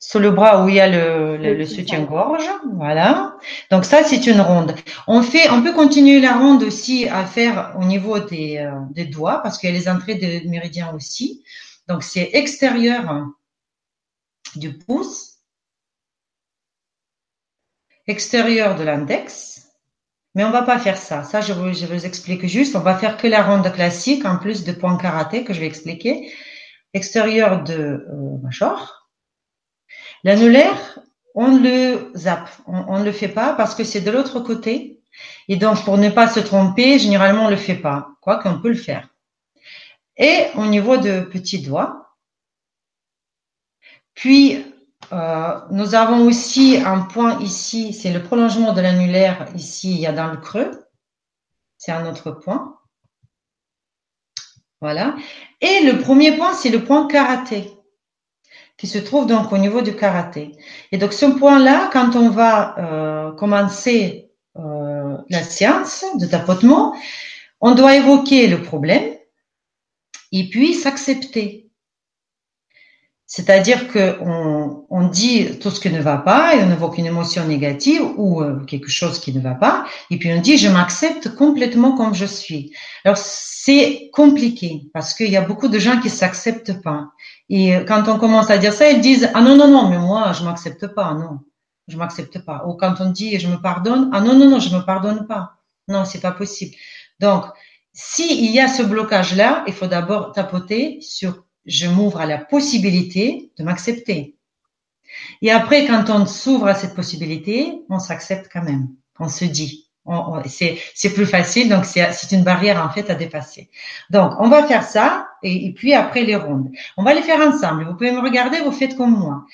sur 0.00 0.18
le 0.18 0.30
bras 0.30 0.64
où 0.64 0.68
il 0.70 0.76
y 0.76 0.80
a 0.80 0.88
le, 0.88 1.36
le, 1.36 1.66
soutien-gorge. 1.66 2.48
Voilà. 2.72 3.36
Donc 3.70 3.84
ça, 3.84 4.02
c'est 4.02 4.26
une 4.26 4.40
ronde. 4.40 4.74
On 5.06 5.22
fait, 5.22 5.50
on 5.50 5.62
peut 5.62 5.74
continuer 5.74 6.20
la 6.20 6.38
ronde 6.38 6.62
aussi 6.62 7.06
à 7.06 7.26
faire 7.26 7.76
au 7.78 7.84
niveau 7.84 8.18
des, 8.18 8.56
euh, 8.56 8.72
des 8.90 9.04
doigts 9.04 9.40
parce 9.42 9.58
qu'il 9.58 9.70
y 9.70 9.72
a 9.74 9.78
les 9.78 9.88
entrées 9.88 10.14
de 10.14 10.48
méridien 10.48 10.92
aussi. 10.94 11.44
Donc 11.86 12.02
c'est 12.02 12.30
extérieur 12.32 13.26
du 14.56 14.72
pouce, 14.78 15.36
extérieur 18.06 18.76
de 18.76 18.84
l'index. 18.84 19.68
Mais 20.34 20.44
on 20.44 20.50
va 20.50 20.62
pas 20.62 20.78
faire 20.78 20.96
ça. 20.96 21.24
Ça, 21.24 21.40
je 21.40 21.52
vous, 21.52 21.74
je 21.74 21.84
vous 21.86 22.06
explique 22.06 22.46
juste. 22.46 22.74
On 22.76 22.80
va 22.80 22.96
faire 22.96 23.16
que 23.16 23.26
la 23.26 23.42
ronde 23.42 23.70
classique 23.72 24.24
en 24.24 24.38
plus 24.38 24.64
de 24.64 24.72
points 24.72 24.96
karaté 24.96 25.44
que 25.44 25.52
je 25.52 25.60
vais 25.60 25.66
expliquer. 25.66 26.32
Extérieur 26.94 27.64
de 27.64 27.74
euh, 27.74 28.38
major 28.42 28.99
L'annulaire, 30.24 30.98
on 31.34 31.58
le 31.58 32.12
zappe, 32.16 32.50
on 32.66 32.98
ne 32.98 33.04
le 33.04 33.12
fait 33.12 33.28
pas 33.28 33.54
parce 33.54 33.74
que 33.74 33.84
c'est 33.84 34.00
de 34.00 34.10
l'autre 34.10 34.40
côté. 34.40 35.00
Et 35.48 35.56
donc, 35.56 35.84
pour 35.84 35.98
ne 35.98 36.08
pas 36.08 36.28
se 36.28 36.40
tromper, 36.40 36.98
généralement, 36.98 37.46
on 37.46 37.50
le 37.50 37.56
fait 37.56 37.74
pas, 37.74 38.10
quoi 38.20 38.38
qu'on 38.38 38.60
peut 38.60 38.68
le 38.68 38.74
faire. 38.74 39.08
Et 40.16 40.46
au 40.56 40.66
niveau 40.66 40.96
de 40.96 41.20
petits 41.20 41.62
doigts, 41.62 42.16
puis 44.14 44.64
euh, 45.12 45.60
nous 45.70 45.94
avons 45.94 46.26
aussi 46.26 46.76
un 46.84 47.00
point 47.00 47.40
ici, 47.40 47.92
c'est 47.92 48.12
le 48.12 48.22
prolongement 48.22 48.72
de 48.72 48.80
l'annulaire. 48.80 49.46
Ici, 49.54 49.92
il 49.92 50.00
y 50.00 50.06
a 50.06 50.12
dans 50.12 50.30
le 50.30 50.36
creux. 50.36 50.70
C'est 51.78 51.92
un 51.92 52.06
autre 52.06 52.30
point. 52.30 52.78
Voilà. 54.80 55.16
Et 55.60 55.80
le 55.84 55.98
premier 55.98 56.36
point, 56.36 56.54
c'est 56.54 56.70
le 56.70 56.84
point 56.84 57.06
karaté 57.06 57.79
qui 58.80 58.86
se 58.86 58.98
trouve 58.98 59.26
donc 59.26 59.52
au 59.52 59.58
niveau 59.58 59.82
du 59.82 59.94
karaté. 59.94 60.52
Et 60.90 60.96
donc 60.96 61.12
ce 61.12 61.26
point-là, 61.26 61.90
quand 61.92 62.16
on 62.16 62.30
va 62.30 62.78
euh, 62.78 63.32
commencer 63.32 64.30
euh, 64.56 65.18
la 65.28 65.42
séance 65.42 66.04
de 66.18 66.26
tapotement, 66.26 66.94
On 67.62 67.74
doit 67.74 67.94
évoquer 67.94 68.46
le 68.48 68.62
problème 68.62 69.06
et 70.32 70.48
puis 70.48 70.72
s'accepter. 70.72 71.70
C'est-à-dire 73.26 73.92
qu'on 73.92 74.86
on 74.88 75.08
dit 75.08 75.58
tout 75.60 75.70
ce 75.70 75.78
qui 75.78 75.90
ne 75.90 76.00
va 76.00 76.16
pas 76.16 76.56
et 76.56 76.64
on 76.64 76.72
évoque 76.72 76.96
une 76.96 77.06
émotion 77.06 77.46
négative 77.46 78.02
ou 78.16 78.40
euh, 78.40 78.64
quelque 78.64 78.90
chose 78.90 79.20
qui 79.20 79.32
ne 79.34 79.40
va 79.40 79.54
pas, 79.54 79.84
et 80.10 80.16
puis 80.18 80.32
on 80.32 80.40
dit 80.40 80.56
je 80.56 80.68
m'accepte 80.68 81.28
complètement 81.36 81.92
comme 81.98 82.14
je 82.14 82.24
suis. 82.24 82.72
Alors 83.04 83.18
c'est 83.18 84.10
compliqué 84.12 84.70
parce 84.94 85.12
qu'il 85.14 85.30
y 85.30 85.36
a 85.36 85.42
beaucoup 85.42 85.68
de 85.68 85.78
gens 85.78 86.00
qui 86.00 86.10
s'acceptent 86.10 86.82
pas. 86.82 87.10
Et 87.50 87.84
quand 87.86 88.08
on 88.08 88.18
commence 88.18 88.50
à 88.50 88.56
dire 88.56 88.72
ça, 88.72 88.88
ils 88.88 89.00
disent 89.00 89.28
ah 89.34 89.42
non 89.42 89.56
non 89.56 89.68
non 89.68 89.88
mais 89.90 89.98
moi 89.98 90.32
je 90.32 90.44
m'accepte 90.44 90.86
pas 90.86 91.12
non 91.14 91.40
je 91.88 91.96
m'accepte 91.96 92.38
pas. 92.44 92.64
Ou 92.66 92.74
quand 92.74 92.94
on 93.00 93.10
dit 93.10 93.38
je 93.38 93.48
me 93.48 93.56
pardonne 93.56 94.08
ah 94.12 94.20
non 94.20 94.34
non 94.38 94.48
non 94.48 94.60
je 94.60 94.74
me 94.74 94.80
pardonne 94.80 95.26
pas 95.26 95.56
non 95.88 96.04
c'est 96.04 96.20
pas 96.20 96.32
possible. 96.32 96.74
Donc 97.18 97.44
s'il 97.92 98.50
y 98.50 98.60
a 98.60 98.68
ce 98.68 98.82
blocage 98.82 99.34
là, 99.36 99.64
il 99.66 99.74
faut 99.74 99.88
d'abord 99.88 100.32
tapoter 100.32 101.00
sur 101.02 101.44
je 101.66 101.86
m'ouvre 101.86 102.20
à 102.20 102.26
la 102.26 102.38
possibilité 102.38 103.52
de 103.58 103.64
m'accepter. 103.64 104.36
Et 105.42 105.50
après, 105.50 105.86
quand 105.86 106.10
on 106.10 106.26
s'ouvre 106.26 106.68
à 106.68 106.74
cette 106.74 106.94
possibilité, 106.94 107.82
on 107.88 107.98
s'accepte 107.98 108.48
quand 108.52 108.62
même. 108.62 108.88
On 109.18 109.28
se 109.28 109.44
dit. 109.44 109.90
c'est 110.44 111.14
plus 111.14 111.26
facile, 111.26 111.68
donc 111.68 111.84
c'est 111.84 112.32
une 112.32 112.44
barrière 112.44 112.84
en 112.84 112.90
fait 112.90 113.10
à 113.10 113.14
dépasser. 113.14 113.70
Donc, 114.08 114.32
on 114.38 114.48
va 114.48 114.66
faire 114.66 114.84
ça, 114.84 115.28
et, 115.42 115.72
puis 115.72 115.94
après 115.94 116.22
les 116.22 116.36
rondes. 116.36 116.70
On 116.96 117.02
va 117.02 117.14
les 117.14 117.22
faire 117.22 117.40
ensemble. 117.40 117.84
Vous 117.84 117.94
pouvez 117.94 118.12
me 118.12 118.20
regarder, 118.20 118.60
vous 118.60 118.72
faites 118.72 118.96
comme 118.96 119.18
moi. 119.18 119.44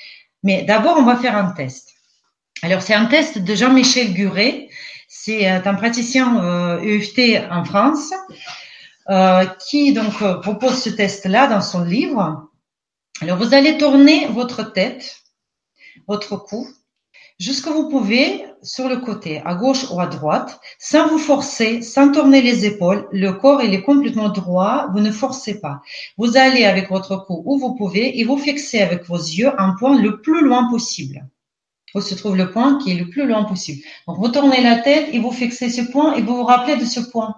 Mais 0.43 0.63
d'abord, 0.63 0.97
on 0.99 1.05
va 1.05 1.17
faire 1.17 1.37
un 1.37 1.53
test. 1.53 1.93
Alors, 2.63 2.83
c'est 2.83 2.95
un 2.95 3.07
test 3.07 3.39
de 3.39 3.55
Jean-Michel 3.55 4.15
Guret. 4.15 4.69
C'est 5.09 5.47
un 5.47 5.75
praticien 5.75 6.43
euh, 6.43 6.81
EFT 6.81 7.43
en 7.51 7.65
France. 7.65 8.13
Euh, 9.09 9.45
qui 9.69 9.93
donc 9.93 10.21
euh, 10.21 10.35
propose 10.41 10.83
ce 10.83 10.91
test-là 10.91 11.47
dans 11.47 11.61
son 11.61 11.85
livre. 11.85 12.51
Alors 13.21 13.39
vous 13.39 13.55
allez 13.55 13.79
tourner 13.79 14.27
votre 14.27 14.65
tête, 14.73 15.23
votre 16.09 16.37
cou, 16.37 16.69
jusque 17.39 17.69
vous 17.69 17.89
pouvez 17.89 18.45
sur 18.63 18.89
le 18.89 18.97
côté, 18.97 19.43
à 19.45 19.55
gauche 19.55 19.91
ou 19.91 20.01
à 20.01 20.07
droite, 20.07 20.61
sans 20.79 21.09
vous 21.09 21.19
forcer, 21.19 21.83
sans 21.83 22.11
tourner 22.11 22.41
les 22.43 22.65
épaules. 22.65 23.07
Le 23.13 23.33
corps 23.33 23.63
il 23.63 23.75
est 23.75 23.83
complètement 23.83 24.29
droit, 24.29 24.89
vous 24.93 25.01
ne 25.01 25.11
forcez 25.11 25.61
pas. 25.61 25.81
Vous 26.17 26.37
allez 26.37 26.65
avec 26.65 26.91
votre 26.91 27.17
cou 27.27 27.43
où 27.45 27.59
vous 27.59 27.75
pouvez 27.75 28.19
et 28.19 28.25
vous 28.25 28.39
fixez 28.39 28.81
avec 28.81 29.05
vos 29.05 29.17
yeux 29.17 29.53
un 29.61 29.75
point 29.79 30.01
le 30.01 30.21
plus 30.21 30.43
loin 30.43 30.69
possible. 30.71 31.27
Où 31.95 32.01
se 32.01 32.15
trouve 32.15 32.37
le 32.37 32.51
point 32.51 32.79
qui 32.79 32.93
est 32.93 32.99
le 32.99 33.09
plus 33.09 33.27
loin 33.27 33.45
possible. 33.45 33.83
Donc 34.07 34.19
vous 34.19 34.29
tournez 34.29 34.63
la 34.63 34.77
tête 34.77 35.09
et 35.13 35.19
vous 35.19 35.33
fixez 35.33 35.71
ce 35.71 35.83
point 35.83 36.15
et 36.15 36.23
vous 36.23 36.37
vous 36.37 36.45
rappelez 36.45 36.77
de 36.77 36.85
ce 36.85 37.01
point 37.01 37.35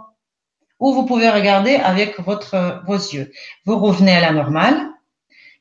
ou 0.80 0.92
vous 0.92 1.04
pouvez 1.04 1.28
regarder 1.28 1.74
avec 1.74 2.20
votre, 2.20 2.82
vos 2.86 2.94
yeux. 2.94 3.32
Vous 3.64 3.78
revenez 3.78 4.12
à 4.12 4.20
la 4.20 4.32
normale, 4.32 4.88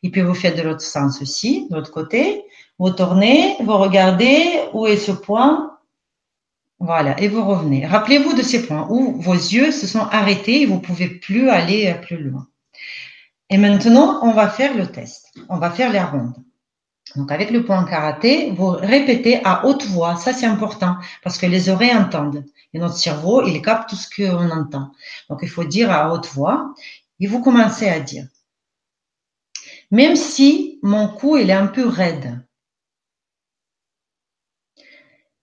et 0.03 0.11
puis 0.11 0.21
vous 0.21 0.33
faites 0.33 0.55
de 0.55 0.61
l'autre 0.61 0.81
sens 0.81 1.21
aussi, 1.21 1.67
de 1.69 1.75
l'autre 1.75 1.91
côté. 1.91 2.43
Vous 2.79 2.91
tournez, 2.91 3.55
vous 3.59 3.77
regardez 3.77 4.61
où 4.73 4.85
est 4.85 4.97
ce 4.97 5.11
point? 5.11 5.77
Voilà, 6.79 7.19
et 7.19 7.27
vous 7.27 7.43
revenez. 7.43 7.87
Rappelez-vous 7.87 8.33
de 8.33 8.43
ces 8.43 8.67
points 8.67 8.87
où 8.89 9.19
vos 9.19 9.33
yeux 9.33 9.71
se 9.71 9.87
sont 9.87 10.07
arrêtés 10.11 10.61
et 10.61 10.65
vous 10.67 10.79
pouvez 10.79 11.07
plus 11.07 11.49
aller 11.49 11.95
plus 12.03 12.17
loin. 12.17 12.47
Et 13.49 13.57
maintenant, 13.57 14.19
on 14.21 14.31
va 14.31 14.47
faire 14.47 14.75
le 14.75 14.85
test. 14.87 15.33
On 15.49 15.57
va 15.57 15.71
faire 15.71 15.91
les 15.91 16.01
rondes. 16.01 16.35
Donc, 17.15 17.31
avec 17.31 17.49
le 17.49 17.65
point 17.65 17.83
karaté, 17.85 18.51
vous 18.51 18.69
répétez 18.69 19.41
à 19.43 19.65
haute 19.65 19.85
voix. 19.85 20.17
Ça, 20.17 20.33
c'est 20.33 20.45
important 20.45 20.97
parce 21.23 21.37
que 21.37 21.45
les 21.45 21.69
oreilles 21.69 21.95
entendent. 21.95 22.45
Et 22.73 22.79
notre 22.79 22.97
cerveau, 22.97 23.43
il 23.47 23.61
capte 23.61 23.89
tout 23.89 23.95
ce 23.95 24.09
qu'on 24.09 24.51
entend. 24.51 24.91
Donc, 25.29 25.39
il 25.41 25.49
faut 25.49 25.63
dire 25.63 25.89
à 25.89 26.13
haute 26.13 26.27
voix. 26.27 26.73
Et 27.19 27.25
vous 27.25 27.41
commencez 27.41 27.89
à 27.89 27.99
dire. 28.01 28.27
Même 29.89 30.15
si 30.15 30.79
mon 30.83 31.07
cou, 31.07 31.37
il 31.37 31.49
est 31.49 31.53
un 31.53 31.67
peu 31.67 31.87
raide. 31.87 32.45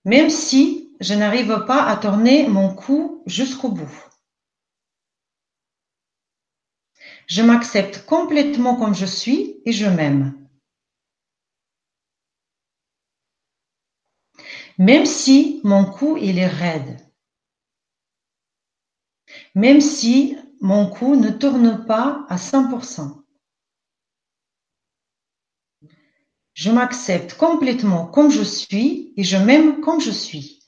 Même 0.05 0.31
si 0.31 0.94
je 1.01 1.14
n'arrive 1.14 1.64
pas 1.66 1.85
à 1.86 1.97
tourner 1.97 2.48
mon 2.48 2.74
cou 2.74 3.22
jusqu'au 3.26 3.70
bout. 3.70 4.09
Je 7.26 7.43
m'accepte 7.43 8.05
complètement 8.05 8.76
comme 8.76 8.94
je 8.94 9.06
suis 9.06 9.60
et 9.64 9.72
je 9.72 9.86
m'aime. 9.86 10.35
Même 14.76 15.06
si 15.06 15.60
mon 15.64 15.85
cou 15.85 16.16
est 16.18 16.47
raide. 16.47 16.98
Même 19.55 19.81
si 19.81 20.36
mon 20.60 20.90
cou 20.90 21.16
ne 21.16 21.31
tourne 21.31 21.86
pas 21.86 22.26
à 22.28 22.36
100%. 22.36 23.23
Je 26.55 26.70
m'accepte 26.70 27.35
complètement 27.35 28.06
comme 28.06 28.31
je 28.31 28.43
suis 28.43 29.12
et 29.16 29.24
je 29.24 29.36
m'aime 29.36 29.81
comme 29.81 30.01
je 30.01 30.12
suis. 30.12 30.60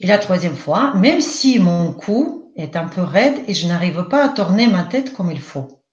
Et 0.00 0.06
la 0.08 0.18
troisième 0.18 0.56
fois, 0.56 0.92
même 0.94 1.20
si 1.20 1.60
mon 1.60 1.92
cou 1.92 2.52
est 2.56 2.74
un 2.74 2.88
peu 2.88 3.00
raide 3.00 3.44
et 3.48 3.54
je 3.54 3.68
n'arrive 3.68 4.08
pas 4.08 4.24
à 4.24 4.28
tourner 4.28 4.66
ma 4.66 4.84
tête 4.84 5.12
comme 5.12 5.30
il 5.30 5.40
faut. 5.40 5.84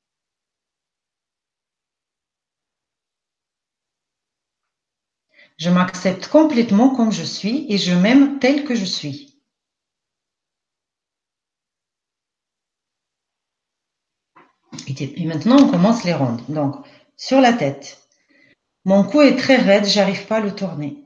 Je 5.57 5.69
m'accepte 5.69 6.27
complètement 6.27 6.95
comme 6.95 7.11
je 7.11 7.23
suis 7.23 7.67
et 7.69 7.77
je 7.77 7.93
m'aime 7.93 8.39
tel 8.39 8.63
que 8.63 8.73
je 8.73 8.85
suis. 8.85 9.30
Et 14.99 15.25
maintenant, 15.25 15.57
on 15.59 15.69
commence 15.69 16.03
les 16.03 16.13
rondes. 16.13 16.41
Donc, 16.49 16.75
sur 17.15 17.39
la 17.39 17.53
tête. 17.53 18.07
Mon 18.83 19.03
cou 19.03 19.21
est 19.21 19.35
très 19.35 19.57
raide, 19.57 19.85
j'arrive 19.85 20.25
pas 20.25 20.37
à 20.37 20.39
le 20.41 20.55
tourner. 20.55 21.05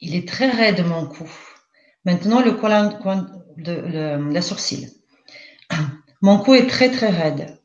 Il 0.00 0.14
est 0.14 0.28
très 0.28 0.50
raide, 0.50 0.84
mon 0.84 1.06
cou. 1.06 1.30
Maintenant, 2.04 2.42
le 2.42 2.52
coin 2.52 2.90
de 3.56 4.32
la 4.32 4.42
sourcil. 4.42 4.90
Mon 6.20 6.38
cou 6.38 6.54
est 6.54 6.66
très, 6.66 6.90
très 6.90 7.10
raide. 7.10 7.60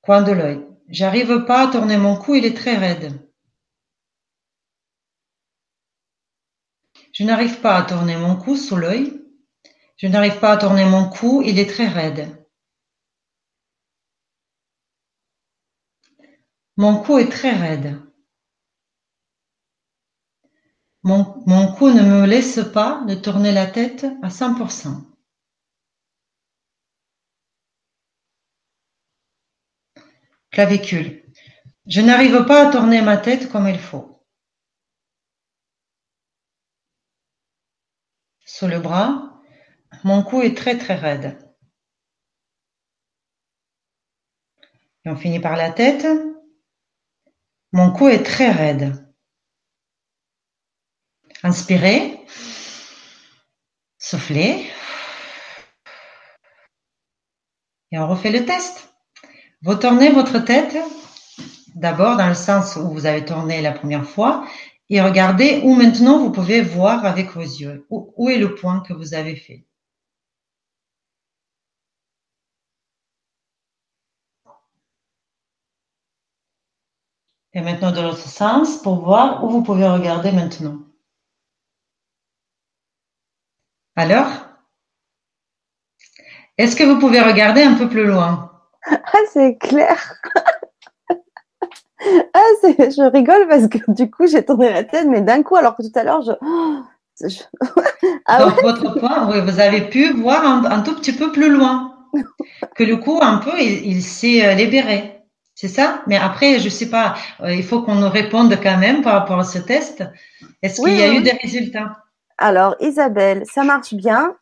Coin 0.00 0.22
de 0.22 0.32
l'œil. 0.32 0.66
J'arrive 0.88 1.44
pas 1.44 1.68
à 1.68 1.70
tourner 1.70 1.96
mon 1.96 2.16
cou, 2.16 2.34
il 2.34 2.44
est 2.44 2.56
très 2.56 2.76
raide. 2.76 3.24
Je 7.12 7.22
n'arrive 7.24 7.60
pas 7.60 7.76
à 7.76 7.82
tourner 7.84 8.16
mon 8.16 8.36
cou 8.36 8.56
sous 8.56 8.76
l'œil. 8.76 9.21
Je 9.96 10.06
n'arrive 10.06 10.38
pas 10.40 10.52
à 10.52 10.56
tourner 10.56 10.84
mon 10.84 11.08
cou, 11.08 11.42
il 11.44 11.58
est 11.58 11.70
très 11.70 11.86
raide. 11.86 12.42
Mon 16.76 17.02
cou 17.02 17.18
est 17.18 17.30
très 17.30 17.52
raide. 17.52 18.00
Mon, 21.04 21.24
cou 21.74 21.90
ne 21.90 22.02
me 22.02 22.26
laisse 22.26 22.60
pas 22.72 23.04
de 23.06 23.14
tourner 23.14 23.52
la 23.52 23.66
tête 23.66 24.06
à 24.22 24.28
100%. 24.28 25.04
Clavicule. 30.50 31.24
Je 31.86 32.00
n'arrive 32.00 32.44
pas 32.46 32.68
à 32.68 32.70
tourner 32.70 33.02
ma 33.02 33.16
tête 33.16 33.50
comme 33.50 33.66
il 33.66 33.78
faut. 33.78 34.24
Sous 38.44 38.68
le 38.68 38.78
bras, 38.78 39.31
mon 40.04 40.22
cou 40.22 40.42
est 40.42 40.56
très 40.56 40.78
très 40.78 40.94
raide. 40.94 41.38
Et 45.04 45.10
on 45.10 45.16
finit 45.16 45.40
par 45.40 45.56
la 45.56 45.70
tête. 45.70 46.06
Mon 47.72 47.92
cou 47.92 48.08
est 48.08 48.22
très 48.22 48.50
raide. 48.50 49.04
Inspirez. 51.42 52.20
Soufflez. 53.98 54.70
Et 57.90 57.98
on 57.98 58.08
refait 58.08 58.30
le 58.30 58.44
test. 58.44 58.94
Vous 59.62 59.74
tournez 59.74 60.10
votre 60.10 60.38
tête 60.38 60.76
d'abord 61.74 62.16
dans 62.16 62.28
le 62.28 62.34
sens 62.34 62.76
où 62.76 62.90
vous 62.90 63.06
avez 63.06 63.24
tourné 63.24 63.60
la 63.60 63.72
première 63.72 64.08
fois 64.08 64.46
et 64.88 65.00
regardez 65.00 65.60
où 65.64 65.74
maintenant 65.74 66.18
vous 66.18 66.30
pouvez 66.30 66.60
voir 66.60 67.06
avec 67.06 67.30
vos 67.30 67.40
yeux. 67.40 67.86
Où, 67.90 68.28
est 68.28 68.38
le 68.38 68.54
point 68.54 68.80
que 68.80 68.92
vous 68.92 69.14
avez 69.14 69.36
fait? 69.36 69.64
Et 77.54 77.60
maintenant 77.60 77.92
de 77.92 78.00
l'autre 78.00 78.28
sens 78.28 78.78
pour 78.78 79.04
voir 79.04 79.44
où 79.44 79.50
vous 79.50 79.62
pouvez 79.62 79.86
regarder 79.86 80.32
maintenant. 80.32 80.78
Alors, 83.94 84.28
est-ce 86.56 86.76
que 86.76 86.84
vous 86.84 86.98
pouvez 86.98 87.20
regarder 87.20 87.62
un 87.62 87.74
peu 87.74 87.88
plus 87.88 88.06
loin? 88.06 88.50
Ah, 88.86 89.18
c'est 89.32 89.56
clair. 89.58 90.14
ah, 91.10 92.40
je 92.62 93.10
rigole 93.10 93.48
parce 93.48 93.68
que 93.68 93.78
du 93.90 94.10
coup, 94.10 94.26
j'ai 94.26 94.44
tourné 94.44 94.70
la 94.70 94.84
tête, 94.84 95.06
mais 95.06 95.20
d'un 95.20 95.42
coup, 95.42 95.56
alors 95.56 95.76
que 95.76 95.82
tout 95.82 95.98
à 95.98 96.04
l'heure, 96.04 96.22
je. 96.22 96.32
ah, 98.26 98.44
Donc, 98.44 98.62
votre 98.62 98.98
point, 98.98 99.30
oui, 99.30 99.40
vous 99.42 99.60
avez 99.60 99.82
pu 99.82 100.12
voir 100.12 100.44
un, 100.44 100.80
tout 100.80 100.94
petit 100.96 101.12
peu 101.12 101.30
plus 101.30 101.50
loin 101.50 101.94
que 102.74 102.84
le 102.84 102.96
coup, 102.96 103.18
un 103.20 103.38
peu, 103.38 103.60
il, 103.60 104.02
s'est 104.02 104.46
euh, 104.46 104.54
libéré. 104.54 105.11
C'est 105.54 105.68
ça? 105.68 106.02
Mais 106.06 106.16
après, 106.16 106.58
je 106.58 106.68
sais 106.68 106.88
pas, 106.88 107.14
euh, 107.40 107.52
il 107.54 107.62
faut 107.62 107.82
qu'on 107.82 107.94
nous 107.96 108.08
réponde 108.08 108.56
quand 108.62 108.78
même 108.78 109.02
par 109.02 109.12
rapport 109.12 109.38
à 109.38 109.44
ce 109.44 109.58
test. 109.58 110.02
Est-ce 110.62 110.80
qu'il 110.80 110.96
y 110.96 111.02
a 111.02 111.12
eu 111.12 111.22
des 111.22 111.32
résultats? 111.42 111.98
Alors, 112.38 112.74
Isabelle, 112.80 113.44
ça 113.46 113.62
marche 113.62 113.94
bien. 113.94 114.34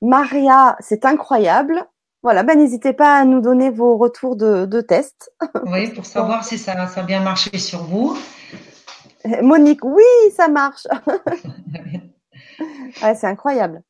Maria, 0.00 0.76
c'est 0.80 1.04
incroyable. 1.04 1.84
Voilà, 2.22 2.42
ben, 2.42 2.58
n'hésitez 2.58 2.94
pas 2.94 3.18
à 3.18 3.24
nous 3.24 3.42
donner 3.42 3.70
vos 3.70 3.98
retours 3.98 4.36
de, 4.36 4.64
de 4.64 4.80
test. 4.80 5.30
Oui, 5.66 5.88
pour 5.90 6.06
savoir 6.06 6.44
si 6.44 6.58
ça, 6.58 6.86
ça, 6.86 7.00
a 7.00 7.04
bien 7.04 7.20
marché 7.20 7.58
sur 7.58 7.84
vous. 7.84 8.16
Monique, 9.42 9.84
oui, 9.84 10.02
ça 10.34 10.48
marche. 10.48 10.86
c'est 13.00 13.24
incroyable. 13.24 13.82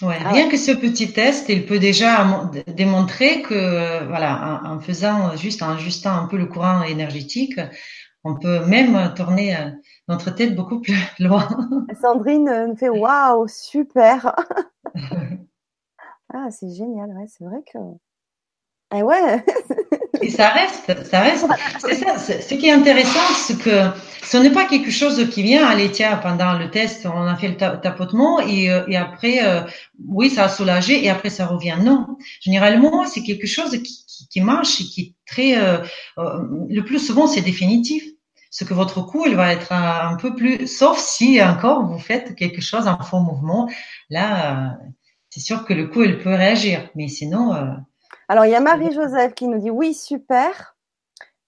Ouais, 0.00 0.16
ah 0.24 0.30
rien 0.30 0.48
que 0.48 0.56
ce 0.56 0.70
petit 0.70 1.12
test, 1.12 1.48
il 1.48 1.66
peut 1.66 1.80
déjà 1.80 2.24
démontrer 2.68 3.42
que, 3.42 4.06
voilà, 4.06 4.60
en, 4.64 4.78
faisant 4.78 5.36
juste, 5.36 5.62
en 5.62 5.70
ajustant 5.70 6.12
un 6.12 6.26
peu 6.26 6.36
le 6.36 6.46
courant 6.46 6.82
énergétique, 6.82 7.58
on 8.22 8.36
peut 8.36 8.64
même 8.66 9.12
tourner 9.14 9.56
euh, 9.56 9.70
notre 10.06 10.30
tête 10.30 10.54
beaucoup 10.54 10.80
plus 10.80 10.94
loin. 11.18 11.48
Sandrine 12.00 12.66
nous 12.68 12.76
fait 12.76 12.88
waouh, 12.88 13.46
super. 13.48 14.34
Ah, 16.34 16.50
c'est 16.50 16.70
génial, 16.70 17.08
ouais, 17.16 17.24
c'est 17.26 17.42
vrai 17.42 17.62
que. 17.72 17.78
Ah 18.90 18.98
ouais. 18.98 19.42
Et 20.20 20.30
ça 20.30 20.48
reste, 20.48 21.06
ça 21.10 21.20
reste. 21.20 21.46
C'est 21.80 21.94
ça. 21.94 22.18
Ce 22.18 22.54
qui 22.54 22.68
est 22.68 22.72
intéressant, 22.72 23.34
c'est 23.34 23.58
que 23.58 23.90
ce 24.28 24.36
n'est 24.36 24.50
pas 24.50 24.66
quelque 24.66 24.90
chose 24.90 25.26
qui 25.30 25.42
vient, 25.42 25.66
allez 25.66 25.90
tiens, 25.90 26.16
pendant 26.18 26.58
le 26.58 26.70
test, 26.70 27.06
on 27.06 27.26
a 27.26 27.36
fait 27.36 27.48
le 27.48 27.56
tapotement 27.56 28.40
et, 28.40 28.70
euh, 28.70 28.84
et 28.86 28.96
après, 28.96 29.42
euh, 29.42 29.62
oui, 30.06 30.28
ça 30.28 30.44
a 30.44 30.48
soulagé 30.50 31.02
et 31.02 31.08
après 31.08 31.30
ça 31.30 31.46
revient. 31.46 31.78
Non, 31.80 32.06
généralement, 32.40 33.06
c'est 33.06 33.22
quelque 33.22 33.46
chose 33.46 33.70
qui, 33.70 34.04
qui, 34.06 34.28
qui, 34.28 34.40
marche 34.42 34.82
et 34.82 34.84
qui 34.84 35.00
est 35.00 35.14
très. 35.26 35.58
Euh, 35.58 35.78
le 36.18 36.80
plus 36.82 36.98
souvent, 36.98 37.26
c'est 37.26 37.40
définitif. 37.40 38.04
Ce 38.50 38.64
que 38.64 38.74
votre 38.74 39.00
cou, 39.00 39.24
il 39.26 39.34
va 39.34 39.52
être 39.52 39.72
un, 39.72 40.16
peu 40.16 40.34
plus, 40.34 40.66
sauf 40.66 40.98
si 40.98 41.42
encore 41.42 41.86
vous 41.86 41.98
faites 41.98 42.34
quelque 42.34 42.60
chose 42.60 42.86
en 42.86 42.98
faux 42.98 43.20
mouvement. 43.20 43.70
Là, 44.10 44.78
c'est 45.30 45.40
sûr 45.40 45.64
que 45.64 45.74
le 45.74 45.86
coup, 45.86 46.02
elle 46.02 46.18
peut 46.18 46.34
réagir. 46.34 46.88
Mais 46.94 47.08
sinon. 47.08 47.54
Alors, 48.28 48.44
il 48.44 48.50
y 48.50 48.54
a 48.54 48.60
Marie-Joseph 48.60 49.34
qui 49.34 49.48
nous 49.48 49.58
dit 49.58 49.70
oui, 49.70 49.94
super. 49.94 50.76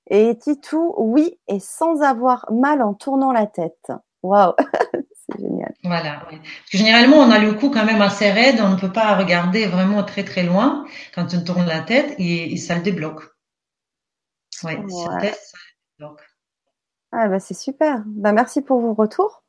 Et 0.09 0.36
Titou, 0.39 0.94
oui, 0.97 1.39
et 1.47 1.61
sans 1.61 2.02
avoir 2.02 2.51
mal 2.51 2.82
en 2.82 2.94
tournant 2.94 3.32
la 3.32 3.47
tête. 3.47 3.93
Waouh, 4.23 4.55
c'est 4.94 5.40
génial. 5.40 5.73
Voilà. 5.85 6.23
Parce 6.24 6.70
que 6.73 6.78
généralement, 6.78 7.19
on 7.19 7.31
a 7.31 7.39
le 7.39 7.55
cou 7.55 7.70
quand 7.70 7.85
même 7.85 8.02
assez 8.02 8.31
raide, 8.31 8.61
on 8.61 8.70
ne 8.70 8.77
peut 8.77 8.93
pas 8.93 9.16
regarder 9.16 9.66
vraiment 9.66 10.02
très 10.02 10.24
très 10.24 10.43
loin 10.43 10.85
quand 11.15 11.32
on 11.35 11.44
tourne 11.44 11.66
la 11.66 11.81
tête 11.81 12.15
et, 12.19 12.57
ça 12.57 12.74
le 12.74 12.82
débloque. 12.82 13.23
Oui, 14.65 14.73
ça 14.89 15.15
le 15.15 15.31
débloque. 15.98 16.23
Ah 17.12 17.28
bah 17.28 17.40
c'est 17.40 17.55
super. 17.55 18.02
Bah, 18.07 18.32
merci 18.32 18.62
pour 18.62 18.81
vos 18.81 18.94
retours. 18.94 19.43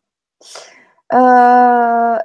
Euh, 1.14 2.18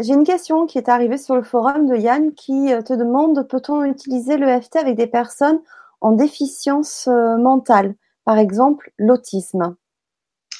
j'ai 0.00 0.14
une 0.14 0.24
question 0.24 0.66
qui 0.66 0.78
est 0.78 0.88
arrivée 0.88 1.18
sur 1.18 1.36
le 1.36 1.42
forum 1.42 1.86
de 1.86 1.96
Yann 1.96 2.32
qui 2.34 2.72
euh, 2.72 2.82
te 2.82 2.92
demande 2.92 3.46
peut-on 3.48 3.84
utiliser 3.84 4.36
l'EFT 4.36 4.76
avec 4.76 4.96
des 4.96 5.06
personnes 5.06 5.60
en 6.00 6.12
déficience 6.12 7.08
euh, 7.08 7.36
mentale, 7.36 7.94
par 8.24 8.38
exemple 8.38 8.90
l'autisme? 8.98 9.76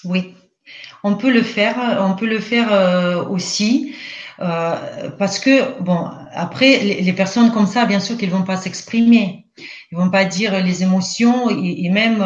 Oui, 0.05 0.35
on 1.03 1.17
peut 1.17 1.33
le 1.33 1.43
faire, 1.43 1.99
on 2.01 2.15
peut 2.15 2.27
le 2.27 2.39
faire 2.39 2.73
euh, 2.73 3.25
aussi. 3.25 3.95
parce 4.39 5.39
que 5.39 5.81
bon, 5.83 6.09
après 6.33 6.79
les, 6.79 7.13
personnes 7.13 7.53
comme 7.53 7.67
ça, 7.67 7.87
bien 7.87 8.01
sûr 8.01 8.17
qu'ils 8.17 8.31
vont 8.31 8.43
pas 8.43 8.57
s'exprimer, 8.57 9.47
ils 9.91 9.99
vont 9.99 10.11
pas 10.11 10.25
dire 10.25 10.63
les 10.63 10.83
émotions 10.83 11.49
et, 11.51 11.89
même 11.91 12.21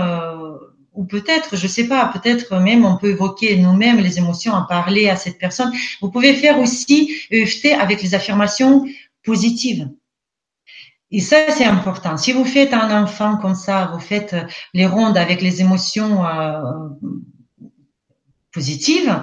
ou 0.99 1.05
peut-être, 1.05 1.57
je 1.57 1.69
sais 1.69 1.87
pas, 1.87 2.07
peut-être 2.07 2.59
même 2.59 2.85
on 2.85 2.97
peut 2.97 3.11
évoquer 3.11 3.57
nous-mêmes 3.57 4.01
les 4.01 4.19
émotions, 4.19 4.53
en 4.53 4.67
parler 4.67 5.09
à 5.09 5.15
cette 5.15 5.39
personne. 5.39 5.73
Vous 6.03 6.11
pouvez 6.11 6.35
faire 6.35 6.59
aussi 6.59 7.15
EFT 7.31 7.67
avec 7.79 8.03
les 8.03 8.17
affirmations 8.17 8.85
positives. 9.23 9.89
Et 11.13 11.21
ça, 11.21 11.53
c'est 11.53 11.65
important. 11.65 12.17
Si 12.17 12.33
vous 12.33 12.45
faites 12.45 12.75
un 12.75 12.91
enfant 13.05 13.37
comme 13.37 13.55
ça, 13.55 13.91
vous 13.93 14.01
faites 14.01 14.35
les 14.75 14.87
rondes 14.87 15.17
avec 15.17 15.41
les 15.41 15.61
émotions 15.61 16.27
euh, 16.27 16.89
positives, 18.53 19.23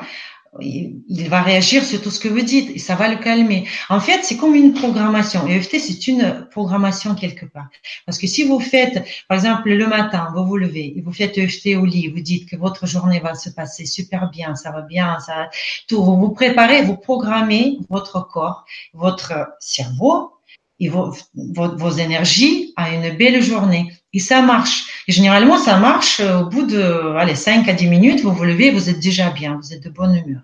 il 0.61 1.27
va 1.29 1.41
réagir 1.41 1.83
sur 1.83 2.01
tout 2.01 2.11
ce 2.11 2.19
que 2.19 2.27
vous 2.27 2.41
dites 2.41 2.71
et 2.75 2.79
ça 2.79 2.95
va 2.95 3.07
le 3.07 3.17
calmer. 3.17 3.67
En 3.89 3.99
fait, 3.99 4.23
c'est 4.23 4.37
comme 4.37 4.55
une 4.55 4.73
programmation. 4.73 5.47
EFT, 5.47 5.79
c'est 5.79 6.07
une 6.07 6.47
programmation 6.51 7.15
quelque 7.15 7.45
part. 7.45 7.67
Parce 8.05 8.17
que 8.17 8.27
si 8.27 8.43
vous 8.43 8.59
faites, 8.59 9.03
par 9.27 9.37
exemple, 9.37 9.69
le 9.69 9.87
matin, 9.87 10.29
vous 10.35 10.45
vous 10.45 10.57
levez 10.57 10.97
et 10.97 11.01
vous 11.01 11.11
faites 11.11 11.37
EFT 11.37 11.75
au 11.75 11.85
lit, 11.85 12.07
vous 12.07 12.21
dites 12.21 12.49
que 12.49 12.55
votre 12.55 12.87
journée 12.87 13.19
va 13.19 13.35
se 13.35 13.49
passer 13.49 13.85
super 13.85 14.29
bien, 14.29 14.55
ça 14.55 14.71
va 14.71 14.81
bien, 14.81 15.19
ça, 15.19 15.49
tout, 15.87 16.03
vous 16.03 16.17
vous 16.17 16.29
préparez, 16.29 16.83
vous 16.83 16.97
programmez 16.97 17.79
votre 17.89 18.25
corps, 18.27 18.65
votre 18.93 19.33
cerveau 19.59 20.31
et 20.79 20.89
vos, 20.89 21.13
vos, 21.33 21.91
énergies 21.91 22.73
à 22.75 22.93
une 22.93 23.15
belle 23.17 23.41
journée. 23.41 23.91
Et 24.15 24.19
ça 24.19 24.41
marche. 24.41 24.85
Et 25.09 25.11
généralement, 25.11 25.57
ça 25.57 25.77
marche 25.77 26.21
euh, 26.21 26.39
au 26.39 26.45
bout 26.45 26.65
de 26.65 27.15
allez, 27.17 27.35
5 27.35 27.67
à 27.67 27.73
10 27.73 27.87
minutes, 27.87 28.21
vous 28.21 28.31
vous 28.31 28.45
levez, 28.45 28.71
vous 28.71 28.89
êtes 28.89 29.01
déjà 29.01 29.29
bien, 29.29 29.59
vous 29.61 29.73
êtes 29.73 29.83
de 29.83 29.89
bonne 29.89 30.15
humeur. 30.15 30.41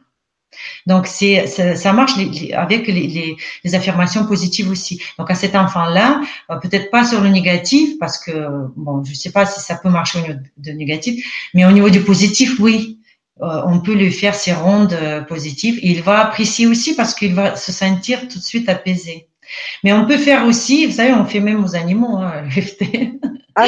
Donc, 0.86 1.08
c'est, 1.08 1.48
ça, 1.48 1.94
marche 1.94 2.12
avec 2.54 2.88
les, 2.88 3.38
les, 3.64 3.76
affirmations 3.76 4.26
positives 4.26 4.70
aussi. 4.70 5.02
Donc, 5.18 5.32
à 5.32 5.36
cet 5.36 5.56
enfant-là, 5.56 6.20
euh, 6.50 6.58
peut-être 6.58 6.92
pas 6.92 7.06
sur 7.06 7.22
le 7.22 7.30
négatif, 7.30 7.98
parce 7.98 8.18
que, 8.22 8.50
bon, 8.76 9.06
je 9.06 9.14
sais 9.14 9.32
pas 9.32 9.46
si 9.46 9.62
ça 9.62 9.76
peut 9.76 9.90
marcher 9.90 10.20
au 10.20 10.22
niveau 10.24 10.40
de 10.58 10.72
négatif, 10.72 11.26
mais 11.54 11.64
au 11.64 11.72
niveau 11.72 11.90
du 11.90 12.02
positif, 12.02 12.60
oui. 12.60 13.00
Euh, 13.42 13.62
on 13.66 13.80
peut 13.80 13.94
lui 13.94 14.12
faire 14.12 14.36
ses 14.36 14.52
rondes 14.52 14.96
positives 15.28 15.80
et 15.82 15.92
il 15.92 16.04
va 16.04 16.20
apprécier 16.20 16.68
aussi 16.68 16.94
parce 16.94 17.16
qu'il 17.16 17.34
va 17.34 17.56
se 17.56 17.72
sentir 17.72 18.28
tout 18.28 18.38
de 18.38 18.44
suite 18.44 18.68
apaisé. 18.68 19.30
Mais 19.84 19.94
on 19.94 20.06
peut 20.06 20.18
faire 20.18 20.46
aussi, 20.46 20.86
vous 20.86 20.98
savez, 20.98 21.14
on 21.14 21.26
fait 21.26 21.40
même 21.40 21.64
aux 21.64 21.76
animaux, 21.76 22.18
hein, 22.18 22.44
ah 23.56 23.66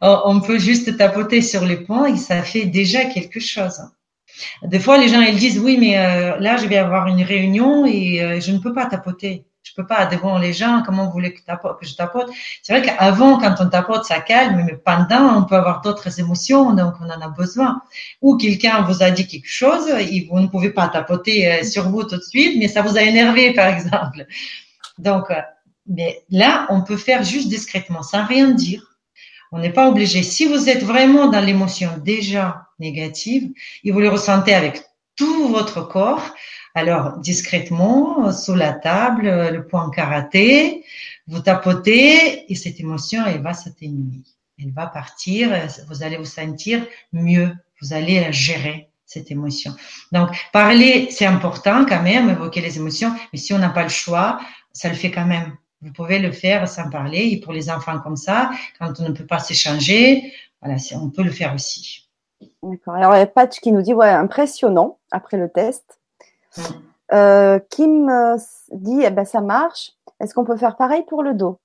on 0.24 0.40
peut 0.40 0.58
juste 0.58 0.96
tapoter 0.96 1.42
sur 1.42 1.64
les 1.64 1.76
points 1.76 2.06
et 2.06 2.16
ça 2.16 2.42
fait 2.42 2.66
déjà 2.66 3.04
quelque 3.06 3.40
chose. 3.40 3.80
Des 4.62 4.80
fois, 4.80 4.98
les 4.98 5.08
gens 5.08 5.20
ils 5.20 5.36
disent 5.36 5.58
oui, 5.58 5.78
mais 5.78 5.98
euh, 5.98 6.36
là, 6.38 6.56
je 6.56 6.66
vais 6.66 6.76
avoir 6.76 7.06
une 7.06 7.22
réunion 7.22 7.86
et 7.86 8.22
euh, 8.22 8.40
je 8.40 8.52
ne 8.52 8.58
peux 8.58 8.74
pas 8.74 8.86
tapoter 8.86 9.46
je 9.66 9.74
peux 9.74 9.86
pas 9.86 10.06
devant 10.06 10.38
les 10.38 10.52
gens, 10.52 10.82
comment 10.86 11.06
vous 11.06 11.12
voulez 11.12 11.34
que, 11.34 11.40
je 11.82 11.94
tapote? 11.96 12.30
C'est 12.62 12.72
vrai 12.72 12.82
qu'avant, 12.82 13.38
quand 13.38 13.56
on 13.58 13.68
tapote, 13.68 14.04
ça 14.04 14.20
calme, 14.20 14.62
mais 14.64 14.76
pendant, 14.76 15.38
on 15.38 15.44
peut 15.44 15.56
avoir 15.56 15.80
d'autres 15.80 16.20
émotions, 16.20 16.72
donc 16.72 16.94
on 17.00 17.10
en 17.10 17.20
a 17.20 17.28
besoin. 17.28 17.82
Ou 18.22 18.36
quelqu'un 18.36 18.82
vous 18.82 19.02
a 19.02 19.10
dit 19.10 19.26
quelque 19.26 19.48
chose, 19.48 19.88
et 19.88 20.28
vous 20.30 20.38
ne 20.38 20.46
pouvez 20.46 20.70
pas 20.70 20.86
tapoter 20.86 21.50
euh, 21.50 21.64
sur 21.64 21.88
vous 21.88 22.04
tout 22.04 22.16
de 22.16 22.22
suite, 22.22 22.56
mais 22.58 22.68
ça 22.68 22.82
vous 22.82 22.96
a 22.96 23.02
énervé, 23.02 23.52
par 23.54 23.66
exemple. 23.66 24.24
Donc, 24.98 25.32
mais 25.88 26.22
là, 26.30 26.66
on 26.70 26.82
peut 26.82 26.96
faire 26.96 27.22
juste 27.22 27.48
discrètement, 27.48 28.02
sans 28.02 28.24
rien 28.24 28.50
dire. 28.50 28.98
On 29.52 29.58
n'est 29.58 29.72
pas 29.72 29.88
obligé. 29.88 30.22
Si 30.22 30.46
vous 30.46 30.68
êtes 30.68 30.82
vraiment 30.82 31.28
dans 31.28 31.40
l'émotion 31.40 31.90
déjà 32.04 32.66
négative, 32.78 33.50
et 33.84 33.92
vous 33.92 34.00
le 34.00 34.08
ressentez 34.08 34.54
avec 34.54 34.82
tout 35.14 35.48
votre 35.48 35.82
corps, 35.82 36.34
alors, 36.74 37.16
discrètement, 37.20 38.30
sous 38.32 38.54
la 38.54 38.74
table, 38.74 39.30
le 39.50 39.66
point 39.66 39.90
karaté, 39.90 40.84
vous 41.26 41.40
tapotez 41.40 42.52
et 42.52 42.54
cette 42.54 42.78
émotion, 42.80 43.24
elle 43.26 43.40
va 43.40 43.54
s'atténuer. 43.54 44.20
Elle 44.62 44.72
va 44.72 44.86
partir, 44.86 45.50
vous 45.88 46.02
allez 46.02 46.18
vous 46.18 46.26
sentir 46.26 46.84
mieux, 47.14 47.50
vous 47.80 47.94
allez 47.94 48.30
gérer, 48.30 48.90
cette 49.06 49.30
émotion. 49.30 49.74
Donc, 50.12 50.28
parler, 50.52 51.08
c'est 51.10 51.24
important 51.24 51.86
quand 51.86 52.02
même, 52.02 52.28
évoquer 52.28 52.60
les 52.60 52.76
émotions, 52.76 53.14
mais 53.32 53.38
si 53.38 53.54
on 53.54 53.58
n'a 53.58 53.70
pas 53.70 53.84
le 53.84 53.88
choix, 53.88 54.38
ça 54.72 54.90
le 54.90 54.94
fait 54.94 55.10
quand 55.10 55.24
même. 55.24 55.56
Vous 55.82 55.92
pouvez 55.92 56.18
le 56.18 56.32
faire 56.32 56.66
sans 56.68 56.88
parler, 56.90 57.28
et 57.32 57.40
pour 57.40 57.52
les 57.52 57.70
enfants 57.70 57.98
comme 58.00 58.16
ça, 58.16 58.50
quand 58.78 58.98
on 59.00 59.08
ne 59.08 59.14
peut 59.14 59.26
pas 59.26 59.38
s'échanger, 59.38 60.32
voilà, 60.62 60.76
on 60.94 61.10
peut 61.10 61.22
le 61.22 61.30
faire 61.30 61.54
aussi. 61.54 62.08
D'accord. 62.62 62.94
Alors, 62.94 63.14
il 63.14 63.18
y 63.18 63.22
a 63.22 63.26
Patch 63.26 63.60
qui 63.60 63.72
nous 63.72 63.82
dit, 63.82 63.94
ouais, 63.94 64.08
impressionnant 64.08 64.98
après 65.10 65.36
le 65.36 65.50
test. 65.50 66.00
Euh, 67.12 67.58
Kim 67.70 68.08
euh, 68.08 68.36
dit, 68.72 69.02
eh 69.04 69.10
ben, 69.10 69.24
ça 69.24 69.40
marche. 69.40 69.92
Est-ce 70.20 70.34
qu'on 70.34 70.44
peut 70.44 70.56
faire 70.56 70.76
pareil 70.76 71.04
pour 71.08 71.22
le 71.22 71.34
dos? 71.34 71.58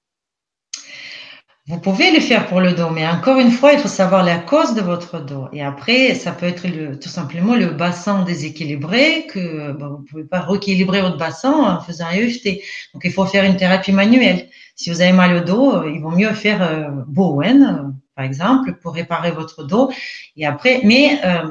Vous 1.67 1.79
pouvez 1.79 2.11
le 2.11 2.19
faire 2.19 2.47
pour 2.47 2.59
le 2.59 2.73
dos, 2.73 2.89
mais 2.89 3.07
encore 3.07 3.37
une 3.37 3.51
fois, 3.51 3.73
il 3.73 3.79
faut 3.79 3.87
savoir 3.87 4.23
la 4.23 4.39
cause 4.39 4.73
de 4.73 4.81
votre 4.81 5.19
dos. 5.19 5.47
Et 5.53 5.61
après, 5.61 6.15
ça 6.15 6.31
peut 6.31 6.47
être 6.47 6.67
le, 6.67 6.99
tout 6.99 7.07
simplement 7.07 7.55
le 7.55 7.67
bassin 7.67 8.23
déséquilibré, 8.23 9.27
que 9.27 9.71
vous 9.73 9.99
ne 9.99 10.03
pouvez 10.09 10.23
pas 10.23 10.39
rééquilibrer 10.41 11.01
votre 11.01 11.17
bassin 11.17 11.51
en 11.51 11.79
faisant 11.79 12.07
un 12.07 12.13
EFT. 12.13 12.61
Donc, 12.93 13.03
il 13.05 13.11
faut 13.11 13.25
faire 13.25 13.43
une 13.43 13.57
thérapie 13.57 13.91
manuelle. 13.91 14.49
Si 14.75 14.89
vous 14.89 15.01
avez 15.01 15.11
mal 15.11 15.35
au 15.35 15.41
dos, 15.41 15.83
il 15.87 16.01
vaut 16.01 16.09
mieux 16.09 16.33
faire 16.33 16.63
euh, 16.63 16.89
Bowen, 17.07 17.95
par 18.15 18.25
exemple, 18.25 18.73
pour 18.81 18.95
réparer 18.95 19.29
votre 19.31 19.63
dos. 19.63 19.91
Et 20.35 20.47
après, 20.47 20.81
mais 20.83 21.21
euh, 21.23 21.47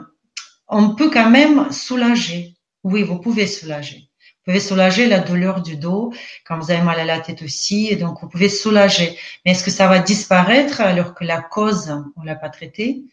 on 0.67 0.97
peut 0.97 1.11
quand 1.11 1.31
même 1.31 1.71
soulager. 1.71 2.57
Oui, 2.83 3.05
vous 3.05 3.21
pouvez 3.21 3.47
soulager. 3.47 4.10
Pouvez 4.51 4.59
soulager 4.59 5.07
la 5.07 5.21
douleur 5.21 5.63
du 5.63 5.77
dos 5.77 6.13
quand 6.45 6.59
vous 6.59 6.73
avez 6.73 6.83
mal 6.83 6.99
à 6.99 7.05
la 7.05 7.21
tête 7.21 7.41
aussi, 7.43 7.87
et 7.87 7.95
donc 7.95 8.21
vous 8.21 8.29
pouvez 8.29 8.49
soulager. 8.49 9.17
Mais 9.45 9.53
est-ce 9.53 9.63
que 9.63 9.71
ça 9.71 9.87
va 9.87 10.01
disparaître 10.01 10.81
alors 10.81 11.15
que 11.15 11.23
la 11.23 11.41
cause 11.41 11.97
on 12.17 12.25
l'a 12.25 12.35
pas 12.35 12.49
traitée 12.49 13.05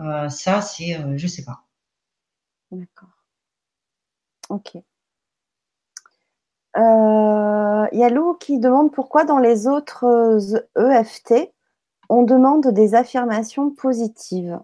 euh, 0.00 0.28
Ça, 0.28 0.60
c'est, 0.60 0.96
euh, 0.96 1.16
je 1.16 1.28
sais 1.28 1.44
pas. 1.44 1.62
D'accord. 2.72 3.10
Ok. 4.48 4.74
Euh, 6.76 7.86
il 7.92 7.98
y 8.00 8.02
a 8.02 8.08
Lou 8.08 8.34
qui 8.34 8.58
demande 8.58 8.90
pourquoi 8.90 9.24
dans 9.24 9.38
les 9.38 9.68
autres 9.68 10.40
EFT, 10.76 11.52
on 12.08 12.24
demande 12.24 12.66
des 12.72 12.96
affirmations 12.96 13.70
positives. 13.70 14.58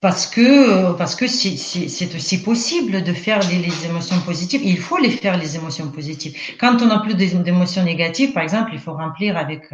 Parce 0.00 0.26
que 0.26 0.92
parce 0.92 1.14
que 1.14 1.26
c'est 1.26 2.14
aussi 2.14 2.42
possible 2.42 3.02
de 3.02 3.12
faire 3.12 3.40
les, 3.50 3.58
les, 3.58 3.84
émotions 3.84 4.18
positives. 4.20 4.62
Il 4.64 4.78
faut 4.78 4.96
les 4.96 5.10
faire 5.10 5.36
les 5.36 5.56
émotions 5.56 5.90
positives. 5.90 6.34
Quand 6.58 6.80
on 6.80 6.86
n'a 6.86 7.00
plus 7.00 7.14
d'émotions 7.14 7.82
négatives, 7.82 8.32
par 8.32 8.42
exemple, 8.42 8.70
il 8.72 8.78
faut 8.78 8.94
remplir 8.94 9.36
avec 9.36 9.68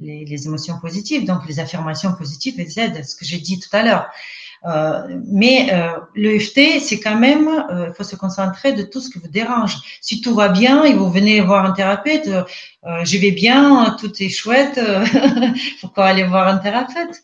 les, 0.00 0.24
les 0.24 0.46
émotions 0.46 0.78
positives. 0.80 1.24
Donc 1.24 1.46
les 1.46 1.60
affirmations 1.60 2.12
positives 2.14 2.54
elles 2.58 2.78
aident. 2.78 3.04
Ce 3.04 3.14
que 3.14 3.24
j'ai 3.24 3.38
dit 3.38 3.60
tout 3.60 3.68
à 3.72 3.84
l'heure. 3.84 4.08
Euh, 4.66 5.20
mais 5.26 5.72
euh, 5.72 5.98
l'EFT, 6.14 6.80
c'est 6.80 7.00
quand 7.00 7.16
même, 7.16 7.48
euh, 7.70 7.86
il 7.88 7.94
faut 7.94 8.04
se 8.04 8.16
concentrer 8.16 8.72
de 8.74 8.82
tout 8.82 9.00
ce 9.00 9.10
qui 9.10 9.18
vous 9.18 9.28
dérange. 9.28 9.76
Si 10.00 10.20
tout 10.20 10.34
va 10.34 10.48
bien 10.48 10.84
et 10.84 10.92
vous 10.92 11.10
venez 11.10 11.40
voir 11.40 11.64
un 11.64 11.72
thérapeute, 11.72 12.28
euh, 12.28 13.04
je 13.04 13.18
vais 13.18 13.30
bien, 13.30 13.96
tout 13.98 14.12
est 14.20 14.28
chouette, 14.28 14.78
pourquoi 15.80 16.06
aller 16.06 16.24
voir 16.24 16.48
un 16.48 16.58
thérapeute 16.58 17.22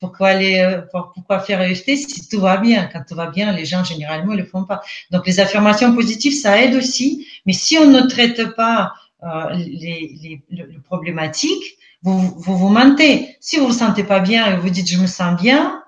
pourquoi 0.00 0.28
aller, 0.28 0.80
pourquoi 0.90 1.40
faire 1.40 1.60
EFT 1.60 1.96
si 1.96 2.28
tout 2.28 2.40
va 2.40 2.56
bien 2.56 2.88
Quand 2.92 3.04
tout 3.06 3.14
va 3.14 3.26
bien, 3.26 3.52
les 3.52 3.66
gens 3.66 3.84
généralement 3.84 4.32
ne 4.32 4.38
le 4.38 4.44
font 4.44 4.64
pas. 4.64 4.80
Donc 5.10 5.26
les 5.26 5.38
affirmations 5.40 5.94
positives, 5.94 6.34
ça 6.34 6.60
aide 6.60 6.74
aussi. 6.74 7.26
Mais 7.46 7.52
si 7.52 7.78
on 7.78 7.86
ne 7.86 8.00
traite 8.02 8.54
pas 8.56 8.94
euh, 9.22 9.50
les, 9.52 10.18
les, 10.22 10.42
les, 10.50 10.78
problématiques, 10.78 11.76
vous, 12.02 12.18
vous 12.38 12.56
vous 12.56 12.70
mentez. 12.70 13.36
Si 13.40 13.58
vous 13.58 13.66
vous 13.66 13.72
sentez 13.72 14.02
pas 14.02 14.20
bien 14.20 14.50
et 14.50 14.56
vous 14.56 14.70
dites 14.70 14.88
je 14.88 14.98
me 14.98 15.06
sens 15.06 15.40
bien, 15.40 15.84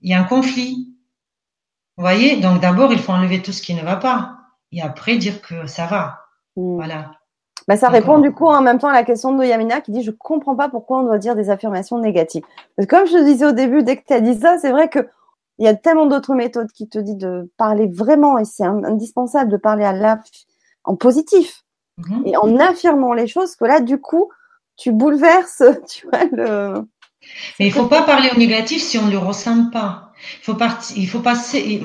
il 0.00 0.10
y 0.10 0.14
a 0.14 0.20
un 0.20 0.24
conflit. 0.24 0.94
Vous 1.96 2.02
voyez? 2.02 2.38
Donc 2.38 2.60
d'abord, 2.60 2.92
il 2.92 2.98
faut 2.98 3.12
enlever 3.12 3.42
tout 3.42 3.52
ce 3.52 3.62
qui 3.62 3.74
ne 3.74 3.82
va 3.82 3.96
pas 3.96 4.38
et 4.72 4.82
après 4.82 5.16
dire 5.16 5.42
que 5.42 5.66
ça 5.66 5.86
va. 5.86 6.20
Hmm. 6.56 6.76
Voilà. 6.76 7.12
Bah, 7.66 7.76
ça 7.76 7.88
répond 7.88 8.18
du 8.18 8.32
coup 8.32 8.46
en 8.46 8.60
même 8.60 8.78
temps 8.78 8.88
à 8.88 8.92
la 8.92 9.04
question 9.04 9.32
de 9.32 9.44
Yamina 9.44 9.80
qui 9.80 9.90
dit 9.90 10.02
je 10.02 10.10
comprends 10.10 10.54
pas 10.54 10.68
pourquoi 10.68 11.00
on 11.00 11.04
doit 11.04 11.18
dire 11.18 11.34
des 11.34 11.50
affirmations 11.50 11.98
négatives. 11.98 12.44
Parce 12.76 12.86
que 12.86 12.96
comme 12.96 13.06
je 13.06 13.12
te 13.12 13.24
disais 13.24 13.46
au 13.46 13.52
début, 13.52 13.82
dès 13.82 13.96
que 13.96 14.04
tu 14.06 14.12
as 14.12 14.20
dit 14.20 14.38
ça, 14.38 14.58
c'est 14.58 14.70
vrai 14.70 14.88
que 14.88 15.08
il 15.58 15.64
y 15.64 15.68
a 15.68 15.74
tellement 15.74 16.06
d'autres 16.06 16.34
méthodes 16.34 16.70
qui 16.72 16.88
te 16.88 16.98
disent 16.98 17.16
de 17.16 17.50
parler 17.56 17.86
vraiment 17.86 18.38
et 18.38 18.44
c'est 18.44 18.64
indispensable 18.64 19.50
de 19.50 19.56
parler 19.56 19.84
à 19.84 19.92
la 19.92 20.18
en 20.82 20.96
positif 20.96 21.64
mm-hmm. 22.00 22.22
et 22.26 22.36
en 22.36 22.58
affirmant 22.58 23.12
les 23.14 23.28
choses 23.28 23.54
que 23.54 23.64
là 23.64 23.80
du 23.80 24.00
coup 24.00 24.30
tu 24.76 24.90
bouleverses 24.90 25.62
tu 25.88 26.08
vois 26.08 26.24
le 26.32 26.84
mais 27.58 27.66
il 27.66 27.72
faut 27.72 27.86
pas 27.86 28.02
parler 28.02 28.30
au 28.34 28.38
négatif 28.38 28.82
si 28.82 28.98
on 28.98 29.06
ne 29.06 29.12
le 29.12 29.18
ressent 29.18 29.70
pas. 29.70 30.03
Il 30.40 30.44
faut, 30.44 30.54
partir, 30.54 30.96
il 30.96 31.08
faut 31.08 31.20
passer. 31.20 31.80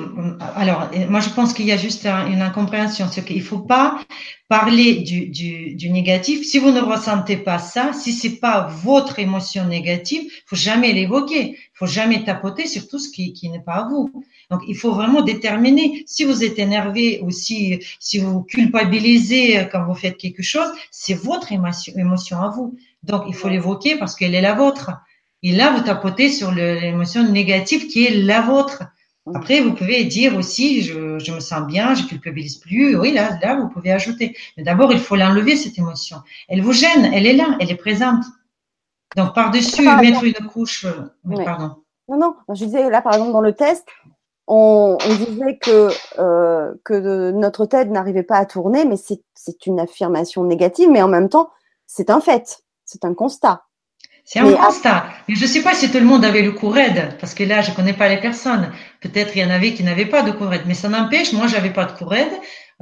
Alors, 0.56 0.90
moi, 1.08 1.20
je 1.20 1.30
pense 1.30 1.52
qu'il 1.52 1.66
y 1.66 1.72
a 1.72 1.76
juste 1.76 2.06
une 2.06 2.42
incompréhension. 2.42 3.06
C'est 3.10 3.24
qu'il 3.24 3.42
faut 3.42 3.60
pas 3.60 4.00
parler 4.48 4.96
du, 4.96 5.26
du, 5.26 5.74
du, 5.74 5.90
négatif. 5.90 6.44
Si 6.44 6.58
vous 6.58 6.70
ne 6.70 6.80
ressentez 6.80 7.36
pas 7.36 7.58
ça, 7.58 7.92
si 7.92 8.12
c'est 8.12 8.40
pas 8.40 8.68
votre 8.82 9.18
émotion 9.18 9.64
négative, 9.66 10.30
faut 10.46 10.56
jamais 10.56 10.92
l'évoquer. 10.92 11.58
Faut 11.74 11.86
jamais 11.86 12.24
tapoter 12.24 12.66
sur 12.66 12.88
tout 12.88 12.98
ce 12.98 13.10
qui, 13.10 13.32
qui 13.32 13.48
n'est 13.48 13.62
pas 13.62 13.74
à 13.74 13.88
vous. 13.88 14.10
Donc, 14.50 14.62
il 14.66 14.76
faut 14.76 14.92
vraiment 14.92 15.22
déterminer. 15.22 16.02
Si 16.06 16.24
vous 16.24 16.42
êtes 16.44 16.58
énervé 16.58 17.20
ou 17.22 17.30
si, 17.30 17.80
si 18.00 18.18
vous 18.18 18.42
culpabilisez 18.42 19.68
quand 19.70 19.84
vous 19.86 19.94
faites 19.94 20.16
quelque 20.16 20.42
chose, 20.42 20.68
c'est 20.90 21.14
votre 21.14 21.52
émotion, 21.52 21.92
émotion 21.96 22.40
à 22.42 22.48
vous. 22.48 22.76
Donc, 23.02 23.24
il 23.28 23.34
faut 23.34 23.48
l'évoquer 23.48 23.96
parce 23.96 24.14
qu'elle 24.14 24.34
est 24.34 24.40
la 24.40 24.54
vôtre. 24.54 24.90
Et 25.42 25.52
là, 25.52 25.72
vous 25.72 25.82
tapotez 25.82 26.30
sur 26.30 26.52
l'émotion 26.52 27.24
négative 27.24 27.86
qui 27.86 28.06
est 28.06 28.14
la 28.14 28.42
vôtre. 28.42 28.82
Après, 29.34 29.60
vous 29.60 29.74
pouvez 29.74 30.04
dire 30.04 30.36
aussi, 30.36 30.82
je, 30.82 31.18
je, 31.18 31.32
me 31.32 31.40
sens 31.40 31.66
bien, 31.66 31.94
je 31.94 32.06
culpabilise 32.06 32.56
plus. 32.56 32.96
Oui, 32.96 33.12
là, 33.12 33.38
là, 33.42 33.56
vous 33.56 33.68
pouvez 33.68 33.92
ajouter. 33.92 34.36
Mais 34.56 34.62
d'abord, 34.62 34.92
il 34.92 34.98
faut 34.98 35.16
l'enlever, 35.16 35.56
cette 35.56 35.78
émotion. 35.78 36.18
Elle 36.48 36.62
vous 36.62 36.72
gêne, 36.72 37.10
elle 37.12 37.26
est 37.26 37.34
là, 37.34 37.56
elle 37.60 37.70
est 37.70 37.76
présente. 37.76 38.24
Donc, 39.16 39.34
par-dessus, 39.34 39.82
mettre 39.82 40.24
une 40.24 40.46
couche. 40.46 40.84
Euh, 40.84 41.12
oui, 41.24 41.44
Pardon. 41.44 41.76
Non, 42.08 42.18
non, 42.18 42.34
je 42.48 42.64
disais, 42.64 42.90
là, 42.90 43.02
par 43.02 43.14
exemple, 43.14 43.32
dans 43.32 43.40
le 43.40 43.52
test, 43.52 43.86
on, 44.46 44.98
on 45.00 45.14
disait 45.14 45.58
que, 45.58 45.90
euh, 46.18 46.74
que 46.84 47.30
notre 47.30 47.66
tête 47.66 47.88
n'arrivait 47.88 48.24
pas 48.24 48.36
à 48.36 48.46
tourner, 48.46 48.84
mais 48.84 48.96
c'est 48.96 49.66
une 49.66 49.78
affirmation 49.78 50.44
négative, 50.44 50.88
mais 50.90 51.02
en 51.02 51.08
même 51.08 51.28
temps, 51.28 51.50
c'est 51.86 52.10
un 52.10 52.20
fait, 52.20 52.64
c'est 52.84 53.04
un 53.04 53.14
constat. 53.14 53.64
C'est 54.32 54.38
un 54.38 54.52
constat. 54.52 55.06
Mais 55.26 55.34
je 55.34 55.42
ne 55.42 55.48
sais 55.48 55.60
pas 55.60 55.74
si 55.74 55.90
tout 55.90 55.98
le 55.98 56.04
monde 56.04 56.24
avait 56.24 56.42
le 56.42 56.54
raide, 56.56 57.16
parce 57.18 57.34
que 57.34 57.42
là, 57.42 57.62
je 57.62 57.72
ne 57.72 57.74
connais 57.74 57.94
pas 57.94 58.08
les 58.08 58.20
personnes. 58.20 58.70
Peut-être 59.00 59.34
il 59.34 59.42
y 59.42 59.44
en 59.44 59.50
avait 59.50 59.74
qui 59.74 59.82
n'avaient 59.82 60.06
pas 60.06 60.22
de 60.22 60.30
raide. 60.30 60.62
Mais 60.68 60.74
ça 60.74 60.88
n'empêche, 60.88 61.32
moi, 61.32 61.48
j'avais 61.48 61.72
pas 61.72 61.86
de 61.86 62.04
raide, 62.04 62.32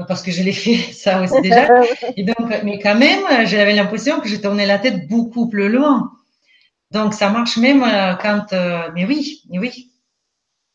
parce 0.06 0.20
que 0.20 0.30
je 0.30 0.42
l'ai 0.42 0.52
fait 0.52 0.76
ça 0.92 1.22
aussi 1.22 1.40
déjà. 1.40 1.66
Et 2.18 2.22
donc, 2.24 2.36
mais 2.64 2.78
quand 2.78 2.96
même, 2.96 3.46
j'avais 3.46 3.74
l'impression 3.74 4.20
que 4.20 4.28
je 4.28 4.36
tournais 4.36 4.66
la 4.66 4.78
tête 4.78 5.08
beaucoup 5.08 5.48
plus 5.48 5.70
loin. 5.70 6.12
Donc, 6.90 7.14
ça 7.14 7.30
marche 7.30 7.56
même 7.56 7.82
euh, 7.82 8.14
quand. 8.16 8.52
Euh, 8.52 8.90
mais 8.94 9.06
oui, 9.06 9.40
oui. 9.50 9.90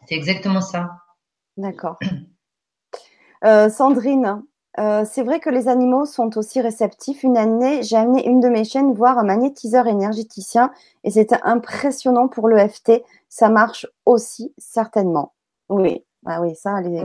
C'est 0.09 0.15
exactement 0.15 0.61
ça. 0.61 0.89
D'accord. 1.55 1.99
Euh, 3.45 3.67
Sandrine, 3.67 4.41
euh, 4.79 5.05
c'est 5.09 5.23
vrai 5.23 5.39
que 5.39 5.49
les 5.49 5.67
animaux 5.67 6.05
sont 6.05 6.37
aussi 6.37 6.59
réceptifs. 6.59 7.23
Une 7.23 7.37
année, 7.37 7.83
j'ai 7.83 7.95
amené 7.95 8.27
une 8.27 8.39
de 8.39 8.49
mes 8.49 8.63
chaînes 8.63 8.93
voir 8.93 9.19
un 9.19 9.23
magnétiseur 9.23 9.87
énergéticien 9.87 10.71
et 11.03 11.11
c'était 11.11 11.39
impressionnant 11.43 12.27
pour 12.27 12.47
le 12.47 12.57
FT. 12.57 13.03
Ça 13.29 13.49
marche 13.49 13.85
aussi 14.05 14.51
certainement. 14.57 15.33
Oui, 15.69 16.03
ah 16.25 16.41
oui, 16.41 16.55
ça, 16.55 16.79
les, 16.81 17.01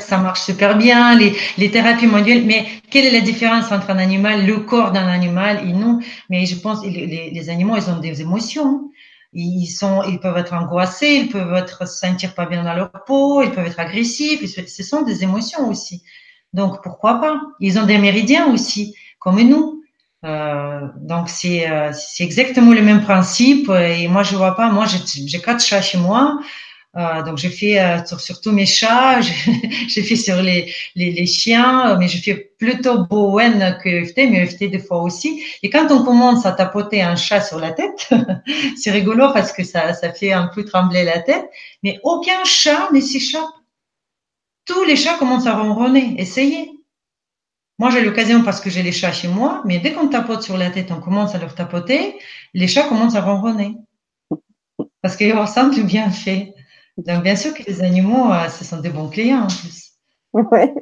ça 0.00 0.18
marche 0.18 0.42
super 0.42 0.76
bien, 0.76 1.16
les, 1.16 1.34
les 1.58 1.70
thérapies 1.70 2.06
mondiales. 2.06 2.42
Mais 2.44 2.64
quelle 2.90 3.04
est 3.04 3.10
la 3.10 3.20
différence 3.20 3.70
entre 3.70 3.90
un 3.90 3.98
animal, 3.98 4.46
le 4.46 4.60
corps 4.60 4.90
d'un 4.90 5.06
animal 5.06 5.68
et 5.68 5.72
nous? 5.72 6.00
Mais 6.30 6.46
je 6.46 6.56
pense 6.56 6.84
les, 6.84 7.30
les, 7.30 7.50
animaux, 7.50 7.76
ils 7.76 7.90
ont 7.90 7.98
des 7.98 8.22
émotions. 8.22 8.90
Ils 9.34 9.66
sont, 9.66 10.02
ils 10.04 10.18
peuvent 10.18 10.36
être 10.38 10.54
angoissés, 10.54 11.24
ils 11.24 11.28
peuvent 11.28 11.54
être 11.54 11.86
sentir 11.86 12.34
pas 12.34 12.46
bien 12.46 12.64
dans 12.64 12.74
leur 12.74 12.90
peau, 13.06 13.42
ils 13.42 13.50
peuvent 13.50 13.66
être 13.66 13.80
agressifs. 13.80 14.44
Ce 14.46 14.82
sont 14.82 15.02
des 15.02 15.22
émotions 15.22 15.68
aussi. 15.68 16.02
Donc 16.54 16.82
pourquoi 16.82 17.20
pas? 17.20 17.40
Ils 17.60 17.78
ont 17.78 17.84
des 17.84 17.98
méridiens 17.98 18.50
aussi, 18.50 18.94
comme 19.18 19.40
nous. 19.42 19.82
Euh, 20.24 20.80
donc 20.96 21.28
c'est 21.28 21.70
euh, 21.70 21.92
exactement 22.20 22.72
le 22.72 22.80
même 22.80 23.02
principe. 23.02 23.68
Et 23.68 24.08
moi 24.08 24.22
je 24.22 24.36
vois 24.36 24.56
pas. 24.56 24.70
Moi 24.70 24.86
j'ai 24.86 25.40
quatre 25.40 25.62
chats 25.62 25.82
chez 25.82 25.98
moi. 25.98 26.38
Euh, 26.96 27.22
donc 27.24 27.38
j'ai 27.38 27.48
fait 27.48 27.80
euh, 27.80 28.04
sur, 28.04 28.20
sur, 28.20 28.40
tous 28.40 28.52
mes 28.52 28.66
chats, 28.66 29.20
j'ai 29.88 30.02
fait 30.02 30.14
sur 30.14 30.40
les, 30.40 30.72
les, 30.94 31.10
les, 31.10 31.26
chiens, 31.26 31.96
mais 31.98 32.06
je 32.06 32.22
fais 32.22 32.52
plutôt 32.56 33.04
Bowen 33.06 33.78
que 33.82 33.88
EFT, 33.88 34.30
mais 34.30 34.44
EFT 34.44 34.70
des 34.70 34.78
fois 34.78 35.02
aussi. 35.02 35.42
Et 35.64 35.70
quand 35.70 35.90
on 35.90 36.04
commence 36.04 36.46
à 36.46 36.52
tapoter 36.52 37.02
un 37.02 37.16
chat 37.16 37.40
sur 37.40 37.58
la 37.58 37.72
tête, 37.72 38.08
c'est 38.76 38.92
rigolo 38.92 39.32
parce 39.32 39.52
que 39.52 39.64
ça, 39.64 39.92
ça 39.92 40.12
fait 40.12 40.32
un 40.32 40.46
peu 40.46 40.64
trembler 40.64 41.02
la 41.02 41.18
tête, 41.18 41.46
mais 41.82 41.98
aucun 42.04 42.44
chat 42.44 42.88
ne 42.92 43.00
s'échappe 43.00 43.42
tous 44.64 44.84
les 44.84 44.96
chats 44.96 45.18
commencent 45.18 45.46
à 45.46 45.54
ronronner. 45.54 46.14
Essayez. 46.18 46.70
Moi, 47.78 47.90
j'ai 47.90 48.04
l'occasion 48.04 48.42
parce 48.42 48.60
que 48.60 48.70
j'ai 48.70 48.82
les 48.82 48.92
chats 48.92 49.12
chez 49.12 49.28
moi, 49.28 49.62
mais 49.64 49.78
dès 49.78 49.92
qu'on 49.92 50.08
tapote 50.08 50.42
sur 50.42 50.56
la 50.56 50.70
tête, 50.70 50.92
on 50.92 51.00
commence 51.00 51.34
à 51.34 51.38
leur 51.38 51.54
tapoter, 51.54 52.16
les 52.54 52.68
chats 52.68 52.88
commencent 52.88 53.16
à 53.16 53.20
ronronner. 53.20 53.76
Parce 55.02 55.16
qu'ils 55.16 55.34
ressentent 55.34 55.76
le 55.76 55.82
bienfait. 55.82 56.54
Donc, 56.96 57.24
bien 57.24 57.36
sûr 57.36 57.52
que 57.52 57.62
les 57.66 57.82
animaux, 57.82 58.32
euh, 58.32 58.48
ce 58.48 58.64
sont 58.64 58.78
des 58.78 58.90
bons 58.90 59.08
clients 59.08 59.42
en 59.42 59.46
plus. 59.48 59.90
Ouais. 60.32 60.74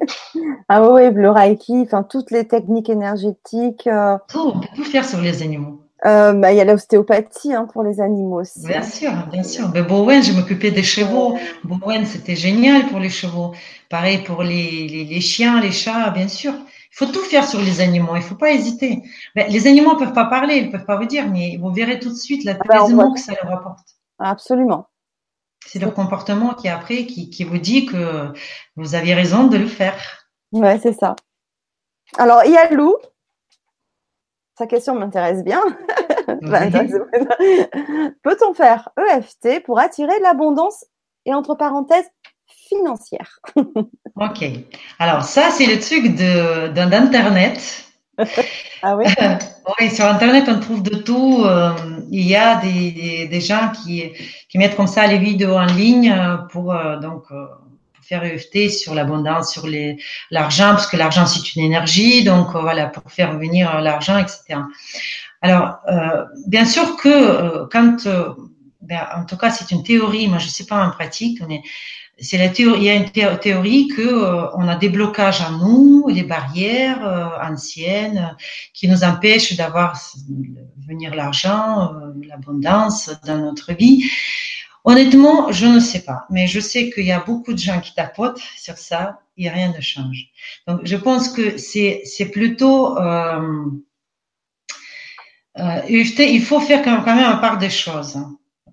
Ah 0.67 0.81
oui, 0.89 1.11
le 1.11 1.29
Reiki, 1.29 1.81
enfin, 1.81 2.03
toutes 2.03 2.31
les 2.31 2.47
techniques 2.47 2.89
énergétiques. 2.89 3.85
Euh, 3.87 4.17
tout, 4.29 4.51
on 4.55 4.59
peut 4.59 4.67
tout 4.75 4.83
faire 4.83 5.05
sur 5.05 5.21
les 5.21 5.43
animaux. 5.43 5.82
Euh, 6.05 6.33
bah, 6.33 6.51
il 6.51 6.57
y 6.57 6.61
a 6.61 6.65
l'ostéopathie 6.65 7.53
hein, 7.53 7.65
pour 7.71 7.83
les 7.83 8.01
animaux 8.01 8.41
aussi. 8.41 8.65
Bien 8.65 8.83
sûr, 8.83 9.11
bien 9.31 9.43
sûr. 9.43 9.69
Mais 9.73 9.83
Bowen, 9.83 10.21
je 10.21 10.33
m'occupais 10.33 10.71
des 10.71 10.83
chevaux. 10.83 11.37
Bowen, 11.63 12.05
c'était 12.05 12.35
génial 12.35 12.87
pour 12.87 12.99
les 12.99 13.09
chevaux. 13.09 13.53
Pareil 13.89 14.17
pour 14.23 14.43
les, 14.43 14.87
les, 14.87 15.05
les, 15.05 15.21
chiens, 15.21 15.61
les 15.61 15.71
chats, 15.71 16.09
bien 16.09 16.27
sûr. 16.27 16.53
Il 16.53 16.95
faut 16.95 17.05
tout 17.05 17.21
faire 17.21 17.47
sur 17.47 17.59
les 17.59 17.79
animaux. 17.79 18.15
Il 18.15 18.21
faut 18.21 18.35
pas 18.35 18.51
hésiter. 18.51 19.01
Ben, 19.35 19.49
les 19.49 19.65
animaux 19.65 19.95
peuvent 19.95 20.13
pas 20.13 20.25
parler, 20.25 20.57
ils 20.57 20.71
peuvent 20.71 20.85
pas 20.85 20.97
vous 20.97 21.05
dire, 21.05 21.29
mais 21.29 21.57
vous 21.59 21.71
verrez 21.71 21.99
tout 21.99 22.09
de 22.09 22.17
suite 22.17 22.43
la 22.43 22.57
ah 22.59 22.87
ben, 22.89 23.13
que 23.13 23.19
ça 23.19 23.33
leur 23.41 23.53
apporte. 23.53 23.87
Absolument. 24.19 24.87
C'est 25.65 25.79
leur 25.79 25.93
comportement 25.93 26.53
qui 26.53 26.67
après 26.67 27.05
qui, 27.05 27.29
qui 27.29 27.45
vous 27.45 27.57
dit 27.57 27.85
que 27.85 28.33
vous 28.75 28.95
aviez 28.95 29.13
raison 29.13 29.47
de 29.47 29.57
le 29.57 29.67
faire. 29.67 30.27
Ouais, 30.51 30.77
c'est 30.83 30.93
ça. 30.93 31.15
Alors, 32.17 32.41
il 32.45 32.51
y 32.51 32.57
a 32.57 32.69
Lou 32.71 32.95
sa 34.57 34.67
question 34.67 34.95
m'intéresse 34.95 35.43
bien. 35.43 35.61
Peut-on 38.23 38.53
faire 38.53 38.89
EFT 38.97 39.63
pour 39.65 39.79
attirer 39.79 40.19
l'abondance 40.21 40.85
et 41.25 41.33
entre 41.33 41.55
parenthèses 41.55 42.09
financière? 42.67 43.39
Ok. 44.15 44.45
Alors 44.99 45.23
ça, 45.23 45.49
c'est 45.49 45.65
le 45.65 45.79
truc 45.79 46.13
d'Internet. 46.15 47.85
ah 48.83 48.95
oui? 48.95 49.05
Oui, 49.79 49.89
sur 49.89 50.05
Internet, 50.05 50.45
on 50.47 50.59
trouve 50.59 50.83
de 50.83 50.97
tout. 50.97 51.41
Euh, 51.45 51.71
il 52.11 52.27
y 52.27 52.35
a 52.35 52.57
des, 52.57 53.27
des, 53.27 53.41
gens 53.41 53.71
qui, 53.71 54.11
qui 54.49 54.57
mettent 54.59 54.75
comme 54.75 54.87
ça 54.87 55.07
les 55.07 55.17
vidéos 55.17 55.55
en 55.55 55.65
ligne 55.65 56.11
euh, 56.11 56.37
pour 56.51 56.73
euh, 56.75 56.99
donc 56.99 57.23
faire 58.03 58.23
EFT 58.23 58.69
sur 58.69 58.93
l'abondance, 58.93 59.51
sur 59.51 59.67
l'argent, 60.31 60.69
parce 60.69 60.87
que 60.87 60.97
l'argent 60.97 61.25
c'est 61.25 61.55
une 61.55 61.63
énergie, 61.63 62.23
donc 62.23 62.51
voilà 62.51 62.87
pour 62.87 63.11
faire 63.11 63.37
venir 63.37 63.81
l'argent, 63.81 64.17
etc. 64.17 64.59
Alors, 65.41 65.79
bien 66.47 66.65
sûr 66.65 66.95
que 66.95 67.65
quand, 67.71 68.07
ben, 68.81 69.07
en 69.15 69.25
tout 69.25 69.37
cas 69.37 69.51
c'est 69.51 69.71
une 69.71 69.83
théorie, 69.83 70.27
moi 70.27 70.37
je 70.37 70.47
sais 70.47 70.65
pas 70.65 70.85
en 70.85 70.91
pratique, 70.91 71.41
mais 71.47 71.61
c'est 72.19 72.37
la 72.37 72.49
théorie, 72.49 72.79
il 72.79 72.83
y 72.85 72.89
a 72.89 72.95
une 72.95 73.39
théorie 73.39 73.87
que 73.87 74.01
euh, 74.01 74.49
on 74.55 74.67
a 74.67 74.75
des 74.75 74.89
blocages 74.89 75.41
en 75.41 75.57
nous, 75.57 76.07
les 76.07 76.23
barrières 76.23 77.05
euh, 77.05 77.25
anciennes 77.41 78.35
qui 78.73 78.87
nous 78.87 79.03
empêchent 79.03 79.55
d'avoir 79.55 79.99
venir 80.87 81.15
l'argent, 81.15 81.93
euh, 81.93 82.13
l'abondance 82.27 83.11
dans 83.25 83.37
notre 83.37 83.73
vie. 83.73 84.05
Honnêtement, 84.85 85.51
je 85.51 85.65
ne 85.65 85.79
sais 85.79 86.01
pas, 86.01 86.25
mais 86.29 86.47
je 86.47 86.59
sais 86.59 86.89
qu'il 86.89 87.05
y 87.05 87.11
a 87.11 87.19
beaucoup 87.19 87.53
de 87.53 87.57
gens 87.59 87.79
qui 87.79 87.93
tapotent 87.93 88.41
sur 88.57 88.77
ça 88.77 89.19
et 89.37 89.49
rien 89.49 89.71
ne 89.75 89.81
change. 89.81 90.27
Donc, 90.67 90.81
je 90.83 90.97
pense 90.97 91.29
que 91.29 91.57
c'est 91.57 92.01
c'est 92.05 92.25
plutôt 92.25 92.97
il 95.89 96.41
faut 96.41 96.59
faire 96.59 96.83
quand 96.83 97.15
même 97.15 97.25
un 97.25 97.37
part 97.37 97.57
des 97.57 97.69
choses. 97.69 98.17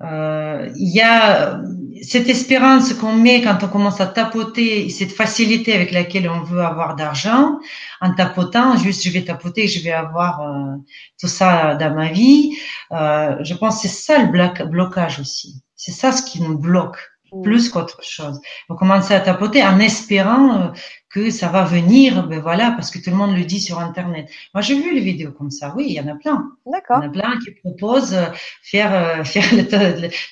il 0.02 0.90
y 0.94 1.00
a 1.00 1.60
cette 2.02 2.28
espérance 2.28 2.92
qu'on 2.94 3.14
met 3.14 3.42
quand 3.42 3.58
on 3.62 3.68
commence 3.68 4.00
à 4.00 4.06
tapoter, 4.06 4.88
cette 4.88 5.12
facilité 5.12 5.72
avec 5.74 5.92
laquelle 5.92 6.28
on 6.28 6.42
veut 6.42 6.62
avoir 6.62 6.96
d'argent, 6.96 7.58
en 8.00 8.14
tapotant, 8.14 8.76
juste 8.76 9.04
je 9.04 9.10
vais 9.10 9.24
tapoter, 9.24 9.68
je 9.68 9.82
vais 9.82 9.92
avoir 9.92 10.40
euh, 10.42 10.76
tout 11.20 11.28
ça 11.28 11.74
dans 11.74 11.94
ma 11.94 12.08
vie. 12.08 12.56
Euh, 12.92 13.36
je 13.42 13.54
pense 13.54 13.82
que 13.82 13.88
c'est 13.88 13.94
ça 13.94 14.18
le 14.22 14.64
blocage 14.66 15.20
aussi. 15.20 15.62
C'est 15.80 15.92
ça 15.92 16.12
ce 16.12 16.22
qui 16.22 16.42
nous 16.42 16.58
bloque 16.58 16.98
mm. 17.32 17.40
plus 17.40 17.70
qu'autre 17.70 18.02
chose. 18.02 18.38
Vous 18.68 18.76
commencez 18.76 19.14
à 19.14 19.20
tapoter 19.20 19.64
en 19.64 19.80
espérant 19.80 20.60
euh, 20.60 20.66
que 21.08 21.30
ça 21.30 21.48
va 21.48 21.64
venir, 21.64 22.26
ben 22.28 22.38
voilà, 22.38 22.72
parce 22.72 22.90
que 22.90 22.98
tout 22.98 23.08
le 23.08 23.16
monde 23.16 23.34
le 23.34 23.44
dit 23.44 23.60
sur 23.60 23.78
Internet. 23.80 24.28
Moi, 24.52 24.60
j'ai 24.60 24.78
vu 24.80 24.94
les 24.94 25.00
vidéos 25.00 25.32
comme 25.32 25.50
ça. 25.50 25.72
Oui, 25.74 25.86
il 25.88 25.94
y 25.94 26.00
en 26.00 26.06
a 26.06 26.16
plein. 26.16 26.50
D'accord. 26.66 26.98
Il 27.00 27.06
y 27.06 27.06
en 27.06 27.08
a 27.08 27.12
plein 27.12 27.38
qui 27.38 27.50
proposent 27.50 28.12
euh, 28.12 28.26
faire 28.62 28.94
euh, 28.94 29.24
faire 29.24 29.46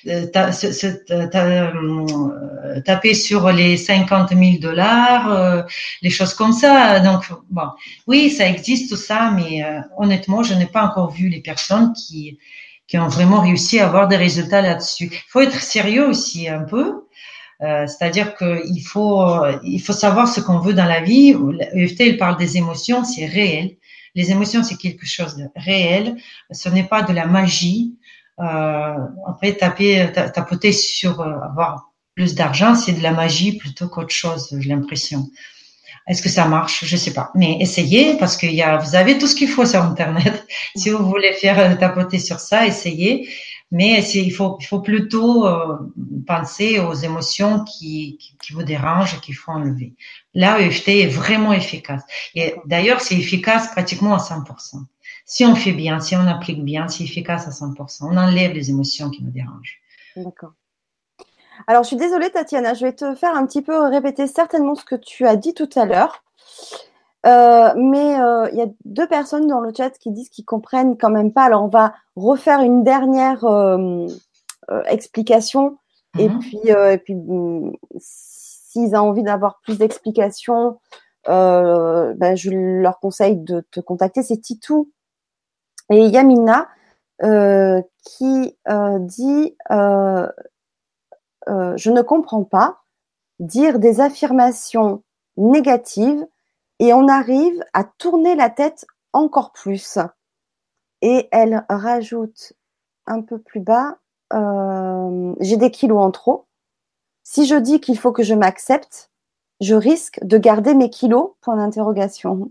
euh, 0.05 0.41
taper 2.85 3.15
sur 3.15 3.51
les 3.51 3.75
50 3.75 4.29
000 4.29 4.59
dollars, 4.61 5.65
les 6.03 6.11
choses 6.11 6.35
comme 6.35 6.53
ça. 6.53 6.99
Donc, 6.99 7.23
bon, 7.49 7.69
oui, 8.05 8.29
ça 8.29 8.47
existe 8.47 8.91
tout 8.91 8.95
ça, 8.95 9.31
mais 9.35 9.65
honnêtement, 9.97 10.43
je 10.43 10.53
n'ai 10.53 10.67
pas 10.67 10.83
encore 10.83 11.09
vu 11.11 11.27
les 11.27 11.41
personnes 11.41 11.91
qui 11.93 12.37
qui 12.89 12.97
ont 12.97 13.07
vraiment 13.07 13.41
réussi 13.41 13.79
à 13.79 13.85
avoir 13.85 14.07
des 14.07 14.17
résultats 14.17 14.61
là-dessus. 14.61 15.09
Il 15.11 15.29
faut 15.29 15.41
être 15.41 15.61
sérieux 15.61 16.07
aussi 16.07 16.49
un 16.49 16.63
peu. 16.63 17.05
Euh, 17.61 17.85
c'est-à-dire 17.87 18.35
qu'il 18.35 18.81
faut, 18.81 19.23
il 19.63 19.79
faut 19.79 19.93
savoir 19.93 20.27
ce 20.27 20.41
qu'on 20.41 20.59
veut 20.59 20.73
dans 20.73 20.85
la 20.85 21.01
vie. 21.01 21.35
L'EFT, 21.73 21.99
il 22.01 22.17
parle 22.17 22.37
des 22.37 22.57
émotions, 22.57 23.03
c'est 23.03 23.25
réel. 23.25 23.77
Les 24.15 24.31
émotions, 24.31 24.63
c'est 24.63 24.77
quelque 24.77 25.05
chose 25.05 25.35
de 25.35 25.45
réel. 25.55 26.15
Ce 26.51 26.67
n'est 26.67 26.83
pas 26.83 27.03
de 27.03 27.13
la 27.13 27.27
magie. 27.27 27.95
Euh, 28.39 28.95
après, 29.27 29.53
taper, 29.53 30.11
tapoter 30.13 30.71
sur 30.71 31.19
euh, 31.19 31.39
avoir 31.41 31.91
plus 32.15 32.35
d'argent, 32.35 32.73
c'est 32.73 32.93
de 32.93 33.03
la 33.03 33.11
magie 33.11 33.57
plutôt 33.57 33.87
qu'autre 33.87 34.13
chose, 34.13 34.55
j'ai 34.59 34.69
l'impression. 34.69 35.27
Est-ce 36.09 36.23
que 36.23 36.29
ça 36.29 36.45
marche? 36.45 36.83
Je 36.83 36.97
sais 36.97 37.13
pas. 37.13 37.31
Mais 37.35 37.57
essayez 37.61 38.17
parce 38.17 38.35
que 38.35 38.47
y 38.47 38.63
a, 38.63 38.77
vous 38.77 38.95
avez 38.95 39.19
tout 39.19 39.27
ce 39.27 39.35
qu'il 39.35 39.47
faut 39.47 39.65
sur 39.65 39.81
Internet. 39.83 40.45
si 40.75 40.89
vous 40.89 41.05
voulez 41.05 41.33
faire 41.33 41.77
tapoter 41.77 42.17
sur 42.17 42.39
ça, 42.39 42.65
essayez. 42.65 43.29
Mais 43.71 44.03
il 44.15 44.31
faut, 44.31 44.57
il 44.59 44.65
faut 44.65 44.81
plutôt 44.81 45.45
euh, 45.45 45.77
penser 46.25 46.79
aux 46.79 46.95
émotions 46.95 47.63
qui, 47.63 48.17
qui, 48.41 48.53
vous 48.53 48.63
dérangent 48.63 49.21
qu'il 49.21 49.35
faut 49.35 49.51
enlever. 49.51 49.93
Là, 50.33 50.59
EFT 50.59 50.87
est 50.87 51.07
vraiment 51.07 51.53
efficace. 51.53 52.01
Et 52.33 52.55
d'ailleurs, 52.65 52.99
c'est 52.99 53.15
efficace 53.15 53.69
pratiquement 53.71 54.15
à 54.15 54.17
100%. 54.17 54.83
Si 55.25 55.45
on 55.45 55.53
fait 55.53 55.73
bien, 55.73 55.99
si 55.99 56.15
on 56.15 56.25
applique 56.25 56.63
bien, 56.63 56.87
c'est 56.87 57.03
efficace 57.03 57.47
à 57.47 57.51
100%. 57.51 58.07
On 58.09 58.17
enlève 58.17 58.53
les 58.53 58.71
émotions 58.71 59.11
qui 59.11 59.23
nous 59.23 59.29
dérangent. 59.29 59.79
D'accord. 60.15 60.53
Alors, 61.67 61.83
je 61.83 61.87
suis 61.87 61.97
désolée, 61.97 62.29
Tatiana, 62.29 62.73
je 62.73 62.85
vais 62.85 62.93
te 62.93 63.15
faire 63.15 63.35
un 63.35 63.45
petit 63.45 63.61
peu 63.61 63.77
répéter 63.87 64.27
certainement 64.27 64.75
ce 64.75 64.85
que 64.85 64.95
tu 64.95 65.25
as 65.25 65.35
dit 65.35 65.53
tout 65.53 65.69
à 65.75 65.85
l'heure. 65.85 66.23
Euh, 67.25 67.73
mais 67.75 68.19
euh, 68.19 68.47
il 68.51 68.57
y 68.57 68.61
a 68.61 68.67
deux 68.85 69.07
personnes 69.07 69.47
dans 69.47 69.59
le 69.59 69.73
chat 69.75 69.89
qui 69.91 70.11
disent 70.11 70.29
qu'ils 70.29 70.45
comprennent 70.45 70.97
quand 70.97 71.09
même 71.09 71.33
pas. 71.33 71.43
Alors 71.43 71.63
on 71.63 71.67
va 71.67 71.93
refaire 72.15 72.61
une 72.61 72.83
dernière 72.83 73.43
euh, 73.43 74.07
explication 74.85 75.77
et 76.17 76.29
mhm. 76.29 76.39
puis 76.39 76.59
et 76.69 76.97
puis 76.97 77.15
mm, 77.15 77.73
s'ils 77.99 78.95
ont 78.95 79.09
envie 79.09 79.23
d'avoir 79.23 79.59
plus 79.63 79.77
d'explications, 79.77 80.79
ben, 81.25 82.35
je 82.35 82.51
leur 82.51 82.99
conseille 82.99 83.35
de 83.37 83.65
te 83.71 83.81
contacter. 83.81 84.23
C'est 84.23 84.37
Titou 84.37 84.89
et 85.89 86.05
Yamina 86.05 86.69
qui 87.21 88.57
dit 88.99 89.57
je 91.75 91.89
ne 91.89 92.01
comprends 92.01 92.43
pas 92.43 92.81
dire 93.39 93.79
des 93.79 94.01
affirmations 94.01 95.03
négatives 95.37 96.25
et 96.79 96.93
on 96.93 97.07
arrive 97.07 97.63
à 97.73 97.83
tourner 97.83 98.35
la 98.35 98.49
tête 98.49 98.85
encore 99.13 99.51
plus. 99.51 99.97
Et 101.01 101.27
elle 101.31 101.65
rajoute 101.69 102.53
un 103.07 103.21
peu 103.21 103.39
plus 103.39 103.59
bas, 103.61 103.97
euh, 104.33 105.33
j'ai 105.39 105.57
des 105.57 105.71
kilos 105.71 105.99
en 105.99 106.11
trop. 106.11 106.45
Si 107.23 107.45
je 107.45 107.55
dis 107.55 107.79
qu'il 107.79 107.97
faut 107.97 108.11
que 108.11 108.23
je 108.23 108.33
m'accepte, 108.33 109.09
je 109.61 109.75
risque 109.75 110.19
de 110.23 110.37
garder 110.37 110.73
mes 110.73 110.89
kilos? 110.89 111.31
Point 111.41 111.57
d'interrogation. 111.57 112.49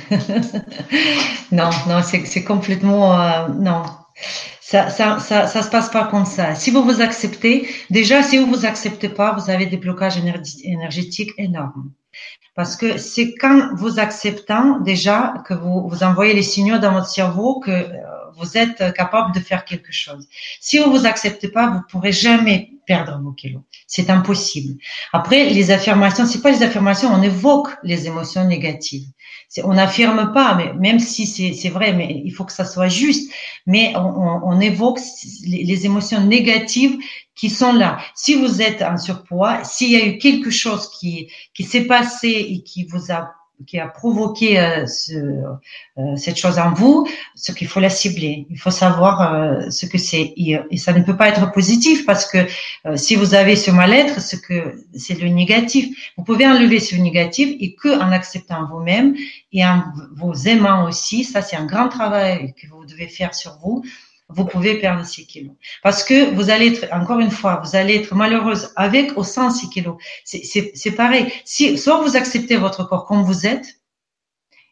non, 1.52 1.70
non, 1.88 2.02
c'est 2.02 2.44
complètement 2.44 3.20
euh, 3.20 3.48
non. 3.48 3.82
Ça, 4.60 4.88
ça, 4.88 5.18
ça, 5.18 5.46
ça 5.46 5.62
se 5.62 5.70
passe 5.70 5.90
pas 5.90 6.06
comme 6.06 6.24
ça. 6.24 6.54
Si 6.54 6.70
vous 6.70 6.82
vous 6.82 7.00
acceptez, 7.00 7.68
déjà, 7.90 8.22
si 8.22 8.38
vous 8.38 8.46
vous 8.46 8.64
acceptez 8.64 9.08
pas, 9.08 9.32
vous 9.32 9.50
avez 9.50 9.66
des 9.66 9.76
blocages 9.76 10.16
énergétiques 10.64 11.32
énormes. 11.36 11.90
Parce 12.54 12.76
que 12.76 12.98
c'est 12.98 13.34
quand 13.34 13.74
vous 13.76 13.98
acceptant 13.98 14.78
déjà 14.80 15.34
que 15.46 15.54
vous, 15.54 15.88
vous 15.88 16.02
envoyez 16.02 16.34
les 16.34 16.42
signaux 16.42 16.78
dans 16.78 16.92
votre 16.92 17.08
cerveau 17.08 17.60
que 17.60 17.70
euh, 17.70 17.90
vous 18.36 18.58
êtes 18.58 18.94
capable 18.94 19.34
de 19.34 19.40
faire 19.40 19.64
quelque 19.64 19.92
chose. 19.92 20.28
Si 20.60 20.78
vous 20.78 20.90
vous 20.90 21.06
acceptez 21.06 21.48
pas, 21.48 21.70
vous 21.70 21.80
pourrez 21.90 22.12
jamais 22.12 22.71
perdre 22.86 23.20
vos 23.22 23.32
kilos. 23.32 23.62
C'est 23.86 24.10
impossible. 24.10 24.78
Après, 25.12 25.50
les 25.50 25.70
affirmations, 25.70 26.26
c'est 26.26 26.40
pas 26.40 26.50
les 26.50 26.62
affirmations, 26.62 27.10
on 27.12 27.22
évoque 27.22 27.68
les 27.82 28.06
émotions 28.06 28.44
négatives. 28.44 29.06
On 29.64 29.74
n'affirme 29.74 30.32
pas, 30.32 30.54
mais 30.54 30.72
même 30.74 30.98
si 30.98 31.26
c'est 31.26 31.68
vrai, 31.68 31.92
mais 31.92 32.22
il 32.24 32.30
faut 32.30 32.44
que 32.44 32.52
ça 32.52 32.64
soit 32.64 32.88
juste. 32.88 33.30
Mais 33.66 33.92
on, 33.96 34.60
évoque 34.60 34.98
les, 35.44 35.64
les, 35.64 35.84
émotions 35.84 36.20
négatives 36.24 36.96
qui 37.34 37.50
sont 37.50 37.72
là. 37.72 37.98
Si 38.14 38.34
vous 38.34 38.62
êtes 38.62 38.80
en 38.82 38.96
surpoids, 38.96 39.62
s'il 39.64 39.90
y 39.90 39.96
a 39.96 40.06
eu 40.06 40.18
quelque 40.18 40.50
chose 40.50 40.88
qui, 40.98 41.28
qui 41.54 41.64
s'est 41.64 41.84
passé 41.84 42.28
et 42.28 42.62
qui 42.62 42.86
vous 42.86 43.12
a 43.12 43.30
qui 43.66 43.78
a 43.78 43.86
provoqué 43.86 44.58
euh, 44.58 44.86
ce, 44.86 45.14
euh, 45.14 46.16
cette 46.16 46.36
chose 46.36 46.58
en 46.58 46.72
vous, 46.72 47.06
ce 47.34 47.52
qu'il 47.52 47.68
faut 47.68 47.80
la 47.80 47.90
cibler. 47.90 48.46
Il 48.50 48.58
faut 48.58 48.70
savoir 48.70 49.34
euh, 49.34 49.70
ce 49.70 49.86
que 49.86 49.98
c'est. 49.98 50.32
Et, 50.36 50.58
ça 50.76 50.92
ne 50.92 51.02
peut 51.02 51.16
pas 51.16 51.28
être 51.28 51.52
positif 51.52 52.04
parce 52.06 52.26
que 52.26 52.38
si 52.96 53.14
vous 53.14 53.34
avez 53.34 53.54
ce 53.56 53.70
mal-être, 53.70 54.20
ce 54.20 54.36
que 54.36 54.84
c'est 54.94 55.20
le 55.20 55.28
négatif. 55.28 56.12
Vous 56.16 56.24
pouvez 56.24 56.46
enlever 56.46 56.80
ce 56.80 56.96
négatif 56.96 57.54
et 57.60 57.74
que 57.74 57.96
en 58.00 58.10
acceptant 58.10 58.66
vous-même 58.66 59.14
et 59.52 59.64
en 59.64 59.84
vous 60.16 60.48
aimant 60.48 60.84
aussi. 60.88 61.24
Ça, 61.24 61.40
c'est 61.40 61.56
un 61.56 61.66
grand 61.66 61.88
travail 61.88 62.52
que 62.54 62.66
vous 62.68 62.84
devez 62.84 63.08
faire 63.08 63.34
sur 63.34 63.58
vous 63.62 63.84
vous 64.34 64.44
pouvez 64.44 64.78
perdre 64.78 65.04
6 65.04 65.26
kilos. 65.26 65.52
Parce 65.82 66.04
que 66.04 66.34
vous 66.34 66.50
allez 66.50 66.68
être, 66.68 66.92
encore 66.92 67.20
une 67.20 67.30
fois, 67.30 67.60
vous 67.64 67.76
allez 67.76 67.96
être 67.96 68.14
malheureuse 68.14 68.72
avec 68.76 69.16
ou 69.16 69.24
sans 69.24 69.50
6 69.50 69.70
kilos. 69.70 69.96
C'est 70.24 70.94
pareil. 70.96 71.32
Si, 71.44 71.78
soit 71.78 72.02
vous 72.02 72.16
acceptez 72.16 72.56
votre 72.56 72.84
corps 72.84 73.06
comme 73.06 73.22
vous 73.22 73.46
êtes, 73.46 73.82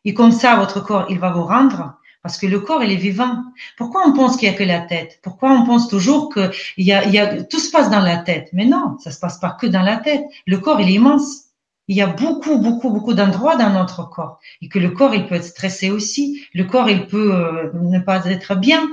et 0.04 0.14
comme 0.14 0.32
ça, 0.32 0.56
votre 0.56 0.80
corps, 0.80 1.06
il 1.10 1.18
va 1.18 1.30
vous 1.30 1.44
rendre, 1.44 1.94
parce 2.22 2.38
que 2.38 2.46
le 2.46 2.60
corps, 2.60 2.82
il 2.82 2.92
est 2.92 2.96
vivant. 2.96 3.42
Pourquoi 3.76 4.06
on 4.06 4.12
pense 4.12 4.36
qu'il 4.36 4.48
n'y 4.48 4.54
a 4.54 4.58
que 4.58 4.64
la 4.64 4.80
tête? 4.80 5.20
Pourquoi 5.22 5.50
on 5.52 5.64
pense 5.64 5.88
toujours 5.88 6.28
que 6.28 6.50
il 6.76 6.86
y 6.86 6.92
a, 6.92 7.04
il 7.04 7.12
y 7.12 7.18
a, 7.18 7.42
tout 7.42 7.58
se 7.58 7.70
passe 7.70 7.90
dans 7.90 8.00
la 8.00 8.18
tête? 8.18 8.50
Mais 8.52 8.66
non, 8.66 8.98
ça 8.98 9.10
se 9.10 9.18
passe 9.18 9.38
pas 9.38 9.50
que 9.52 9.66
dans 9.66 9.82
la 9.82 9.96
tête. 9.96 10.22
Le 10.46 10.58
corps, 10.58 10.80
il 10.80 10.88
est 10.88 10.94
immense. 10.94 11.44
Il 11.88 11.96
y 11.96 12.02
a 12.02 12.06
beaucoup, 12.06 12.58
beaucoup, 12.58 12.90
beaucoup 12.90 13.14
d'endroits 13.14 13.56
dans 13.56 13.70
notre 13.70 14.08
corps. 14.08 14.38
Et 14.60 14.68
que 14.68 14.78
le 14.78 14.90
corps, 14.90 15.14
il 15.14 15.26
peut 15.26 15.34
être 15.34 15.44
stressé 15.44 15.90
aussi. 15.90 16.44
Le 16.54 16.64
corps, 16.64 16.88
il 16.90 17.06
peut 17.06 17.34
euh, 17.34 17.70
ne 17.74 17.98
pas 17.98 18.24
être 18.26 18.54
bien. 18.54 18.86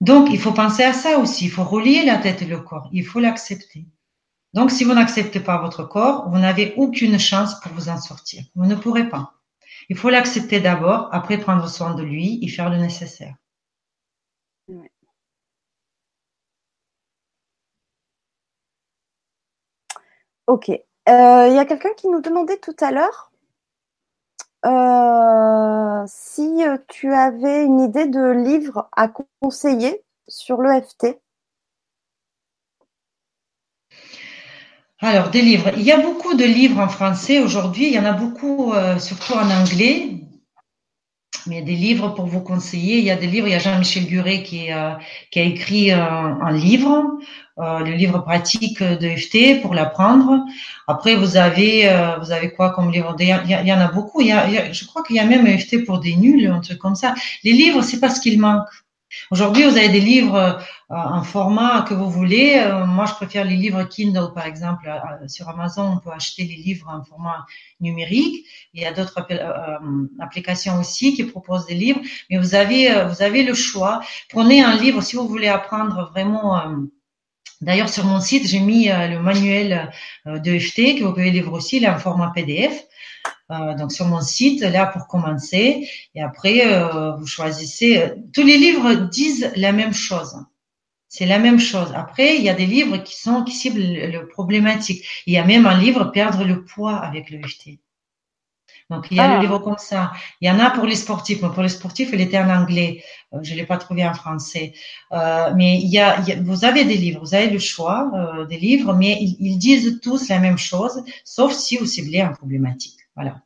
Donc, 0.00 0.28
il 0.30 0.38
faut 0.38 0.52
penser 0.52 0.82
à 0.82 0.92
ça 0.92 1.18
aussi. 1.18 1.46
Il 1.46 1.50
faut 1.50 1.64
relier 1.64 2.04
la 2.04 2.18
tête 2.18 2.42
et 2.42 2.46
le 2.46 2.60
corps. 2.60 2.88
Il 2.92 3.04
faut 3.06 3.20
l'accepter. 3.20 3.86
Donc, 4.54 4.70
si 4.70 4.84
vous 4.84 4.94
n'acceptez 4.94 5.40
pas 5.40 5.58
votre 5.60 5.84
corps, 5.84 6.28
vous 6.30 6.38
n'avez 6.38 6.74
aucune 6.76 7.18
chance 7.18 7.60
pour 7.60 7.72
vous 7.72 7.88
en 7.88 8.00
sortir. 8.00 8.42
Vous 8.54 8.66
ne 8.66 8.74
pourrez 8.74 9.08
pas. 9.08 9.34
Il 9.88 9.96
faut 9.96 10.10
l'accepter 10.10 10.60
d'abord, 10.60 11.08
après 11.12 11.38
prendre 11.38 11.68
soin 11.68 11.94
de 11.94 12.02
lui 12.02 12.38
et 12.42 12.48
faire 12.48 12.70
le 12.70 12.78
nécessaire. 12.78 13.34
Ok. 20.46 20.68
Euh, 20.70 21.48
il 21.48 21.54
y 21.54 21.58
a 21.58 21.64
quelqu'un 21.64 21.94
qui 21.96 22.08
nous 22.08 22.20
demandait 22.20 22.58
tout 22.58 22.76
à 22.80 22.90
l'heure 22.90 23.29
si 26.06 26.64
euh, 26.64 26.76
tu 26.88 27.12
avais 27.12 27.64
une 27.64 27.80
idée 27.80 28.06
de 28.06 28.30
livre 28.30 28.88
à 28.96 29.08
conseiller 29.40 30.02
sur 30.28 30.62
l'EFT. 30.62 31.18
Alors, 35.00 35.30
des 35.30 35.40
livres. 35.40 35.70
Il 35.76 35.82
y 35.82 35.92
a 35.92 36.00
beaucoup 36.00 36.34
de 36.34 36.44
livres 36.44 36.78
en 36.78 36.88
français 36.88 37.40
aujourd'hui. 37.40 37.86
Il 37.86 37.94
y 37.94 37.98
en 37.98 38.04
a 38.04 38.12
beaucoup, 38.12 38.72
euh, 38.72 38.98
surtout 38.98 39.32
en 39.32 39.50
anglais. 39.50 40.20
Mais 41.46 41.56
il 41.56 41.58
y 41.60 41.62
a 41.62 41.64
des 41.64 41.74
livres 41.74 42.10
pour 42.10 42.26
vous 42.26 42.42
conseiller. 42.42 42.98
Il 42.98 43.04
y 43.04 43.10
a 43.10 43.16
des 43.16 43.26
livres. 43.26 43.48
Il 43.48 43.52
y 43.52 43.54
a 43.54 43.58
Jean-Michel 43.58 44.06
Guret 44.06 44.44
euh, 44.52 44.92
qui, 45.30 45.40
a 45.40 45.42
écrit 45.42 45.90
un 45.90 46.52
livre, 46.52 47.18
euh, 47.60 47.80
le 47.80 47.92
livre 47.92 48.18
pratique 48.20 48.82
de 48.82 49.08
FT 49.16 49.62
pour 49.62 49.74
l'apprendre. 49.74 50.44
Après, 50.86 51.14
vous 51.16 51.36
avez, 51.36 51.88
vous 52.20 52.32
avez 52.32 52.52
quoi 52.52 52.70
comme 52.70 52.90
livre? 52.90 53.14
Il 53.18 53.26
y, 53.26 53.72
en 53.72 53.80
a 53.80 53.88
beaucoup. 53.88 54.20
Il 54.20 54.28
y 54.28 54.32
a, 54.32 54.72
je 54.72 54.84
crois 54.86 55.02
qu'il 55.02 55.16
y 55.16 55.20
a 55.20 55.24
même 55.24 55.46
FT 55.46 55.84
pour 55.84 56.00
des 56.00 56.16
nuls, 56.16 56.46
un 56.46 56.60
truc 56.60 56.78
comme 56.78 56.94
ça. 56.94 57.14
Les 57.44 57.52
livres, 57.52 57.82
c'est 57.82 58.00
pas 58.00 58.10
ce 58.10 58.20
qu'il 58.20 58.40
manque. 58.40 58.68
Aujourd'hui, 59.30 59.64
vous 59.64 59.76
avez 59.76 59.88
des 59.88 60.00
livres 60.00 60.36
euh, 60.36 60.58
en 60.94 61.22
format 61.22 61.82
que 61.82 61.94
vous 61.94 62.08
voulez. 62.08 62.54
Euh, 62.58 62.86
moi, 62.86 63.06
je 63.06 63.14
préfère 63.14 63.44
les 63.44 63.56
livres 63.56 63.82
Kindle, 63.84 64.32
par 64.34 64.46
exemple. 64.46 64.88
Euh, 64.88 65.26
sur 65.26 65.48
Amazon, 65.48 65.94
on 65.94 65.98
peut 65.98 66.12
acheter 66.12 66.44
les 66.44 66.56
livres 66.56 66.88
en 66.88 67.02
format 67.02 67.44
numérique. 67.80 68.46
Il 68.72 68.82
y 68.82 68.86
a 68.86 68.92
d'autres 68.92 69.26
applications 70.20 70.78
aussi 70.78 71.14
qui 71.14 71.24
proposent 71.24 71.66
des 71.66 71.74
livres. 71.74 72.00
Mais 72.30 72.38
vous 72.38 72.54
avez, 72.54 73.04
vous 73.06 73.22
avez 73.22 73.42
le 73.42 73.54
choix. 73.54 74.00
Prenez 74.28 74.62
un 74.62 74.76
livre 74.76 75.00
si 75.00 75.16
vous 75.16 75.26
voulez 75.26 75.48
apprendre 75.48 76.10
vraiment. 76.12 76.60
D'ailleurs, 77.60 77.88
sur 77.88 78.04
mon 78.04 78.20
site, 78.20 78.46
j'ai 78.46 78.60
mis 78.60 78.86
le 78.88 79.18
manuel 79.18 79.90
de 80.26 80.58
FT 80.58 80.98
que 80.98 81.04
vous 81.04 81.12
pouvez 81.12 81.30
lire 81.30 81.52
aussi, 81.52 81.76
il 81.76 81.84
est 81.84 81.88
en 81.88 81.98
format 81.98 82.32
PDF. 82.34 82.86
Euh, 83.50 83.74
donc 83.74 83.90
sur 83.90 84.06
mon 84.06 84.20
site, 84.20 84.60
là 84.62 84.86
pour 84.86 85.06
commencer. 85.08 85.88
Et 86.14 86.22
après, 86.22 86.66
euh, 86.66 87.16
vous 87.16 87.26
choisissez. 87.26 87.98
Euh, 87.98 88.14
tous 88.32 88.44
les 88.44 88.58
livres 88.58 88.94
disent 89.08 89.52
la 89.56 89.72
même 89.72 89.92
chose. 89.92 90.36
C'est 91.08 91.26
la 91.26 91.40
même 91.40 91.58
chose. 91.58 91.92
Après, 91.96 92.36
il 92.36 92.42
y 92.44 92.48
a 92.48 92.54
des 92.54 92.66
livres 92.66 92.98
qui 92.98 93.20
sont 93.20 93.42
qui 93.42 93.52
ciblent 93.52 93.80
le 93.80 94.28
problématique. 94.28 95.04
Il 95.26 95.34
y 95.34 95.38
a 95.38 95.44
même 95.44 95.66
un 95.66 95.76
livre 95.76 96.04
Perdre 96.04 96.44
le 96.44 96.64
poids 96.64 96.96
avec 96.96 97.30
le 97.30 97.40
FT. 97.42 97.80
Donc 98.90 99.06
il 99.10 99.16
y 99.16 99.20
a 99.20 99.28
le 99.28 99.34
ah. 99.34 99.40
livre 99.40 99.58
comme 99.60 99.78
ça. 99.78 100.12
Il 100.40 100.48
y 100.48 100.50
en 100.50 100.58
a 100.58 100.70
pour 100.70 100.84
les 100.84 100.96
sportifs. 100.96 101.40
Mais 101.42 101.48
pour 101.48 101.62
les 101.62 101.68
sportifs, 101.68 102.10
il 102.12 102.20
était 102.20 102.38
en 102.38 102.50
anglais. 102.50 103.02
je 103.40 103.54
l'ai 103.54 103.64
pas 103.64 103.78
trouvé 103.78 104.06
en 104.06 104.14
français. 104.14 104.74
mais 105.10 105.78
il 105.78 105.88
y, 105.88 105.98
a, 105.98 106.20
vous 106.42 106.64
avez 106.64 106.84
des 106.84 106.96
livres, 106.96 107.20
vous 107.20 107.34
avez 107.34 107.48
le 107.48 107.58
choix 107.58 108.10
des 108.48 108.58
livres, 108.58 108.92
mais 108.92 109.16
ils, 109.20 109.36
ils, 109.40 109.58
disent 109.58 110.00
tous 110.00 110.28
la 110.28 110.40
même 110.40 110.58
chose, 110.58 111.02
sauf 111.24 111.52
si 111.52 111.76
vous 111.78 111.86
ciblez 111.86 112.20
un 112.20 112.32
problématique. 112.32 112.98
Voilà. 113.14 113.36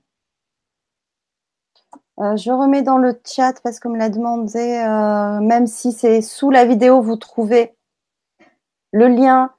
Euh, 2.20 2.36
je 2.36 2.50
remets 2.50 2.82
dans 2.82 2.98
le 2.98 3.20
chat 3.26 3.60
parce 3.62 3.80
qu'on 3.80 3.90
me 3.90 3.98
l'a 3.98 4.08
demandé, 4.08 4.58
euh, 4.58 5.40
même 5.40 5.66
si 5.66 5.90
c'est 5.92 6.22
sous 6.22 6.50
la 6.50 6.64
vidéo, 6.64 7.02
vous 7.02 7.16
trouvez 7.16 7.74
le 8.92 9.08
lien 9.08 9.50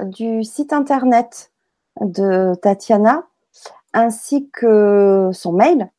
du 0.00 0.42
site 0.42 0.72
internet 0.72 1.52
de 2.00 2.54
Tatiana 2.56 3.28
ainsi 3.92 4.48
que 4.52 5.30
son 5.32 5.52
mail 5.52 5.90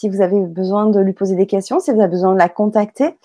si 0.00 0.08
vous 0.08 0.22
avez 0.22 0.40
besoin 0.40 0.86
de 0.86 0.98
lui 0.98 1.12
poser 1.12 1.36
des 1.36 1.46
questions, 1.46 1.78
si 1.78 1.90
vous 1.90 2.00
avez 2.00 2.08
besoin 2.08 2.32
de 2.32 2.38
la 2.38 2.48
contacter. 2.48 3.16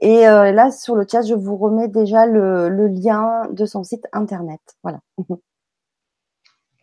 Et 0.00 0.26
euh, 0.26 0.52
là, 0.52 0.70
sur 0.70 0.94
le 0.94 1.06
chat, 1.10 1.20
je 1.20 1.34
vous 1.34 1.56
remets 1.56 1.88
déjà 1.88 2.24
le, 2.24 2.88
lien 2.88 3.46
de 3.50 3.66
son 3.66 3.84
site 3.84 4.06
internet. 4.12 4.60
Voilà. 4.82 5.00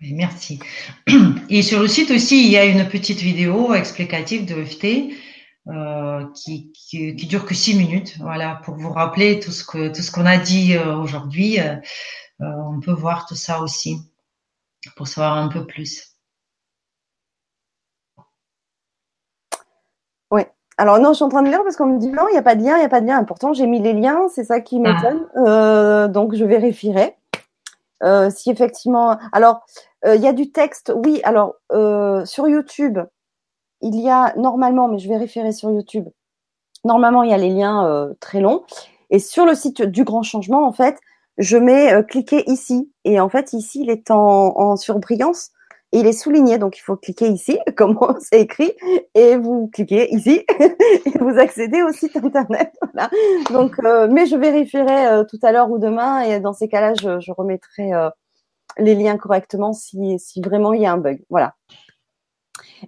Merci. 0.02 0.60
Et 1.50 1.64
sur 1.64 1.80
le 1.80 1.88
site 1.88 2.12
aussi, 2.12 2.46
il 2.46 2.52
y 2.52 2.58
a 2.58 2.66
une 2.66 2.88
petite 2.88 3.20
vidéo 3.20 3.74
explicative 3.74 4.46
de 4.46 4.64
FT 4.64 5.16
euh, 5.68 6.26
qui, 6.36 6.72
qui, 6.72 7.14
dure 7.14 7.46
que 7.46 7.56
six 7.56 7.76
minutes. 7.76 8.18
Voilà, 8.20 8.62
pour 8.64 8.76
vous 8.76 8.92
rappeler 8.92 9.40
tout 9.40 9.52
ce 9.52 9.64
qu'on 10.12 10.26
a 10.28 10.38
dit 10.38 10.76
euh, 10.76 10.98
aujourd'hui. 10.98 11.58
On 12.40 12.80
peut 12.80 12.94
voir 12.94 13.26
tout 13.26 13.36
ça 13.36 13.62
aussi 13.62 13.98
pour 14.96 15.08
savoir 15.08 15.38
un 15.38 15.48
peu 15.48 15.66
plus. 15.66 16.12
Oui. 20.32 20.44
Alors 20.82 21.00
non, 21.00 21.10
je 21.10 21.16
suis 21.16 21.24
en 21.24 21.30
train 21.30 21.44
de 21.44 21.50
lire 21.50 21.62
parce 21.64 21.76
qu'on 21.76 21.86
me 21.86 22.00
dit 22.00 22.10
non, 22.10 22.24
il 22.30 22.34
n'y 22.34 22.40
a 22.40 22.42
pas 22.42 22.56
de 22.56 22.64
lien, 22.64 22.76
il 22.76 22.80
n'y 22.80 22.86
a 22.86 22.90
pas 22.90 23.02
de 23.02 23.06
lien. 23.06 23.24
Pourtant, 23.24 23.54
j'ai 23.54 23.68
mis 23.68 23.80
les 23.80 23.94
liens, 23.94 24.28
c'est 24.34 24.44
ça 24.44 24.62
qui 24.62 24.82
ah. 24.84 24.94
m'étonne. 24.94 26.12
donc, 26.12 26.34
je 26.34 26.44
vérifierai. 26.44 27.16
si 28.32 28.50
effectivement, 28.50 29.18
alors 29.32 29.62
euh, 30.06 30.16
il 30.16 30.22
y 30.22 30.28
a 30.28 30.34
du 30.34 30.52
texte, 30.52 30.92
oui. 30.96 31.22
Alors, 31.24 31.56
euh, 31.72 32.26
sur 32.26 32.48
YouTube, 32.48 33.00
il 33.82 34.00
y 34.00 34.10
a 34.10 34.34
normalement, 34.36 34.88
mais 34.88 35.00
je 35.00 35.08
vais 35.08 35.18
référer 35.18 35.52
sur 35.52 35.72
YouTube, 35.72 36.08
normalement, 36.84 37.24
il 37.24 37.32
y 37.32 37.34
a 37.34 37.38
les 37.38 37.50
liens 37.50 37.86
euh, 37.86 38.14
très 38.20 38.40
longs. 38.42 38.64
Et 39.10 39.20
sur 39.20 39.46
le 39.46 39.56
site 39.56 39.82
du 39.82 40.04
Grand 40.04 40.24
Changement, 40.24 40.66
en 40.66 40.72
fait, 40.72 41.00
je 41.38 41.58
mets 41.58 42.04
cliquer 42.08 42.44
ici. 42.50 42.92
Et 43.04 43.20
en 43.20 43.30
fait, 43.30 43.54
ici, 43.54 43.82
il 43.82 43.90
est 43.90 44.10
en, 44.12 44.58
en 44.58 44.76
surbrillance 44.76 45.52
il 45.92 46.08
est 46.08 46.14
souligné. 46.14 46.58
Donc, 46.58 46.78
il 46.78 46.82
faut 46.82 46.96
cliquer 46.96 47.28
ici, 47.28 47.60
comme 47.78 47.98
c'est 48.20 48.42
écrit, 48.42 48.74
et 49.14 49.38
vous 49.38 49.70
cliquez 49.74 50.14
ici 50.14 50.46
et 50.60 51.18
vous 51.20 51.38
accédez 51.38 51.82
au 51.84 51.92
site 51.92 52.16
internet. 52.18 52.74
Voilà. 52.94 53.10
Donc, 53.52 53.78
mais 54.12 54.26
je 54.26 54.36
vérifierai 54.36 55.26
tout 55.30 55.40
à 55.44 55.54
l'heure 55.54 55.72
ou 55.72 55.80
demain. 55.80 56.22
Et 56.22 56.42
dans 56.42 56.52
ces 56.52 56.68
cas-là, 56.68 56.94
je, 56.94 57.22
je 57.22 57.32
remettrai 57.32 57.92
les 58.78 58.96
liens 58.96 59.18
correctement 59.18 59.72
si, 59.72 60.20
si 60.20 60.42
vraiment 60.42 60.74
il 60.74 60.82
y 60.82 60.86
a 60.86 60.92
un 60.92 60.98
bug. 60.98 61.24
Voilà. 61.30 61.56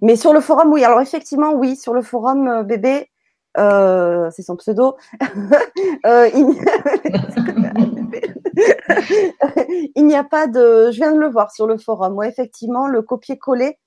Mais 0.02 0.16
sur 0.16 0.32
le 0.32 0.40
forum, 0.40 0.72
oui. 0.72 0.84
Alors 0.84 1.00
effectivement, 1.00 1.52
oui, 1.52 1.76
sur 1.76 1.94
le 1.94 2.02
forum 2.02 2.48
euh, 2.48 2.62
bébé, 2.62 3.10
euh, 3.56 4.30
c'est 4.30 4.42
son 4.42 4.56
pseudo. 4.56 4.96
euh, 6.06 6.30
il 9.94 10.06
n'y 10.06 10.16
a 10.16 10.24
pas 10.24 10.46
de. 10.46 10.90
Je 10.90 10.96
viens 10.96 11.12
de 11.12 11.18
le 11.18 11.28
voir 11.28 11.52
sur 11.52 11.66
le 11.66 11.78
forum. 11.78 12.14
Ouais, 12.14 12.28
effectivement, 12.28 12.86
le 12.86 13.02
copier-coller 13.02 13.78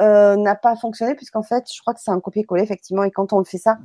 euh, 0.00 0.36
n'a 0.36 0.54
pas 0.54 0.76
fonctionné 0.76 1.14
puisqu'en 1.14 1.42
fait, 1.42 1.64
je 1.72 1.80
crois 1.80 1.94
que 1.94 2.00
c'est 2.00 2.10
un 2.10 2.20
copier-coller 2.20 2.62
effectivement. 2.62 3.02
Et 3.02 3.10
quand 3.10 3.32
on 3.32 3.38
le 3.38 3.44
fait 3.44 3.58
ça, 3.58 3.78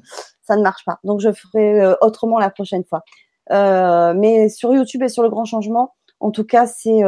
ça 0.43 0.55
ne 0.55 0.61
marche 0.61 0.85
pas. 0.85 0.99
Donc 1.03 1.22
je 1.22 1.31
ferai 1.31 1.95
autrement 2.01 2.39
la 2.39 2.49
prochaine 2.49 2.84
fois. 2.84 3.03
Mais 3.49 4.49
sur 4.49 4.73
YouTube 4.73 5.03
et 5.03 5.09
sur 5.09 5.23
le 5.23 5.30
Grand 5.30 5.45
Changement, 5.45 5.95
en 6.19 6.31
tout 6.31 6.45
cas, 6.45 6.68
c'est 6.68 7.01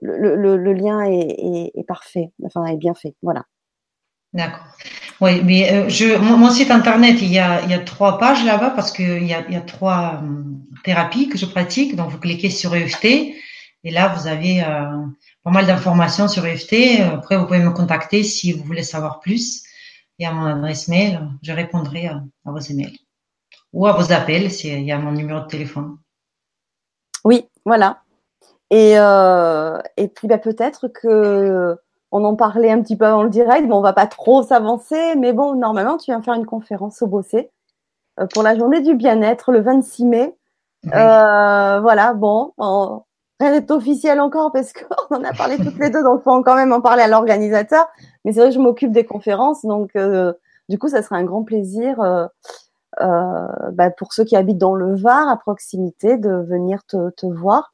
le, 0.00 0.72
lien 0.72 1.04
est, 1.04 1.86
parfait, 1.86 2.32
enfin 2.44 2.64
est 2.66 2.76
bien 2.76 2.94
fait. 2.94 3.14
Voilà. 3.22 3.44
D'accord. 4.32 4.64
Oui, 5.22 5.40
mais 5.44 5.72
euh, 5.72 5.88
je, 5.88 6.18
mon, 6.18 6.50
site 6.50 6.72
internet, 6.72 7.22
il 7.22 7.32
y 7.32 7.38
a, 7.38 7.62
il 7.62 7.70
y 7.70 7.74
a 7.74 7.78
trois 7.78 8.18
pages 8.18 8.44
là-bas 8.44 8.70
parce 8.70 8.90
qu'il 8.90 9.24
y 9.24 9.32
a, 9.32 9.46
il 9.46 9.54
y 9.54 9.56
a 9.56 9.60
trois 9.60 10.20
euh, 10.20 10.42
thérapies 10.82 11.28
que 11.28 11.38
je 11.38 11.46
pratique. 11.46 11.94
Donc, 11.94 12.10
vous 12.10 12.18
cliquez 12.18 12.50
sur 12.50 12.74
EFT 12.74 13.04
et 13.04 13.90
là, 13.92 14.08
vous 14.16 14.26
avez 14.26 14.64
euh, 14.64 15.06
pas 15.44 15.50
mal 15.52 15.66
d'informations 15.66 16.26
sur 16.26 16.44
EFT. 16.44 17.02
Après, 17.02 17.36
vous 17.36 17.46
pouvez 17.46 17.60
me 17.60 17.70
contacter 17.70 18.24
si 18.24 18.52
vous 18.52 18.64
voulez 18.64 18.82
savoir 18.82 19.20
plus. 19.20 19.62
Et 20.18 20.26
à 20.26 20.32
mon 20.32 20.44
adresse 20.44 20.88
mail, 20.88 21.20
je 21.40 21.52
répondrai 21.52 22.08
à, 22.08 22.20
à 22.44 22.50
vos 22.50 22.58
emails 22.58 22.98
ou 23.72 23.86
à 23.86 23.92
vos 23.92 24.12
appels 24.12 24.50
s'il 24.50 24.82
y 24.82 24.90
a 24.90 24.98
mon 24.98 25.12
numéro 25.12 25.38
de 25.38 25.46
téléphone. 25.46 25.98
Oui, 27.24 27.46
voilà. 27.64 28.02
Et, 28.70 28.98
euh, 28.98 29.78
et 29.96 30.08
puis 30.08 30.26
bah, 30.26 30.38
peut-être 30.38 30.88
que 30.88 31.76
on 32.12 32.24
en 32.24 32.36
parlait 32.36 32.70
un 32.70 32.80
petit 32.82 32.96
peu 32.96 33.06
avant 33.06 33.22
le 33.22 33.30
direct. 33.30 33.66
Bon, 33.66 33.78
on 33.78 33.82
va 33.82 33.94
pas 33.94 34.06
trop 34.06 34.42
s'avancer, 34.42 35.16
mais 35.16 35.32
bon, 35.32 35.54
normalement, 35.54 35.96
tu 35.96 36.10
viens 36.10 36.22
faire 36.22 36.34
une 36.34 36.46
conférence 36.46 37.00
au 37.00 37.06
Bossé 37.06 37.50
euh, 38.20 38.26
pour 38.32 38.42
la 38.42 38.56
journée 38.56 38.82
du 38.82 38.94
bien-être 38.94 39.50
le 39.50 39.62
26 39.62 40.04
mai. 40.04 40.36
Euh, 40.94 41.80
voilà, 41.80 42.12
bon, 42.12 42.52
rien 43.40 43.52
n'est 43.52 43.72
officiel 43.72 44.20
encore 44.20 44.52
parce 44.52 44.72
qu'on 45.08 45.16
en 45.16 45.24
a 45.24 45.32
parlé 45.32 45.56
toutes 45.56 45.78
les 45.78 45.88
deux, 45.88 46.02
donc 46.02 46.22
faut 46.22 46.42
quand 46.42 46.54
même 46.54 46.72
en 46.72 46.82
parler 46.82 47.02
à 47.02 47.08
l'organisateur. 47.08 47.88
Mais 48.24 48.32
c'est 48.32 48.40
vrai 48.40 48.50
que 48.50 48.54
je 48.54 48.60
m'occupe 48.60 48.92
des 48.92 49.04
conférences, 49.04 49.64
donc 49.64 49.90
euh, 49.96 50.34
du 50.68 50.78
coup, 50.78 50.88
ça 50.88 51.02
sera 51.02 51.16
un 51.16 51.24
grand 51.24 51.44
plaisir 51.44 51.96
bah, 53.00 53.90
pour 53.96 54.12
ceux 54.12 54.24
qui 54.24 54.36
habitent 54.36 54.58
dans 54.58 54.74
le 54.74 54.94
Var, 54.96 55.28
à 55.28 55.38
proximité, 55.38 56.18
de 56.18 56.30
venir 56.30 56.84
te, 56.84 57.08
te 57.10 57.26
voir 57.26 57.72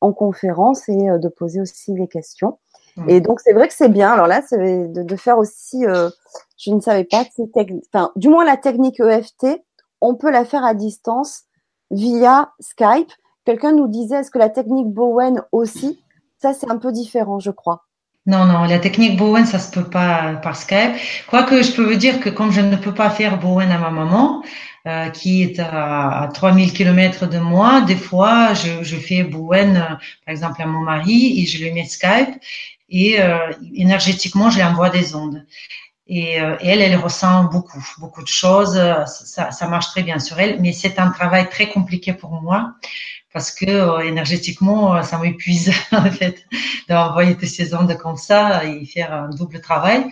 en 0.00 0.12
conférence 0.12 0.88
et 0.88 1.18
de 1.18 1.28
poser 1.28 1.60
aussi 1.60 1.92
des 1.92 2.06
questions. 2.06 2.58
Mmh. 2.96 3.10
Et 3.10 3.20
donc 3.20 3.40
c'est 3.40 3.52
vrai 3.52 3.68
que 3.68 3.74
c'est 3.74 3.88
bien. 3.88 4.12
Alors 4.12 4.26
là, 4.26 4.42
c'est 4.46 4.92
de, 4.92 5.16
faire 5.16 5.38
aussi. 5.38 5.84
Euh, 5.86 6.10
je 6.58 6.70
ne 6.70 6.80
savais 6.80 7.04
pas. 7.04 7.24
Enfin, 7.92 8.10
du 8.16 8.28
moins 8.28 8.44
la 8.44 8.56
technique 8.56 9.00
EFT, 9.00 9.46
on 10.00 10.14
peut 10.14 10.30
la 10.30 10.44
faire 10.44 10.64
à 10.64 10.74
distance 10.74 11.42
via 11.90 12.52
Skype. 12.60 13.10
Quelqu'un 13.44 13.72
nous 13.72 13.88
disait, 13.88 14.16
est-ce 14.16 14.30
que 14.30 14.38
la 14.38 14.48
technique 14.48 14.88
Bowen 14.88 15.42
aussi? 15.52 16.00
Ça, 16.38 16.54
c'est 16.54 16.70
un 16.70 16.78
peu 16.78 16.92
différent, 16.92 17.40
je 17.40 17.50
crois. 17.50 17.84
Non, 18.26 18.46
non, 18.46 18.64
la 18.64 18.78
technique 18.78 19.18
Bowen, 19.18 19.44
ça 19.44 19.58
se 19.58 19.70
peut 19.70 19.84
pas 19.84 20.34
par 20.36 20.56
Skype. 20.56 20.96
Quoique, 21.28 21.62
je 21.62 21.72
peux 21.72 21.84
vous 21.84 21.98
dire 21.98 22.20
que 22.20 22.30
comme 22.30 22.52
je 22.52 22.62
ne 22.62 22.76
peux 22.76 22.94
pas 22.94 23.10
faire 23.10 23.38
Bowen 23.38 23.70
à 23.70 23.78
ma 23.78 23.90
maman, 23.90 24.42
euh, 24.86 25.08
qui 25.10 25.42
est 25.42 25.60
à, 25.60 26.22
à 26.22 26.28
3000 26.28 26.72
km 26.72 27.26
de 27.26 27.38
moi, 27.38 27.82
des 27.82 27.96
fois, 27.96 28.54
je, 28.54 28.82
je 28.82 28.96
fais 28.96 29.24
Bowen, 29.24 29.76
euh, 29.76 29.94
par 30.24 30.32
exemple, 30.32 30.60
à 30.62 30.66
mon 30.66 30.80
mari, 30.80 31.40
et 31.40 31.46
je 31.46 31.62
lui 31.62 31.72
mets 31.72 31.84
Skype, 31.84 32.34
et 32.88 33.20
euh, 33.20 33.52
énergétiquement, 33.74 34.50
je 34.50 34.56
lui 34.56 34.64
envoie 34.64 34.90
des 34.90 35.14
ondes. 35.14 35.44
Et, 36.06 36.40
euh, 36.40 36.56
elle, 36.60 36.82
elle 36.82 36.96
ressent 36.96 37.44
beaucoup, 37.44 37.82
beaucoup 37.98 38.22
de 38.22 38.28
choses. 38.28 38.74
Ça, 39.06 39.50
ça 39.50 39.68
marche 39.68 39.86
très 39.86 40.02
bien 40.02 40.18
sur 40.18 40.38
elle, 40.38 40.60
mais 40.60 40.72
c'est 40.72 40.98
un 40.98 41.10
travail 41.10 41.48
très 41.48 41.68
compliqué 41.68 42.12
pour 42.12 42.30
moi 42.42 42.74
parce 43.34 43.50
que 43.50 43.66
euh, 43.66 43.98
énergétiquement, 44.00 45.02
ça 45.02 45.18
m'épuise 45.18 45.72
en 45.92 46.10
fait 46.10 46.46
d'envoyer 46.88 47.34
toutes 47.36 47.48
ces 47.48 47.74
ondes 47.74 47.94
comme 47.98 48.16
ça 48.16 48.64
et 48.64 48.86
faire 48.86 49.12
un 49.12 49.28
double 49.28 49.60
travail. 49.60 50.06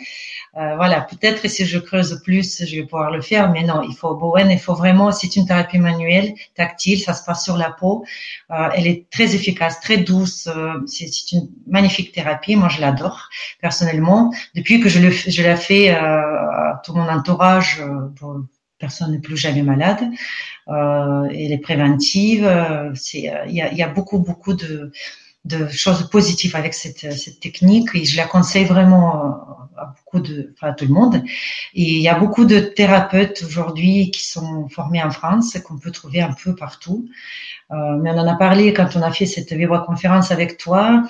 Euh, 0.58 0.76
voilà, 0.76 1.00
peut-être 1.00 1.48
si 1.48 1.64
je 1.64 1.78
creuse 1.78 2.20
plus, 2.22 2.62
je 2.66 2.76
vais 2.76 2.82
pouvoir 2.82 3.10
le 3.10 3.22
faire, 3.22 3.50
mais 3.50 3.62
non, 3.64 3.82
il 3.88 3.94
faut 3.94 4.14
Bowen, 4.14 4.50
il 4.50 4.58
faut 4.58 4.74
vraiment, 4.74 5.10
c'est 5.10 5.34
une 5.36 5.46
thérapie 5.46 5.78
manuelle, 5.78 6.34
tactile, 6.54 7.00
ça 7.00 7.14
se 7.14 7.24
passe 7.24 7.42
sur 7.42 7.56
la 7.56 7.70
peau. 7.70 8.04
Euh, 8.50 8.68
elle 8.74 8.86
est 8.86 9.08
très 9.10 9.34
efficace, 9.34 9.80
très 9.80 9.96
douce. 9.96 10.48
Euh, 10.48 10.74
c'est 10.86 11.32
une 11.32 11.48
magnifique 11.66 12.12
thérapie. 12.12 12.56
Moi, 12.56 12.68
je 12.68 12.82
l'adore 12.82 13.30
personnellement. 13.62 14.30
Depuis 14.54 14.78
que 14.80 14.90
je, 14.90 15.00
le, 15.00 15.10
je 15.10 15.42
l'ai 15.42 15.56
fait 15.56 15.88
à 15.88 16.82
tout 16.84 16.92
mon 16.92 17.08
entourage, 17.08 17.82
pour, 18.16 18.42
personne 18.78 19.12
n'est 19.12 19.20
plus 19.20 19.38
jamais 19.38 19.62
malade. 19.62 20.02
Euh, 20.68 21.28
elle 21.30 21.52
est 21.52 21.62
préventive. 21.62 22.44
Il 23.14 23.20
y 23.20 23.62
a, 23.62 23.72
y 23.72 23.82
a, 23.82 23.88
beaucoup, 23.88 24.18
beaucoup 24.18 24.52
de, 24.52 24.92
de 25.46 25.66
choses 25.68 26.10
positives 26.10 26.56
avec 26.56 26.74
cette, 26.74 27.10
cette 27.12 27.40
technique 27.40 27.88
et 27.94 28.04
je 28.04 28.16
la 28.18 28.26
conseille 28.26 28.64
vraiment 28.64 29.61
à 29.82 29.94
beaucoup 29.96 30.20
de, 30.20 30.52
enfin 30.54 30.72
tout 30.72 30.86
le 30.86 30.94
monde. 30.94 31.16
Et 31.74 31.96
il 31.96 32.02
y 32.02 32.09
a 32.09 32.18
beaucoup 32.18 32.44
de 32.44 32.60
thérapeutes 32.60 33.42
aujourd'hui 33.46 34.10
qui 34.10 34.24
sont 34.26 34.68
formés 34.68 35.02
en 35.02 35.10
France, 35.10 35.59
qu'on 35.64 35.78
peut 35.78 35.90
trouver 35.90 36.20
un 36.22 36.32
peu 36.32 36.54
partout. 36.54 37.09
Euh, 37.70 37.96
mais 38.02 38.10
on 38.10 38.18
en 38.18 38.26
a 38.26 38.34
parlé 38.34 38.74
quand 38.74 38.96
on 38.96 39.02
a 39.02 39.10
fait 39.10 39.26
cette 39.26 39.52
conférence 39.86 40.30
avec 40.30 40.59
toi. 40.59 41.04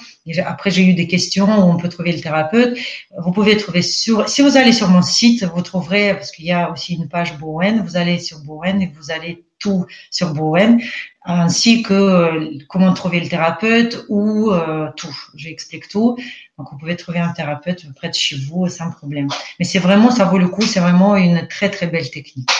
Après, 0.44 0.70
j'ai 0.70 0.84
eu 0.84 0.94
des 0.94 1.08
questions 1.08 1.46
où 1.46 1.72
on 1.72 1.76
peut 1.76 1.88
trouver 1.88 2.12
le 2.12 2.20
thérapeute. 2.20 2.78
Vous 3.18 3.32
pouvez 3.32 3.56
trouver 3.56 3.82
sur, 3.82 4.28
si 4.28 4.42
vous 4.42 4.56
allez 4.56 4.72
sur 4.72 4.88
mon 4.88 5.02
site, 5.02 5.44
vous 5.44 5.62
trouverez, 5.62 6.14
parce 6.14 6.30
qu'il 6.30 6.44
y 6.44 6.52
a 6.52 6.70
aussi 6.70 6.94
une 6.94 7.08
page 7.08 7.36
Bowen, 7.38 7.82
vous 7.84 7.96
allez 7.96 8.18
sur 8.18 8.38
Bowen 8.40 8.80
et 8.80 8.92
vous 8.94 9.10
allez 9.10 9.44
tout 9.58 9.86
sur 10.10 10.34
Bowen, 10.34 10.80
ainsi 11.24 11.82
que 11.82 11.94
euh, 11.94 12.58
comment 12.68 12.92
trouver 12.94 13.20
le 13.20 13.28
thérapeute 13.28 14.04
ou 14.08 14.50
euh, 14.50 14.88
tout. 14.96 15.16
J'explique 15.34 15.88
tout. 15.88 16.16
Donc, 16.58 16.68
vous 16.70 16.78
pouvez 16.78 16.96
trouver 16.96 17.18
un 17.18 17.32
thérapeute 17.32 17.86
près 17.94 18.08
de 18.08 18.14
chez 18.14 18.36
vous 18.36 18.68
sans 18.68 18.90
problème. 18.90 19.28
Mais 19.58 19.64
c'est 19.64 19.78
vraiment, 19.78 20.10
ça 20.10 20.24
vaut 20.24 20.38
le 20.38 20.48
coup, 20.48 20.62
c'est 20.62 20.80
vraiment 20.80 21.16
une 21.16 21.46
très, 21.48 21.70
très 21.70 21.86
belle 21.86 22.10
technique 22.10 22.50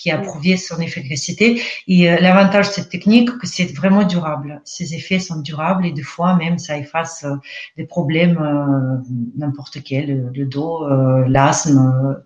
qui 0.00 0.10
a 0.10 0.18
prouvé 0.18 0.56
son 0.56 0.80
efficacité. 0.80 1.62
Et 1.86 2.10
euh, 2.10 2.18
l'avantage 2.20 2.68
de 2.68 2.72
cette 2.72 2.88
technique, 2.88 3.36
que 3.38 3.46
c'est 3.46 3.66
vraiment 3.74 4.04
durable. 4.04 4.62
Ces 4.64 4.94
effets 4.94 5.18
sont 5.18 5.40
durables 5.40 5.86
et 5.86 5.92
des 5.92 6.02
fois 6.02 6.36
même 6.36 6.58
ça 6.58 6.78
efface 6.78 7.24
euh, 7.24 7.36
des 7.76 7.84
problèmes 7.84 8.38
euh, 8.38 8.96
n'importe 9.36 9.82
quel, 9.82 10.30
le 10.34 10.46
dos, 10.46 10.88
l'asthme, 11.26 12.22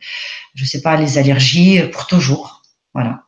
je 0.55 0.65
sais 0.65 0.81
pas, 0.81 0.97
les 0.97 1.19
allergies, 1.19 1.81
pour 1.93 2.07
toujours. 2.07 2.63
Voilà. 2.95 3.24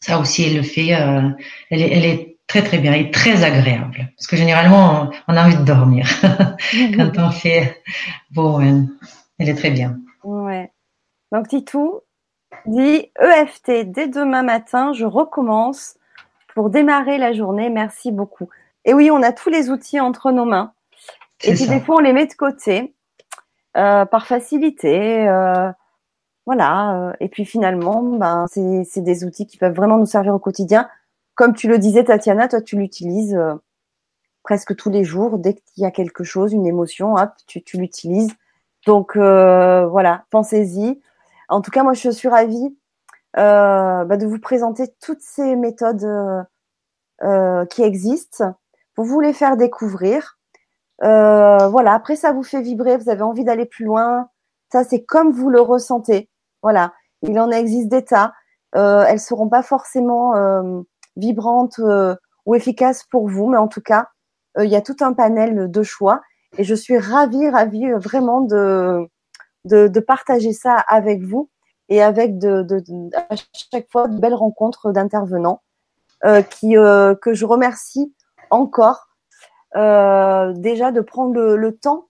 Ça 0.00 0.18
aussi, 0.18 0.44
elle 0.44 0.56
le 0.56 0.62
fait. 0.62 0.88
elle, 0.88 1.82
est, 1.82 1.90
elle 1.92 2.04
est 2.04 2.38
très 2.46 2.62
très 2.62 2.78
bien 2.78 2.92
et 2.92 3.10
très 3.10 3.44
agréable. 3.44 4.10
Parce 4.16 4.26
que 4.26 4.36
généralement, 4.36 5.10
on 5.28 5.36
a 5.36 5.44
envie 5.44 5.56
de 5.56 5.64
dormir 5.64 6.08
quand 6.96 7.12
on 7.18 7.30
fait 7.30 7.82
Bowen. 8.32 8.88
Elle 9.38 9.48
est 9.48 9.54
très 9.54 9.70
bien. 9.70 9.98
Ouais. 10.24 10.72
Donc 11.32 11.48
Titou, 11.48 12.00
dit 12.66 13.10
EFT 13.20 13.84
dès 13.86 14.08
demain 14.08 14.42
matin, 14.42 14.92
je 14.92 15.04
recommence 15.04 15.96
pour 16.54 16.70
démarrer 16.70 17.18
la 17.18 17.32
journée. 17.32 17.70
Merci 17.70 18.10
beaucoup. 18.10 18.48
Et 18.84 18.94
oui, 18.94 19.10
on 19.10 19.22
a 19.22 19.32
tous 19.32 19.50
les 19.50 19.70
outils 19.70 20.00
entre 20.00 20.32
nos 20.32 20.44
mains. 20.44 20.72
Et 21.44 21.54
puis 21.54 21.66
des 21.66 21.80
fois, 21.80 21.96
on 21.96 22.00
les 22.00 22.12
met 22.12 22.26
de 22.26 22.34
côté 22.34 22.94
euh, 23.76 24.04
par 24.04 24.26
facilité. 24.26 25.28
Euh, 25.28 25.70
voilà. 26.50 27.10
Euh, 27.10 27.12
et 27.20 27.28
puis 27.28 27.44
finalement, 27.44 28.02
ben, 28.02 28.46
c'est 28.48 29.00
des 29.00 29.24
outils 29.24 29.46
qui 29.46 29.56
peuvent 29.56 29.74
vraiment 29.74 29.98
nous 29.98 30.06
servir 30.06 30.34
au 30.34 30.38
quotidien. 30.38 30.88
Comme 31.34 31.54
tu 31.54 31.68
le 31.68 31.78
disais, 31.78 32.04
Tatiana, 32.04 32.48
toi, 32.48 32.60
tu 32.60 32.76
l'utilises 32.76 33.38
presque 34.42 34.76
tous 34.76 34.90
les 34.90 35.04
jours. 35.04 35.38
Dès 35.38 35.54
qu'il 35.54 35.82
y 35.82 35.86
a 35.86 35.90
quelque 35.90 36.24
chose, 36.24 36.52
une 36.52 36.66
émotion, 36.66 37.14
hop, 37.14 37.30
tu, 37.46 37.62
tu 37.62 37.78
l'utilises. 37.78 38.32
Donc 38.86 39.16
voilà, 39.16 40.24
pensez-y. 40.30 41.00
En 41.50 41.60
tout 41.60 41.70
cas, 41.70 41.82
moi, 41.82 41.94
je 41.94 42.10
suis 42.10 42.28
ravie 42.28 42.76
euh, 43.36 44.04
bah, 44.04 44.16
de 44.16 44.26
vous 44.26 44.38
présenter 44.40 44.88
toutes 45.00 45.20
ces 45.20 45.56
méthodes 45.56 46.04
euh, 46.04 46.42
euh, 47.22 47.66
qui 47.66 47.82
existent 47.82 48.54
pour 48.94 49.04
vous 49.04 49.20
les 49.20 49.32
faire 49.32 49.56
découvrir. 49.56 50.38
voilà. 51.00 51.94
Après, 51.94 52.16
ça 52.16 52.32
vous 52.32 52.42
fait 52.42 52.62
vibrer. 52.62 52.96
Vous 52.96 53.10
avez 53.10 53.22
envie 53.22 53.44
d'aller 53.44 53.66
plus 53.66 53.84
loin. 53.84 54.28
Ça, 54.72 54.84
c'est 54.84 55.04
comme 55.04 55.32
vous 55.32 55.50
le 55.50 55.60
ressentez. 55.60 56.29
Voilà. 56.62 56.92
Il 57.22 57.38
en 57.38 57.50
existe 57.50 57.88
des 57.88 58.04
tas. 58.04 58.32
Euh, 58.76 59.04
elles 59.06 59.20
seront 59.20 59.48
pas 59.48 59.62
forcément 59.62 60.32
vibrantes 61.16 61.80
ou 62.46 62.54
efficaces 62.54 63.04
pour 63.04 63.28
vous, 63.28 63.48
mais 63.48 63.58
en 63.58 63.68
tout 63.68 63.82
cas, 63.82 64.08
il 64.58 64.68
y 64.68 64.76
a 64.76 64.80
tout 64.80 64.96
un 65.00 65.12
panel 65.12 65.70
de 65.70 65.82
choix. 65.82 66.22
Et 66.58 66.64
je 66.64 66.74
suis 66.74 66.98
ravie, 66.98 67.48
ravie 67.48 67.90
vraiment 67.92 68.40
de 68.40 69.08
de, 69.64 69.88
de, 69.88 70.00
partager 70.00 70.52
ça 70.52 70.74
avec 70.74 71.22
vous 71.22 71.50
et 71.88 72.02
avec 72.02 72.38
de, 72.38 72.62
de, 72.62 72.82
à 73.14 73.36
chaque 73.72 73.90
fois 73.90 74.08
de 74.08 74.18
belles 74.18 74.34
rencontres 74.34 74.92
d'intervenants 74.92 75.62
euh, 76.24 76.42
qui 76.42 76.76
euh, 76.76 77.14
que 77.14 77.34
je 77.34 77.44
remercie 77.44 78.14
encore 78.50 79.08
euh, 79.76 80.52
déjà 80.54 80.92
de 80.92 81.00
prendre 81.00 81.34
le, 81.34 81.56
le, 81.56 81.76
temps 81.76 82.08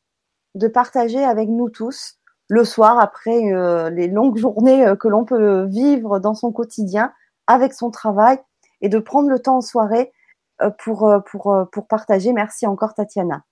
de 0.55 0.68
partager 0.68 1.22
avec 1.24 1.48
nous 1.48 1.70
tous 1.70 2.19
le 2.51 2.64
soir 2.64 2.98
après 2.98 3.52
euh, 3.52 3.89
les 3.90 4.09
longues 4.09 4.36
journées 4.36 4.86
euh, 4.86 4.97
que 4.97 5.09
l'on 5.09 5.24
peut 5.24 5.64
vivre 5.66 6.18
dans 6.18 6.35
son 6.35 6.52
quotidien 6.52 7.12
avec 7.47 7.72
son 7.72 7.90
travail 7.90 8.39
et 8.81 8.89
de 8.89 8.98
prendre 8.98 9.31
le 9.31 9.39
temps 9.39 9.59
en 9.59 9.60
soirée 9.60 10.12
euh, 10.60 10.70
pour 10.82 11.10
pour 11.31 11.56
pour 11.72 11.86
partager. 11.86 12.32
Merci 12.32 12.66
encore 12.66 12.94
Tatiana. 12.94 13.44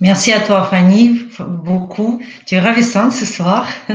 Merci 0.00 0.32
à 0.32 0.40
toi, 0.40 0.64
Fanny, 0.64 1.28
beaucoup. 1.38 2.20
Tu 2.46 2.54
es 2.54 2.60
ravissante 2.60 3.12
ce 3.12 3.26
soir. 3.26 3.66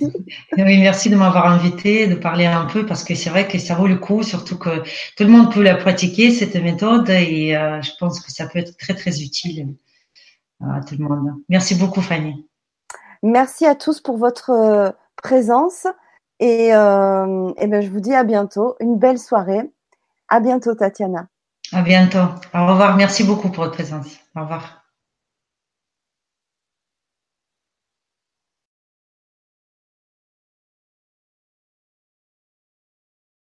oui, 0.00 0.78
merci 0.80 1.10
de 1.10 1.16
m'avoir 1.16 1.48
invité, 1.48 2.06
de 2.06 2.14
parler 2.14 2.46
un 2.46 2.66
peu, 2.66 2.86
parce 2.86 3.04
que 3.04 3.14
c'est 3.14 3.30
vrai 3.30 3.48
que 3.48 3.58
ça 3.58 3.74
vaut 3.74 3.88
le 3.88 3.96
coup, 3.96 4.22
surtout 4.22 4.56
que 4.56 4.82
tout 5.16 5.24
le 5.24 5.28
monde 5.28 5.52
peut 5.52 5.62
la 5.62 5.74
pratiquer, 5.74 6.30
cette 6.30 6.56
méthode, 6.56 7.10
et 7.10 7.56
euh, 7.56 7.82
je 7.82 7.90
pense 7.98 8.20
que 8.20 8.30
ça 8.30 8.46
peut 8.46 8.58
être 8.58 8.76
très, 8.76 8.94
très 8.94 9.22
utile 9.22 9.74
à 10.60 10.80
tout 10.80 10.96
le 10.98 11.04
monde. 11.04 11.32
Merci 11.48 11.74
beaucoup, 11.74 12.00
Fanny. 12.00 12.46
Merci 13.22 13.66
à 13.66 13.74
tous 13.74 14.00
pour 14.00 14.16
votre 14.16 14.50
euh, 14.50 14.90
présence, 15.16 15.86
et, 16.40 16.74
euh, 16.74 17.52
ben, 17.56 17.80
je 17.80 17.90
vous 17.90 18.00
dis 18.00 18.14
à 18.14 18.24
bientôt. 18.24 18.76
Une 18.80 18.96
belle 18.96 19.18
soirée. 19.18 19.70
À 20.28 20.40
bientôt, 20.40 20.74
Tatiana. 20.74 21.26
À 21.72 21.82
bientôt. 21.82 22.18
Au 22.54 22.66
revoir. 22.66 22.96
Merci 22.96 23.24
beaucoup 23.24 23.48
pour 23.48 23.64
votre 23.64 23.74
présence. 23.74 24.18
Au 24.36 24.42
revoir. 24.42 24.85